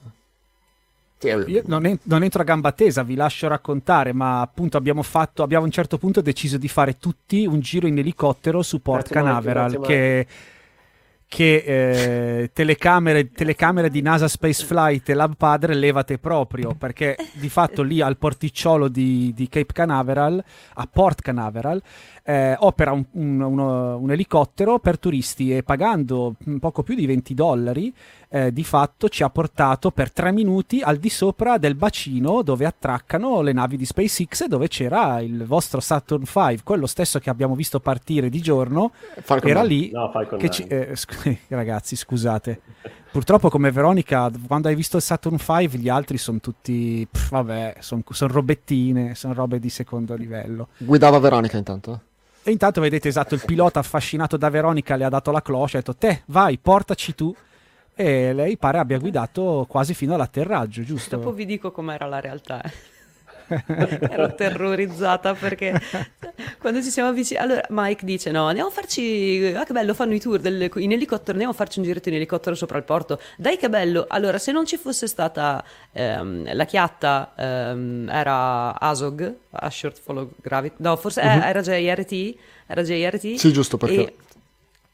io 1.22 1.62
non, 1.66 1.84
en- 1.84 1.98
non, 2.04 2.22
entro 2.22 2.40
a 2.40 2.44
gamba 2.44 2.72
tesa, 2.72 3.02
vi 3.02 3.14
lascio 3.14 3.46
raccontare, 3.46 4.14
ma 4.14 4.40
appunto 4.40 4.78
abbiamo 4.78 5.02
fatto, 5.02 5.42
abbiamo 5.42 5.64
a 5.64 5.66
un 5.66 5.72
certo 5.72 5.98
punto 5.98 6.22
deciso 6.22 6.56
di 6.56 6.68
fare 6.68 6.96
tutti 6.96 7.44
un 7.44 7.60
giro 7.60 7.86
in 7.86 7.98
elicottero 7.98 8.62
su 8.62 8.80
Port 8.80 9.08
grazie 9.08 9.14
Canaveral, 9.14 9.70
Mike, 9.72 9.86
che... 9.86 10.26
Mike 10.26 10.58
che 11.30 11.62
eh, 11.64 12.50
telecamere, 12.52 13.30
telecamere, 13.30 13.88
di 13.88 14.02
NASA 14.02 14.26
Space 14.26 14.66
Flight 14.66 15.10
e 15.10 15.14
Lab 15.14 15.36
Padre 15.36 15.76
levate 15.76 16.18
proprio 16.18 16.74
perché 16.74 17.16
di 17.34 17.48
fatto 17.48 17.82
lì 17.82 18.00
al 18.00 18.16
porticciolo 18.16 18.88
di, 18.88 19.32
di 19.32 19.48
Cape 19.48 19.72
Canaveral, 19.72 20.42
a 20.74 20.88
Port 20.92 21.22
Canaveral, 21.22 21.80
eh, 22.24 22.54
opera 22.58 22.92
un, 22.92 23.04
un, 23.12 23.40
uno, 23.40 23.96
un, 23.96 24.10
elicottero 24.10 24.78
per 24.78 24.98
turisti 24.98 25.56
e 25.56 25.62
pagando 25.62 26.34
poco 26.58 26.82
più 26.82 26.94
di 26.94 27.06
20 27.06 27.34
dollari 27.34 27.92
eh, 28.28 28.52
di 28.52 28.64
fatto 28.64 29.08
ci 29.08 29.22
ha 29.22 29.30
portato 29.30 29.90
per 29.90 30.12
tre 30.12 30.32
minuti 30.32 30.80
al 30.80 30.98
di 30.98 31.08
sopra 31.08 31.58
del 31.58 31.74
bacino 31.74 32.42
dove 32.42 32.64
attraccano 32.64 33.40
le 33.40 33.52
navi 33.52 33.76
di 33.76 33.84
SpaceX 33.84 34.42
e 34.42 34.48
dove 34.48 34.68
c'era 34.68 35.20
il 35.20 35.44
vostro 35.44 35.80
Saturn 35.80 36.22
V, 36.22 36.62
quello 36.62 36.86
stesso 36.86 37.18
che 37.18 37.30
abbiamo 37.30 37.54
visto 37.54 37.80
partire 37.80 38.28
di 38.28 38.40
giorno, 38.40 38.92
Falcon 39.22 39.50
era 39.50 39.62
lì 39.62 39.90
no, 39.90 40.10
che 40.38 40.50
ci, 40.50 40.64
eh, 40.64 40.90
sc- 40.96 41.36
ragazzi 41.48 41.96
scusate 41.96 42.60
purtroppo 43.10 43.48
come 43.48 43.70
Veronica 43.70 44.30
quando 44.46 44.68
hai 44.68 44.74
visto 44.74 44.96
il 44.96 45.02
Saturn 45.02 45.36
V 45.36 45.76
gli 45.76 45.88
altri 45.88 46.18
sono 46.18 46.40
tutti 46.40 47.06
pff, 47.10 47.30
vabbè 47.30 47.76
sono 47.80 48.02
son 48.08 48.28
robettine 48.28 49.14
sono 49.14 49.34
robe 49.34 49.58
di 49.58 49.68
secondo 49.70 50.14
livello. 50.14 50.68
Guidava 50.78 51.18
Veronica 51.18 51.56
intanto? 51.56 52.00
E 52.42 52.50
intanto 52.50 52.80
vedete 52.80 53.08
esatto 53.08 53.34
il 53.34 53.42
pilota 53.44 53.80
affascinato 53.80 54.36
da 54.36 54.48
Veronica 54.48 54.96
le 54.96 55.04
ha 55.04 55.08
dato 55.08 55.30
la 55.30 55.42
cloche 55.42 55.76
ha 55.76 55.80
detto 55.80 55.96
te 55.96 56.22
vai 56.26 56.58
portaci 56.58 57.14
tu. 57.14 57.34
E 57.94 58.32
lei 58.32 58.56
pare 58.56 58.78
abbia 58.78 58.98
guidato 58.98 59.66
quasi 59.68 59.92
fino 59.92 60.14
all'atterraggio 60.14 60.82
giusto? 60.82 61.16
dopo 61.16 61.32
vi 61.32 61.44
dico 61.44 61.70
com'era 61.70 62.06
la 62.06 62.18
realtà 62.20 62.62
ero 64.10 64.34
terrorizzata 64.34 65.34
perché 65.34 65.80
quando 66.58 66.82
ci 66.82 66.90
siamo 66.90 67.08
avvicinati 67.08 67.44
allora 67.44 67.66
Mike 67.70 68.04
dice 68.04 68.30
no 68.30 68.46
andiamo 68.46 68.68
a 68.68 68.72
farci 68.72 69.52
ah 69.56 69.64
che 69.64 69.72
bello 69.72 69.94
fanno 69.94 70.14
i 70.14 70.20
tour 70.20 70.38
del... 70.38 70.70
in 70.76 70.92
elicottero 70.92 71.32
andiamo 71.32 71.52
a 71.52 71.56
farci 71.56 71.78
un 71.78 71.84
giretto 71.84 72.08
in 72.08 72.14
elicottero 72.14 72.54
sopra 72.54 72.78
il 72.78 72.84
porto. 72.84 73.20
Dai 73.36 73.56
che 73.56 73.68
bello. 73.68 74.06
Allora 74.08 74.38
se 74.38 74.52
non 74.52 74.66
ci 74.66 74.76
fosse 74.76 75.06
stata 75.06 75.64
ehm, 75.92 76.54
la 76.54 76.64
chiatta 76.64 77.32
ehm, 77.36 78.08
era 78.08 78.78
ASOG 78.78 79.34
a 79.50 79.70
Short 79.70 79.98
Follow 79.98 80.30
Gravity 80.40 80.76
no 80.78 80.96
forse 80.96 81.20
uh-huh. 81.20 81.42
era 81.42 81.60
JRT 81.60 82.34
era 82.66 82.82
JRT 82.82 83.34
sì 83.34 83.52
giusto 83.52 83.76
perché 83.76 84.00
e 84.00 84.14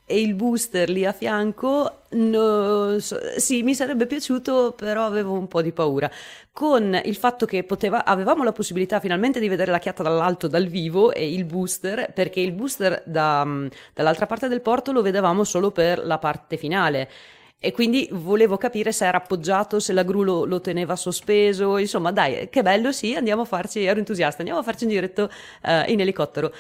e 0.08 0.20
il 0.20 0.34
booster 0.34 0.88
lì 0.88 1.04
a 1.04 1.10
fianco, 1.10 2.02
no, 2.10 2.96
sì, 3.00 3.64
mi 3.64 3.74
sarebbe 3.74 4.06
piaciuto, 4.06 4.72
però 4.76 5.04
avevo 5.04 5.32
un 5.32 5.48
po' 5.48 5.62
di 5.62 5.72
paura. 5.72 6.08
Con 6.52 6.98
il 7.04 7.16
fatto 7.16 7.44
che 7.44 7.64
poteva, 7.64 8.04
avevamo 8.04 8.44
la 8.44 8.52
possibilità 8.52 9.00
finalmente 9.00 9.40
di 9.40 9.48
vedere 9.48 9.72
la 9.72 9.80
chiatta 9.80 10.04
dall'alto, 10.04 10.46
dal 10.46 10.66
vivo, 10.66 11.12
e 11.12 11.32
il 11.32 11.44
booster, 11.44 12.12
perché 12.12 12.38
il 12.38 12.52
booster 12.52 13.02
da, 13.04 13.44
dall'altra 13.92 14.26
parte 14.26 14.46
del 14.46 14.60
porto 14.60 14.92
lo 14.92 15.02
vedevamo 15.02 15.42
solo 15.42 15.72
per 15.72 16.06
la 16.06 16.18
parte 16.18 16.56
finale. 16.56 17.10
E 17.58 17.72
quindi 17.72 18.08
volevo 18.12 18.56
capire 18.58 18.92
se 18.92 19.06
era 19.06 19.18
appoggiato, 19.18 19.80
se 19.80 19.92
la 19.92 20.04
gru 20.04 20.22
lo, 20.22 20.44
lo, 20.44 20.60
teneva 20.60 20.94
sospeso, 20.94 21.78
insomma, 21.78 22.12
dai, 22.12 22.48
che 22.48 22.62
bello, 22.62 22.92
sì, 22.92 23.16
andiamo 23.16 23.42
a 23.42 23.44
farci, 23.44 23.82
ero 23.82 23.98
entusiasta, 23.98 24.38
andiamo 24.38 24.60
a 24.60 24.62
farci 24.62 24.84
un 24.84 24.90
giretto 24.90 25.24
uh, 25.62 25.90
in 25.90 25.98
elicottero. 26.00 26.52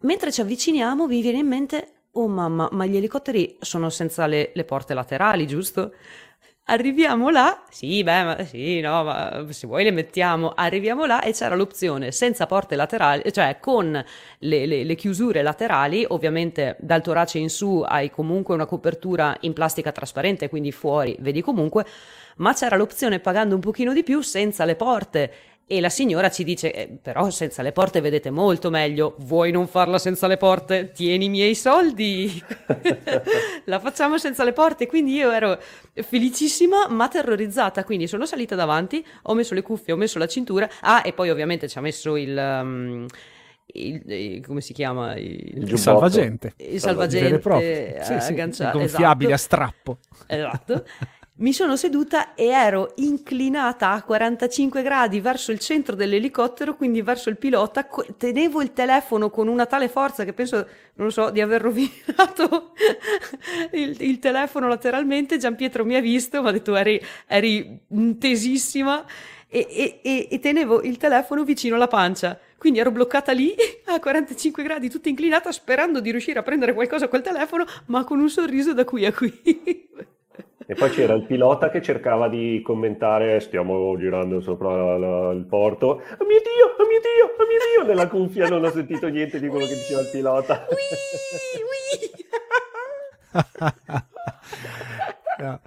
Mentre 0.00 0.30
ci 0.30 0.42
avviciniamo, 0.42 1.06
mi 1.06 1.22
viene 1.22 1.38
in 1.38 1.46
mente 1.46 2.01
Oh 2.14 2.28
mamma, 2.28 2.68
ma 2.72 2.84
gli 2.84 2.96
elicotteri 2.96 3.56
sono 3.60 3.88
senza 3.88 4.26
le, 4.26 4.50
le 4.54 4.64
porte 4.64 4.92
laterali, 4.92 5.46
giusto? 5.46 5.94
Arriviamo 6.66 7.30
là, 7.30 7.64
sì, 7.70 8.02
beh, 8.04 8.22
ma 8.24 8.44
sì, 8.44 8.80
no, 8.80 9.02
ma 9.02 9.46
se 9.50 9.66
vuoi 9.66 9.82
le 9.84 9.92
mettiamo. 9.92 10.52
Arriviamo 10.54 11.06
là 11.06 11.22
e 11.22 11.32
c'era 11.32 11.54
l'opzione 11.54 12.12
senza 12.12 12.46
porte 12.46 12.76
laterali, 12.76 13.32
cioè 13.32 13.58
con 13.60 13.92
le, 14.38 14.66
le, 14.66 14.84
le, 14.84 14.94
chiusure 14.94 15.42
laterali, 15.42 16.04
ovviamente 16.06 16.76
dal 16.80 17.02
torace 17.02 17.38
in 17.38 17.48
su 17.48 17.82
hai 17.84 18.10
comunque 18.10 18.54
una 18.54 18.66
copertura 18.66 19.34
in 19.40 19.54
plastica 19.54 19.90
trasparente, 19.90 20.50
quindi 20.50 20.70
fuori 20.70 21.16
vedi 21.20 21.40
comunque, 21.40 21.86
ma 22.36 22.52
c'era 22.52 22.76
l'opzione 22.76 23.20
pagando 23.20 23.54
un 23.54 23.60
pochino 23.60 23.92
di 23.94 24.02
più 24.02 24.20
senza 24.20 24.64
le 24.66 24.76
porte 24.76 25.32
e 25.72 25.80
la 25.80 25.88
signora 25.88 26.28
ci 26.28 26.44
dice, 26.44 26.70
eh, 26.70 26.98
però 27.00 27.30
senza 27.30 27.62
le 27.62 27.72
porte 27.72 28.02
vedete 28.02 28.28
molto 28.28 28.68
meglio, 28.68 29.14
vuoi 29.20 29.50
non 29.52 29.66
farla 29.66 29.98
senza 29.98 30.26
le 30.26 30.36
porte? 30.36 30.92
Tieni 30.92 31.24
i 31.24 31.28
miei 31.30 31.54
soldi, 31.54 32.44
la 33.64 33.80
facciamo 33.80 34.18
senza 34.18 34.44
le 34.44 34.52
porte. 34.52 34.86
Quindi 34.86 35.14
io 35.14 35.30
ero 35.30 35.58
felicissima 35.94 36.88
ma 36.90 37.08
terrorizzata, 37.08 37.84
quindi 37.84 38.06
sono 38.06 38.26
salita 38.26 38.54
davanti, 38.54 39.02
ho 39.22 39.32
messo 39.32 39.54
le 39.54 39.62
cuffie, 39.62 39.94
ho 39.94 39.96
messo 39.96 40.18
la 40.18 40.26
cintura, 40.26 40.68
ah 40.82 41.00
e 41.06 41.14
poi 41.14 41.30
ovviamente 41.30 41.68
ci 41.68 41.78
ha 41.78 41.80
messo 41.80 42.16
il... 42.16 42.36
Um, 42.36 43.06
il, 43.74 44.02
il, 44.04 44.46
come 44.46 44.60
si 44.60 44.74
chiama? 44.74 45.16
Il, 45.16 45.62
il 45.66 45.78
salvagente. 45.78 46.52
Il 46.58 46.78
salvagente. 46.78 47.40
sì, 48.02 48.20
sì, 48.20 48.34
gonfiabile 48.34 49.32
esatto. 49.32 49.32
a 49.32 49.36
strappo. 49.36 49.98
Esatto 50.26 50.84
mi 51.42 51.52
sono 51.52 51.76
seduta 51.76 52.34
e 52.34 52.46
ero 52.46 52.92
inclinata 52.96 53.90
a 53.90 54.02
45 54.04 54.80
gradi 54.82 55.20
verso 55.20 55.50
il 55.50 55.58
centro 55.58 55.96
dell'elicottero, 55.96 56.76
quindi 56.76 57.02
verso 57.02 57.30
il 57.30 57.36
pilota. 57.36 57.88
Tenevo 58.16 58.62
il 58.62 58.72
telefono 58.72 59.28
con 59.28 59.48
una 59.48 59.66
tale 59.66 59.88
forza 59.88 60.24
che 60.24 60.32
penso, 60.32 60.56
non 60.94 61.06
lo 61.06 61.10
so, 61.10 61.30
di 61.30 61.40
aver 61.40 61.60
rovinato 61.60 62.74
il, 63.72 63.96
il 64.00 64.18
telefono 64.20 64.68
lateralmente. 64.68 65.36
Gian 65.36 65.56
Pietro 65.56 65.84
mi 65.84 65.96
ha 65.96 66.00
visto, 66.00 66.40
mi 66.42 66.48
ha 66.48 66.52
detto 66.52 66.76
eri, 66.76 67.00
eri 67.26 67.80
tesissima 68.18 69.04
e, 69.48 69.66
e, 69.68 70.00
e, 70.00 70.28
e 70.30 70.38
tenevo 70.38 70.82
il 70.82 70.96
telefono 70.96 71.42
vicino 71.42 71.74
alla 71.74 71.88
pancia. 71.88 72.38
Quindi 72.56 72.78
ero 72.78 72.92
bloccata 72.92 73.32
lì 73.32 73.52
a 73.86 73.98
45 73.98 74.62
gradi, 74.62 74.88
tutta 74.88 75.08
inclinata, 75.08 75.50
sperando 75.50 75.98
di 75.98 76.12
riuscire 76.12 76.38
a 76.38 76.44
prendere 76.44 76.72
qualcosa 76.72 77.08
col 77.08 77.22
telefono, 77.22 77.64
ma 77.86 78.04
con 78.04 78.20
un 78.20 78.30
sorriso 78.30 78.72
da 78.72 78.84
qui 78.84 79.04
a 79.04 79.12
qui. 79.12 79.90
E 80.66 80.74
poi 80.74 80.90
c'era 80.90 81.14
il 81.14 81.24
pilota 81.24 81.70
che 81.70 81.80
cercava 81.82 82.28
di 82.28 82.60
commentare, 82.62 83.40
stiamo 83.40 83.96
girando 83.98 84.40
sopra 84.40 84.96
la, 84.96 85.32
il 85.32 85.44
porto, 85.44 85.86
oh 85.86 86.24
mio 86.24 86.40
Dio, 86.40 86.76
oh 86.78 86.86
mio 86.86 87.00
Dio, 87.00 87.34
oh 87.36 87.46
mio 87.46 87.58
Dio, 87.74 87.82
nella 87.86 88.08
cuffia 88.08 88.48
non 88.48 88.64
ho 88.64 88.70
sentito 88.70 89.08
niente 89.08 89.40
di 89.40 89.48
quello 89.48 89.66
che 89.66 89.74
diceva 89.74 90.00
il 90.00 90.08
pilota. 90.10 90.66
no. 95.38 95.60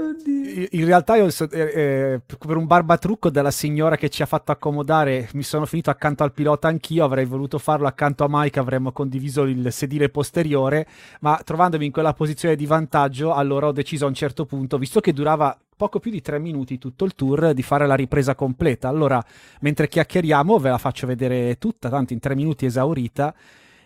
In 0.00 0.84
realtà 0.84 1.16
io 1.16 1.26
eh, 1.26 1.48
eh, 1.50 2.20
per 2.38 2.56
un 2.56 2.66
barbatrucco 2.66 3.30
della 3.30 3.50
signora 3.50 3.96
che 3.96 4.08
ci 4.08 4.22
ha 4.22 4.26
fatto 4.26 4.52
accomodare 4.52 5.28
mi 5.32 5.42
sono 5.42 5.66
finito 5.66 5.90
accanto 5.90 6.22
al 6.22 6.32
pilota 6.32 6.68
anch'io, 6.68 7.04
avrei 7.04 7.24
voluto 7.24 7.58
farlo 7.58 7.88
accanto 7.88 8.22
a 8.22 8.28
Mike, 8.30 8.60
avremmo 8.60 8.92
condiviso 8.92 9.42
il 9.42 9.72
sedile 9.72 10.08
posteriore, 10.08 10.86
ma 11.20 11.40
trovandomi 11.44 11.86
in 11.86 11.90
quella 11.90 12.12
posizione 12.12 12.54
di 12.54 12.64
vantaggio 12.64 13.34
allora 13.34 13.66
ho 13.66 13.72
deciso 13.72 14.04
a 14.04 14.08
un 14.08 14.14
certo 14.14 14.46
punto, 14.46 14.78
visto 14.78 15.00
che 15.00 15.12
durava 15.12 15.58
poco 15.76 15.98
più 15.98 16.12
di 16.12 16.20
tre 16.20 16.38
minuti 16.38 16.78
tutto 16.78 17.04
il 17.04 17.16
tour, 17.16 17.52
di 17.52 17.62
fare 17.62 17.86
la 17.86 17.96
ripresa 17.96 18.36
completa. 18.36 18.88
Allora, 18.88 19.24
mentre 19.60 19.88
chiacchieriamo 19.88 20.58
ve 20.58 20.70
la 20.70 20.78
faccio 20.78 21.08
vedere 21.08 21.56
tutta, 21.58 21.88
tanto 21.88 22.12
in 22.12 22.20
tre 22.20 22.36
minuti 22.36 22.66
esaurita. 22.66 23.34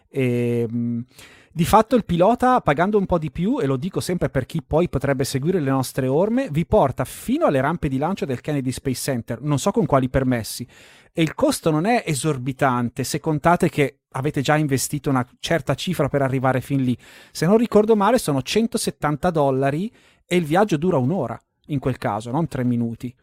E, 0.08 0.66
ehm, 0.68 1.04
di 1.54 1.64
fatto 1.66 1.96
il 1.96 2.06
pilota, 2.06 2.60
pagando 2.62 2.96
un 2.96 3.04
po' 3.04 3.18
di 3.18 3.30
più, 3.30 3.60
e 3.60 3.66
lo 3.66 3.76
dico 3.76 4.00
sempre 4.00 4.30
per 4.30 4.46
chi 4.46 4.62
poi 4.62 4.88
potrebbe 4.88 5.24
seguire 5.24 5.60
le 5.60 5.70
nostre 5.70 6.06
orme, 6.06 6.48
vi 6.50 6.64
porta 6.64 7.04
fino 7.04 7.44
alle 7.44 7.60
rampe 7.60 7.88
di 7.88 7.98
lancio 7.98 8.24
del 8.24 8.40
Kennedy 8.40 8.72
Space 8.72 9.02
Center, 9.02 9.42
non 9.42 9.58
so 9.58 9.70
con 9.70 9.84
quali 9.84 10.08
permessi. 10.08 10.66
E 11.12 11.20
il 11.20 11.34
costo 11.34 11.70
non 11.70 11.84
è 11.84 12.04
esorbitante 12.06 13.04
se 13.04 13.20
contate 13.20 13.68
che 13.68 13.98
avete 14.12 14.40
già 14.40 14.56
investito 14.56 15.10
una 15.10 15.26
certa 15.40 15.74
cifra 15.74 16.08
per 16.08 16.22
arrivare 16.22 16.62
fin 16.62 16.82
lì. 16.82 16.96
Se 17.30 17.44
non 17.44 17.58
ricordo 17.58 17.96
male 17.96 18.16
sono 18.16 18.40
170 18.40 19.30
dollari 19.30 19.92
e 20.24 20.36
il 20.36 20.46
viaggio 20.46 20.78
dura 20.78 20.96
un'ora, 20.96 21.38
in 21.66 21.78
quel 21.78 21.98
caso, 21.98 22.30
non 22.30 22.48
tre 22.48 22.64
minuti. 22.64 23.14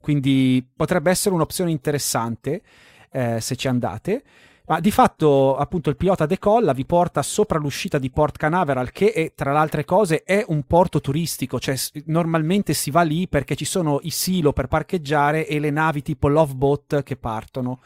Quindi 0.00 0.66
potrebbe 0.74 1.10
essere 1.10 1.34
un'opzione 1.34 1.70
interessante 1.70 2.62
eh, 3.10 3.40
se 3.40 3.56
ci 3.56 3.68
andate. 3.68 4.22
Ma 4.68 4.80
di 4.80 4.90
fatto, 4.90 5.56
appunto, 5.56 5.90
il 5.90 5.96
pilota 5.96 6.26
decolla, 6.26 6.72
vi 6.72 6.84
porta 6.84 7.22
sopra 7.22 7.58
l'uscita 7.58 7.98
di 7.98 8.10
Port 8.10 8.36
Canaveral, 8.36 8.90
che 8.90 9.12
è, 9.12 9.32
tra 9.32 9.52
le 9.52 9.58
altre 9.58 9.84
cose 9.84 10.24
è 10.24 10.44
un 10.48 10.64
porto 10.64 11.00
turistico, 11.00 11.60
cioè 11.60 11.76
normalmente 12.06 12.74
si 12.74 12.90
va 12.90 13.02
lì 13.02 13.28
perché 13.28 13.54
ci 13.54 13.64
sono 13.64 14.00
i 14.02 14.10
silo 14.10 14.52
per 14.52 14.66
parcheggiare 14.66 15.46
e 15.46 15.60
le 15.60 15.70
navi 15.70 16.02
tipo 16.02 16.26
Loveboat 16.26 17.04
che 17.04 17.16
partono. 17.16 17.80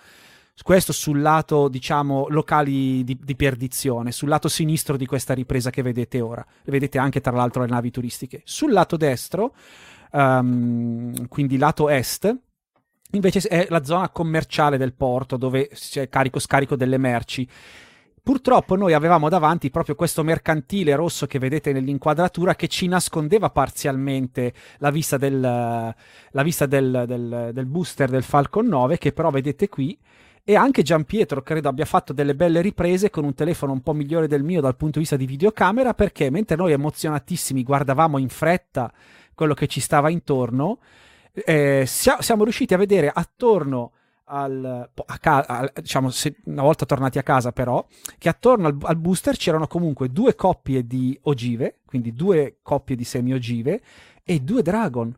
Questo 0.63 0.93
sul 0.93 1.21
lato, 1.21 1.69
diciamo, 1.69 2.27
locali 2.29 3.05
di, 3.05 3.19
di 3.21 3.37
perdizione, 3.37 4.13
sul 4.13 4.29
lato 4.29 4.49
sinistro 4.49 4.97
di 4.97 5.07
questa 5.07 5.35
ripresa 5.35 5.71
che 5.71 5.83
vedete 5.83 6.21
ora. 6.21 6.45
Vedete 6.65 6.99
anche, 6.99 7.21
tra 7.21 7.33
l'altro, 7.33 7.63
le 7.63 7.69
navi 7.69 7.91
turistiche. 7.91 8.41
Sul 8.45 8.73
lato 8.73 8.97
destro, 8.97 9.55
um, 10.13 11.29
quindi 11.29 11.57
lato 11.57 11.89
est, 11.89 12.35
Invece 13.13 13.41
è 13.41 13.67
la 13.69 13.85
zona 13.85 14.09
commerciale 14.11 14.77
del 14.77 14.95
porto 14.95 15.37
dove 15.37 15.69
c'è 15.69 16.09
carico-scarico 16.09 16.77
delle 16.77 16.99
merci. 16.99 17.49
Purtroppo 18.23 18.77
noi 18.77 18.93
avevamo 18.93 19.29
davanti 19.29 19.71
proprio 19.71 19.95
questo 19.95 20.23
mercantile 20.23 20.95
rosso 20.95 21.27
che 21.27 21.39
vedete 21.39 21.73
nell'inquadratura 21.73 22.55
che 22.55 22.69
ci 22.69 22.87
nascondeva 22.87 23.51
parzialmente 23.51 24.53
la 24.79 24.91
vista 24.91 25.17
del, 25.17 25.41
la 25.41 26.43
vista 26.43 26.67
del, 26.67 27.05
del, 27.07 27.51
del 27.53 27.67
booster 27.67 28.11
del 28.11 28.23
Falcon 28.23 28.67
9 28.67 28.99
che 28.99 29.13
però 29.13 29.31
vedete 29.31 29.69
qui 29.69 29.99
e 30.45 30.55
anche 30.55 30.83
Gian 30.83 31.05
Pietro 31.05 31.43
credo 31.43 31.71
abbia 31.71 31.87
fatto 31.87 32.13
delle 32.13 32.35
belle 32.35 32.61
riprese 32.61 33.09
con 33.09 33.25
un 33.25 33.35
telefono 33.35 33.73
un 33.73 33.81
po' 33.81 33.95
migliore 33.95 34.27
del 34.27 34.43
mio 34.43 34.61
dal 34.61 34.77
punto 34.77 34.95
di 34.95 35.01
vista 35.01 35.17
di 35.17 35.27
videocamera 35.27 35.95
perché 35.95 36.31
mentre 36.31 36.57
noi 36.57 36.73
emozionatissimi 36.73 37.63
guardavamo 37.63 38.19
in 38.19 38.29
fretta 38.29 38.93
quello 39.35 39.55
che 39.55 39.69
ci 39.69 39.81
stava 39.81 40.11
intorno, 40.11 40.81
eh, 41.33 41.85
siamo 41.87 42.45
riusciti 42.45 42.75
a 42.75 42.79
vedere 42.79 43.11
attorno 43.13 43.93
al, 44.25 44.91
a 45.07 45.19
ca- 45.19 45.45
al, 45.47 45.73
diciamo, 45.75 46.11
se, 46.11 46.37
una 46.45 46.63
volta 46.63 46.87
tornati 46.87 47.19
a 47.19 47.23
casa 47.23 47.53
però, 47.53 47.85
che 48.19 48.29
attorno 48.29 48.69
al, 48.69 48.77
al, 48.83 48.97
booster 48.97 49.37
c'erano 49.37 49.67
comunque 49.67 50.11
due 50.11 50.35
coppie 50.35 50.87
di 50.87 51.19
ogive, 51.23 51.79
quindi 51.85 52.15
due 52.15 52.59
coppie 52.63 52.97
di 52.97 53.05
semi 53.05 53.33
ogive 53.33 53.81
e 54.25 54.41
due 54.41 54.63
dragon. 54.63 55.15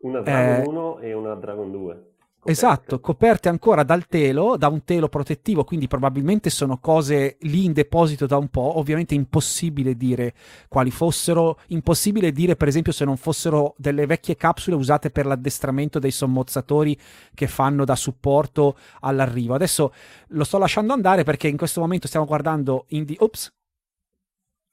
Una 0.00 0.20
Dragon 0.20 0.64
eh, 0.64 0.68
1 0.68 0.98
e 1.00 1.12
una 1.12 1.34
Dragon 1.34 1.70
2. 1.70 2.12
Coperte. 2.40 2.66
Esatto, 2.66 3.00
coperte 3.00 3.48
ancora 3.48 3.82
dal 3.82 4.06
telo, 4.06 4.56
da 4.56 4.68
un 4.68 4.84
telo 4.84 5.08
protettivo, 5.08 5.64
quindi 5.64 5.88
probabilmente 5.88 6.50
sono 6.50 6.78
cose 6.78 7.36
lì 7.40 7.64
in 7.64 7.72
deposito 7.72 8.26
da 8.26 8.36
un 8.36 8.46
po', 8.48 8.78
ovviamente 8.78 9.14
impossibile 9.14 9.96
dire 9.96 10.34
quali 10.68 10.92
fossero, 10.92 11.58
impossibile 11.68 12.30
dire 12.30 12.54
per 12.54 12.68
esempio 12.68 12.92
se 12.92 13.04
non 13.04 13.16
fossero 13.16 13.74
delle 13.76 14.06
vecchie 14.06 14.36
capsule 14.36 14.76
usate 14.76 15.10
per 15.10 15.26
l'addestramento 15.26 15.98
dei 15.98 16.12
sommozzatori 16.12 16.96
che 17.34 17.48
fanno 17.48 17.84
da 17.84 17.96
supporto 17.96 18.76
all'arrivo. 19.00 19.54
Adesso 19.54 19.92
lo 20.28 20.44
sto 20.44 20.58
lasciando 20.58 20.92
andare 20.92 21.24
perché 21.24 21.48
in 21.48 21.56
questo 21.56 21.80
momento 21.80 22.06
stiamo 22.06 22.24
guardando 22.24 22.84
in 22.90 23.04
di... 23.04 23.16
Ops! 23.18 23.52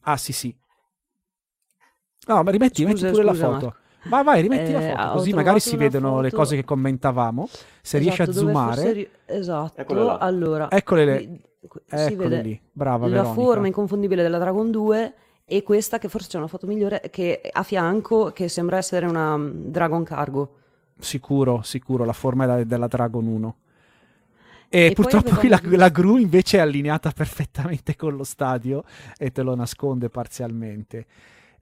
Ah 0.02 0.18
sì 0.18 0.34
sì. 0.34 0.56
No, 2.28 2.44
ma 2.44 2.52
rimetti, 2.52 2.84
scusa, 2.84 3.08
rimetti 3.08 3.20
pure 3.20 3.32
scusa, 3.32 3.48
la 3.48 3.54
foto. 3.54 3.66
Marco. 3.66 3.84
Vai, 4.08 4.24
vai, 4.24 4.42
rimetti 4.42 4.72
eh, 4.72 4.74
la 4.74 4.82
foto, 4.82 5.18
così 5.18 5.34
magari 5.34 5.60
si 5.60 5.76
vedono 5.76 6.10
foto... 6.10 6.22
le 6.22 6.32
cose 6.32 6.56
che 6.56 6.64
commentavamo. 6.64 7.48
Se 7.48 7.98
esatto, 7.98 7.98
riesci 7.98 8.22
a 8.22 8.32
zoomare. 8.32 8.92
Ri... 8.92 9.10
Esatto, 9.26 10.18
allora. 10.20 10.70
Eccole 10.70 11.06
le... 11.06 11.40
Si 12.08 12.16
vede 12.16 12.42
lì. 12.42 12.62
Brava, 12.72 13.08
la 13.08 13.22
Veronica. 13.22 13.34
forma 13.34 13.68
inconfondibile 13.68 14.22
della 14.22 14.38
Dragon 14.38 14.70
2 14.70 15.14
e 15.46 15.64
questa 15.64 16.00
che 16.00 16.10
forse 16.10 16.28
c'è 16.30 16.38
una 16.38 16.48
foto 16.48 16.66
migliore 16.66 17.02
che 17.12 17.42
a 17.52 17.64
fianco 17.64 18.32
che 18.32 18.48
sembra 18.48 18.78
essere 18.78 19.06
una 19.06 19.38
mm, 19.38 19.68
Dragon 19.68 20.04
Cargo. 20.04 20.56
Sicuro, 20.98 21.62
sicuro, 21.64 22.06
la 22.06 22.14
forma 22.14 22.60
è 22.60 22.66
della 22.66 22.88
Dragon 22.88 23.26
1. 23.26 23.56
E, 24.70 24.86
e 24.88 24.94
purtroppo 24.94 25.36
qui 25.36 25.48
la, 25.48 25.62
la, 25.64 25.90
gru 25.90 26.18
invece 26.18 26.58
è 26.58 26.62
allineata 26.62 27.12
perfettamente 27.16 27.96
con 27.96 28.16
lo 28.16 28.24
stadio 28.24 28.84
e 29.18 29.32
te 29.32 29.42
lo 29.42 29.56
nasconde 29.56 30.10
parzialmente. 30.10 31.06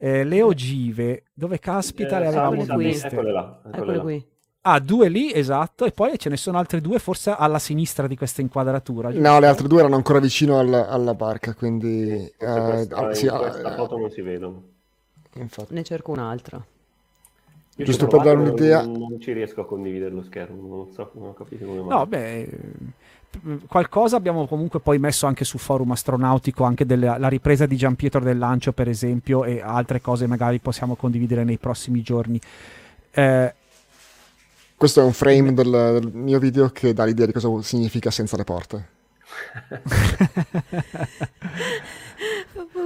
Eh, 0.05 0.25
le 0.25 0.41
ogive, 0.41 1.23
dove 1.33 1.59
caspita 1.59 2.17
eh, 2.17 2.19
le 2.19 2.27
avevamo 2.27 2.65
qui. 2.65 2.87
viste? 2.87 3.07
Eccole 3.07 3.31
là. 3.31 3.61
Eccole 3.71 3.99
qui. 3.99 4.27
Ah, 4.63 4.79
due 4.79 5.07
lì, 5.07 5.31
esatto, 5.31 5.85
e 5.85 5.91
poi 5.91 6.19
ce 6.19 6.27
ne 6.27 6.35
sono 6.35 6.57
altre 6.57 6.81
due 6.81 6.99
forse 6.99 7.33
alla 7.37 7.57
sinistra 7.57 8.05
di 8.05 8.17
questa 8.17 8.41
inquadratura. 8.41 9.11
Giusto? 9.11 9.25
No, 9.25 9.39
le 9.39 9.47
altre 9.47 9.65
due 9.69 9.79
erano 9.79 9.95
ancora 9.95 10.19
vicino 10.19 10.59
al, 10.59 10.73
alla 10.73 11.13
barca, 11.13 11.53
quindi... 11.53 12.17
Sì, 12.17 12.33
eh, 12.37 12.61
questa, 12.61 13.13
sì, 13.13 13.25
in 13.27 13.37
questa 13.37 13.75
foto 13.75 13.97
non 13.97 14.09
si 14.09 14.21
vedono. 14.21 14.63
Infatti. 15.35 15.73
Ne 15.73 15.83
cerco 15.85 16.11
un'altra. 16.11 16.61
Io 17.77 17.85
Giusto 17.85 18.07
per 18.07 18.23
dare 18.23 18.37
un'idea... 18.37 18.83
Non, 18.83 19.07
non, 19.09 19.21
ci 19.21 19.31
riesco 19.31 19.61
a 19.61 19.65
condividere 19.65 20.13
lo 20.13 20.23
schermo, 20.23 20.67
non 20.67 20.91
so, 20.91 21.11
non 21.13 21.29
ho 21.29 21.33
capito 21.33 21.63
come 21.63 21.79
mai. 21.79 21.87
No, 21.87 22.05
beh, 22.05 22.49
qualcosa 23.67 24.15
abbiamo 24.15 24.47
comunque 24.47 24.79
poi 24.79 24.99
messo 24.99 25.25
anche 25.25 25.43
su 25.43 25.57
forum 25.57 25.91
astronautico, 25.91 26.63
anche 26.63 26.85
della, 26.85 27.17
la 27.17 27.27
ripresa 27.27 27.65
di 27.65 27.75
Gian 27.75 27.95
Pietro 27.95 28.19
del 28.19 28.37
lancio 28.37 28.71
per 28.71 28.87
esempio 28.87 29.43
e 29.43 29.61
altre 29.61 30.01
cose 30.01 30.27
magari 30.27 30.59
possiamo 30.59 30.95
condividere 30.95 31.43
nei 31.43 31.57
prossimi 31.57 32.01
giorni. 32.01 32.39
Eh, 33.11 33.53
questo 34.75 35.01
è 35.01 35.03
un 35.03 35.13
frame 35.13 35.53
del, 35.53 35.69
del, 35.69 36.11
mio 36.13 36.39
video 36.39 36.69
che 36.69 36.93
dà 36.93 37.05
l'idea 37.05 37.25
di 37.25 37.31
cosa 37.31 37.49
significa 37.61 38.11
senza 38.11 38.37
le 38.37 38.43
porte. 38.43 38.89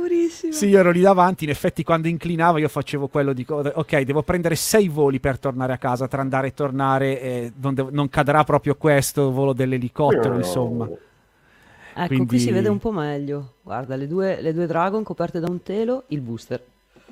Fa 0.08 0.18
paurissimo. 0.18 0.54
Sì, 0.54 0.68
io 0.68 0.80
ero 0.80 0.92
lì 0.92 1.02
davanti. 1.02 1.44
In 1.44 1.50
effetti, 1.50 1.84
quando 1.84 2.08
inclinavo, 2.08 2.58
io 2.58 2.68
facevo 2.68 3.08
quello 3.08 3.34
di 3.34 3.46
ok, 3.48 4.02
devo 4.02 4.24
prendere 4.24 4.56
sei 4.56 4.88
voli 4.88 5.20
per 5.20 5.38
tornare 5.38 5.74
a 5.74 5.78
casa 5.78 6.08
tra 6.08 6.22
andare 6.22 6.48
e 6.48 6.54
tornare. 6.54 7.22
E 7.22 7.52
non, 7.56 7.74
devo, 7.74 7.90
non 7.92 8.10
cadrà 8.10 8.44
proprio 8.44 8.76
questo 8.76 9.32
volo 9.32 9.54
dell'elicottero, 9.54 10.34
no. 10.34 10.38
insomma. 10.38 10.86
Ecco, 10.86 12.08
Quindi... 12.08 12.28
qui 12.28 12.40
si 12.40 12.52
vede 12.52 12.70
un 12.70 12.80
po' 12.80 12.92
meglio. 12.92 13.56
Guarda, 13.62 13.96
le 13.96 14.08
due, 14.08 14.42
le 14.42 14.54
due 14.54 14.68
Dragon 14.68 15.04
coperte 15.04 15.40
da 15.40 15.50
un 15.50 15.62
telo, 15.62 16.04
il 16.08 16.22
booster. 16.22 16.64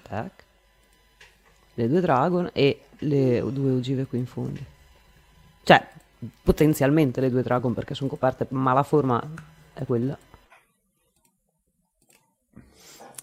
Tac. 0.07 0.43
Le 1.73 1.87
due 1.89 1.99
Dragon 1.99 2.49
e 2.53 2.81
le 2.99 3.43
due 3.51 3.71
ogive 3.71 4.05
qui 4.05 4.19
in 4.19 4.25
fondo. 4.25 4.59
Cioè, 5.63 5.83
potenzialmente 6.43 7.19
le 7.19 7.29
due 7.29 7.41
Dragon 7.41 7.73
perché 7.73 7.95
sono 7.95 8.09
coperte, 8.09 8.45
ma 8.49 8.73
la 8.73 8.83
forma 8.83 9.21
è 9.73 9.83
quella. 9.83 10.17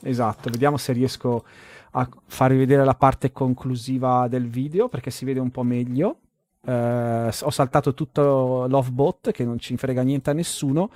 Esatto, 0.03 0.51
vediamo 0.51 0.77
se 0.77 0.93
riesco 0.93 1.45
a 1.93 2.09
farvi 2.27 2.57
vedere 2.57 2.85
la 2.85 2.95
parte 2.95 3.33
conclusiva 3.33 4.27
del 4.29 4.49
video 4.49 4.89
perché 4.89 5.11
si 5.11 5.25
vede 5.25 5.41
un 5.41 5.51
po' 5.51 5.63
meglio. 5.63 6.19
Uh, 6.65 7.29
ho 7.41 7.51
saltato 7.51 7.93
tutto 7.93 8.67
Lovebot 8.69 9.33
che 9.33 9.45
non 9.45 9.59
ci 9.59 9.77
frega 9.77 10.03
niente 10.03 10.31
a 10.31 10.33
nessuno. 10.33 10.91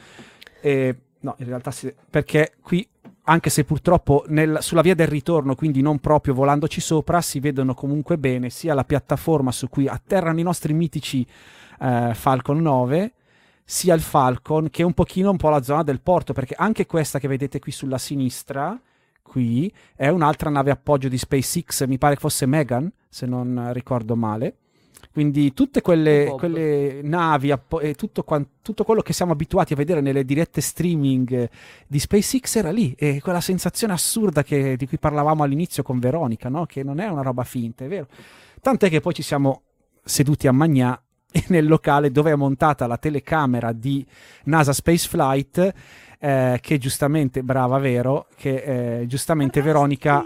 E, 0.60 0.96
no, 1.20 1.34
in 1.38 1.46
realtà 1.46 1.70
si, 1.70 1.92
perché 2.08 2.54
qui, 2.62 2.86
anche 3.24 3.50
se 3.50 3.64
purtroppo 3.64 4.24
nel, 4.28 4.58
sulla 4.60 4.82
via 4.82 4.94
del 4.94 5.08
ritorno, 5.08 5.54
quindi 5.54 5.82
non 5.82 5.98
proprio 5.98 6.34
volandoci 6.34 6.80
sopra, 6.80 7.20
si 7.20 7.40
vedono 7.40 7.74
comunque 7.74 8.18
bene 8.18 8.50
sia 8.50 8.74
la 8.74 8.84
piattaforma 8.84 9.52
su 9.52 9.68
cui 9.68 9.86
atterrano 9.86 10.40
i 10.40 10.44
nostri 10.44 10.72
mitici 10.72 11.26
uh, 11.80 12.12
Falcon 12.14 12.60
9 12.60 13.12
sia 13.68 13.94
il 13.94 14.00
Falcon 14.00 14.70
che 14.70 14.84
un 14.84 14.94
pochino 14.94 15.30
un 15.30 15.36
po' 15.36 15.48
la 15.48 15.62
zona 15.62 15.82
del 15.82 16.00
porto 16.00 16.32
perché 16.32 16.54
anche 16.56 16.86
questa 16.86 17.18
che 17.18 17.26
vedete 17.26 17.58
qui 17.58 17.72
sulla 17.72 17.98
sinistra 17.98 18.80
qui 19.26 19.72
è 19.94 20.08
un'altra 20.08 20.50
nave 20.50 20.70
appoggio 20.70 21.08
di 21.08 21.18
SpaceX, 21.18 21.86
mi 21.86 21.98
pare 21.98 22.14
che 22.14 22.20
fosse 22.20 22.46
Megan, 22.46 22.90
se 23.08 23.26
non 23.26 23.72
ricordo 23.72 24.16
male. 24.16 24.56
Quindi 25.12 25.54
tutte 25.54 25.80
quelle, 25.80 26.34
quelle 26.36 27.00
navi 27.02 27.50
e 27.80 27.94
tutto, 27.94 28.24
tutto, 28.60 28.84
quello 28.84 29.00
che 29.00 29.14
siamo 29.14 29.32
abituati 29.32 29.72
a 29.72 29.76
vedere 29.76 30.02
nelle 30.02 30.24
dirette 30.24 30.60
streaming 30.60 31.48
di 31.86 31.98
SpaceX 31.98 32.56
era 32.56 32.70
lì 32.70 32.94
e 32.98 33.20
quella 33.22 33.40
sensazione 33.40 33.94
assurda 33.94 34.42
che, 34.42 34.76
di 34.76 34.86
cui 34.86 34.98
parlavamo 34.98 35.42
all'inizio 35.42 35.82
con 35.82 35.98
Veronica, 35.98 36.50
no? 36.50 36.66
che 36.66 36.82
non 36.82 37.00
è 37.00 37.08
una 37.08 37.22
roba 37.22 37.44
finta, 37.44 37.84
è 37.84 37.88
vero. 37.88 38.08
Tant'è 38.60 38.90
che 38.90 39.00
poi 39.00 39.14
ci 39.14 39.22
siamo 39.22 39.62
seduti 40.04 40.48
a 40.48 40.52
Magnà 40.52 41.00
nel 41.48 41.66
locale 41.66 42.10
dove 42.10 42.32
è 42.32 42.36
montata 42.36 42.86
la 42.86 42.98
telecamera 42.98 43.72
di 43.72 44.06
NASA 44.44 44.72
Space 44.72 45.08
Flight 45.08 45.72
eh, 46.18 46.58
che 46.60 46.78
giustamente, 46.78 47.42
brava, 47.42 47.78
vero, 47.78 48.26
che 48.36 49.00
eh, 49.00 49.06
giustamente 49.06 49.62
Veronica 49.62 50.24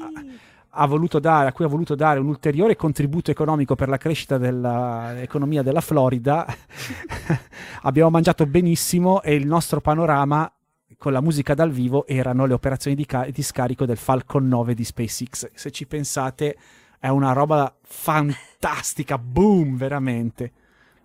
ha 0.75 0.87
voluto 0.87 1.19
dare, 1.19 1.49
a 1.49 1.53
cui 1.53 1.65
ha 1.65 1.69
voluto 1.69 1.95
dare 1.95 2.21
un 2.21 2.29
ulteriore 2.29 2.77
contributo 2.77 3.31
economico 3.31 3.75
per 3.75 3.89
la 3.89 3.97
crescita 3.97 4.39
dell'economia 4.39 5.63
della 5.63 5.81
Florida. 5.81 6.47
Abbiamo 7.83 8.11
mangiato 8.11 8.47
benissimo 8.47 9.23
e 9.23 9.35
il 9.35 9.47
nostro 9.47 9.81
panorama 9.81 10.51
con 10.97 11.13
la 11.13 11.21
musica 11.21 11.55
dal 11.55 11.71
vivo 11.71 12.07
erano 12.07 12.47
le 12.47 12.53
operazioni 12.53 12.95
di, 12.95 13.07
ca- 13.07 13.27
di 13.31 13.43
scarico 13.43 13.87
del 13.87 13.97
Falcon 13.97 14.47
9 14.47 14.75
di 14.75 14.85
SpaceX. 14.85 15.51
Se 15.55 15.71
ci 15.71 15.87
pensate 15.87 16.57
è 16.99 17.09
una 17.09 17.33
roba 17.33 17.75
fantastica, 17.83 19.19
boom, 19.19 19.77
veramente, 19.77 20.53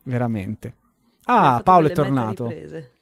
veramente. 0.04 0.74
Ah, 1.26 1.62
Paolo 1.64 1.88
è 1.88 1.92
tornato. 1.92 2.48
Riprese. 2.48 2.95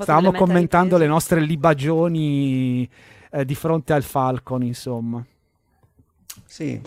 Stavamo 0.00 0.32
commentando 0.32 0.96
le 0.98 1.06
nostre 1.06 1.40
libagioni 1.40 2.88
eh, 3.30 3.44
di 3.44 3.54
fronte 3.54 3.92
al 3.92 4.02
Falcon, 4.02 4.62
insomma. 4.62 5.24
Sì, 6.44 6.80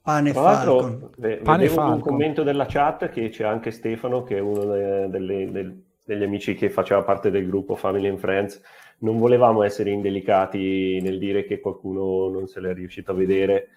pane 0.00 0.32
Tra 0.32 0.42
Falcon. 0.42 1.10
Ve- 1.16 1.36
pane 1.38 1.68
Falcon. 1.68 1.94
un 1.94 2.00
commento 2.00 2.42
della 2.42 2.66
chat 2.66 3.10
che 3.10 3.28
c'è 3.28 3.44
anche 3.44 3.70
Stefano, 3.70 4.22
che 4.22 4.36
è 4.36 4.40
uno 4.40 4.64
de- 4.64 5.08
delle, 5.08 5.50
del- 5.50 5.82
degli 6.04 6.22
amici 6.22 6.54
che 6.54 6.70
faceva 6.70 7.02
parte 7.02 7.30
del 7.30 7.46
gruppo 7.46 7.74
Family 7.74 8.08
and 8.08 8.18
Friends. 8.18 8.60
Non 8.98 9.18
volevamo 9.18 9.62
essere 9.62 9.90
indelicati 9.90 11.00
nel 11.02 11.18
dire 11.18 11.44
che 11.44 11.60
qualcuno 11.60 12.28
non 12.28 12.46
se 12.46 12.60
l'è 12.60 12.72
riuscito 12.72 13.10
a 13.10 13.14
vedere, 13.14 13.68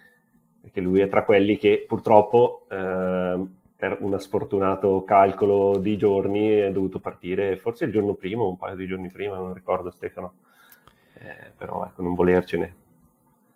perché 0.61 0.79
lui 0.79 1.01
è 1.01 1.09
tra 1.09 1.23
quelli 1.25 1.57
che 1.57 1.83
purtroppo... 1.87 2.65
Eh, 2.69 3.57
per 3.80 3.95
un 4.01 4.19
sfortunato 4.19 5.06
calcolo 5.06 5.77
di 5.77 5.95
giorni 5.95 6.49
è 6.49 6.69
dovuto 6.69 6.99
partire 6.99 7.56
forse 7.56 7.85
il 7.85 7.93
giorno 7.93 8.14
prima 8.14 8.41
o 8.41 8.49
un 8.49 8.57
paio 8.57 8.76
di 8.76 8.85
giorni 8.85 9.10
prima, 9.10 9.38
non 9.38 9.53
ricordo 9.53 9.89
Stefano, 9.89 10.34
eh, 11.14 11.53
però 11.56 11.85
ecco, 11.85 12.01
non 12.01 12.14
volercene. 12.14 12.76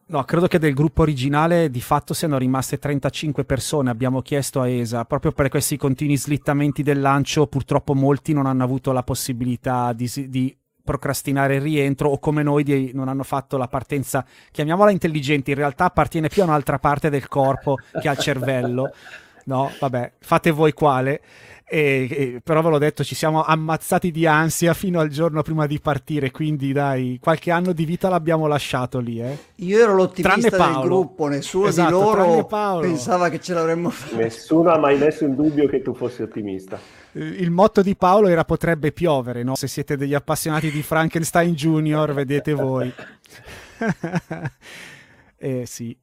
No, 0.06 0.24
credo 0.24 0.48
che 0.48 0.60
del 0.60 0.74
gruppo 0.74 1.02
originale 1.02 1.70
di 1.70 1.82
fatto 1.82 2.14
siano 2.14 2.38
rimaste 2.38 2.80
35 2.80 3.44
persone, 3.44 3.90
abbiamo 3.90 4.22
chiesto 4.22 4.62
a 4.62 4.70
ESA, 4.70 5.04
proprio 5.04 5.34
per 5.34 5.50
questi 5.50 5.76
continui 5.76 6.16
slittamenti 6.16 6.84
del 6.84 7.02
lancio, 7.02 7.48
purtroppo 7.48 7.94
molti 7.94 8.32
non 8.32 8.46
hanno 8.46 8.64
avuto 8.64 8.94
la 8.94 9.04
possibilità 9.04 9.92
di, 9.92 10.10
di 10.30 10.56
procrastinare 10.82 11.56
il 11.56 11.62
rientro 11.62 12.08
o 12.08 12.20
come 12.20 12.44
noi 12.44 12.64
di, 12.64 12.92
non 12.94 13.10
hanno 13.10 13.24
fatto 13.24 13.58
la 13.58 13.68
partenza, 13.68 14.26
chiamiamola 14.52 14.90
intelligente, 14.90 15.52
in 15.52 15.58
realtà 15.58 15.84
appartiene 15.84 16.30
più 16.30 16.44
a 16.44 16.46
un'altra 16.46 16.80
parte 16.80 17.10
del 17.10 17.28
corpo 17.28 17.76
che 18.00 18.08
al 18.08 18.18
cervello 18.18 18.94
no, 19.46 19.72
vabbè, 19.80 20.12
fate 20.20 20.52
voi 20.52 20.74
quale. 20.74 21.22
E, 21.66 22.08
e, 22.10 22.42
però 22.44 22.62
ve 22.62 22.70
l'ho 22.70 22.78
detto, 22.78 23.04
ci 23.04 23.16
siamo 23.16 23.44
ammazzati 23.44 24.12
di 24.12 24.28
ansia 24.28 24.76
fino 24.76 25.00
al 25.00 25.08
giorno 25.08 25.42
prima 25.42 25.66
di 25.66 25.80
partire, 25.80 26.30
quindi 26.30 26.72
dai, 26.72 27.18
qualche 27.20 27.50
anno 27.50 27.74
di 27.74 27.86
vita 27.86 28.10
l'abbiamo 28.10 28.46
lasciato 28.46 29.00
lì. 29.00 29.20
Eh. 29.20 29.36
Io 29.56 29.80
ero 29.80 29.96
l'ottimista 29.96 30.68
del 30.68 30.82
gruppo, 30.82 31.28
nessuno 31.28 31.68
esatto, 31.68 31.88
di 31.88 31.92
loro 31.92 32.46
pensava 32.80 33.30
che 33.30 33.40
ce 33.40 33.56
l'avremmo 33.56 33.90
fatta. 33.90 34.18
Nessuno 34.18 34.72
ha 34.72 34.78
mai 34.78 35.00
messo 35.00 35.24
in 35.24 35.34
dubbio 35.34 35.68
che 35.68 35.82
tu 35.82 35.96
fossi 35.96 36.22
ottimista. 36.22 36.78
Il 37.14 37.50
motto 37.50 37.82
di 37.82 37.96
Paolo 37.96 38.28
era 38.28 38.44
potrebbe 38.44 38.92
piovere, 38.92 39.42
no? 39.42 39.56
Se 39.56 39.68
siete 39.68 39.98
degli 39.98 40.14
appassionati 40.14 40.70
di 40.70 40.84
Frankenstein 40.84 41.56
Junior, 41.56 42.14
vedete 42.14 42.54
voi. 42.54 42.94
eh 45.38 45.66
sì. 45.66 45.98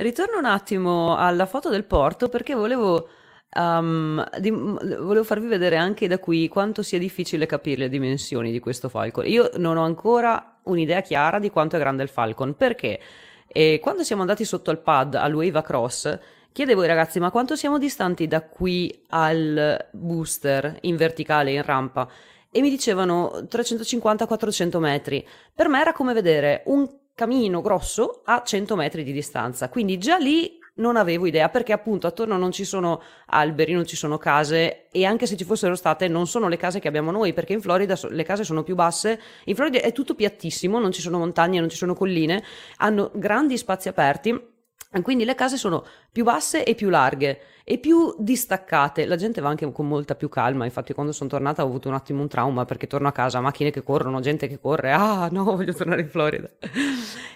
Ritorno 0.00 0.38
un 0.38 0.46
attimo 0.46 1.14
alla 1.16 1.44
foto 1.44 1.68
del 1.68 1.84
porto 1.84 2.28
perché 2.28 2.54
volevo 2.54 3.08
Um, 3.52 4.24
di, 4.38 4.48
volevo 4.48 5.24
farvi 5.24 5.48
vedere 5.48 5.74
anche 5.74 6.06
da 6.06 6.20
qui 6.20 6.46
quanto 6.46 6.84
sia 6.84 7.00
difficile 7.00 7.46
capire 7.46 7.80
le 7.80 7.88
dimensioni 7.88 8.52
di 8.52 8.60
questo 8.60 8.88
Falcon. 8.88 9.26
Io 9.26 9.50
non 9.56 9.76
ho 9.76 9.82
ancora 9.82 10.60
un'idea 10.66 11.00
chiara 11.00 11.40
di 11.40 11.50
quanto 11.50 11.74
è 11.74 11.80
grande 11.80 12.04
il 12.04 12.08
Falcon 12.08 12.54
perché 12.54 13.00
e 13.48 13.80
quando 13.82 14.04
siamo 14.04 14.20
andati 14.20 14.44
sotto 14.44 14.70
al 14.70 14.78
pad 14.78 15.16
al 15.16 15.34
Wave 15.34 15.58
Across 15.58 16.18
chiedevo 16.52 16.82
ai 16.82 16.86
ragazzi 16.86 17.18
ma 17.18 17.32
quanto 17.32 17.56
siamo 17.56 17.76
distanti 17.76 18.28
da 18.28 18.42
qui 18.42 19.04
al 19.08 19.88
booster 19.90 20.76
in 20.82 20.94
verticale 20.94 21.50
in 21.50 21.62
rampa 21.64 22.08
e 22.52 22.60
mi 22.60 22.70
dicevano 22.70 23.46
350-400 23.50 24.78
metri. 24.78 25.26
Per 25.52 25.68
me 25.68 25.80
era 25.80 25.92
come 25.92 26.12
vedere 26.12 26.62
un 26.66 26.88
camino 27.20 27.60
grosso 27.60 28.22
a 28.24 28.42
100 28.42 28.76
metri 28.76 29.02
di 29.02 29.12
distanza, 29.12 29.68
quindi 29.68 29.98
già 29.98 30.16
lì 30.16 30.58
non 30.76 30.96
avevo 30.96 31.26
idea 31.26 31.50
perché 31.50 31.74
appunto 31.74 32.06
attorno 32.06 32.38
non 32.38 32.50
ci 32.50 32.64
sono 32.64 33.02
alberi, 33.26 33.74
non 33.74 33.84
ci 33.84 33.94
sono 33.94 34.16
case 34.16 34.88
e 34.90 35.04
anche 35.04 35.26
se 35.26 35.36
ci 35.36 35.44
fossero 35.44 35.74
state 35.74 36.08
non 36.08 36.26
sono 36.26 36.48
le 36.48 36.56
case 36.56 36.80
che 36.80 36.88
abbiamo 36.88 37.10
noi 37.10 37.34
perché 37.34 37.52
in 37.52 37.60
Florida 37.60 37.94
le 38.08 38.22
case 38.22 38.42
sono 38.42 38.62
più 38.62 38.74
basse, 38.74 39.20
in 39.44 39.54
Florida 39.54 39.82
è 39.82 39.92
tutto 39.92 40.14
piattissimo, 40.14 40.78
non 40.78 40.92
ci 40.92 41.02
sono 41.02 41.18
montagne, 41.18 41.60
non 41.60 41.68
ci 41.68 41.76
sono 41.76 41.92
colline, 41.92 42.42
hanno 42.78 43.10
grandi 43.12 43.58
spazi 43.58 43.88
aperti 43.88 44.42
quindi 45.02 45.24
le 45.24 45.36
case 45.36 45.56
sono 45.56 45.84
più 46.10 46.24
basse 46.24 46.64
e 46.64 46.74
più 46.74 46.88
larghe 46.88 47.40
e 47.62 47.78
più 47.78 48.12
distaccate. 48.18 49.06
La 49.06 49.14
gente 49.14 49.40
va 49.40 49.48
anche 49.48 49.70
con 49.70 49.86
molta 49.86 50.16
più 50.16 50.28
calma. 50.28 50.64
Infatti, 50.64 50.92
quando 50.92 51.12
sono 51.12 51.30
tornata 51.30 51.62
ho 51.62 51.66
avuto 51.66 51.88
un 51.88 51.94
attimo 51.94 52.22
un 52.22 52.28
trauma 52.28 52.64
perché 52.64 52.88
torno 52.88 53.06
a 53.06 53.12
casa, 53.12 53.40
macchine 53.40 53.70
che 53.70 53.84
corrono, 53.84 54.18
gente 54.18 54.48
che 54.48 54.58
corre. 54.58 54.92
Ah, 55.00 55.28
no, 55.30 55.44
voglio 55.44 55.72
tornare 55.72 56.02
in 56.02 56.08
Florida. 56.08 56.48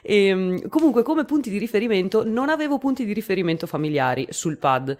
E, 0.02 0.26
ehm, 0.26 0.68
comunque, 0.68 1.02
come 1.02 1.24
punti 1.24 1.50
di 1.50 1.58
riferimento, 1.58 2.24
non 2.24 2.48
avevo 2.48 2.78
punti 2.78 3.04
di 3.04 3.12
riferimento 3.12 3.66
familiari 3.66 4.26
sul 4.30 4.58
pad. 4.58 4.96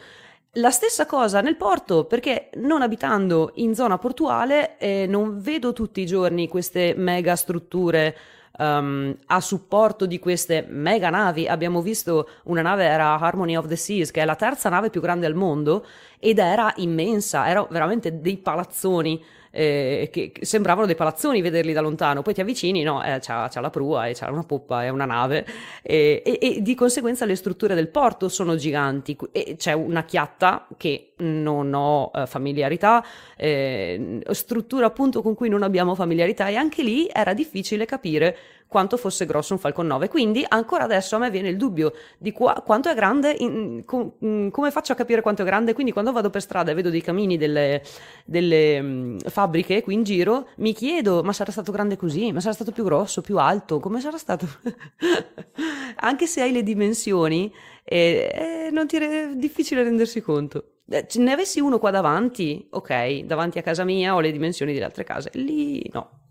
La 0.59 0.71
stessa 0.71 1.05
cosa 1.05 1.41
nel 1.41 1.57
porto, 1.57 2.05
perché 2.05 2.51
non 2.55 2.83
abitando 2.83 3.51
in 3.57 3.75
zona 3.75 3.99
portuale 3.99 4.79
eh, 4.79 5.07
non 5.09 5.41
vedo 5.41 5.73
tutti 5.73 6.01
i 6.01 6.07
giorni 6.07 6.47
queste 6.47 6.95
mega 6.97 7.35
strutture 7.35 8.17
um, 8.59 9.17
a 9.27 9.41
supporto 9.41 10.07
di 10.07 10.19
queste 10.19 10.67
mega 10.69 11.11
navi. 11.11 11.47
Abbiamo 11.47 11.83
visto 11.83 12.29
una 12.45 12.63
nave, 12.63 12.85
era 12.85 13.19
Harmony 13.19 13.57
of 13.57 13.67
the 13.67 13.77
Seas, 13.77 14.11
che 14.11 14.23
è 14.23 14.25
la 14.25 14.37
terza 14.37 14.69
nave 14.69 14.91
più 14.91 15.01
grande 15.01 15.27
al 15.27 15.35
mondo 15.35 15.87
ed 16.19 16.39
era 16.39 16.73
immensa, 16.77 17.49
erano 17.49 17.69
veramente 17.71 18.21
dei 18.21 18.39
palazzoni 18.39 19.23
eh, 19.55 20.09
che 20.11 20.33
sembravano 20.41 20.87
dei 20.87 20.97
palazzoni 20.97 21.41
vederli 21.41 21.73
da 21.73 21.81
lontano, 21.81 22.23
poi 22.23 22.35
ti 22.35 22.41
avvicini, 22.41 22.83
no, 22.83 23.03
eh, 23.05 23.21
c'ha, 23.21 23.49
c'ha, 23.49 23.61
la 23.61 23.71
prua, 23.71 24.09
e 24.09 24.15
c'ha 24.15 24.31
una 24.31 24.43
poppa, 24.43 24.83
è 24.83 24.89
una 24.89 25.05
nave, 25.05 25.47
e, 25.81 26.23
e, 26.25 26.39
e, 26.41 26.61
di 26.61 26.75
conseguenza 26.75 27.25
le 27.25 27.37
strutture 27.37 27.77
del 27.77 27.89
porto 27.89 28.29
sono 28.29 28.57
giganti, 28.57 29.17
e 29.31 29.55
c'è 29.57 29.73
una 29.73 30.05
chiatta 30.05 30.67
che 30.77 31.13
non 31.19 31.73
ho 31.73 32.11
eh, 32.13 32.27
familiarità, 32.27 33.05
eh, 33.37 34.21
struttura 34.31 34.87
appunto 34.87 35.23
con 35.23 35.35
cui 35.35 35.49
non 35.49 35.63
abbiamo 35.63 35.95
familiarità, 35.95 36.49
e 36.49 36.57
anche 36.57 36.83
lì 36.83 37.09
era 37.13 37.33
difficile 37.33 37.85
capire 37.85 38.37
quanto 38.66 38.97
fosse 38.97 39.24
grosso 39.27 39.53
un 39.53 39.59
Falcon 39.59 39.86
9. 39.86 40.09
Quindi 40.09 40.45
ancora 40.47 40.85
adesso 40.85 41.16
a 41.16 41.19
me 41.19 41.31
viene 41.31 41.49
il 41.49 41.57
dubbio 41.57 41.93
di 42.19 42.32
qua, 42.32 42.62
quanto 42.65 42.89
è 42.89 42.95
grande, 42.95 43.35
in, 43.39 43.85
com, 43.85 44.12
mm, 44.24 44.49
come 44.49 44.70
faccio 44.70 44.93
a 44.93 44.97
capire 44.97 45.20
quanto 45.20 45.43
è 45.43 45.45
grande? 45.45 45.74
Quindi 45.74 45.93
quando 45.93 46.12
vado 46.12 46.31
per 46.31 46.43
strada 46.43 46.70
e 46.70 46.74
vedo 46.74 46.91
dei 46.91 47.01
camini 47.01 47.36
delle, 47.36 47.82
delle 48.24 48.81
um, 48.81 49.19
fabbriche 49.19 49.82
qui 49.82 49.95
in 49.95 50.03
giro, 50.03 50.49
mi 50.57 50.73
chiedo, 50.73 51.23
ma 51.23 51.32
sarà 51.32 51.53
stato 51.53 51.70
grande 51.70 51.97
così? 51.97 52.32
Ma 52.32 52.41
sarà 52.41 52.55
stato 52.55 52.73
più 52.73 52.85
grosso, 52.85 53.20
più 53.20 53.39
alto? 53.39 53.78
Come 53.78 54.01
sarà 54.01 54.19
stato? 54.19 54.47
Anche 55.97 56.27
se 56.27 56.43
hai 56.43 56.53
le 56.53 56.62
dimensioni, 56.62 57.53
eh, 57.85 58.66
eh, 58.66 58.70
non 58.73 58.86
ti 58.86 58.97
è 58.97 59.31
difficile 59.35 59.82
rendersi 59.82 60.20
conto. 60.20 60.81
Eh, 60.89 61.07
ne 61.15 61.32
avessi 61.32 61.61
uno 61.61 61.78
qua 61.78 61.91
davanti, 61.91 62.66
ok, 62.70 63.20
davanti 63.20 63.59
a 63.59 63.62
casa 63.62 63.85
mia 63.85 64.15
ho 64.15 64.20
le 64.20 64.32
dimensioni 64.32 64.73
delle 64.73 64.85
altre 64.85 65.05
case, 65.05 65.31
lì 65.35 65.89
no. 65.93 66.24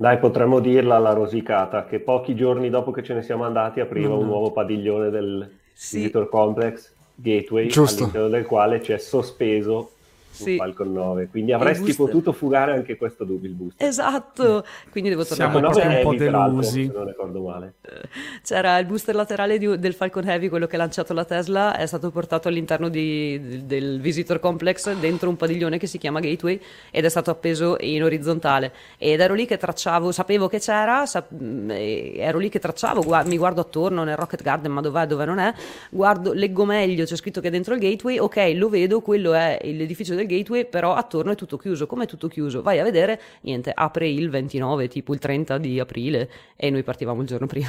Dai, 0.00 0.18
potremmo 0.18 0.60
dirla 0.60 0.94
alla 0.94 1.12
rosicata, 1.12 1.84
che 1.84 1.98
pochi 1.98 2.36
giorni 2.36 2.70
dopo 2.70 2.92
che 2.92 3.02
ce 3.02 3.14
ne 3.14 3.22
siamo 3.22 3.42
andati 3.42 3.80
apriva 3.80 4.10
no, 4.10 4.18
un 4.18 4.26
nuovo 4.26 4.52
padiglione 4.52 5.10
del 5.10 5.50
sì. 5.72 5.96
Visitor 5.96 6.28
Complex 6.28 6.92
Gateway, 7.16 7.66
Giusto. 7.66 8.04
all'interno 8.04 8.28
del 8.28 8.46
quale 8.46 8.78
c'è 8.78 8.96
sospeso 8.96 9.94
sì. 10.42 10.56
Falcon 10.56 10.92
9, 10.92 11.28
quindi 11.28 11.52
avresti 11.52 11.94
potuto 11.94 12.32
fugare 12.32 12.72
anche 12.72 12.96
questo 12.96 13.24
double 13.24 13.50
booster. 13.50 13.86
Esatto, 13.86 14.64
quindi 14.90 15.10
devo 15.10 15.24
tornare 15.24 15.50
Siamo 15.50 15.70
proprio 15.70 15.96
un 15.96 16.02
po' 16.02 16.14
delusi. 16.14 16.86
Se 16.86 16.92
non 16.92 17.06
ricordo 17.06 17.42
male. 17.42 17.74
C'era 18.42 18.78
il 18.78 18.86
booster 18.86 19.14
laterale 19.14 19.58
di, 19.58 19.78
del 19.78 19.94
Falcon 19.94 20.28
Heavy, 20.28 20.48
quello 20.48 20.66
che 20.66 20.76
ha 20.76 20.78
lanciato 20.78 21.12
la 21.12 21.24
Tesla, 21.24 21.76
è 21.76 21.86
stato 21.86 22.10
portato 22.10 22.48
all'interno 22.48 22.88
di, 22.88 23.64
del 23.64 24.00
Visitor 24.00 24.40
Complex 24.40 24.94
dentro 24.94 25.28
un 25.28 25.36
padiglione 25.36 25.78
che 25.78 25.86
si 25.86 25.98
chiama 25.98 26.20
Gateway 26.20 26.60
ed 26.90 27.04
è 27.04 27.08
stato 27.08 27.30
appeso 27.30 27.76
in 27.80 28.02
orizzontale 28.02 28.72
ed 28.98 29.20
ero 29.20 29.34
lì 29.34 29.46
che 29.46 29.56
tracciavo, 29.56 30.12
sapevo 30.12 30.48
che 30.48 30.58
c'era, 30.58 31.06
sap- 31.06 31.32
ero 31.32 32.38
lì 32.38 32.48
che 32.48 32.58
tracciavo, 32.58 33.02
gu- 33.02 33.26
mi 33.26 33.36
guardo 33.36 33.60
attorno 33.60 34.04
nel 34.04 34.16
Rocket 34.16 34.42
Garden, 34.42 34.72
ma 34.72 34.80
dov'è, 34.80 35.06
dove 35.06 35.24
non 35.24 35.38
è, 35.38 35.52
guardo, 35.90 36.32
leggo 36.32 36.64
meglio, 36.64 37.04
c'è 37.04 37.16
scritto 37.16 37.40
che 37.40 37.48
è 37.48 37.50
dentro 37.50 37.74
il 37.74 37.80
Gateway, 37.80 38.18
ok, 38.18 38.52
lo 38.54 38.68
vedo, 38.68 39.00
quello 39.00 39.32
è 39.34 39.58
l'edificio 39.62 40.14
del 40.14 40.26
gateway, 40.28 40.66
però 40.66 40.94
attorno 40.94 41.32
è 41.32 41.34
tutto 41.34 41.56
chiuso. 41.56 41.86
Come 41.86 42.04
è 42.04 42.06
tutto 42.06 42.28
chiuso? 42.28 42.62
Vai 42.62 42.78
a 42.78 42.84
vedere, 42.84 43.20
niente, 43.40 43.72
apre 43.74 44.08
il 44.08 44.30
29, 44.30 44.86
tipo 44.86 45.12
il 45.12 45.18
30 45.18 45.58
di 45.58 45.80
aprile 45.80 46.30
e 46.54 46.70
noi 46.70 46.84
partivamo 46.84 47.20
il 47.22 47.26
giorno 47.26 47.46
prima. 47.46 47.68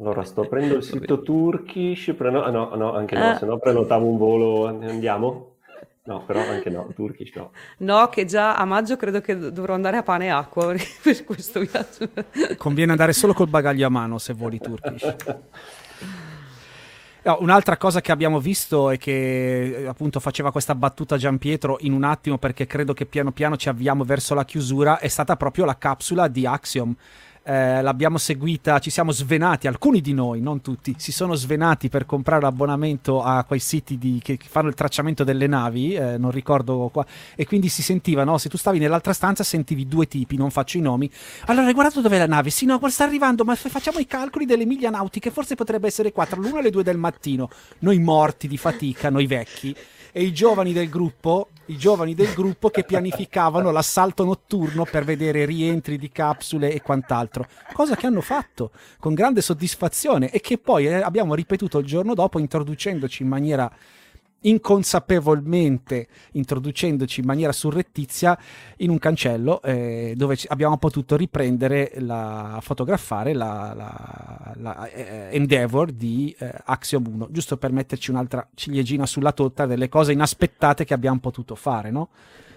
Allora, 0.00 0.24
sto 0.24 0.42
aprendo 0.42 0.74
il 0.74 0.82
sito 0.84 1.22
Turkish, 1.22 2.14
preno... 2.16 2.42
ah, 2.42 2.50
no, 2.50 2.74
no, 2.74 2.94
anche 2.94 3.16
no, 3.16 3.32
eh. 3.32 3.36
se 3.36 3.46
no 3.46 3.58
prenotavo 3.58 4.06
un 4.06 4.16
volo, 4.16 4.66
andiamo? 4.66 5.56
No, 6.08 6.24
però 6.24 6.40
anche 6.40 6.70
no, 6.70 6.90
Turkish 6.94 7.34
no. 7.34 7.50
No, 7.78 8.08
che 8.08 8.24
già 8.24 8.56
a 8.56 8.64
maggio 8.64 8.96
credo 8.96 9.20
che 9.20 9.36
dovrò 9.36 9.74
andare 9.74 9.98
a 9.98 10.02
pane 10.02 10.24
e 10.24 10.28
acqua 10.30 10.74
per 11.02 11.24
questo 11.24 11.60
viaggio. 11.60 12.08
Conviene 12.56 12.92
andare 12.92 13.12
solo 13.12 13.34
col 13.34 13.48
bagaglio 13.48 13.86
a 13.86 13.90
mano 13.90 14.16
se 14.16 14.32
voli 14.32 14.58
Turkish. 14.58 15.16
No, 17.24 17.38
un'altra 17.40 17.76
cosa 17.76 18.00
che 18.00 18.12
abbiamo 18.12 18.38
visto 18.38 18.90
e 18.90 18.96
che 18.96 19.84
appunto 19.88 20.20
faceva 20.20 20.52
questa 20.52 20.76
battuta 20.76 21.16
Gian 21.16 21.36
Pietro 21.38 21.78
in 21.80 21.92
un 21.92 22.04
attimo 22.04 22.38
perché 22.38 22.66
credo 22.66 22.94
che 22.94 23.06
piano 23.06 23.32
piano 23.32 23.56
ci 23.56 23.68
avviamo 23.68 24.04
verso 24.04 24.34
la 24.34 24.44
chiusura 24.44 24.98
è 24.98 25.08
stata 25.08 25.36
proprio 25.36 25.64
la 25.64 25.76
capsula 25.76 26.28
di 26.28 26.46
Axiom 26.46 26.94
eh, 27.48 27.80
l'abbiamo 27.80 28.18
seguita, 28.18 28.78
ci 28.78 28.90
siamo 28.90 29.10
svenati, 29.10 29.66
alcuni 29.68 30.02
di 30.02 30.12
noi, 30.12 30.42
non 30.42 30.60
tutti, 30.60 30.94
si 30.98 31.12
sono 31.12 31.34
svenati 31.34 31.88
per 31.88 32.04
comprare 32.04 32.42
l'abbonamento 32.42 33.22
a 33.22 33.42
quei 33.44 33.58
siti 33.58 33.96
di, 33.96 34.20
che 34.22 34.38
fanno 34.46 34.68
il 34.68 34.74
tracciamento 34.74 35.24
delle 35.24 35.46
navi, 35.46 35.94
eh, 35.94 36.18
non 36.18 36.30
ricordo 36.30 36.90
qua, 36.92 37.06
e 37.34 37.46
quindi 37.46 37.70
si 37.70 37.80
sentiva, 37.80 38.22
no? 38.22 38.36
Se 38.36 38.50
tu 38.50 38.58
stavi 38.58 38.78
nell'altra 38.78 39.14
stanza 39.14 39.44
sentivi 39.44 39.88
due 39.88 40.06
tipi, 40.06 40.36
non 40.36 40.50
faccio 40.50 40.76
i 40.76 40.82
nomi. 40.82 41.10
Allora, 41.46 41.66
hai 41.66 41.72
guardato 41.72 42.02
dov'è 42.02 42.18
la 42.18 42.26
nave? 42.26 42.50
Sì, 42.50 42.66
no, 42.66 42.78
sta 42.88 43.04
arrivando, 43.04 43.44
ma 43.44 43.54
facciamo 43.54 43.98
i 43.98 44.06
calcoli 44.06 44.44
delle 44.44 44.66
miglia 44.66 44.90
nautiche, 44.90 45.30
forse 45.30 45.54
potrebbe 45.54 45.86
essere 45.86 46.12
qua, 46.12 46.26
tra 46.26 46.38
l'una 46.38 46.58
e 46.58 46.62
le 46.64 46.70
due 46.70 46.82
del 46.82 46.98
mattino. 46.98 47.48
Noi 47.78 47.98
morti 47.98 48.46
di 48.46 48.58
fatica, 48.58 49.08
noi 49.08 49.26
vecchi 49.26 49.74
e 50.12 50.22
i 50.22 50.34
giovani 50.34 50.74
del 50.74 50.90
gruppo, 50.90 51.48
i 51.68 51.76
giovani 51.76 52.14
del 52.14 52.32
gruppo 52.34 52.70
che 52.70 52.84
pianificavano 52.84 53.70
l'assalto 53.70 54.24
notturno 54.24 54.84
per 54.84 55.04
vedere 55.04 55.44
rientri 55.44 55.98
di 55.98 56.10
capsule 56.10 56.72
e 56.72 56.82
quant'altro, 56.82 57.46
cosa 57.72 57.96
che 57.96 58.06
hanno 58.06 58.20
fatto 58.20 58.70
con 58.98 59.14
grande 59.14 59.40
soddisfazione 59.40 60.30
e 60.30 60.40
che 60.40 60.58
poi 60.58 60.86
eh, 60.86 60.94
abbiamo 60.94 61.34
ripetuto 61.34 61.78
il 61.78 61.86
giorno 61.86 62.14
dopo 62.14 62.38
introducendoci 62.38 63.22
in 63.22 63.28
maniera 63.28 63.70
inconsapevolmente 64.42 66.06
introducendoci 66.32 67.20
in 67.20 67.26
maniera 67.26 67.52
surrettizia 67.52 68.38
in 68.78 68.90
un 68.90 68.98
cancello 68.98 69.60
eh, 69.62 70.14
dove 70.16 70.36
abbiamo 70.48 70.76
potuto 70.76 71.16
riprendere 71.16 71.92
la 71.98 72.58
fotografare 72.60 73.32
la, 73.32 73.72
la, 73.74 74.54
la 74.56 74.88
eh, 74.88 75.28
Endeavor 75.32 75.90
di 75.90 76.34
eh, 76.38 76.52
Axiom 76.64 77.06
1 77.06 77.28
giusto 77.30 77.56
per 77.56 77.72
metterci 77.72 78.10
un'altra 78.10 78.46
ciliegina 78.54 79.06
sulla 79.06 79.32
torta 79.32 79.66
delle 79.66 79.88
cose 79.88 80.12
inaspettate 80.12 80.84
che 80.84 80.94
abbiamo 80.94 81.18
potuto 81.18 81.54
fare 81.54 81.90
no? 81.90 82.08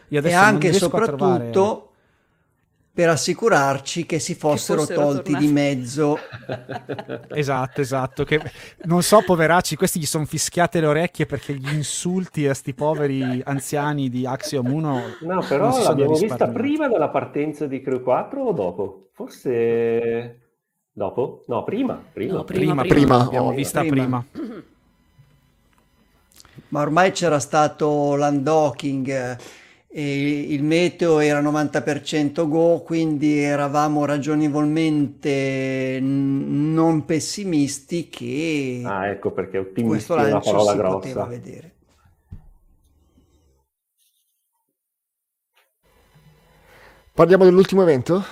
Io 0.09 0.19
adesso 0.19 0.35
e 0.35 0.37
anche 0.37 0.67
e 0.67 0.73
soprattutto 0.73 1.90
per 2.93 3.09
assicurarci 3.09 4.05
che 4.05 4.19
si 4.19 4.35
fossero, 4.35 4.81
fossero 4.81 5.01
tolti 5.01 5.31
tornati. 5.31 5.45
di 5.45 5.51
mezzo. 5.51 6.17
Esatto, 7.33 7.81
esatto. 7.81 8.23
Che, 8.25 8.41
non 8.83 9.01
so, 9.03 9.21
poveracci, 9.23 9.75
questi 9.75 9.99
gli 9.99 10.05
sono 10.05 10.25
fischiate 10.25 10.79
le 10.81 10.87
orecchie 10.87 11.25
perché 11.25 11.53
gli 11.55 11.73
insulti 11.73 12.47
a 12.47 12.53
sti 12.53 12.73
poveri 12.73 13.41
anziani 13.45 14.09
di 14.09 14.25
Axiom 14.25 14.71
1 14.71 15.17
No, 15.21 15.45
non 15.47 15.47
però 15.47 15.81
l'abbiamo 15.81 16.15
vista 16.17 16.47
prima 16.49 16.87
della 16.89 17.09
partenza 17.09 17.67
di 17.67 17.81
Crew 17.81 18.01
4 18.01 18.41
o 18.43 18.51
dopo? 18.53 19.09
Forse 19.13 20.39
dopo? 20.91 21.43
No, 21.47 21.63
prima. 21.63 22.03
Prima, 22.11 22.33
No, 22.33 22.43
Prima, 22.43 22.83
prima, 22.83 22.83
prima, 22.83 23.15
prima. 23.15 23.17
l'abbiamo 23.17 23.49
Oh, 23.49 23.53
vista 23.53 23.83
prima. 23.85 24.25
prima. 24.25 24.25
Ma 26.69 26.81
ormai 26.81 27.11
c'era 27.11 27.39
stato 27.39 28.15
l'undocking 28.15 29.07
eh, 29.09 29.37
e 29.93 30.39
il 30.53 30.63
meteo 30.63 31.19
era 31.19 31.41
90% 31.41 32.47
go, 32.47 32.81
quindi 32.81 33.39
eravamo 33.39 34.05
ragionevolmente 34.05 35.99
n- 36.01 36.73
non 36.73 37.05
pessimisti 37.05 38.07
che 38.09 38.79
Ah, 38.83 39.07
ecco 39.07 39.31
perché 39.31 39.57
ottimisti 39.57 40.21
è 40.21 40.23
una 40.25 40.39
parola 40.41 40.71
si 40.71 40.79
poteva 40.81 41.23
grossa. 41.23 41.25
vedere. 41.25 41.73
Parliamo 47.13 47.43
dell'ultimo 47.43 47.81
evento? 47.83 48.23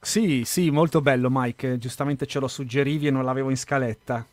Sì, 0.00 0.42
sì, 0.44 0.70
molto 0.70 1.00
bello, 1.00 1.28
Mike. 1.30 1.78
Giustamente 1.78 2.26
ce 2.26 2.40
lo 2.40 2.48
suggerivi 2.48 3.06
e 3.06 3.10
non 3.10 3.24
l'avevo 3.24 3.50
in 3.50 3.56
scaletta. 3.56 4.26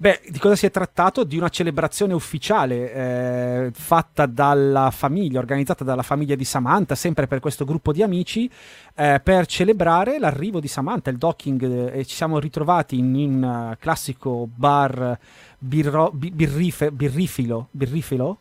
Beh, 0.00 0.20
di 0.28 0.38
cosa 0.38 0.54
si 0.54 0.64
è 0.64 0.70
trattato? 0.70 1.24
Di 1.24 1.36
una 1.36 1.48
celebrazione 1.48 2.14
ufficiale 2.14 2.92
eh, 2.92 3.70
fatta 3.72 4.26
dalla 4.26 4.92
famiglia, 4.92 5.40
organizzata 5.40 5.82
dalla 5.82 6.04
famiglia 6.04 6.36
di 6.36 6.44
Samantha, 6.44 6.94
sempre 6.94 7.26
per 7.26 7.40
questo 7.40 7.64
gruppo 7.64 7.92
di 7.92 8.00
amici, 8.04 8.48
eh, 8.94 9.20
per 9.20 9.46
celebrare 9.46 10.20
l'arrivo 10.20 10.60
di 10.60 10.68
Samantha, 10.68 11.10
il 11.10 11.16
docking, 11.18 11.90
eh, 11.90 11.98
e 11.98 12.04
ci 12.04 12.14
siamo 12.14 12.38
ritrovati 12.38 12.96
in 12.96 13.12
un 13.12 13.70
eh, 13.72 13.76
classico 13.80 14.48
bar 14.54 15.18
birro- 15.58 16.12
bi- 16.12 16.30
birrife- 16.30 16.92
birrifilo, 16.92 17.66
birrifilo 17.72 18.38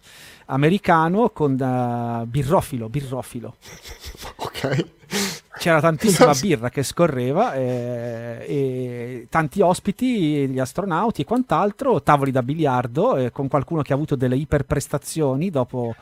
americano 0.50 1.32
con 1.32 1.60
eh, 1.60 2.26
birrofilo, 2.28 2.88
birrofilo 2.88 3.56
Ok. 4.38 4.86
C'era 5.58 5.82
tantissima 5.82 6.34
birra 6.40 6.70
che 6.70 6.84
scorreva 6.84 7.54
eh, 7.54 8.46
e 8.48 9.28
tanti 9.30 9.62
ospiti, 9.62 10.48
gli 10.48 10.60
astronauti 10.60 11.22
e 11.22 11.26
quant'altro, 11.26 12.02
tavoli 12.02 12.32
da 12.32 12.44
biliardo 12.44 13.16
eh, 13.18 13.32
con 13.32 13.48
qualcuno 13.48 13.82
che 13.82 13.92
ha 13.92 13.96
avuto 13.96 14.16
delle 14.16 14.36
iperprestazioni 14.36 15.50
dopo 15.50 15.96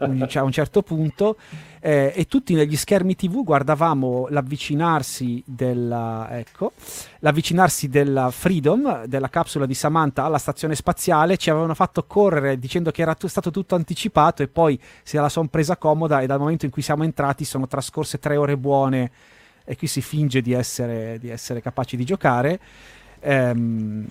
un, 0.00 0.26
cioè, 0.28 0.42
a 0.42 0.44
un 0.44 0.52
certo 0.52 0.82
punto 0.82 1.36
eh, 1.80 2.12
e 2.14 2.26
tutti 2.26 2.54
negli 2.54 2.76
schermi 2.76 3.14
tv 3.14 3.42
guardavamo 3.42 4.26
l'avvicinarsi 4.28 5.42
della, 5.46 6.28
ecco, 6.30 6.72
l'avvicinarsi 7.20 7.88
della 7.88 8.30
Freedom, 8.30 9.06
della 9.06 9.28
capsula 9.28 9.66
di 9.66 9.74
Samantha 9.74 10.24
alla 10.24 10.38
stazione 10.38 10.74
spaziale, 10.74 11.36
ci 11.36 11.48
avevano 11.48 11.74
fatto 11.74 12.04
correre 12.04 12.58
dicendo 12.58 12.90
che 12.90 13.02
era 13.02 13.14
tu- 13.14 13.28
stato 13.28 13.50
tutto 13.50 13.74
anticipato 13.74 14.42
e 14.42 14.48
poi 14.48 14.78
se 15.02 15.18
la 15.18 15.28
sono 15.28 15.48
presa 15.48 15.76
comoda 15.76 16.20
e 16.20 16.26
dal 16.26 16.38
momento 16.38 16.66
in 16.66 16.70
cui 16.70 16.82
siamo 16.82 17.04
entrati 17.04 17.44
sono 17.44 17.66
trascorse 17.66 18.18
tre 18.18 18.29
ore 18.36 18.56
buone 18.56 19.10
e 19.64 19.76
qui 19.76 19.86
si 19.86 20.00
finge 20.00 20.40
di 20.40 20.52
essere, 20.52 21.18
di 21.18 21.28
essere 21.28 21.60
capaci 21.60 21.96
di 21.96 22.04
giocare. 22.04 22.60
Ehm, 23.20 24.06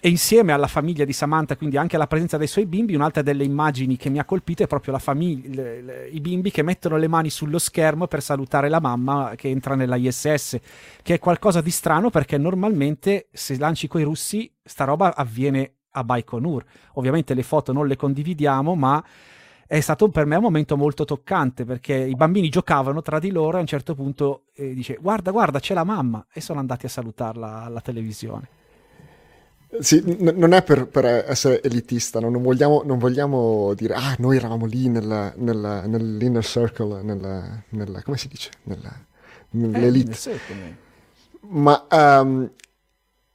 e 0.00 0.08
insieme 0.08 0.52
alla 0.52 0.68
famiglia 0.68 1.04
di 1.04 1.12
Samantha, 1.12 1.56
quindi 1.56 1.76
anche 1.76 1.96
alla 1.96 2.06
presenza 2.06 2.36
dei 2.36 2.46
suoi 2.46 2.66
bimbi, 2.66 2.94
un'altra 2.94 3.20
delle 3.20 3.42
immagini 3.42 3.96
che 3.96 4.10
mi 4.10 4.20
ha 4.20 4.24
colpito 4.24 4.62
è 4.62 4.68
proprio 4.68 4.92
la 4.92 5.00
famiglia, 5.00 5.62
le- 5.62 5.82
le- 5.82 6.08
i 6.08 6.20
bimbi 6.20 6.52
che 6.52 6.62
mettono 6.62 6.96
le 6.96 7.08
mani 7.08 7.30
sullo 7.30 7.58
schermo 7.58 8.06
per 8.06 8.22
salutare 8.22 8.68
la 8.68 8.78
mamma 8.78 9.32
che 9.34 9.48
entra 9.48 9.74
nella 9.74 9.96
ISS, 9.96 10.56
che 11.02 11.14
è 11.14 11.18
qualcosa 11.18 11.60
di 11.60 11.72
strano 11.72 12.10
perché 12.10 12.38
normalmente 12.38 13.26
se 13.32 13.58
lanci 13.58 13.88
coi 13.88 14.04
russi 14.04 14.48
sta 14.62 14.84
roba 14.84 15.16
avviene 15.16 15.72
a 15.90 16.04
Baikonur. 16.04 16.64
Ovviamente 16.92 17.34
le 17.34 17.42
foto 17.42 17.72
non 17.72 17.88
le 17.88 17.96
condividiamo, 17.96 18.76
ma 18.76 19.02
è 19.68 19.80
stato 19.80 20.08
per 20.08 20.26
me 20.26 20.36
un 20.36 20.42
momento 20.42 20.76
molto 20.76 21.04
toccante 21.04 21.64
perché 21.64 21.94
i 21.94 22.16
bambini 22.16 22.48
giocavano 22.48 23.02
tra 23.02 23.20
di 23.20 23.30
loro 23.30 23.56
e 23.56 23.58
a 23.58 23.62
un 23.62 23.68
certo 23.68 23.94
punto 23.94 24.46
eh, 24.54 24.74
dice 24.74 24.98
guarda 25.00 25.30
guarda 25.30 25.60
c'è 25.60 25.74
la 25.74 25.84
mamma 25.84 26.26
e 26.32 26.40
sono 26.40 26.58
andati 26.58 26.86
a 26.86 26.88
salutarla 26.88 27.62
alla 27.62 27.80
televisione. 27.80 28.50
Sì, 29.80 30.02
n- 30.04 30.32
non 30.36 30.52
è 30.54 30.62
per, 30.62 30.88
per 30.88 31.04
essere 31.04 31.62
elitista, 31.62 32.20
no? 32.20 32.30
non, 32.30 32.40
vogliamo, 32.42 32.82
non 32.84 32.98
vogliamo 32.98 33.74
dire, 33.74 33.94
ah, 33.94 34.14
noi 34.18 34.36
eravamo 34.36 34.64
lì 34.64 34.88
nel, 34.88 35.34
nel- 35.36 35.82
nell'inner 35.86 36.44
circle, 36.44 37.02
nella, 37.02 37.62
nella- 37.70 38.02
come 38.02 38.16
si 38.16 38.28
dice? 38.28 38.50
Nella, 38.64 38.90
nell'elite. 39.50 40.16
Eh, 40.24 40.76
Ma 41.50 41.86
ehm, 41.90 42.50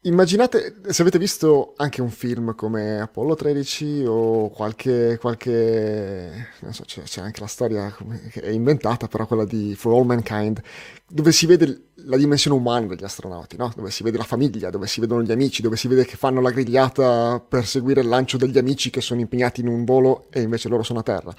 immaginate, 0.04 0.76
se 0.88 1.02
avete 1.02 1.18
visto 1.18 1.74
anche 1.78 2.02
un 2.02 2.10
film 2.10 2.56
come 2.56 3.00
Apollo 3.00 3.36
13 3.36 4.04
o 4.06 4.50
qualche, 4.50 5.18
qualche 5.20 6.50
non 6.60 6.74
so, 6.74 6.84
c'è, 6.86 7.02
c'è 7.04 7.22
anche 7.22 7.40
la 7.40 7.48
storia 7.48 7.96
che 8.32 8.42
è 8.42 8.50
inventata, 8.50 9.08
però 9.08 9.26
quella 9.26 9.46
di 9.46 9.76
For 9.76 9.94
All 9.94 10.06
Mankind, 10.06 10.62
dove 11.08 11.32
si 11.32 11.46
vede 11.46 11.90
la 12.06 12.18
dimensione 12.18 12.58
umana 12.58 12.88
degli 12.88 13.04
astronauti, 13.04 13.56
no? 13.56 13.72
Dove 13.76 13.92
si 13.92 14.04
vede 14.04 14.18
la 14.18 14.24
famiglia, 14.24 14.70
dove 14.70 14.88
si 14.88 15.00
vedono 15.00 15.24
gli 15.24 15.32
amici, 15.32 15.62
dove 15.62 15.78
si 15.78 15.88
vede 15.88 16.06
che 16.06 16.18
fanno 16.18 16.42
la 16.42 16.52
grigliata 16.52 17.40
per 17.40 17.66
seguire 17.66 18.02
il 18.02 18.08
lancio 18.08 18.38
degli 18.38 18.58
amici 18.58 18.90
che 18.90 19.02
sono 19.02 19.22
impegnati 19.22 19.62
in 19.62 19.68
un 19.68 19.86
volo 19.86 20.28
e 20.30 20.42
invece 20.42 20.70
loro 20.70 20.84
sono 20.84 21.00
a 21.00 21.04
terra. 21.04 21.34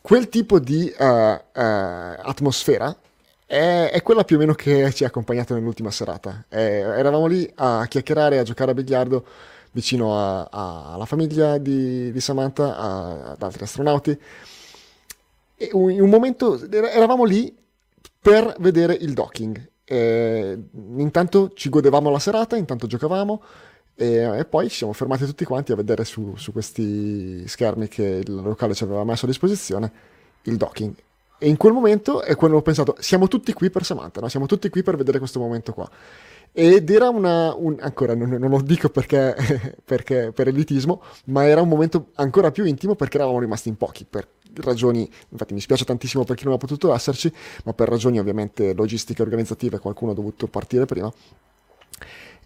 Quel 0.00 0.28
tipo 0.28 0.60
di 0.60 0.88
eh, 0.88 1.04
eh, 1.04 1.62
atmosfera 1.62 2.96
è, 3.46 3.90
è 3.92 4.02
quella 4.02 4.24
più 4.24 4.36
o 4.36 4.38
meno 4.40 4.54
che 4.54 4.92
ci 4.92 5.04
ha 5.04 5.06
accompagnato 5.06 5.54
nell'ultima 5.54 5.90
serata. 5.90 6.44
Eh, 6.48 6.60
eravamo 6.80 7.26
lì 7.26 7.50
a 7.56 7.86
chiacchierare, 7.88 8.38
a 8.38 8.42
giocare 8.42 8.72
a 8.72 8.74
biliardo 8.74 9.24
vicino 9.72 10.18
a- 10.18 10.48
a- 10.50 10.92
alla 10.94 11.04
famiglia 11.06 11.58
di, 11.58 12.10
di 12.12 12.20
Samantha, 12.20 12.76
a- 12.76 13.30
ad 13.32 13.42
altri 13.42 13.64
astronauti. 13.64 14.18
E 15.58 15.70
in 15.72 16.00
un 16.02 16.08
momento 16.10 16.60
era- 16.70 16.90
eravamo 16.90 17.24
lì 17.24 17.54
per 18.20 18.56
vedere 18.58 18.94
il 18.94 19.12
docking. 19.14 19.70
Eh, 19.84 20.58
intanto 20.96 21.52
ci 21.54 21.68
godevamo 21.68 22.10
la 22.10 22.18
serata, 22.18 22.56
intanto 22.56 22.86
giocavamo 22.88 23.40
e, 23.94 24.38
e 24.40 24.44
poi 24.44 24.68
ci 24.68 24.76
siamo 24.78 24.92
fermati 24.92 25.24
tutti 25.24 25.44
quanti 25.44 25.70
a 25.72 25.76
vedere 25.76 26.04
su, 26.04 26.34
su 26.36 26.50
questi 26.52 27.46
schermi 27.46 27.86
che 27.88 28.02
il 28.02 28.34
locale 28.34 28.74
ci 28.74 28.82
aveva 28.82 29.04
messo 29.04 29.24
a 29.26 29.28
disposizione 29.28 29.92
il 30.42 30.56
docking. 30.56 30.94
E 31.38 31.48
in 31.48 31.56
quel 31.56 31.72
momento 31.72 32.22
è 32.22 32.34
quando 32.34 32.56
ho 32.56 32.62
pensato, 32.62 32.96
siamo 32.98 33.28
tutti 33.28 33.52
qui 33.52 33.70
per 33.70 33.84
Samantha, 33.84 34.20
no? 34.20 34.28
siamo 34.28 34.46
tutti 34.46 34.68
qui 34.68 34.82
per 34.82 34.96
vedere 34.96 35.18
questo 35.18 35.38
momento 35.38 35.72
qua. 35.72 35.88
Ed 36.52 36.88
era 36.88 37.10
una, 37.10 37.54
un- 37.54 37.76
ancora 37.80 38.14
non, 38.14 38.30
non 38.30 38.50
lo 38.50 38.62
dico 38.62 38.88
perché, 38.88 39.36
perché 39.84 40.32
per 40.32 40.48
elitismo, 40.48 41.02
ma 41.26 41.46
era 41.46 41.60
un 41.60 41.68
momento 41.68 42.08
ancora 42.14 42.50
più 42.50 42.64
intimo 42.64 42.94
perché 42.94 43.18
eravamo 43.18 43.38
rimasti 43.38 43.68
in 43.68 43.76
pochi, 43.76 44.06
per 44.08 44.26
ragioni, 44.62 45.08
infatti 45.28 45.52
mi 45.52 45.60
spiace 45.60 45.84
tantissimo 45.84 46.24
per 46.24 46.36
chi 46.36 46.44
non 46.44 46.54
ha 46.54 46.56
potuto 46.56 46.94
esserci, 46.94 47.30
ma 47.64 47.74
per 47.74 47.88
ragioni 47.88 48.18
ovviamente 48.18 48.72
logistiche 48.72 49.20
organizzative 49.20 49.78
qualcuno 49.78 50.12
ha 50.12 50.14
dovuto 50.14 50.46
partire 50.46 50.86
prima 50.86 51.12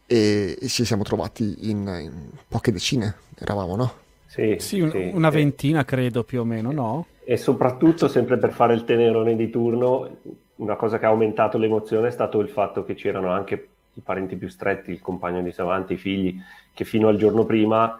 e, 0.06 0.58
e 0.60 0.68
ci 0.68 0.84
siamo 0.84 1.04
trovati 1.04 1.70
in, 1.70 1.86
in 2.00 2.30
poche 2.48 2.72
decine, 2.72 3.14
eravamo, 3.38 3.76
no? 3.76 3.94
Sì, 4.30 4.56
Sì, 4.60 4.80
un- 4.80 4.90
sì, 4.90 5.10
una 5.12 5.28
ventina 5.28 5.84
credo 5.84 6.22
più 6.22 6.40
o 6.40 6.44
meno, 6.44 6.70
no? 6.70 7.06
E 7.24 7.36
soprattutto, 7.36 8.06
sempre 8.06 8.38
per 8.38 8.52
fare 8.52 8.74
il 8.74 8.84
tenerone 8.84 9.34
di 9.34 9.50
turno, 9.50 10.08
una 10.56 10.76
cosa 10.76 11.00
che 11.00 11.06
ha 11.06 11.08
aumentato 11.08 11.58
l'emozione 11.58 12.06
è 12.08 12.10
stato 12.12 12.38
il 12.38 12.48
fatto 12.48 12.84
che 12.84 12.94
c'erano 12.94 13.32
anche 13.32 13.68
i 13.94 14.00
parenti 14.00 14.36
più 14.36 14.48
stretti, 14.48 14.92
il 14.92 15.00
compagno 15.00 15.42
di 15.42 15.50
Savanti, 15.50 15.94
i 15.94 15.96
figli, 15.96 16.40
che 16.72 16.84
fino 16.84 17.08
al 17.08 17.16
giorno 17.16 17.44
prima 17.44 17.98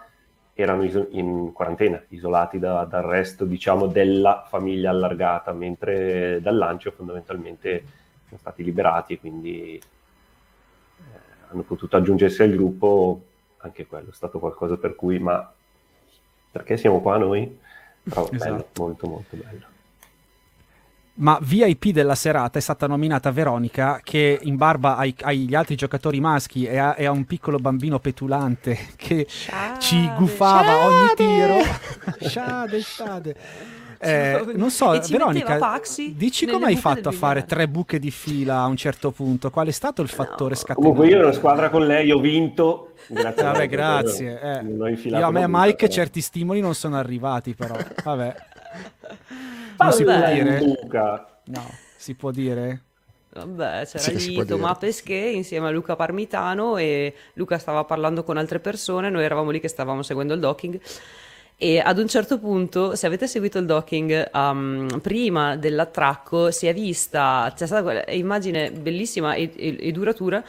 erano 0.54 0.84
iso- 0.84 1.08
in 1.10 1.50
quarantena, 1.52 2.00
isolati 2.10 2.60
da- 2.60 2.84
dal 2.84 3.02
resto, 3.02 3.44
diciamo, 3.44 3.86
della 3.86 4.44
famiglia 4.48 4.90
allargata, 4.90 5.52
mentre 5.52 6.38
dal 6.40 6.56
lancio 6.56 6.92
fondamentalmente 6.92 7.82
sono 8.28 8.38
stati 8.38 8.62
liberati 8.62 9.14
e 9.14 9.18
quindi 9.18 9.80
eh, 10.98 11.02
hanno 11.50 11.62
potuto 11.62 11.96
aggiungersi 11.96 12.42
al 12.42 12.50
gruppo. 12.50 13.22
Anche 13.62 13.86
quello 13.86 14.10
è 14.10 14.14
stato 14.14 14.38
qualcosa 14.38 14.76
per 14.76 14.94
cui, 14.94 15.18
ma 15.18 15.52
perché 16.50 16.76
siamo 16.76 17.00
qua 17.00 17.16
noi? 17.16 17.58
Però 18.02 18.24
bello, 18.28 18.36
Esatto. 18.56 18.82
molto 18.82 19.06
molto 19.06 19.36
bello. 19.36 19.68
Ma 21.12 21.38
VIP 21.42 21.88
della 21.88 22.14
serata 22.14 22.58
è 22.58 22.62
stata 22.62 22.86
nominata 22.86 23.30
Veronica 23.30 24.00
che 24.02 24.38
in 24.42 24.56
barba 24.56 24.96
ai- 24.96 25.14
agli 25.20 25.54
altri 25.54 25.74
giocatori 25.74 26.18
maschi 26.18 26.64
e 26.64 26.78
a, 26.78 26.94
e 26.96 27.04
a 27.04 27.10
un 27.10 27.26
piccolo 27.26 27.58
bambino 27.58 27.98
petulante 27.98 28.78
che 28.96 29.26
ci 29.78 30.10
gufava 30.16 30.86
ogni 30.86 31.08
tiro. 31.16 31.58
Sciade, 32.26 32.80
sciade. 32.80 33.36
Eh, 34.02 34.52
non 34.54 34.70
so, 34.70 34.94
E 34.94 35.02
ci 35.04 35.12
Veronica, 35.12 35.58
Paxi 35.58 36.14
dici 36.16 36.46
come 36.46 36.66
hai 36.66 36.76
fatto 36.76 37.10
a 37.10 37.12
fare 37.12 37.44
tre 37.44 37.68
buche 37.68 37.98
di 37.98 38.10
fila 38.10 38.60
a 38.60 38.64
un 38.64 38.76
certo 38.76 39.10
punto? 39.10 39.50
Qual 39.50 39.66
è 39.66 39.70
stato 39.72 40.00
il 40.00 40.08
fattore 40.08 40.54
scatenante? 40.54 40.82
Comunque 40.82 41.08
io 41.08 41.18
ero 41.18 41.26
in 41.28 41.34
squadra 41.34 41.68
con 41.68 41.86
lei, 41.86 42.10
ho 42.10 42.18
vinto. 42.18 42.92
Grazie 43.08 43.42
a 43.44 43.52
Vabbè, 43.52 43.68
grazie. 43.68 44.40
eh. 44.40 44.64
Io 45.04 45.26
a 45.26 45.30
me 45.30 45.42
e 45.42 45.46
Mike 45.48 45.74
però. 45.76 45.92
certi 45.92 46.22
stimoli 46.22 46.60
non 46.60 46.74
sono 46.74 46.96
arrivati, 46.96 47.54
però. 47.54 47.76
Vabbè, 48.02 48.34
non 49.08 49.76
Vabbè. 49.76 49.92
si 49.92 50.04
può 50.04 50.32
dire. 50.32 50.60
No. 51.44 51.70
si 51.96 52.14
può 52.14 52.30
dire? 52.30 52.82
Vabbè, 53.32 53.84
c'era 53.86 54.18
Sì, 54.18 54.30
lì 54.30 54.44
Tomà. 54.46 54.74
Pesché 54.76 55.14
insieme 55.14 55.68
a 55.68 55.70
Luca 55.70 55.94
Parmitano 55.94 56.78
e 56.78 57.14
Luca 57.34 57.58
stava 57.58 57.84
parlando 57.84 58.24
con 58.24 58.38
altre 58.38 58.60
persone, 58.60 59.10
noi 59.10 59.24
eravamo 59.24 59.50
lì 59.50 59.60
che 59.60 59.68
stavamo 59.68 60.02
seguendo 60.02 60.32
il 60.34 60.40
docking 60.40 60.80
e 61.62 61.78
ad 61.78 61.98
un 61.98 62.08
certo 62.08 62.38
punto, 62.38 62.96
se 62.96 63.06
avete 63.06 63.26
seguito 63.26 63.58
il 63.58 63.66
docking, 63.66 64.30
um, 64.32 64.98
prima 65.02 65.56
dell'attracco 65.56 66.50
si 66.50 66.66
è 66.66 66.72
vista, 66.72 67.52
c'è 67.54 67.66
stata 67.66 67.82
quella 67.82 68.02
immagine 68.12 68.70
bellissima 68.70 69.34
e, 69.34 69.52
e- 69.54 69.76
e 69.78 69.92
duratura 69.92 70.42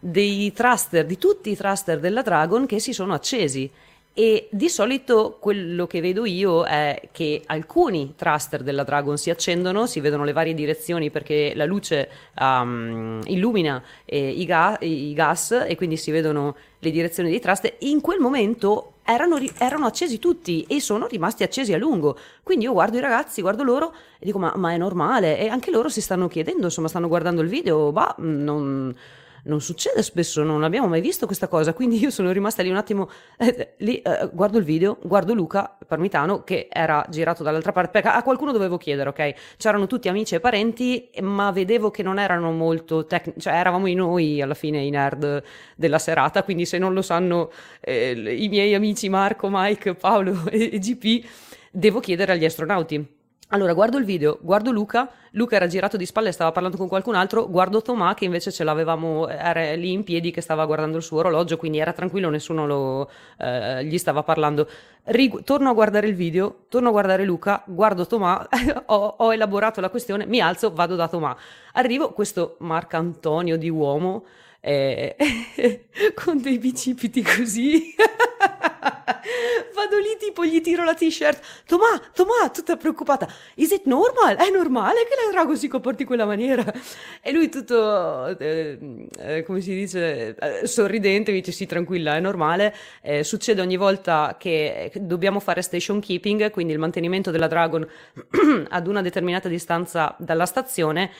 dei 0.00 0.50
thruster, 0.54 1.04
di 1.04 1.18
tutti 1.18 1.50
i 1.50 1.56
thruster 1.56 2.00
della 2.00 2.22
Dragon 2.22 2.64
che 2.64 2.78
si 2.78 2.94
sono 2.94 3.12
accesi. 3.12 3.70
E 4.14 4.48
di 4.50 4.70
solito 4.70 5.36
quello 5.38 5.86
che 5.86 6.00
vedo 6.00 6.24
io 6.24 6.64
è 6.64 7.10
che 7.12 7.42
alcuni 7.44 8.14
thruster 8.16 8.62
della 8.62 8.84
Dragon 8.84 9.18
si 9.18 9.28
accendono, 9.28 9.86
si 9.86 10.00
vedono 10.00 10.24
le 10.24 10.32
varie 10.32 10.54
direzioni 10.54 11.10
perché 11.10 11.52
la 11.54 11.66
luce 11.66 12.08
um, 12.38 13.20
illumina 13.26 13.82
eh, 14.06 14.30
i, 14.30 14.46
ga- 14.46 14.78
i 14.80 15.12
gas 15.12 15.64
e 15.68 15.76
quindi 15.76 15.98
si 15.98 16.10
vedono 16.10 16.56
le 16.78 16.90
direzioni 16.90 17.28
dei 17.28 17.40
thruster. 17.40 17.74
In 17.80 18.00
quel 18.00 18.18
momento 18.18 18.93
erano, 19.04 19.38
erano 19.58 19.86
accesi 19.86 20.18
tutti 20.18 20.64
e 20.68 20.80
sono 20.80 21.06
rimasti 21.06 21.42
accesi 21.42 21.72
a 21.72 21.78
lungo. 21.78 22.16
Quindi 22.42 22.64
io 22.64 22.72
guardo 22.72 22.96
i 22.96 23.00
ragazzi, 23.00 23.40
guardo 23.40 23.62
loro 23.62 23.94
e 24.18 24.24
dico: 24.24 24.38
Ma, 24.38 24.52
ma 24.56 24.72
è 24.72 24.76
normale? 24.76 25.38
E 25.38 25.48
anche 25.48 25.70
loro 25.70 25.88
si 25.88 26.00
stanno 26.00 26.28
chiedendo, 26.28 26.64
insomma, 26.64 26.88
stanno 26.88 27.08
guardando 27.08 27.42
il 27.42 27.48
video. 27.48 27.92
Bah, 27.92 28.14
non 28.18 28.94
non 29.44 29.60
succede 29.60 30.02
spesso, 30.02 30.42
non 30.42 30.62
abbiamo 30.62 30.86
mai 30.86 31.00
visto 31.00 31.26
questa 31.26 31.48
cosa, 31.48 31.72
quindi 31.72 31.98
io 31.98 32.10
sono 32.10 32.30
rimasta 32.32 32.62
lì 32.62 32.70
un 32.70 32.76
attimo, 32.76 33.10
eh, 33.38 33.74
lì 33.78 34.00
eh, 34.00 34.30
guardo 34.32 34.58
il 34.58 34.64
video, 34.64 34.98
guardo 35.02 35.34
Luca 35.34 35.76
Parmitano 35.86 36.44
che 36.44 36.68
era 36.70 37.04
girato 37.08 37.42
dall'altra 37.42 37.72
parte, 37.72 37.90
perché 37.90 38.08
a 38.08 38.22
qualcuno 38.22 38.52
dovevo 38.52 38.76
chiedere, 38.76 39.08
ok? 39.10 39.34
C'erano 39.56 39.86
tutti 39.86 40.08
amici 40.08 40.34
e 40.34 40.40
parenti, 40.40 41.10
ma 41.20 41.50
vedevo 41.50 41.90
che 41.90 42.02
non 42.02 42.18
erano 42.18 42.52
molto 42.52 43.06
tecnici, 43.06 43.40
cioè 43.40 43.54
eravamo 43.54 43.86
noi 43.94 44.40
alla 44.40 44.54
fine 44.54 44.80
i 44.80 44.90
nerd 44.90 45.42
della 45.76 45.98
serata, 45.98 46.42
quindi 46.42 46.64
se 46.66 46.78
non 46.78 46.94
lo 46.94 47.02
sanno 47.02 47.50
eh, 47.80 48.12
i 48.12 48.48
miei 48.48 48.74
amici 48.74 49.08
Marco, 49.08 49.48
Mike, 49.50 49.94
Paolo 49.94 50.46
e 50.50 50.78
GP, 50.78 51.26
devo 51.70 52.00
chiedere 52.00 52.32
agli 52.32 52.44
astronauti. 52.44 53.22
Allora, 53.48 53.72
guardo 53.74 53.98
il 53.98 54.04
video, 54.04 54.38
guardo 54.40 54.72
Luca, 54.72 55.08
Luca 55.32 55.54
era 55.56 55.66
girato 55.66 55.96
di 55.96 56.06
spalle, 56.06 56.32
stava 56.32 56.50
parlando 56.50 56.76
con 56.76 56.88
qualcun 56.88 57.14
altro, 57.14 57.48
guardo 57.48 57.82
Tomà 57.82 58.14
che 58.14 58.24
invece 58.24 58.50
ce 58.50 58.64
l'avevamo, 58.64 59.28
era 59.28 59.74
lì 59.74 59.92
in 59.92 60.02
piedi 60.02 60.30
che 60.32 60.40
stava 60.40 60.64
guardando 60.64 60.96
il 60.96 61.02
suo 61.02 61.18
orologio, 61.18 61.56
quindi 61.56 61.78
era 61.78 61.92
tranquillo, 61.92 62.30
nessuno 62.30 62.66
lo, 62.66 63.10
eh, 63.38 63.84
gli 63.84 63.98
stava 63.98 64.22
parlando. 64.24 64.66
Rigu- 65.04 65.44
torno 65.44 65.68
a 65.68 65.72
guardare 65.74 66.08
il 66.08 66.14
video, 66.14 66.64
torno 66.68 66.88
a 66.88 66.90
guardare 66.90 67.24
Luca, 67.24 67.62
guardo 67.66 68.06
Tomà, 68.06 68.48
ho, 68.86 69.14
ho 69.18 69.32
elaborato 69.32 69.80
la 69.80 69.90
questione, 69.90 70.26
mi 70.26 70.40
alzo, 70.40 70.72
vado 70.72 70.96
da 70.96 71.06
Tomà. 71.06 71.36
Arrivo, 71.74 72.12
questo 72.12 72.56
Marcantonio 72.60 73.56
di 73.58 73.68
uomo, 73.68 74.24
eh, 74.60 75.14
con 76.16 76.40
dei 76.40 76.58
bicipiti 76.58 77.22
così. 77.22 77.94
Vado 79.84 79.98
lì 79.98 80.16
tipo 80.18 80.46
gli 80.46 80.62
tiro 80.62 80.82
la 80.82 80.94
t-shirt. 80.94 81.62
Tomà, 81.66 82.00
Tomà, 82.14 82.48
tutta 82.50 82.76
preoccupata. 82.76 83.28
Is 83.56 83.70
it 83.70 83.84
normal? 83.84 84.36
È 84.36 84.48
normale 84.50 85.04
che 85.06 85.14
la 85.22 85.30
Drago 85.30 85.54
si 85.56 85.68
comporti 85.68 86.02
in 86.02 86.08
quella 86.08 86.24
maniera? 86.24 86.64
E 87.20 87.32
lui 87.32 87.50
tutto, 87.50 88.26
eh, 88.38 88.78
eh, 89.18 89.42
come 89.42 89.60
si 89.60 89.74
dice, 89.74 90.34
eh, 90.34 90.66
sorridente, 90.66 91.32
dice 91.32 91.52
sì, 91.52 91.66
tranquilla, 91.66 92.16
è 92.16 92.20
normale. 92.20 92.74
Eh, 93.02 93.24
succede 93.24 93.60
ogni 93.60 93.76
volta 93.76 94.36
che 94.38 94.90
dobbiamo 95.00 95.38
fare 95.38 95.60
station 95.60 96.00
keeping, 96.00 96.50
quindi 96.50 96.72
il 96.72 96.78
mantenimento 96.78 97.30
della 97.30 97.46
Dragon 97.46 97.86
ad 98.68 98.86
una 98.86 99.02
determinata 99.02 99.48
distanza 99.48 100.16
dalla 100.18 100.46
stazione 100.46 101.10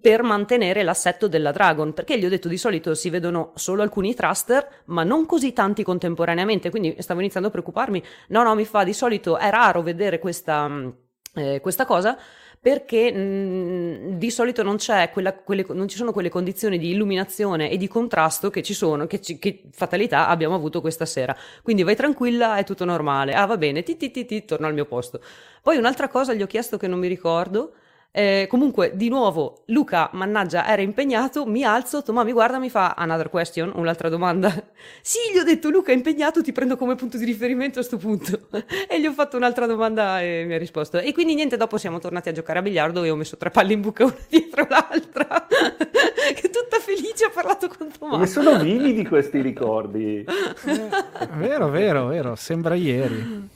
per 0.00 0.22
mantenere 0.22 0.82
l'assetto 0.82 1.28
della 1.28 1.52
Dragon, 1.52 1.92
perché 1.92 2.18
gli 2.18 2.24
ho 2.24 2.28
detto 2.28 2.48
di 2.48 2.56
solito 2.56 2.94
si 2.94 3.10
vedono 3.10 3.52
solo 3.54 3.82
alcuni 3.82 4.14
thruster, 4.14 4.82
ma 4.86 5.02
non 5.02 5.26
così 5.26 5.52
tanti 5.52 5.82
contemporaneamente, 5.82 6.70
quindi 6.70 6.94
stavo 6.98 7.20
iniziando 7.20 7.48
a 7.48 7.52
preoccuparmi. 7.52 8.02
No, 8.28 8.42
no, 8.42 8.54
mi 8.54 8.64
fa 8.64 8.84
di 8.84 8.92
solito 8.92 9.36
è 9.36 9.50
raro 9.50 9.82
vedere 9.82 10.18
questa, 10.18 10.68
mh, 10.68 10.94
eh, 11.34 11.60
questa 11.60 11.84
cosa 11.86 12.16
perché 12.62 13.10
mh, 13.10 14.18
di 14.18 14.30
solito 14.30 14.62
non, 14.62 14.76
quella, 15.12 15.32
quelle, 15.32 15.64
non 15.70 15.88
ci 15.88 15.96
sono 15.96 16.12
quelle 16.12 16.28
condizioni 16.28 16.78
di 16.78 16.90
illuminazione 16.90 17.70
e 17.70 17.78
di 17.78 17.88
contrasto 17.88 18.50
che 18.50 18.62
ci 18.62 18.74
sono, 18.74 19.06
che, 19.06 19.20
ci, 19.22 19.38
che 19.38 19.62
fatalità 19.72 20.28
abbiamo 20.28 20.54
avuto 20.54 20.82
questa 20.82 21.06
sera. 21.06 21.34
Quindi 21.62 21.82
vai 21.82 21.96
tranquilla, 21.96 22.56
è 22.56 22.64
tutto 22.64 22.84
normale. 22.84 23.32
Ah, 23.32 23.46
va 23.46 23.56
bene, 23.56 23.82
ti, 23.82 23.96
ti, 23.96 24.10
ti, 24.10 24.26
ti, 24.26 24.44
torno 24.44 24.66
al 24.66 24.74
mio 24.74 24.84
posto. 24.84 25.22
Poi 25.62 25.78
un'altra 25.78 26.08
cosa 26.08 26.34
gli 26.34 26.42
ho 26.42 26.46
chiesto 26.46 26.76
che 26.76 26.86
non 26.86 26.98
mi 26.98 27.08
ricordo. 27.08 27.72
Eh, 28.12 28.46
comunque, 28.48 28.92
di 28.96 29.08
nuovo, 29.08 29.62
Luca, 29.66 30.10
mannaggia, 30.14 30.66
era 30.66 30.82
impegnato, 30.82 31.46
mi 31.46 31.62
alzo, 31.62 32.02
Tomà 32.02 32.24
mi 32.24 32.32
guarda, 32.32 32.58
mi 32.58 32.68
fa 32.68 32.94
another 32.96 33.30
question, 33.30 33.70
un'altra 33.74 34.08
domanda. 34.08 34.52
sì, 35.00 35.18
gli 35.32 35.38
ho 35.38 35.44
detto, 35.44 35.70
Luca 35.70 35.92
è 35.92 35.94
impegnato, 35.94 36.42
ti 36.42 36.50
prendo 36.50 36.76
come 36.76 36.96
punto 36.96 37.18
di 37.18 37.24
riferimento 37.24 37.78
a 37.78 37.82
sto 37.82 37.98
punto. 37.98 38.48
e 38.88 39.00
gli 39.00 39.06
ho 39.06 39.12
fatto 39.12 39.36
un'altra 39.36 39.66
domanda 39.66 40.20
e 40.20 40.44
mi 40.44 40.54
ha 40.54 40.58
risposto. 40.58 40.98
E 40.98 41.12
quindi 41.12 41.34
niente, 41.34 41.56
dopo 41.56 41.78
siamo 41.78 42.00
tornati 42.00 42.30
a 42.30 42.32
giocare 42.32 42.58
a 42.58 42.62
biliardo 42.62 43.04
e 43.04 43.10
ho 43.10 43.16
messo 43.16 43.36
tre 43.36 43.50
palle 43.50 43.74
in 43.74 43.80
buca 43.80 44.04
una 44.04 44.16
dietro 44.28 44.66
l'altra. 44.68 45.46
che 46.34 46.50
tutta 46.50 46.78
felice 46.80 47.26
ha 47.26 47.30
parlato 47.32 47.68
con 47.68 47.90
Tomà. 47.96 48.10
Come 48.12 48.26
sono 48.26 48.58
vividi 48.58 49.06
questi 49.06 49.40
ricordi? 49.40 50.24
Vero, 51.36 51.68
vero, 51.68 52.06
vero, 52.06 52.34
sembra 52.34 52.74
ieri. 52.74 53.48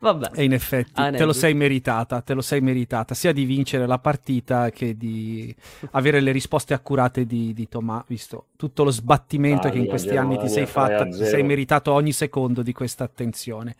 Vabbè. 0.00 0.30
E 0.34 0.42
in 0.42 0.52
effetti 0.52 0.92
te 0.94 1.00
Aneddoti. 1.00 1.24
lo 1.24 1.32
sei 1.32 1.54
meritata, 1.54 2.20
te 2.22 2.34
lo 2.34 2.42
sei 2.42 2.60
meritata, 2.60 3.14
sia 3.14 3.32
di 3.36 3.44
vincere 3.44 3.86
la 3.86 3.98
partita 3.98 4.70
che 4.70 4.96
di 4.96 5.54
avere 5.92 6.20
le 6.20 6.32
risposte 6.32 6.74
accurate 6.74 7.26
di, 7.26 7.52
di 7.52 7.68
Tomà, 7.68 8.02
visto 8.08 8.46
tutto 8.56 8.82
lo 8.82 8.90
sbattimento 8.90 9.62
Dai, 9.62 9.72
che 9.72 9.78
in 9.78 9.86
questi 9.86 10.08
Germania, 10.08 10.38
anni 10.38 10.48
ti 10.48 10.52
sei 10.52 10.64
3 10.64 10.70
a 10.70 10.72
fatta, 10.72 11.04
ti 11.04 11.12
0. 11.12 11.28
sei 11.28 11.42
meritato 11.42 11.92
ogni 11.92 12.12
secondo 12.12 12.62
di 12.62 12.72
questa 12.72 13.04
attenzione. 13.04 13.76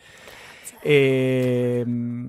E, 0.82 1.82
mm, 1.84 2.28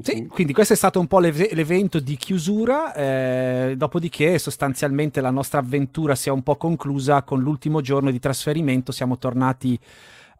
sì, 0.00 0.26
quindi 0.26 0.52
questo 0.52 0.74
è 0.74 0.76
stato 0.76 1.00
un 1.00 1.06
po' 1.06 1.18
l'eve- 1.18 1.50
l'evento 1.52 1.98
di 1.98 2.16
chiusura, 2.16 2.94
eh, 2.94 3.74
dopodiché 3.76 4.38
sostanzialmente 4.38 5.20
la 5.20 5.30
nostra 5.30 5.60
avventura 5.60 6.14
si 6.14 6.28
è 6.28 6.32
un 6.32 6.42
po' 6.42 6.56
conclusa 6.56 7.22
con 7.22 7.40
l'ultimo 7.40 7.80
giorno 7.80 8.10
di 8.10 8.18
trasferimento, 8.18 8.92
siamo 8.92 9.18
tornati 9.18 9.78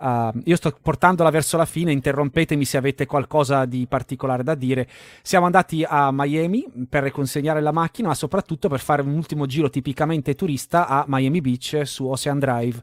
a- 0.06 0.32
io 0.44 0.56
sto 0.56 0.76
portandola 0.82 1.31
verso 1.31 1.56
la 1.56 1.64
fine, 1.64 1.90
interrompetemi 1.90 2.64
se 2.66 2.76
avete 2.76 3.06
qualcosa 3.06 3.64
di 3.64 3.86
particolare 3.89 4.43
da 4.43 4.55
dire. 4.55 4.86
Siamo 5.22 5.47
andati 5.47 5.82
a 5.82 6.10
Miami 6.12 6.66
per 6.89 7.10
consegnare 7.10 7.62
la 7.62 7.72
macchina, 7.72 8.09
ma 8.09 8.14
soprattutto 8.14 8.68
per 8.68 8.81
fare 8.81 9.01
un 9.01 9.14
ultimo 9.14 9.47
giro 9.47 9.70
tipicamente 9.70 10.35
turista 10.35 10.86
a 10.86 11.05
Miami 11.09 11.40
Beach 11.40 11.82
su 11.85 12.06
Ocean 12.06 12.39
Drive. 12.39 12.82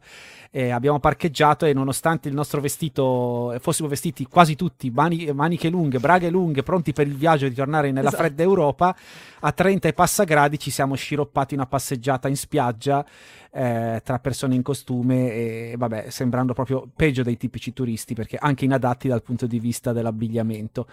Eh, 0.53 0.69
abbiamo 0.69 0.99
parcheggiato 0.99 1.65
e 1.65 1.71
nonostante 1.71 2.27
il 2.27 2.35
nostro 2.35 2.59
vestito, 2.59 3.53
eh, 3.53 3.59
fossimo 3.59 3.87
vestiti 3.87 4.25
quasi 4.25 4.57
tutti, 4.57 4.89
mani- 4.89 5.31
maniche 5.31 5.69
lunghe, 5.69 5.97
braghe 5.97 6.29
lunghe, 6.29 6.61
pronti 6.61 6.91
per 6.91 7.07
il 7.07 7.15
viaggio 7.15 7.47
di 7.47 7.55
tornare 7.55 7.91
nella 7.91 8.09
Esatto. 8.09 8.23
fredda 8.23 8.43
Europa, 8.43 8.93
a 9.39 9.51
30 9.53 9.87
e 9.87 9.93
passa 9.93 10.25
gradi 10.25 10.59
ci 10.59 10.69
siamo 10.69 10.95
sciroppati 10.95 11.53
una 11.53 11.67
passeggiata 11.67 12.27
in 12.27 12.35
spiaggia 12.35 13.05
eh, 13.49 14.01
tra 14.03 14.19
persone 14.19 14.55
in 14.55 14.61
costume 14.61 15.31
e 15.31 15.75
vabbè, 15.77 16.09
sembrando 16.09 16.51
proprio 16.53 16.85
peggio 16.93 17.23
dei 17.23 17.37
tipici 17.37 17.71
turisti 17.71 18.13
perché 18.13 18.35
anche 18.37 18.65
inadatti 18.65 19.07
dal 19.07 19.23
punto 19.23 19.47
di 19.47 19.57
vista 19.57 19.93
dell'abbigliamento. 19.93 20.85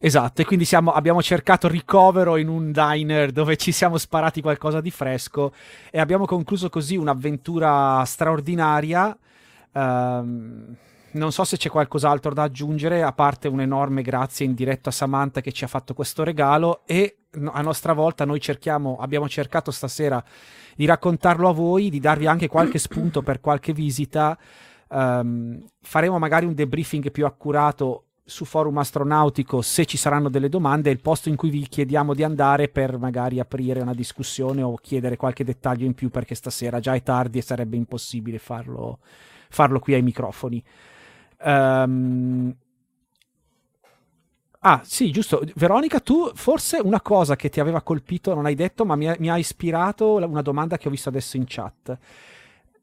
Esatto, 0.00 0.42
e 0.42 0.44
quindi 0.44 0.64
siamo- 0.64 0.92
abbiamo 0.92 1.20
cercato 1.22 1.66
ricovero 1.66 2.36
in 2.36 2.46
un 2.48 2.70
diner 2.70 3.32
dove 3.32 3.56
ci 3.56 3.72
siamo 3.72 3.98
sparati 3.98 4.40
qualcosa 4.40 4.80
di 4.80 4.92
fresco 4.92 5.52
e 5.90 5.98
abbiamo 5.98 6.24
concluso 6.24 6.68
così 6.68 6.96
un'avventura 6.96 8.04
straordinaria. 8.04 9.16
Ehm, 9.72 10.76
non 11.10 11.32
so 11.32 11.42
se 11.42 11.56
c'è 11.56 11.68
qualcos'altro 11.68 12.32
da 12.32 12.44
aggiungere, 12.44 13.02
a 13.02 13.12
parte 13.12 13.48
un 13.48 13.60
enorme 13.60 14.02
grazie 14.02 14.46
in 14.46 14.54
diretto 14.54 14.88
a 14.88 14.92
Samantha 14.92 15.40
che 15.40 15.50
ci 15.50 15.64
ha 15.64 15.66
fatto 15.66 15.94
questo 15.94 16.22
regalo 16.22 16.82
e 16.86 17.16
a 17.50 17.60
nostra 17.60 17.92
volta 17.92 18.24
noi 18.24 18.40
cerchiamo, 18.40 18.98
abbiamo 19.00 19.28
cercato 19.28 19.72
stasera 19.72 20.22
di 20.76 20.86
raccontarlo 20.86 21.48
a 21.48 21.52
voi, 21.52 21.90
di 21.90 21.98
darvi 21.98 22.26
anche 22.28 22.46
qualche 22.46 22.78
spunto 22.78 23.22
per 23.22 23.40
qualche 23.40 23.72
visita. 23.72 24.38
Ehm, 24.90 25.64
faremo 25.82 26.18
magari 26.20 26.46
un 26.46 26.54
debriefing 26.54 27.10
più 27.10 27.26
accurato 27.26 28.04
su 28.28 28.44
forum 28.44 28.76
astronautico 28.76 29.62
se 29.62 29.86
ci 29.86 29.96
saranno 29.96 30.28
delle 30.28 30.50
domande, 30.50 30.90
è 30.90 30.92
il 30.92 31.00
posto 31.00 31.30
in 31.30 31.36
cui 31.36 31.48
vi 31.48 31.66
chiediamo 31.66 32.12
di 32.12 32.22
andare 32.22 32.68
per 32.68 32.98
magari 32.98 33.40
aprire 33.40 33.80
una 33.80 33.94
discussione 33.94 34.60
o 34.62 34.76
chiedere 34.76 35.16
qualche 35.16 35.44
dettaglio 35.44 35.86
in 35.86 35.94
più 35.94 36.10
perché 36.10 36.34
stasera 36.34 36.78
già 36.78 36.94
è 36.94 37.02
tardi 37.02 37.38
e 37.38 37.42
sarebbe 37.42 37.76
impossibile 37.76 38.38
farlo, 38.38 38.98
farlo 39.48 39.80
qui 39.80 39.94
ai 39.94 40.02
microfoni. 40.02 40.62
Ehm, 41.40 42.54
Ah, 44.60 44.80
sì, 44.84 45.10
giusto. 45.12 45.40
Veronica, 45.54 46.00
tu 46.00 46.32
forse 46.34 46.78
una 46.82 47.00
cosa 47.00 47.36
che 47.36 47.48
ti 47.48 47.60
aveva 47.60 47.80
colpito 47.82 48.34
non 48.34 48.44
hai 48.46 48.56
detto, 48.56 48.84
ma 48.84 48.96
mi 48.96 49.08
ha, 49.08 49.14
mi 49.20 49.30
ha 49.30 49.38
ispirato 49.38 50.14
una 50.14 50.42
domanda 50.42 50.76
che 50.76 50.88
ho 50.88 50.90
visto 50.90 51.08
adesso 51.08 51.36
in 51.36 51.44
chat. 51.46 51.96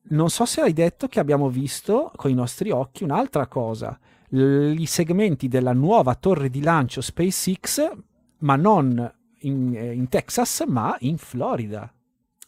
Non 0.07 0.29
so 0.29 0.45
se 0.45 0.61
hai 0.61 0.71
detto 0.73 1.07
che 1.07 1.19
abbiamo 1.19 1.49
visto 1.49 2.11
con 2.15 2.31
i 2.31 2.33
nostri 2.33 2.69
occhi 2.71 3.03
un'altra 3.03 3.47
cosa, 3.47 3.97
L- 4.35 4.75
i 4.77 4.85
segmenti 4.85 5.47
della 5.47 5.73
nuova 5.73 6.15
torre 6.15 6.49
di 6.49 6.61
lancio 6.61 7.01
SpaceX, 7.01 7.91
ma 8.39 8.55
non 8.55 9.13
in, 9.39 9.75
eh, 9.75 9.93
in 9.93 10.09
Texas, 10.09 10.63
ma 10.67 10.95
in 10.99 11.17
Florida. 11.17 11.91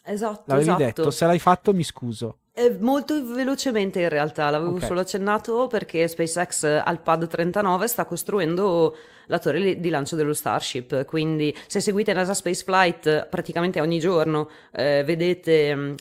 Esatto, 0.04 0.44
L'avevi 0.48 0.70
esatto. 0.70 0.84
detto, 0.84 1.12
se 1.12 1.26
l'hai 1.26 1.40
fatto 1.40 1.74
mi 1.74 1.84
scuso. 1.84 2.40
Eh, 2.54 2.76
molto 2.80 3.24
velocemente 3.24 4.02
in 4.02 4.10
realtà, 4.10 4.50
l'avevo 4.50 4.78
Ok. 4.78 4.86
solo 4.86 5.02
accennato 5.02 5.68
perché 5.68 6.08
SpaceX 6.08 6.64
al 6.84 7.02
pad 7.02 7.28
39 7.28 7.88
sta 7.88 8.06
costruendo 8.06 8.96
la 9.28 9.38
torre 9.38 9.80
di 9.80 9.90
lancio 9.90 10.16
dello 10.16 10.34
Starship, 10.34 11.06
quindi 11.06 11.56
se 11.68 11.82
seguite 11.82 12.14
NASA 12.14 12.34
Spaceflight 12.34 13.06
eh, 13.06 13.28
praticamente 13.30 13.80
ogni 13.80 14.00
giorno 14.00 14.50
eh, 14.72 15.04
vedete 15.06 15.76
mm, 15.76 15.94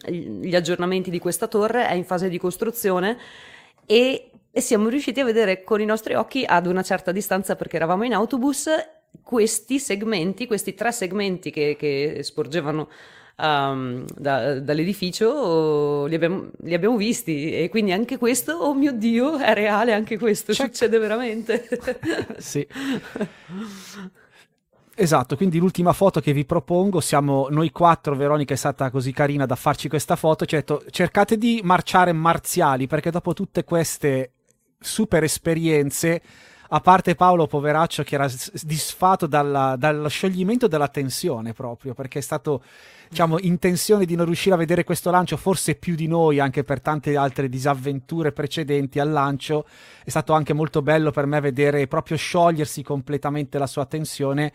gli 0.42 0.54
aggiornamenti 0.54 1.10
di 1.10 1.18
questa 1.18 1.46
torre, 1.46 1.88
è 1.88 1.92
in 1.94 2.04
fase 2.04 2.28
di 2.30 2.38
costruzione 2.38 3.18
e, 3.84 4.30
e 4.56 4.62
siamo 4.62 4.88
riusciti 4.88 5.20
a 5.20 5.24
vedere 5.26 5.62
con 5.64 5.82
i 5.82 5.84
nostri 5.84 6.14
occhi 6.14 6.42
ad 6.46 6.66
una 6.66 6.80
certa 6.80 7.12
distanza 7.12 7.56
perché 7.56 7.76
eravamo 7.76 8.04
in 8.04 8.14
autobus 8.14 8.70
questi 9.22 9.78
segmenti, 9.78 10.46
questi 10.46 10.72
tre 10.72 10.92
segmenti 10.92 11.50
che, 11.50 11.76
che 11.78 12.20
sporgevano 12.22 12.88
um, 13.36 14.06
da- 14.16 14.58
dall'edificio, 14.58 16.06
li 16.06 16.14
abbiamo, 16.14 16.48
li 16.62 16.72
abbiamo 16.72 16.96
visti 16.96 17.52
e 17.52 17.68
quindi 17.68 17.92
anche 17.92 18.16
questo, 18.16 18.52
oh 18.52 18.72
mio 18.72 18.92
Dio, 18.92 19.36
è 19.36 19.52
reale 19.52 19.92
anche 19.92 20.16
questo, 20.16 20.54
Check. 20.54 20.68
succede 20.68 20.98
veramente. 20.98 21.68
Sì. 22.38 22.66
Esatto, 24.98 25.36
quindi 25.36 25.58
l'ultima 25.58 25.92
foto 25.92 26.20
che 26.20 26.32
vi 26.32 26.46
propongo, 26.46 27.00
siamo 27.00 27.48
noi 27.50 27.70
quattro, 27.70 28.16
Veronica 28.16 28.54
è 28.54 28.56
stata 28.56 28.88
così 28.88 29.12
carina 29.12 29.44
da 29.44 29.54
farci 29.54 29.90
questa 29.90 30.16
foto, 30.16 30.46
ci 30.46 30.54
ha 30.54 30.58
detto 30.60 30.82
cercate 30.88 31.36
di 31.36 31.60
marciare 31.62 32.14
marziali 32.14 32.86
perché 32.86 33.10
dopo 33.10 33.34
tutte 33.34 33.62
queste 33.62 34.30
super 34.86 35.22
esperienze, 35.24 36.22
a 36.68 36.80
parte 36.80 37.14
Paolo 37.14 37.46
poveraccio 37.46 38.02
che 38.02 38.14
era 38.14 38.28
disfatto 38.62 39.26
dalla- 39.26 39.76
dallo 39.76 40.08
scioglimento 40.08 40.66
della 40.66 40.88
tensione 40.88 41.52
proprio, 41.52 41.94
perché 41.94 42.18
è 42.18 42.22
stato 42.22 42.62
diciamo 43.08 43.38
in 43.38 43.58
tensione 43.58 44.04
di 44.04 44.16
non 44.16 44.26
riuscire 44.26 44.54
a 44.54 44.58
vedere 44.58 44.82
questo 44.82 45.10
lancio, 45.10 45.36
forse 45.36 45.76
più 45.76 45.94
di 45.94 46.08
noi 46.08 46.40
anche 46.40 46.64
per 46.64 46.80
tante 46.80 47.16
altre 47.16 47.48
disavventure 47.48 48.32
precedenti 48.32 48.98
al 48.98 49.10
lancio, 49.10 49.66
è 50.04 50.10
stato 50.10 50.32
anche 50.32 50.52
molto 50.52 50.82
bello 50.82 51.10
per 51.10 51.26
me 51.26 51.40
vedere 51.40 51.86
proprio 51.86 52.16
sciogliersi 52.16 52.82
completamente 52.82 53.58
la 53.58 53.66
sua 53.66 53.84
tensione. 53.86 54.52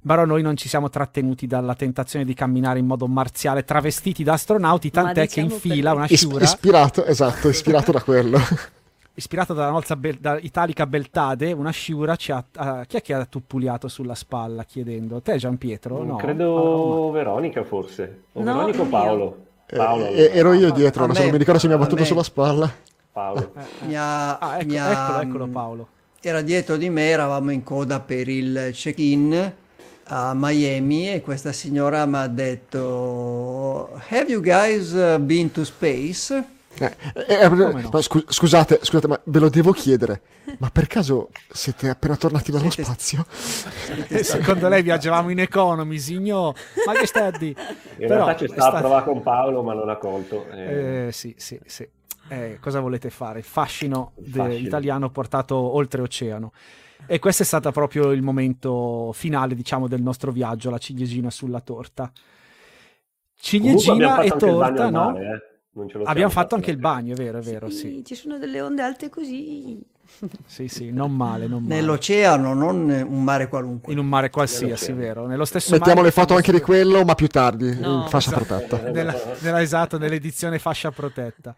Però 0.00 0.24
noi 0.24 0.42
non 0.42 0.56
ci 0.56 0.68
siamo 0.68 0.88
trattenuti 0.88 1.48
dalla 1.48 1.74
tentazione 1.74 2.24
di 2.24 2.32
camminare 2.32 2.78
in 2.78 2.86
modo 2.86 3.08
marziale, 3.08 3.64
travestiti 3.64 4.22
da 4.22 4.34
astronauti, 4.34 4.90
tant'è 4.92 5.26
che 5.26 5.40
in 5.40 5.48
diciamo 5.48 5.60
fila 5.60 5.92
una 5.92 6.06
Is- 6.08 6.20
sciura, 6.20 6.44
ispirato, 6.44 7.04
esatto, 7.04 7.48
ispirato 7.48 7.90
da 7.90 8.00
quello. 8.00 8.38
ispirata 9.18 9.52
dalla 9.52 9.70
nostra 9.70 9.96
Bel- 9.96 10.18
da 10.20 10.38
Italica 10.40 10.86
Beltade, 10.86 11.52
una 11.52 11.70
sciura 11.70 12.14
ci 12.16 12.30
ha, 12.32 12.44
ha- 12.54 12.84
chi 12.86 12.96
è 12.96 13.02
che 13.02 13.14
ha 13.14 13.24
tuppuliato 13.26 13.88
sulla 13.88 14.14
spalla 14.14 14.62
chiedendo? 14.64 15.20
Te 15.20 15.36
Giampietro? 15.36 16.02
No? 16.04 16.16
Credo 16.16 17.10
Veronica 17.12 17.64
forse. 17.64 18.22
O 18.34 18.42
No, 18.42 18.54
Veronica 18.54 18.82
o. 18.82 18.86
Paolo? 18.86 19.36
Paolo. 19.66 20.06
Eh, 20.06 20.14
e- 20.22 20.30
ero 20.32 20.52
io 20.52 20.70
dietro, 20.70 21.04
non 21.06 21.16
me- 21.18 21.30
mi 21.32 21.36
ricordo 21.36 21.58
se 21.60 21.66
mi 21.66 21.74
ha 21.74 21.78
battuto 21.78 22.00
me- 22.02 22.06
sulla 22.06 22.22
spalla. 22.22 22.72
Paolo. 23.12 23.52
Mi 23.86 23.96
ha- 23.96 24.38
Ah, 24.38 24.58
ecco, 24.58 24.66
mi 24.68 24.78
ha- 24.78 24.90
eccolo, 24.92 25.20
eccolo 25.20 25.46
Paolo. 25.48 25.88
Era 26.20 26.40
dietro 26.40 26.76
di 26.76 26.88
me, 26.88 27.08
eravamo 27.08 27.50
in 27.50 27.62
coda 27.64 27.98
per 28.00 28.28
il 28.28 28.70
check-in 28.72 29.52
a 30.10 30.32
Miami 30.34 31.12
e 31.12 31.20
questa 31.20 31.52
signora 31.52 32.06
mi 32.06 32.16
ha 32.16 32.26
detto 32.28 33.90
Have 34.08 34.30
you 34.30 34.40
guys 34.40 34.92
uh, 34.92 35.18
been 35.20 35.50
to 35.50 35.64
space? 35.64 36.56
Eh, 36.78 36.96
eh, 37.26 37.34
eh, 37.44 37.48
no? 37.48 37.88
ma 37.92 38.00
scu- 38.02 38.30
scusate, 38.30 38.78
scusate, 38.82 39.06
ma 39.08 39.20
ve 39.24 39.38
lo 39.38 39.48
devo 39.48 39.72
chiedere. 39.72 40.22
Ma 40.58 40.70
per 40.70 40.86
caso 40.86 41.30
siete 41.50 41.88
appena 41.88 42.16
tornati 42.16 42.50
dallo 42.50 42.70
Siete- 42.70 42.84
spazio? 42.84 43.26
E 44.08 44.22
secondo 44.22 44.68
lei 44.68 44.82
viaggiavamo 44.82 45.30
in 45.30 45.40
economy, 45.40 45.98
signor? 45.98 46.54
Ma 46.86 46.92
che 46.92 47.06
stai 47.06 47.26
a 47.26 47.30
di? 47.36 47.48
In 47.48 47.54
Però 47.96 48.14
realtà 48.24 48.34
c'è 48.34 48.44
è 48.44 48.48
stata 48.48 48.60
a 48.62 48.68
stato- 48.70 48.78
provare 48.80 49.04
con 49.04 49.22
Paolo, 49.22 49.62
ma 49.62 49.74
non 49.74 49.88
ha 49.88 49.96
colto. 49.96 50.46
Eh, 50.50 51.06
Eh, 51.08 51.12
sì, 51.12 51.34
sì, 51.36 51.58
sì. 51.66 51.88
Eh, 52.30 52.58
cosa 52.60 52.80
volete 52.80 53.10
fare? 53.10 53.38
Il 53.38 53.44
fascino, 53.44 54.12
Il 54.18 54.30
de- 54.30 54.38
fascino. 54.38 54.66
italiano 54.66 55.10
portato 55.10 55.56
oltreoceano. 55.56 56.52
E 57.06 57.18
questo 57.20 57.42
è 57.42 57.46
stato 57.46 57.70
proprio 57.72 58.10
il 58.12 58.20
momento 58.22 59.12
finale, 59.14 59.54
diciamo, 59.54 59.88
del 59.88 60.02
nostro 60.02 60.30
viaggio, 60.30 60.68
la 60.68 60.78
ciliegina 60.78 61.30
sulla 61.30 61.60
torta. 61.60 62.10
Ciliegina 63.40 64.20
e 64.22 64.30
torta, 64.30 64.90
no? 64.90 65.10
mare, 65.12 65.24
eh. 65.24 65.47
Non 65.78 65.88
ce 65.88 65.98
lo 65.98 66.04
Abbiamo 66.04 66.30
fatto 66.30 66.56
anche 66.56 66.70
il 66.72 66.76
bagno, 66.76 67.12
è 67.12 67.16
vero, 67.16 67.38
è 67.38 67.40
vero, 67.40 67.70
sì. 67.70 68.02
Ci 68.04 68.14
sono 68.16 68.36
delle 68.38 68.60
onde 68.60 68.82
alte 68.82 69.08
così. 69.08 69.80
Sì, 70.46 70.66
sì, 70.68 70.90
non 70.90 71.14
male, 71.14 71.46
non 71.46 71.62
male. 71.62 71.74
Nell'oceano, 71.76 72.52
non 72.52 72.88
un 72.90 73.22
mare 73.22 73.46
qualunque. 73.48 73.92
In 73.92 73.98
un 73.98 74.06
mare 74.08 74.30
qualsiasi, 74.30 74.92
vero. 74.92 75.26
Nello 75.26 75.44
stesso 75.44 75.72
Mettiamo 75.72 76.00
mare 76.00 76.06
le 76.08 76.12
foto 76.12 76.32
che 76.34 76.40
anche 76.40 76.52
di 76.52 76.60
quello, 76.60 77.04
ma 77.04 77.14
più 77.14 77.28
tardi, 77.28 77.78
No. 77.78 78.02
in 78.02 78.08
fascia 78.08 78.30
Esatto. 78.30 78.44
protetta. 78.66 78.80
Nella, 78.90 79.14
nella- 79.40 79.60
esatto, 79.62 79.98
nell'edizione 79.98 80.58
fascia 80.58 80.90
protetta. 80.90 81.54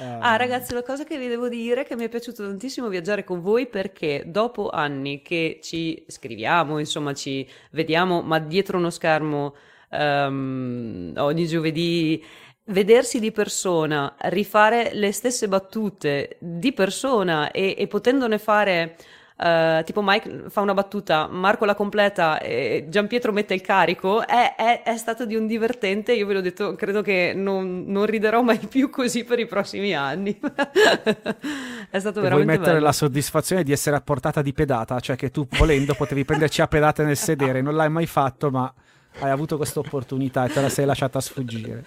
Eh, 0.00 0.04
Ah, 0.20 0.36
ragazzi, 0.36 0.72
la 0.74 0.82
cosa 0.84 1.04
che 1.04 1.18
vi 1.18 1.26
devo 1.28 1.48
dire 1.48 1.82
è 1.82 1.84
che 1.84 1.96
mi 1.96 2.04
è 2.04 2.08
piaciuto 2.08 2.44
tantissimo 2.44 2.88
viaggiare 2.88 3.24
con 3.24 3.40
voi 3.42 3.66
perché 3.66 4.22
dopo 4.26 4.70
anni 4.70 5.20
che 5.22 5.58
ci 5.62 6.02
scriviamo, 6.06 6.78
insomma, 6.78 7.12
ci 7.14 7.46
vediamo, 7.72 8.22
ma 8.22 8.38
dietro 8.38 8.78
uno 8.78 8.90
schermo 8.90 9.54
ehm, 9.90 11.14
ogni 11.16 11.46
giovedì, 11.46 12.22
vedersi 12.68 13.18
di 13.20 13.32
persona, 13.32 14.14
rifare 14.24 14.90
le 14.94 15.12
stesse 15.12 15.48
battute 15.48 16.36
di 16.40 16.72
persona 16.72 17.50
e, 17.50 17.74
e 17.78 17.86
potendone 17.86 18.38
fare. 18.38 18.96
eh, 19.40 19.82
tipo 19.84 20.02
Mike 20.02 20.44
fa 20.48 20.60
una 20.62 20.74
battuta, 20.74 21.28
Marco 21.28 21.64
la 21.64 21.74
completa 21.76 22.40
e 22.40 22.86
Giampietro 22.88 23.32
mette 23.32 23.54
il 23.54 23.60
carico, 23.60 24.26
è, 24.26 24.54
è- 24.56 24.82
è 24.82 24.96
stato 24.96 25.24
di 25.26 25.36
un 25.36 25.46
divertente, 25.46 26.12
io 26.12 26.26
ve 26.26 26.34
l'ho 26.34 26.40
detto, 26.40 26.74
credo 26.74 27.02
che 27.02 27.32
non, 27.36 27.84
non 27.86 28.04
riderò 28.06 28.42
mai 28.42 28.58
più 28.58 28.90
così 28.90 29.24
per 29.24 29.38
i 29.38 29.46
prossimi 29.46 29.94
anni. 29.94 30.38
è 31.90 31.98
stato 32.00 32.20
e 32.20 32.26
vuoi 32.26 32.44
veramente 32.44 32.44
mettere 32.44 32.80
bello. 32.80 32.80
la 32.80 32.92
soddisfazione 32.92 33.62
di 33.62 33.72
essere 33.72 33.96
a 33.96 34.00
portata 34.00 34.42
di 34.42 34.52
pedata, 34.52 34.98
cioè 35.00 35.16
che 35.16 35.30
tu 35.30 35.46
volendo 35.52 35.94
potevi 35.94 36.24
prenderci 36.24 36.60
a 36.62 36.66
pedate 36.68 37.04
nel 37.04 37.16
sedere, 37.16 37.60
non 37.62 37.74
l'hai 37.76 37.90
mai 37.90 38.06
fatto, 38.06 38.50
ma 38.50 38.72
hai 39.20 39.30
avuto 39.30 39.56
questa 39.56 39.80
opportunità 39.80 40.44
e 40.46 40.52
te 40.52 40.60
la 40.60 40.68
sei 40.68 40.86
lasciata 40.86 41.20
sfuggire. 41.20 41.84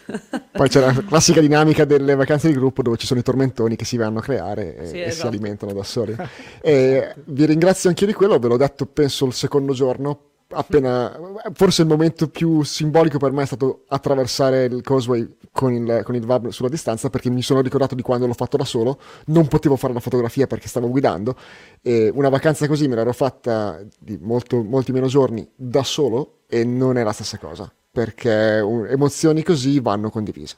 Poi 0.51 0.67
c'è 0.69 0.79
la 0.79 0.93
classica 0.93 1.41
dinamica 1.41 1.85
delle 1.85 2.15
vacanze 2.15 2.47
di 2.47 2.53
gruppo 2.53 2.81
dove 2.81 2.97
ci 2.97 3.05
sono 3.05 3.19
i 3.19 3.23
tormentoni 3.23 3.75
che 3.75 3.85
si 3.85 3.97
vanno 3.97 4.19
a 4.19 4.21
creare 4.21 4.75
e, 4.75 4.85
Sì, 4.85 4.93
e 4.95 5.03
si 5.03 5.09
esatto. 5.09 5.27
alimentano 5.27 5.73
da 5.73 5.83
soli. 5.83 6.15
E 6.61 7.13
vi 7.25 7.45
ringrazio 7.45 7.89
anche 7.89 8.05
di 8.05 8.13
quello, 8.13 8.37
ve 8.39 8.47
l'ho 8.47 8.57
detto 8.57 8.85
penso 8.85 9.25
il 9.25 9.33
secondo 9.33 9.73
giorno. 9.73 10.30
Appena, 10.53 11.17
forse 11.53 11.81
il 11.81 11.87
momento 11.87 12.27
più 12.27 12.63
simbolico 12.63 13.17
per 13.17 13.31
me 13.31 13.43
è 13.43 13.45
stato 13.45 13.85
attraversare 13.87 14.65
il 14.65 14.81
causeway 14.81 15.27
con 15.51 15.73
il, 15.73 16.01
con 16.03 16.15
il 16.15 16.25
VAB 16.25 16.49
sulla 16.49 16.69
distanza 16.69 17.09
perché 17.09 17.29
mi 17.29 17.41
sono 17.41 17.61
ricordato 17.61 17.95
di 17.95 18.01
quando 18.01 18.27
l'ho 18.27 18.33
fatto 18.33 18.57
da 18.57 18.65
solo, 18.65 18.99
non 19.27 19.47
potevo 19.47 19.75
fare 19.75 19.93
la 19.93 19.99
fotografia 19.99 20.47
perché 20.47 20.67
stavo 20.67 20.89
guidando 20.89 21.35
e 21.81 22.11
una 22.13 22.29
vacanza 22.29 22.67
così 22.67 22.87
me 22.87 22.95
l'ero 22.95 23.13
fatta 23.13 23.81
di 23.99 24.17
molto- 24.21 24.63
molti 24.63 24.91
meno 24.91 25.07
giorni 25.07 25.47
da 25.55 25.83
solo 25.83 26.41
e 26.47 26.63
non 26.63 26.97
è 26.97 27.03
la 27.03 27.13
stessa 27.13 27.37
cosa 27.37 27.71
perché 27.91 28.57
emozioni 28.57 29.43
così 29.43 29.79
vanno 29.79 30.09
condivise. 30.09 30.55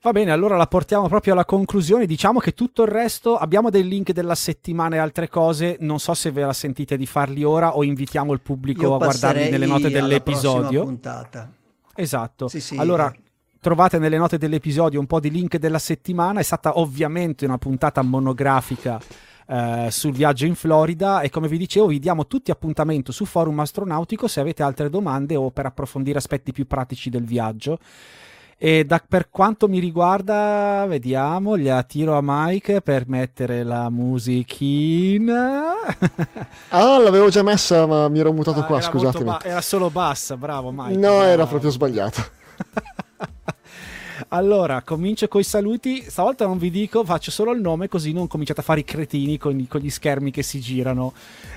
Va 0.00 0.12
bene, 0.12 0.30
allora 0.30 0.56
la 0.56 0.68
portiamo 0.68 1.08
proprio 1.08 1.32
alla 1.32 1.44
conclusione. 1.44 2.06
Diciamo 2.06 2.38
che 2.38 2.54
tutto 2.54 2.82
il 2.82 2.88
resto 2.88 3.36
abbiamo 3.36 3.68
dei 3.68 3.86
link 3.86 4.12
della 4.12 4.36
settimana 4.36 4.94
e 4.94 4.98
altre 4.98 5.28
cose. 5.28 5.76
Non 5.80 5.98
so 5.98 6.14
se 6.14 6.30
ve 6.30 6.42
la 6.42 6.52
sentite 6.52 6.96
di 6.96 7.06
farli 7.06 7.42
ora 7.42 7.76
o 7.76 7.82
invitiamo 7.82 8.32
il 8.32 8.40
pubblico 8.40 8.94
a 8.94 8.98
guardarli 8.98 9.50
nelle 9.50 9.66
note 9.66 9.90
dell'episodio. 9.90 10.84
puntata. 10.84 11.50
Esatto. 11.96 12.46
Sì, 12.46 12.60
sì. 12.60 12.76
Allora, 12.76 13.12
trovate 13.60 13.98
nelle 13.98 14.18
note 14.18 14.38
dell'episodio 14.38 15.00
un 15.00 15.06
po' 15.06 15.18
di 15.18 15.30
link 15.30 15.56
della 15.56 15.80
settimana. 15.80 16.38
È 16.38 16.44
stata 16.44 16.78
ovviamente 16.78 17.44
una 17.44 17.58
puntata 17.58 18.00
monografica 18.02 19.00
eh, 19.48 19.88
sul 19.90 20.12
viaggio 20.12 20.46
in 20.46 20.54
Florida 20.54 21.22
e 21.22 21.30
come 21.30 21.48
vi 21.48 21.58
dicevo 21.58 21.86
vi 21.86 21.98
diamo 21.98 22.26
tutti 22.26 22.50
appuntamento 22.52 23.10
su 23.10 23.24
Forum 23.24 23.58
Astronautico 23.58 24.28
se 24.28 24.40
avete 24.40 24.62
altre 24.62 24.90
domande 24.90 25.34
o 25.36 25.50
per 25.50 25.66
approfondire 25.66 26.18
aspetti 26.18 26.52
più 26.52 26.68
pratici 26.68 27.10
del 27.10 27.24
viaggio. 27.24 27.78
E 28.60 28.84
da- 28.84 29.00
per 29.06 29.28
quanto 29.30 29.68
mi 29.68 29.78
riguarda, 29.78 30.84
vediamo, 30.88 31.56
gliela 31.56 31.84
tiro 31.84 32.16
a 32.16 32.20
Mike 32.20 32.80
per 32.80 33.06
mettere 33.08 33.62
la 33.62 33.88
musichina. 33.88 35.74
Ah, 36.70 36.98
l'avevo 36.98 37.28
già 37.30 37.42
messa, 37.42 37.86
ma 37.86 38.08
mi 38.08 38.18
ero 38.18 38.32
mutato 38.32 38.60
Ah, 38.60 38.64
qua, 38.64 38.78
era 38.78 38.86
scusatemi. 38.86 39.24
ba- 39.24 39.40
era 39.42 39.60
solo 39.60 39.90
bassa, 39.90 40.36
bravo 40.36 40.70
Mike. 40.72 40.98
No, 40.98 41.22
era 41.22 41.34
bravo. 41.36 41.48
proprio 41.50 41.70
sbagliato. 41.70 42.22
Allora, 44.30 44.82
comincio 44.82 45.28
con 45.28 45.40
i 45.40 45.44
saluti. 45.44 46.02
Stavolta 46.06 46.44
non 46.44 46.58
vi 46.58 46.70
dico, 46.70 47.04
faccio 47.04 47.30
solo 47.30 47.52
il 47.52 47.60
nome 47.60 47.88
così 47.88 48.12
non 48.12 48.26
cominciate 48.26 48.60
a 48.60 48.64
fare 48.64 48.80
i 48.80 48.84
cretini 48.84 49.38
con, 49.38 49.58
i- 49.58 49.68
con 49.68 49.80
gli 49.80 49.88
schermi 49.90 50.30
che 50.32 50.42
si 50.42 50.60
girano. 50.60 51.12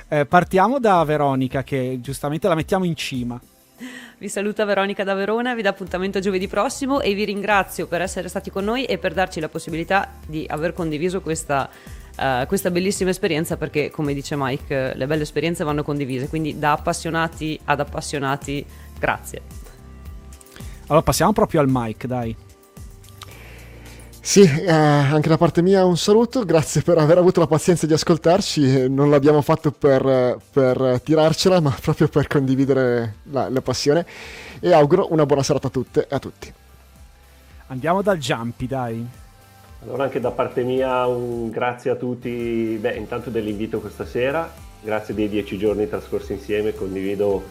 Eh, 0.07 0.25
partiamo 0.25 0.79
da 0.79 1.03
Veronica, 1.03 1.63
che 1.63 1.97
giustamente 2.01 2.47
la 2.47 2.55
mettiamo 2.55 2.85
in 2.85 2.95
cima. 2.95 3.39
Vi 4.21 4.29
saluta 4.29 4.65
Veronica 4.65 5.03
da 5.03 5.15
Verona, 5.15 5.55
vi 5.55 5.63
dà 5.63 5.69
appuntamento 5.69 6.19
giovedì 6.19 6.47
prossimo 6.47 7.01
e 7.01 7.15
vi 7.15 7.25
ringrazio 7.25 7.87
per 7.87 8.01
essere 8.01 8.27
stati 8.27 8.51
con 8.51 8.63
noi 8.63 8.85
e 8.85 8.99
per 8.99 9.15
darci 9.15 9.39
la 9.39 9.49
possibilità 9.49 10.11
di 10.27 10.45
aver 10.47 10.73
condiviso 10.73 11.21
questa 11.21 11.67
uh, 12.19 12.45
questa 12.45 12.69
bellissima 12.69 13.09
esperienza 13.09 13.57
perché, 13.57 13.89
come 13.89 14.13
dice 14.13 14.35
Mike, 14.37 14.93
le 14.93 15.07
belle 15.07 15.23
esperienze 15.23 15.63
vanno 15.63 15.81
condivise, 15.81 16.29
quindi 16.29 16.59
da 16.59 16.73
appassionati 16.73 17.59
ad 17.63 17.79
appassionati, 17.79 18.63
grazie. 18.99 19.41
Allora 20.85 21.01
passiamo 21.01 21.33
proprio 21.33 21.61
al 21.61 21.67
Mike, 21.67 22.05
dai. 22.05 22.35
Sì, 24.23 24.41
eh, 24.43 24.69
anche 24.71 25.29
da 25.29 25.37
parte 25.37 25.63
mia 25.63 25.83
un 25.83 25.97
saluto, 25.97 26.45
grazie 26.45 26.83
per 26.83 26.99
aver 26.99 27.17
avuto 27.17 27.39
la 27.39 27.47
pazienza 27.47 27.87
di 27.87 27.93
ascoltarci, 27.93 28.87
non 28.87 29.09
l'abbiamo 29.09 29.41
fatto 29.41 29.71
per, 29.71 30.37
per 30.51 31.01
tirarcela, 31.03 31.59
ma 31.59 31.75
proprio 31.81 32.07
per 32.07 32.27
condividere 32.27 33.15
la, 33.31 33.49
la, 33.49 33.61
passione. 33.61 34.05
E 34.59 34.71
auguro 34.73 35.07
una 35.11 35.25
buona 35.25 35.41
serata 35.41 35.67
a 35.67 35.69
tutte 35.71 36.07
e 36.07 36.15
a 36.15 36.19
tutti. 36.19 36.53
Andiamo 37.67 38.03
dal 38.03 38.19
Jumpy, 38.19 38.67
dai. 38.67 39.07
Allora 39.83 40.03
anche 40.03 40.19
da 40.19 40.29
parte 40.29 40.61
mia 40.61 41.07
un 41.07 41.49
grazie 41.49 41.89
a 41.89 41.95
tutti, 41.95 42.77
beh 42.79 42.93
intanto 42.93 43.31
dell'invito 43.31 43.79
questa 43.79 44.05
sera, 44.05 44.53
grazie 44.81 45.15
dei 45.15 45.29
dieci 45.29 45.57
giorni 45.57 45.89
trascorsi 45.89 46.33
insieme, 46.33 46.75
condivido 46.75 47.43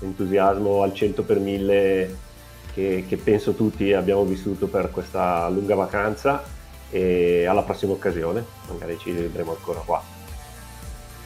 l'entusiasmo 0.00 0.82
al 0.82 0.92
100 0.92 1.22
per 1.22 1.38
1000 1.38 2.26
che, 2.78 3.04
che 3.08 3.16
penso 3.16 3.54
tutti 3.54 3.92
abbiamo 3.92 4.24
vissuto 4.24 4.68
per 4.68 4.92
questa 4.92 5.48
lunga 5.48 5.74
vacanza 5.74 6.44
e 6.90 7.44
alla 7.44 7.62
prossima 7.62 7.92
occasione, 7.92 8.44
magari 8.68 8.96
ci 8.98 9.10
vedremo 9.10 9.50
ancora 9.50 9.80
qua. 9.80 10.00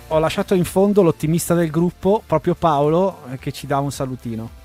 Ho 0.08 0.18
lasciato 0.18 0.54
in 0.54 0.64
fondo 0.64 1.02
l'ottimista 1.02 1.54
del 1.54 1.70
gruppo, 1.70 2.22
proprio 2.26 2.54
Paolo, 2.54 3.18
eh, 3.30 3.38
che 3.38 3.52
ci 3.52 3.66
dà 3.66 3.78
un 3.80 3.92
salutino. 3.92 4.60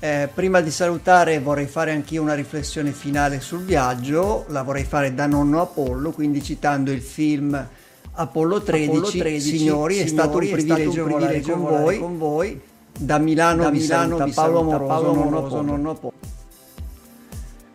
Eh, 0.00 0.30
prima 0.32 0.60
di 0.60 0.70
salutare 0.70 1.40
vorrei 1.40 1.66
fare 1.66 1.92
anch'io 1.92 2.22
una 2.22 2.34
riflessione 2.34 2.92
finale 2.92 3.40
sul 3.40 3.64
viaggio, 3.64 4.46
la 4.48 4.62
vorrei 4.62 4.84
fare 4.84 5.12
da 5.12 5.26
nonno 5.26 5.60
Apollo, 5.60 6.12
quindi 6.12 6.42
citando 6.42 6.90
il 6.90 7.02
film 7.02 7.68
Apollo 8.12 8.62
13, 8.62 8.88
Apollo 8.88 9.10
13 9.10 9.40
signori, 9.40 9.58
signori, 9.58 9.98
è 9.98 10.06
stato 10.06 10.38
un 10.38 10.50
privilegio, 10.50 11.06
volare 11.06 11.40
con 11.40 11.60
voi, 11.60 11.98
con 11.98 12.18
voi 12.18 12.60
da 12.98 13.18
Milano, 13.18 13.62
da 13.62 13.70
Milano 13.70 14.24
vi 14.24 14.32
Paolo 14.32 14.60
Amoroso, 14.60 14.84
Paolo 14.86 15.10
Amoroso, 15.10 15.62
nonno 15.62 15.94
Po. 15.94 16.12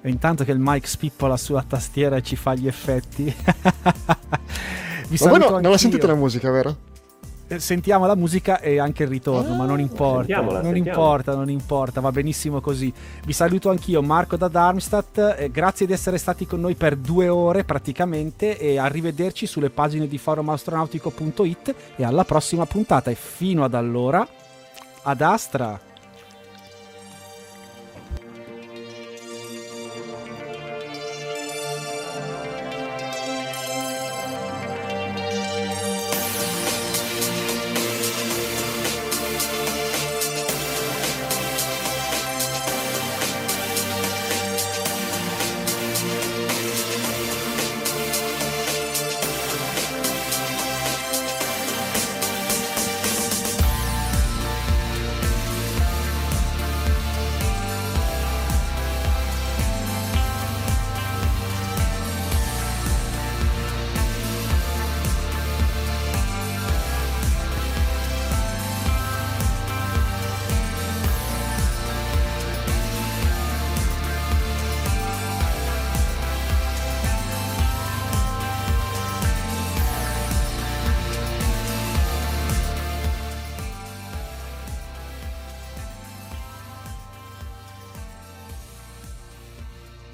E 0.02 0.10
intanto 0.10 0.44
che 0.44 0.52
il 0.52 0.60
Mike 0.60 0.86
spippola 0.86 1.38
sulla 1.38 1.64
tastiera 1.66 2.18
e 2.18 2.22
ci 2.22 2.36
fa 2.36 2.54
gli 2.56 2.68
effetti. 2.68 3.24
vi 5.08 5.18
ma 5.22 5.30
voi 5.30 5.40
no, 5.40 5.50
non 5.60 5.72
la 5.72 5.78
sentite 5.78 6.06
la 6.06 6.16
musica, 6.16 6.52
vero? 6.52 6.76
Eh, 7.48 7.60
sentiamo 7.60 8.06
la 8.06 8.16
musica 8.16 8.60
e 8.60 8.80
anche 8.80 9.04
il 9.04 9.10
ritorno, 9.10 9.54
ah, 9.54 9.58
ma 9.58 9.66
non 9.66 9.80
importa. 9.80 10.42
Non 10.42 10.64
sentiamo. 10.64 10.76
importa, 10.78 11.36
non 11.36 11.50
importa, 11.50 12.02
va 12.02 12.12
benissimo 12.12 12.60
così. 12.60 12.92
Vi 13.26 13.32
saluto 13.32 13.70
anch'io, 13.70 14.02
Marco 14.02 14.36
da 14.36 14.50
Darmstadt. 14.50 15.36
Eh, 15.38 15.50
grazie 15.52 15.86
di 15.86 15.94
essere 15.94 16.18
stati 16.18 16.46
con 16.46 16.60
noi 16.60 16.76
per 16.76 16.98
due 16.98 17.30
ore 17.30 17.64
praticamente. 17.64 18.58
E 18.58 18.78
arrivederci 18.78 19.46
sulle 19.46 19.70
pagine 19.70 20.08
di 20.08 20.18
forumastronautico.it. 20.18 21.76
E 21.96 22.04
alla 22.04 22.26
prossima 22.26 22.66
puntata. 22.66 23.10
E 23.10 23.16
fino 23.16 23.64
ad 23.64 23.74
allora 23.74 24.28
ad 25.04 25.22
Astra 25.22 25.80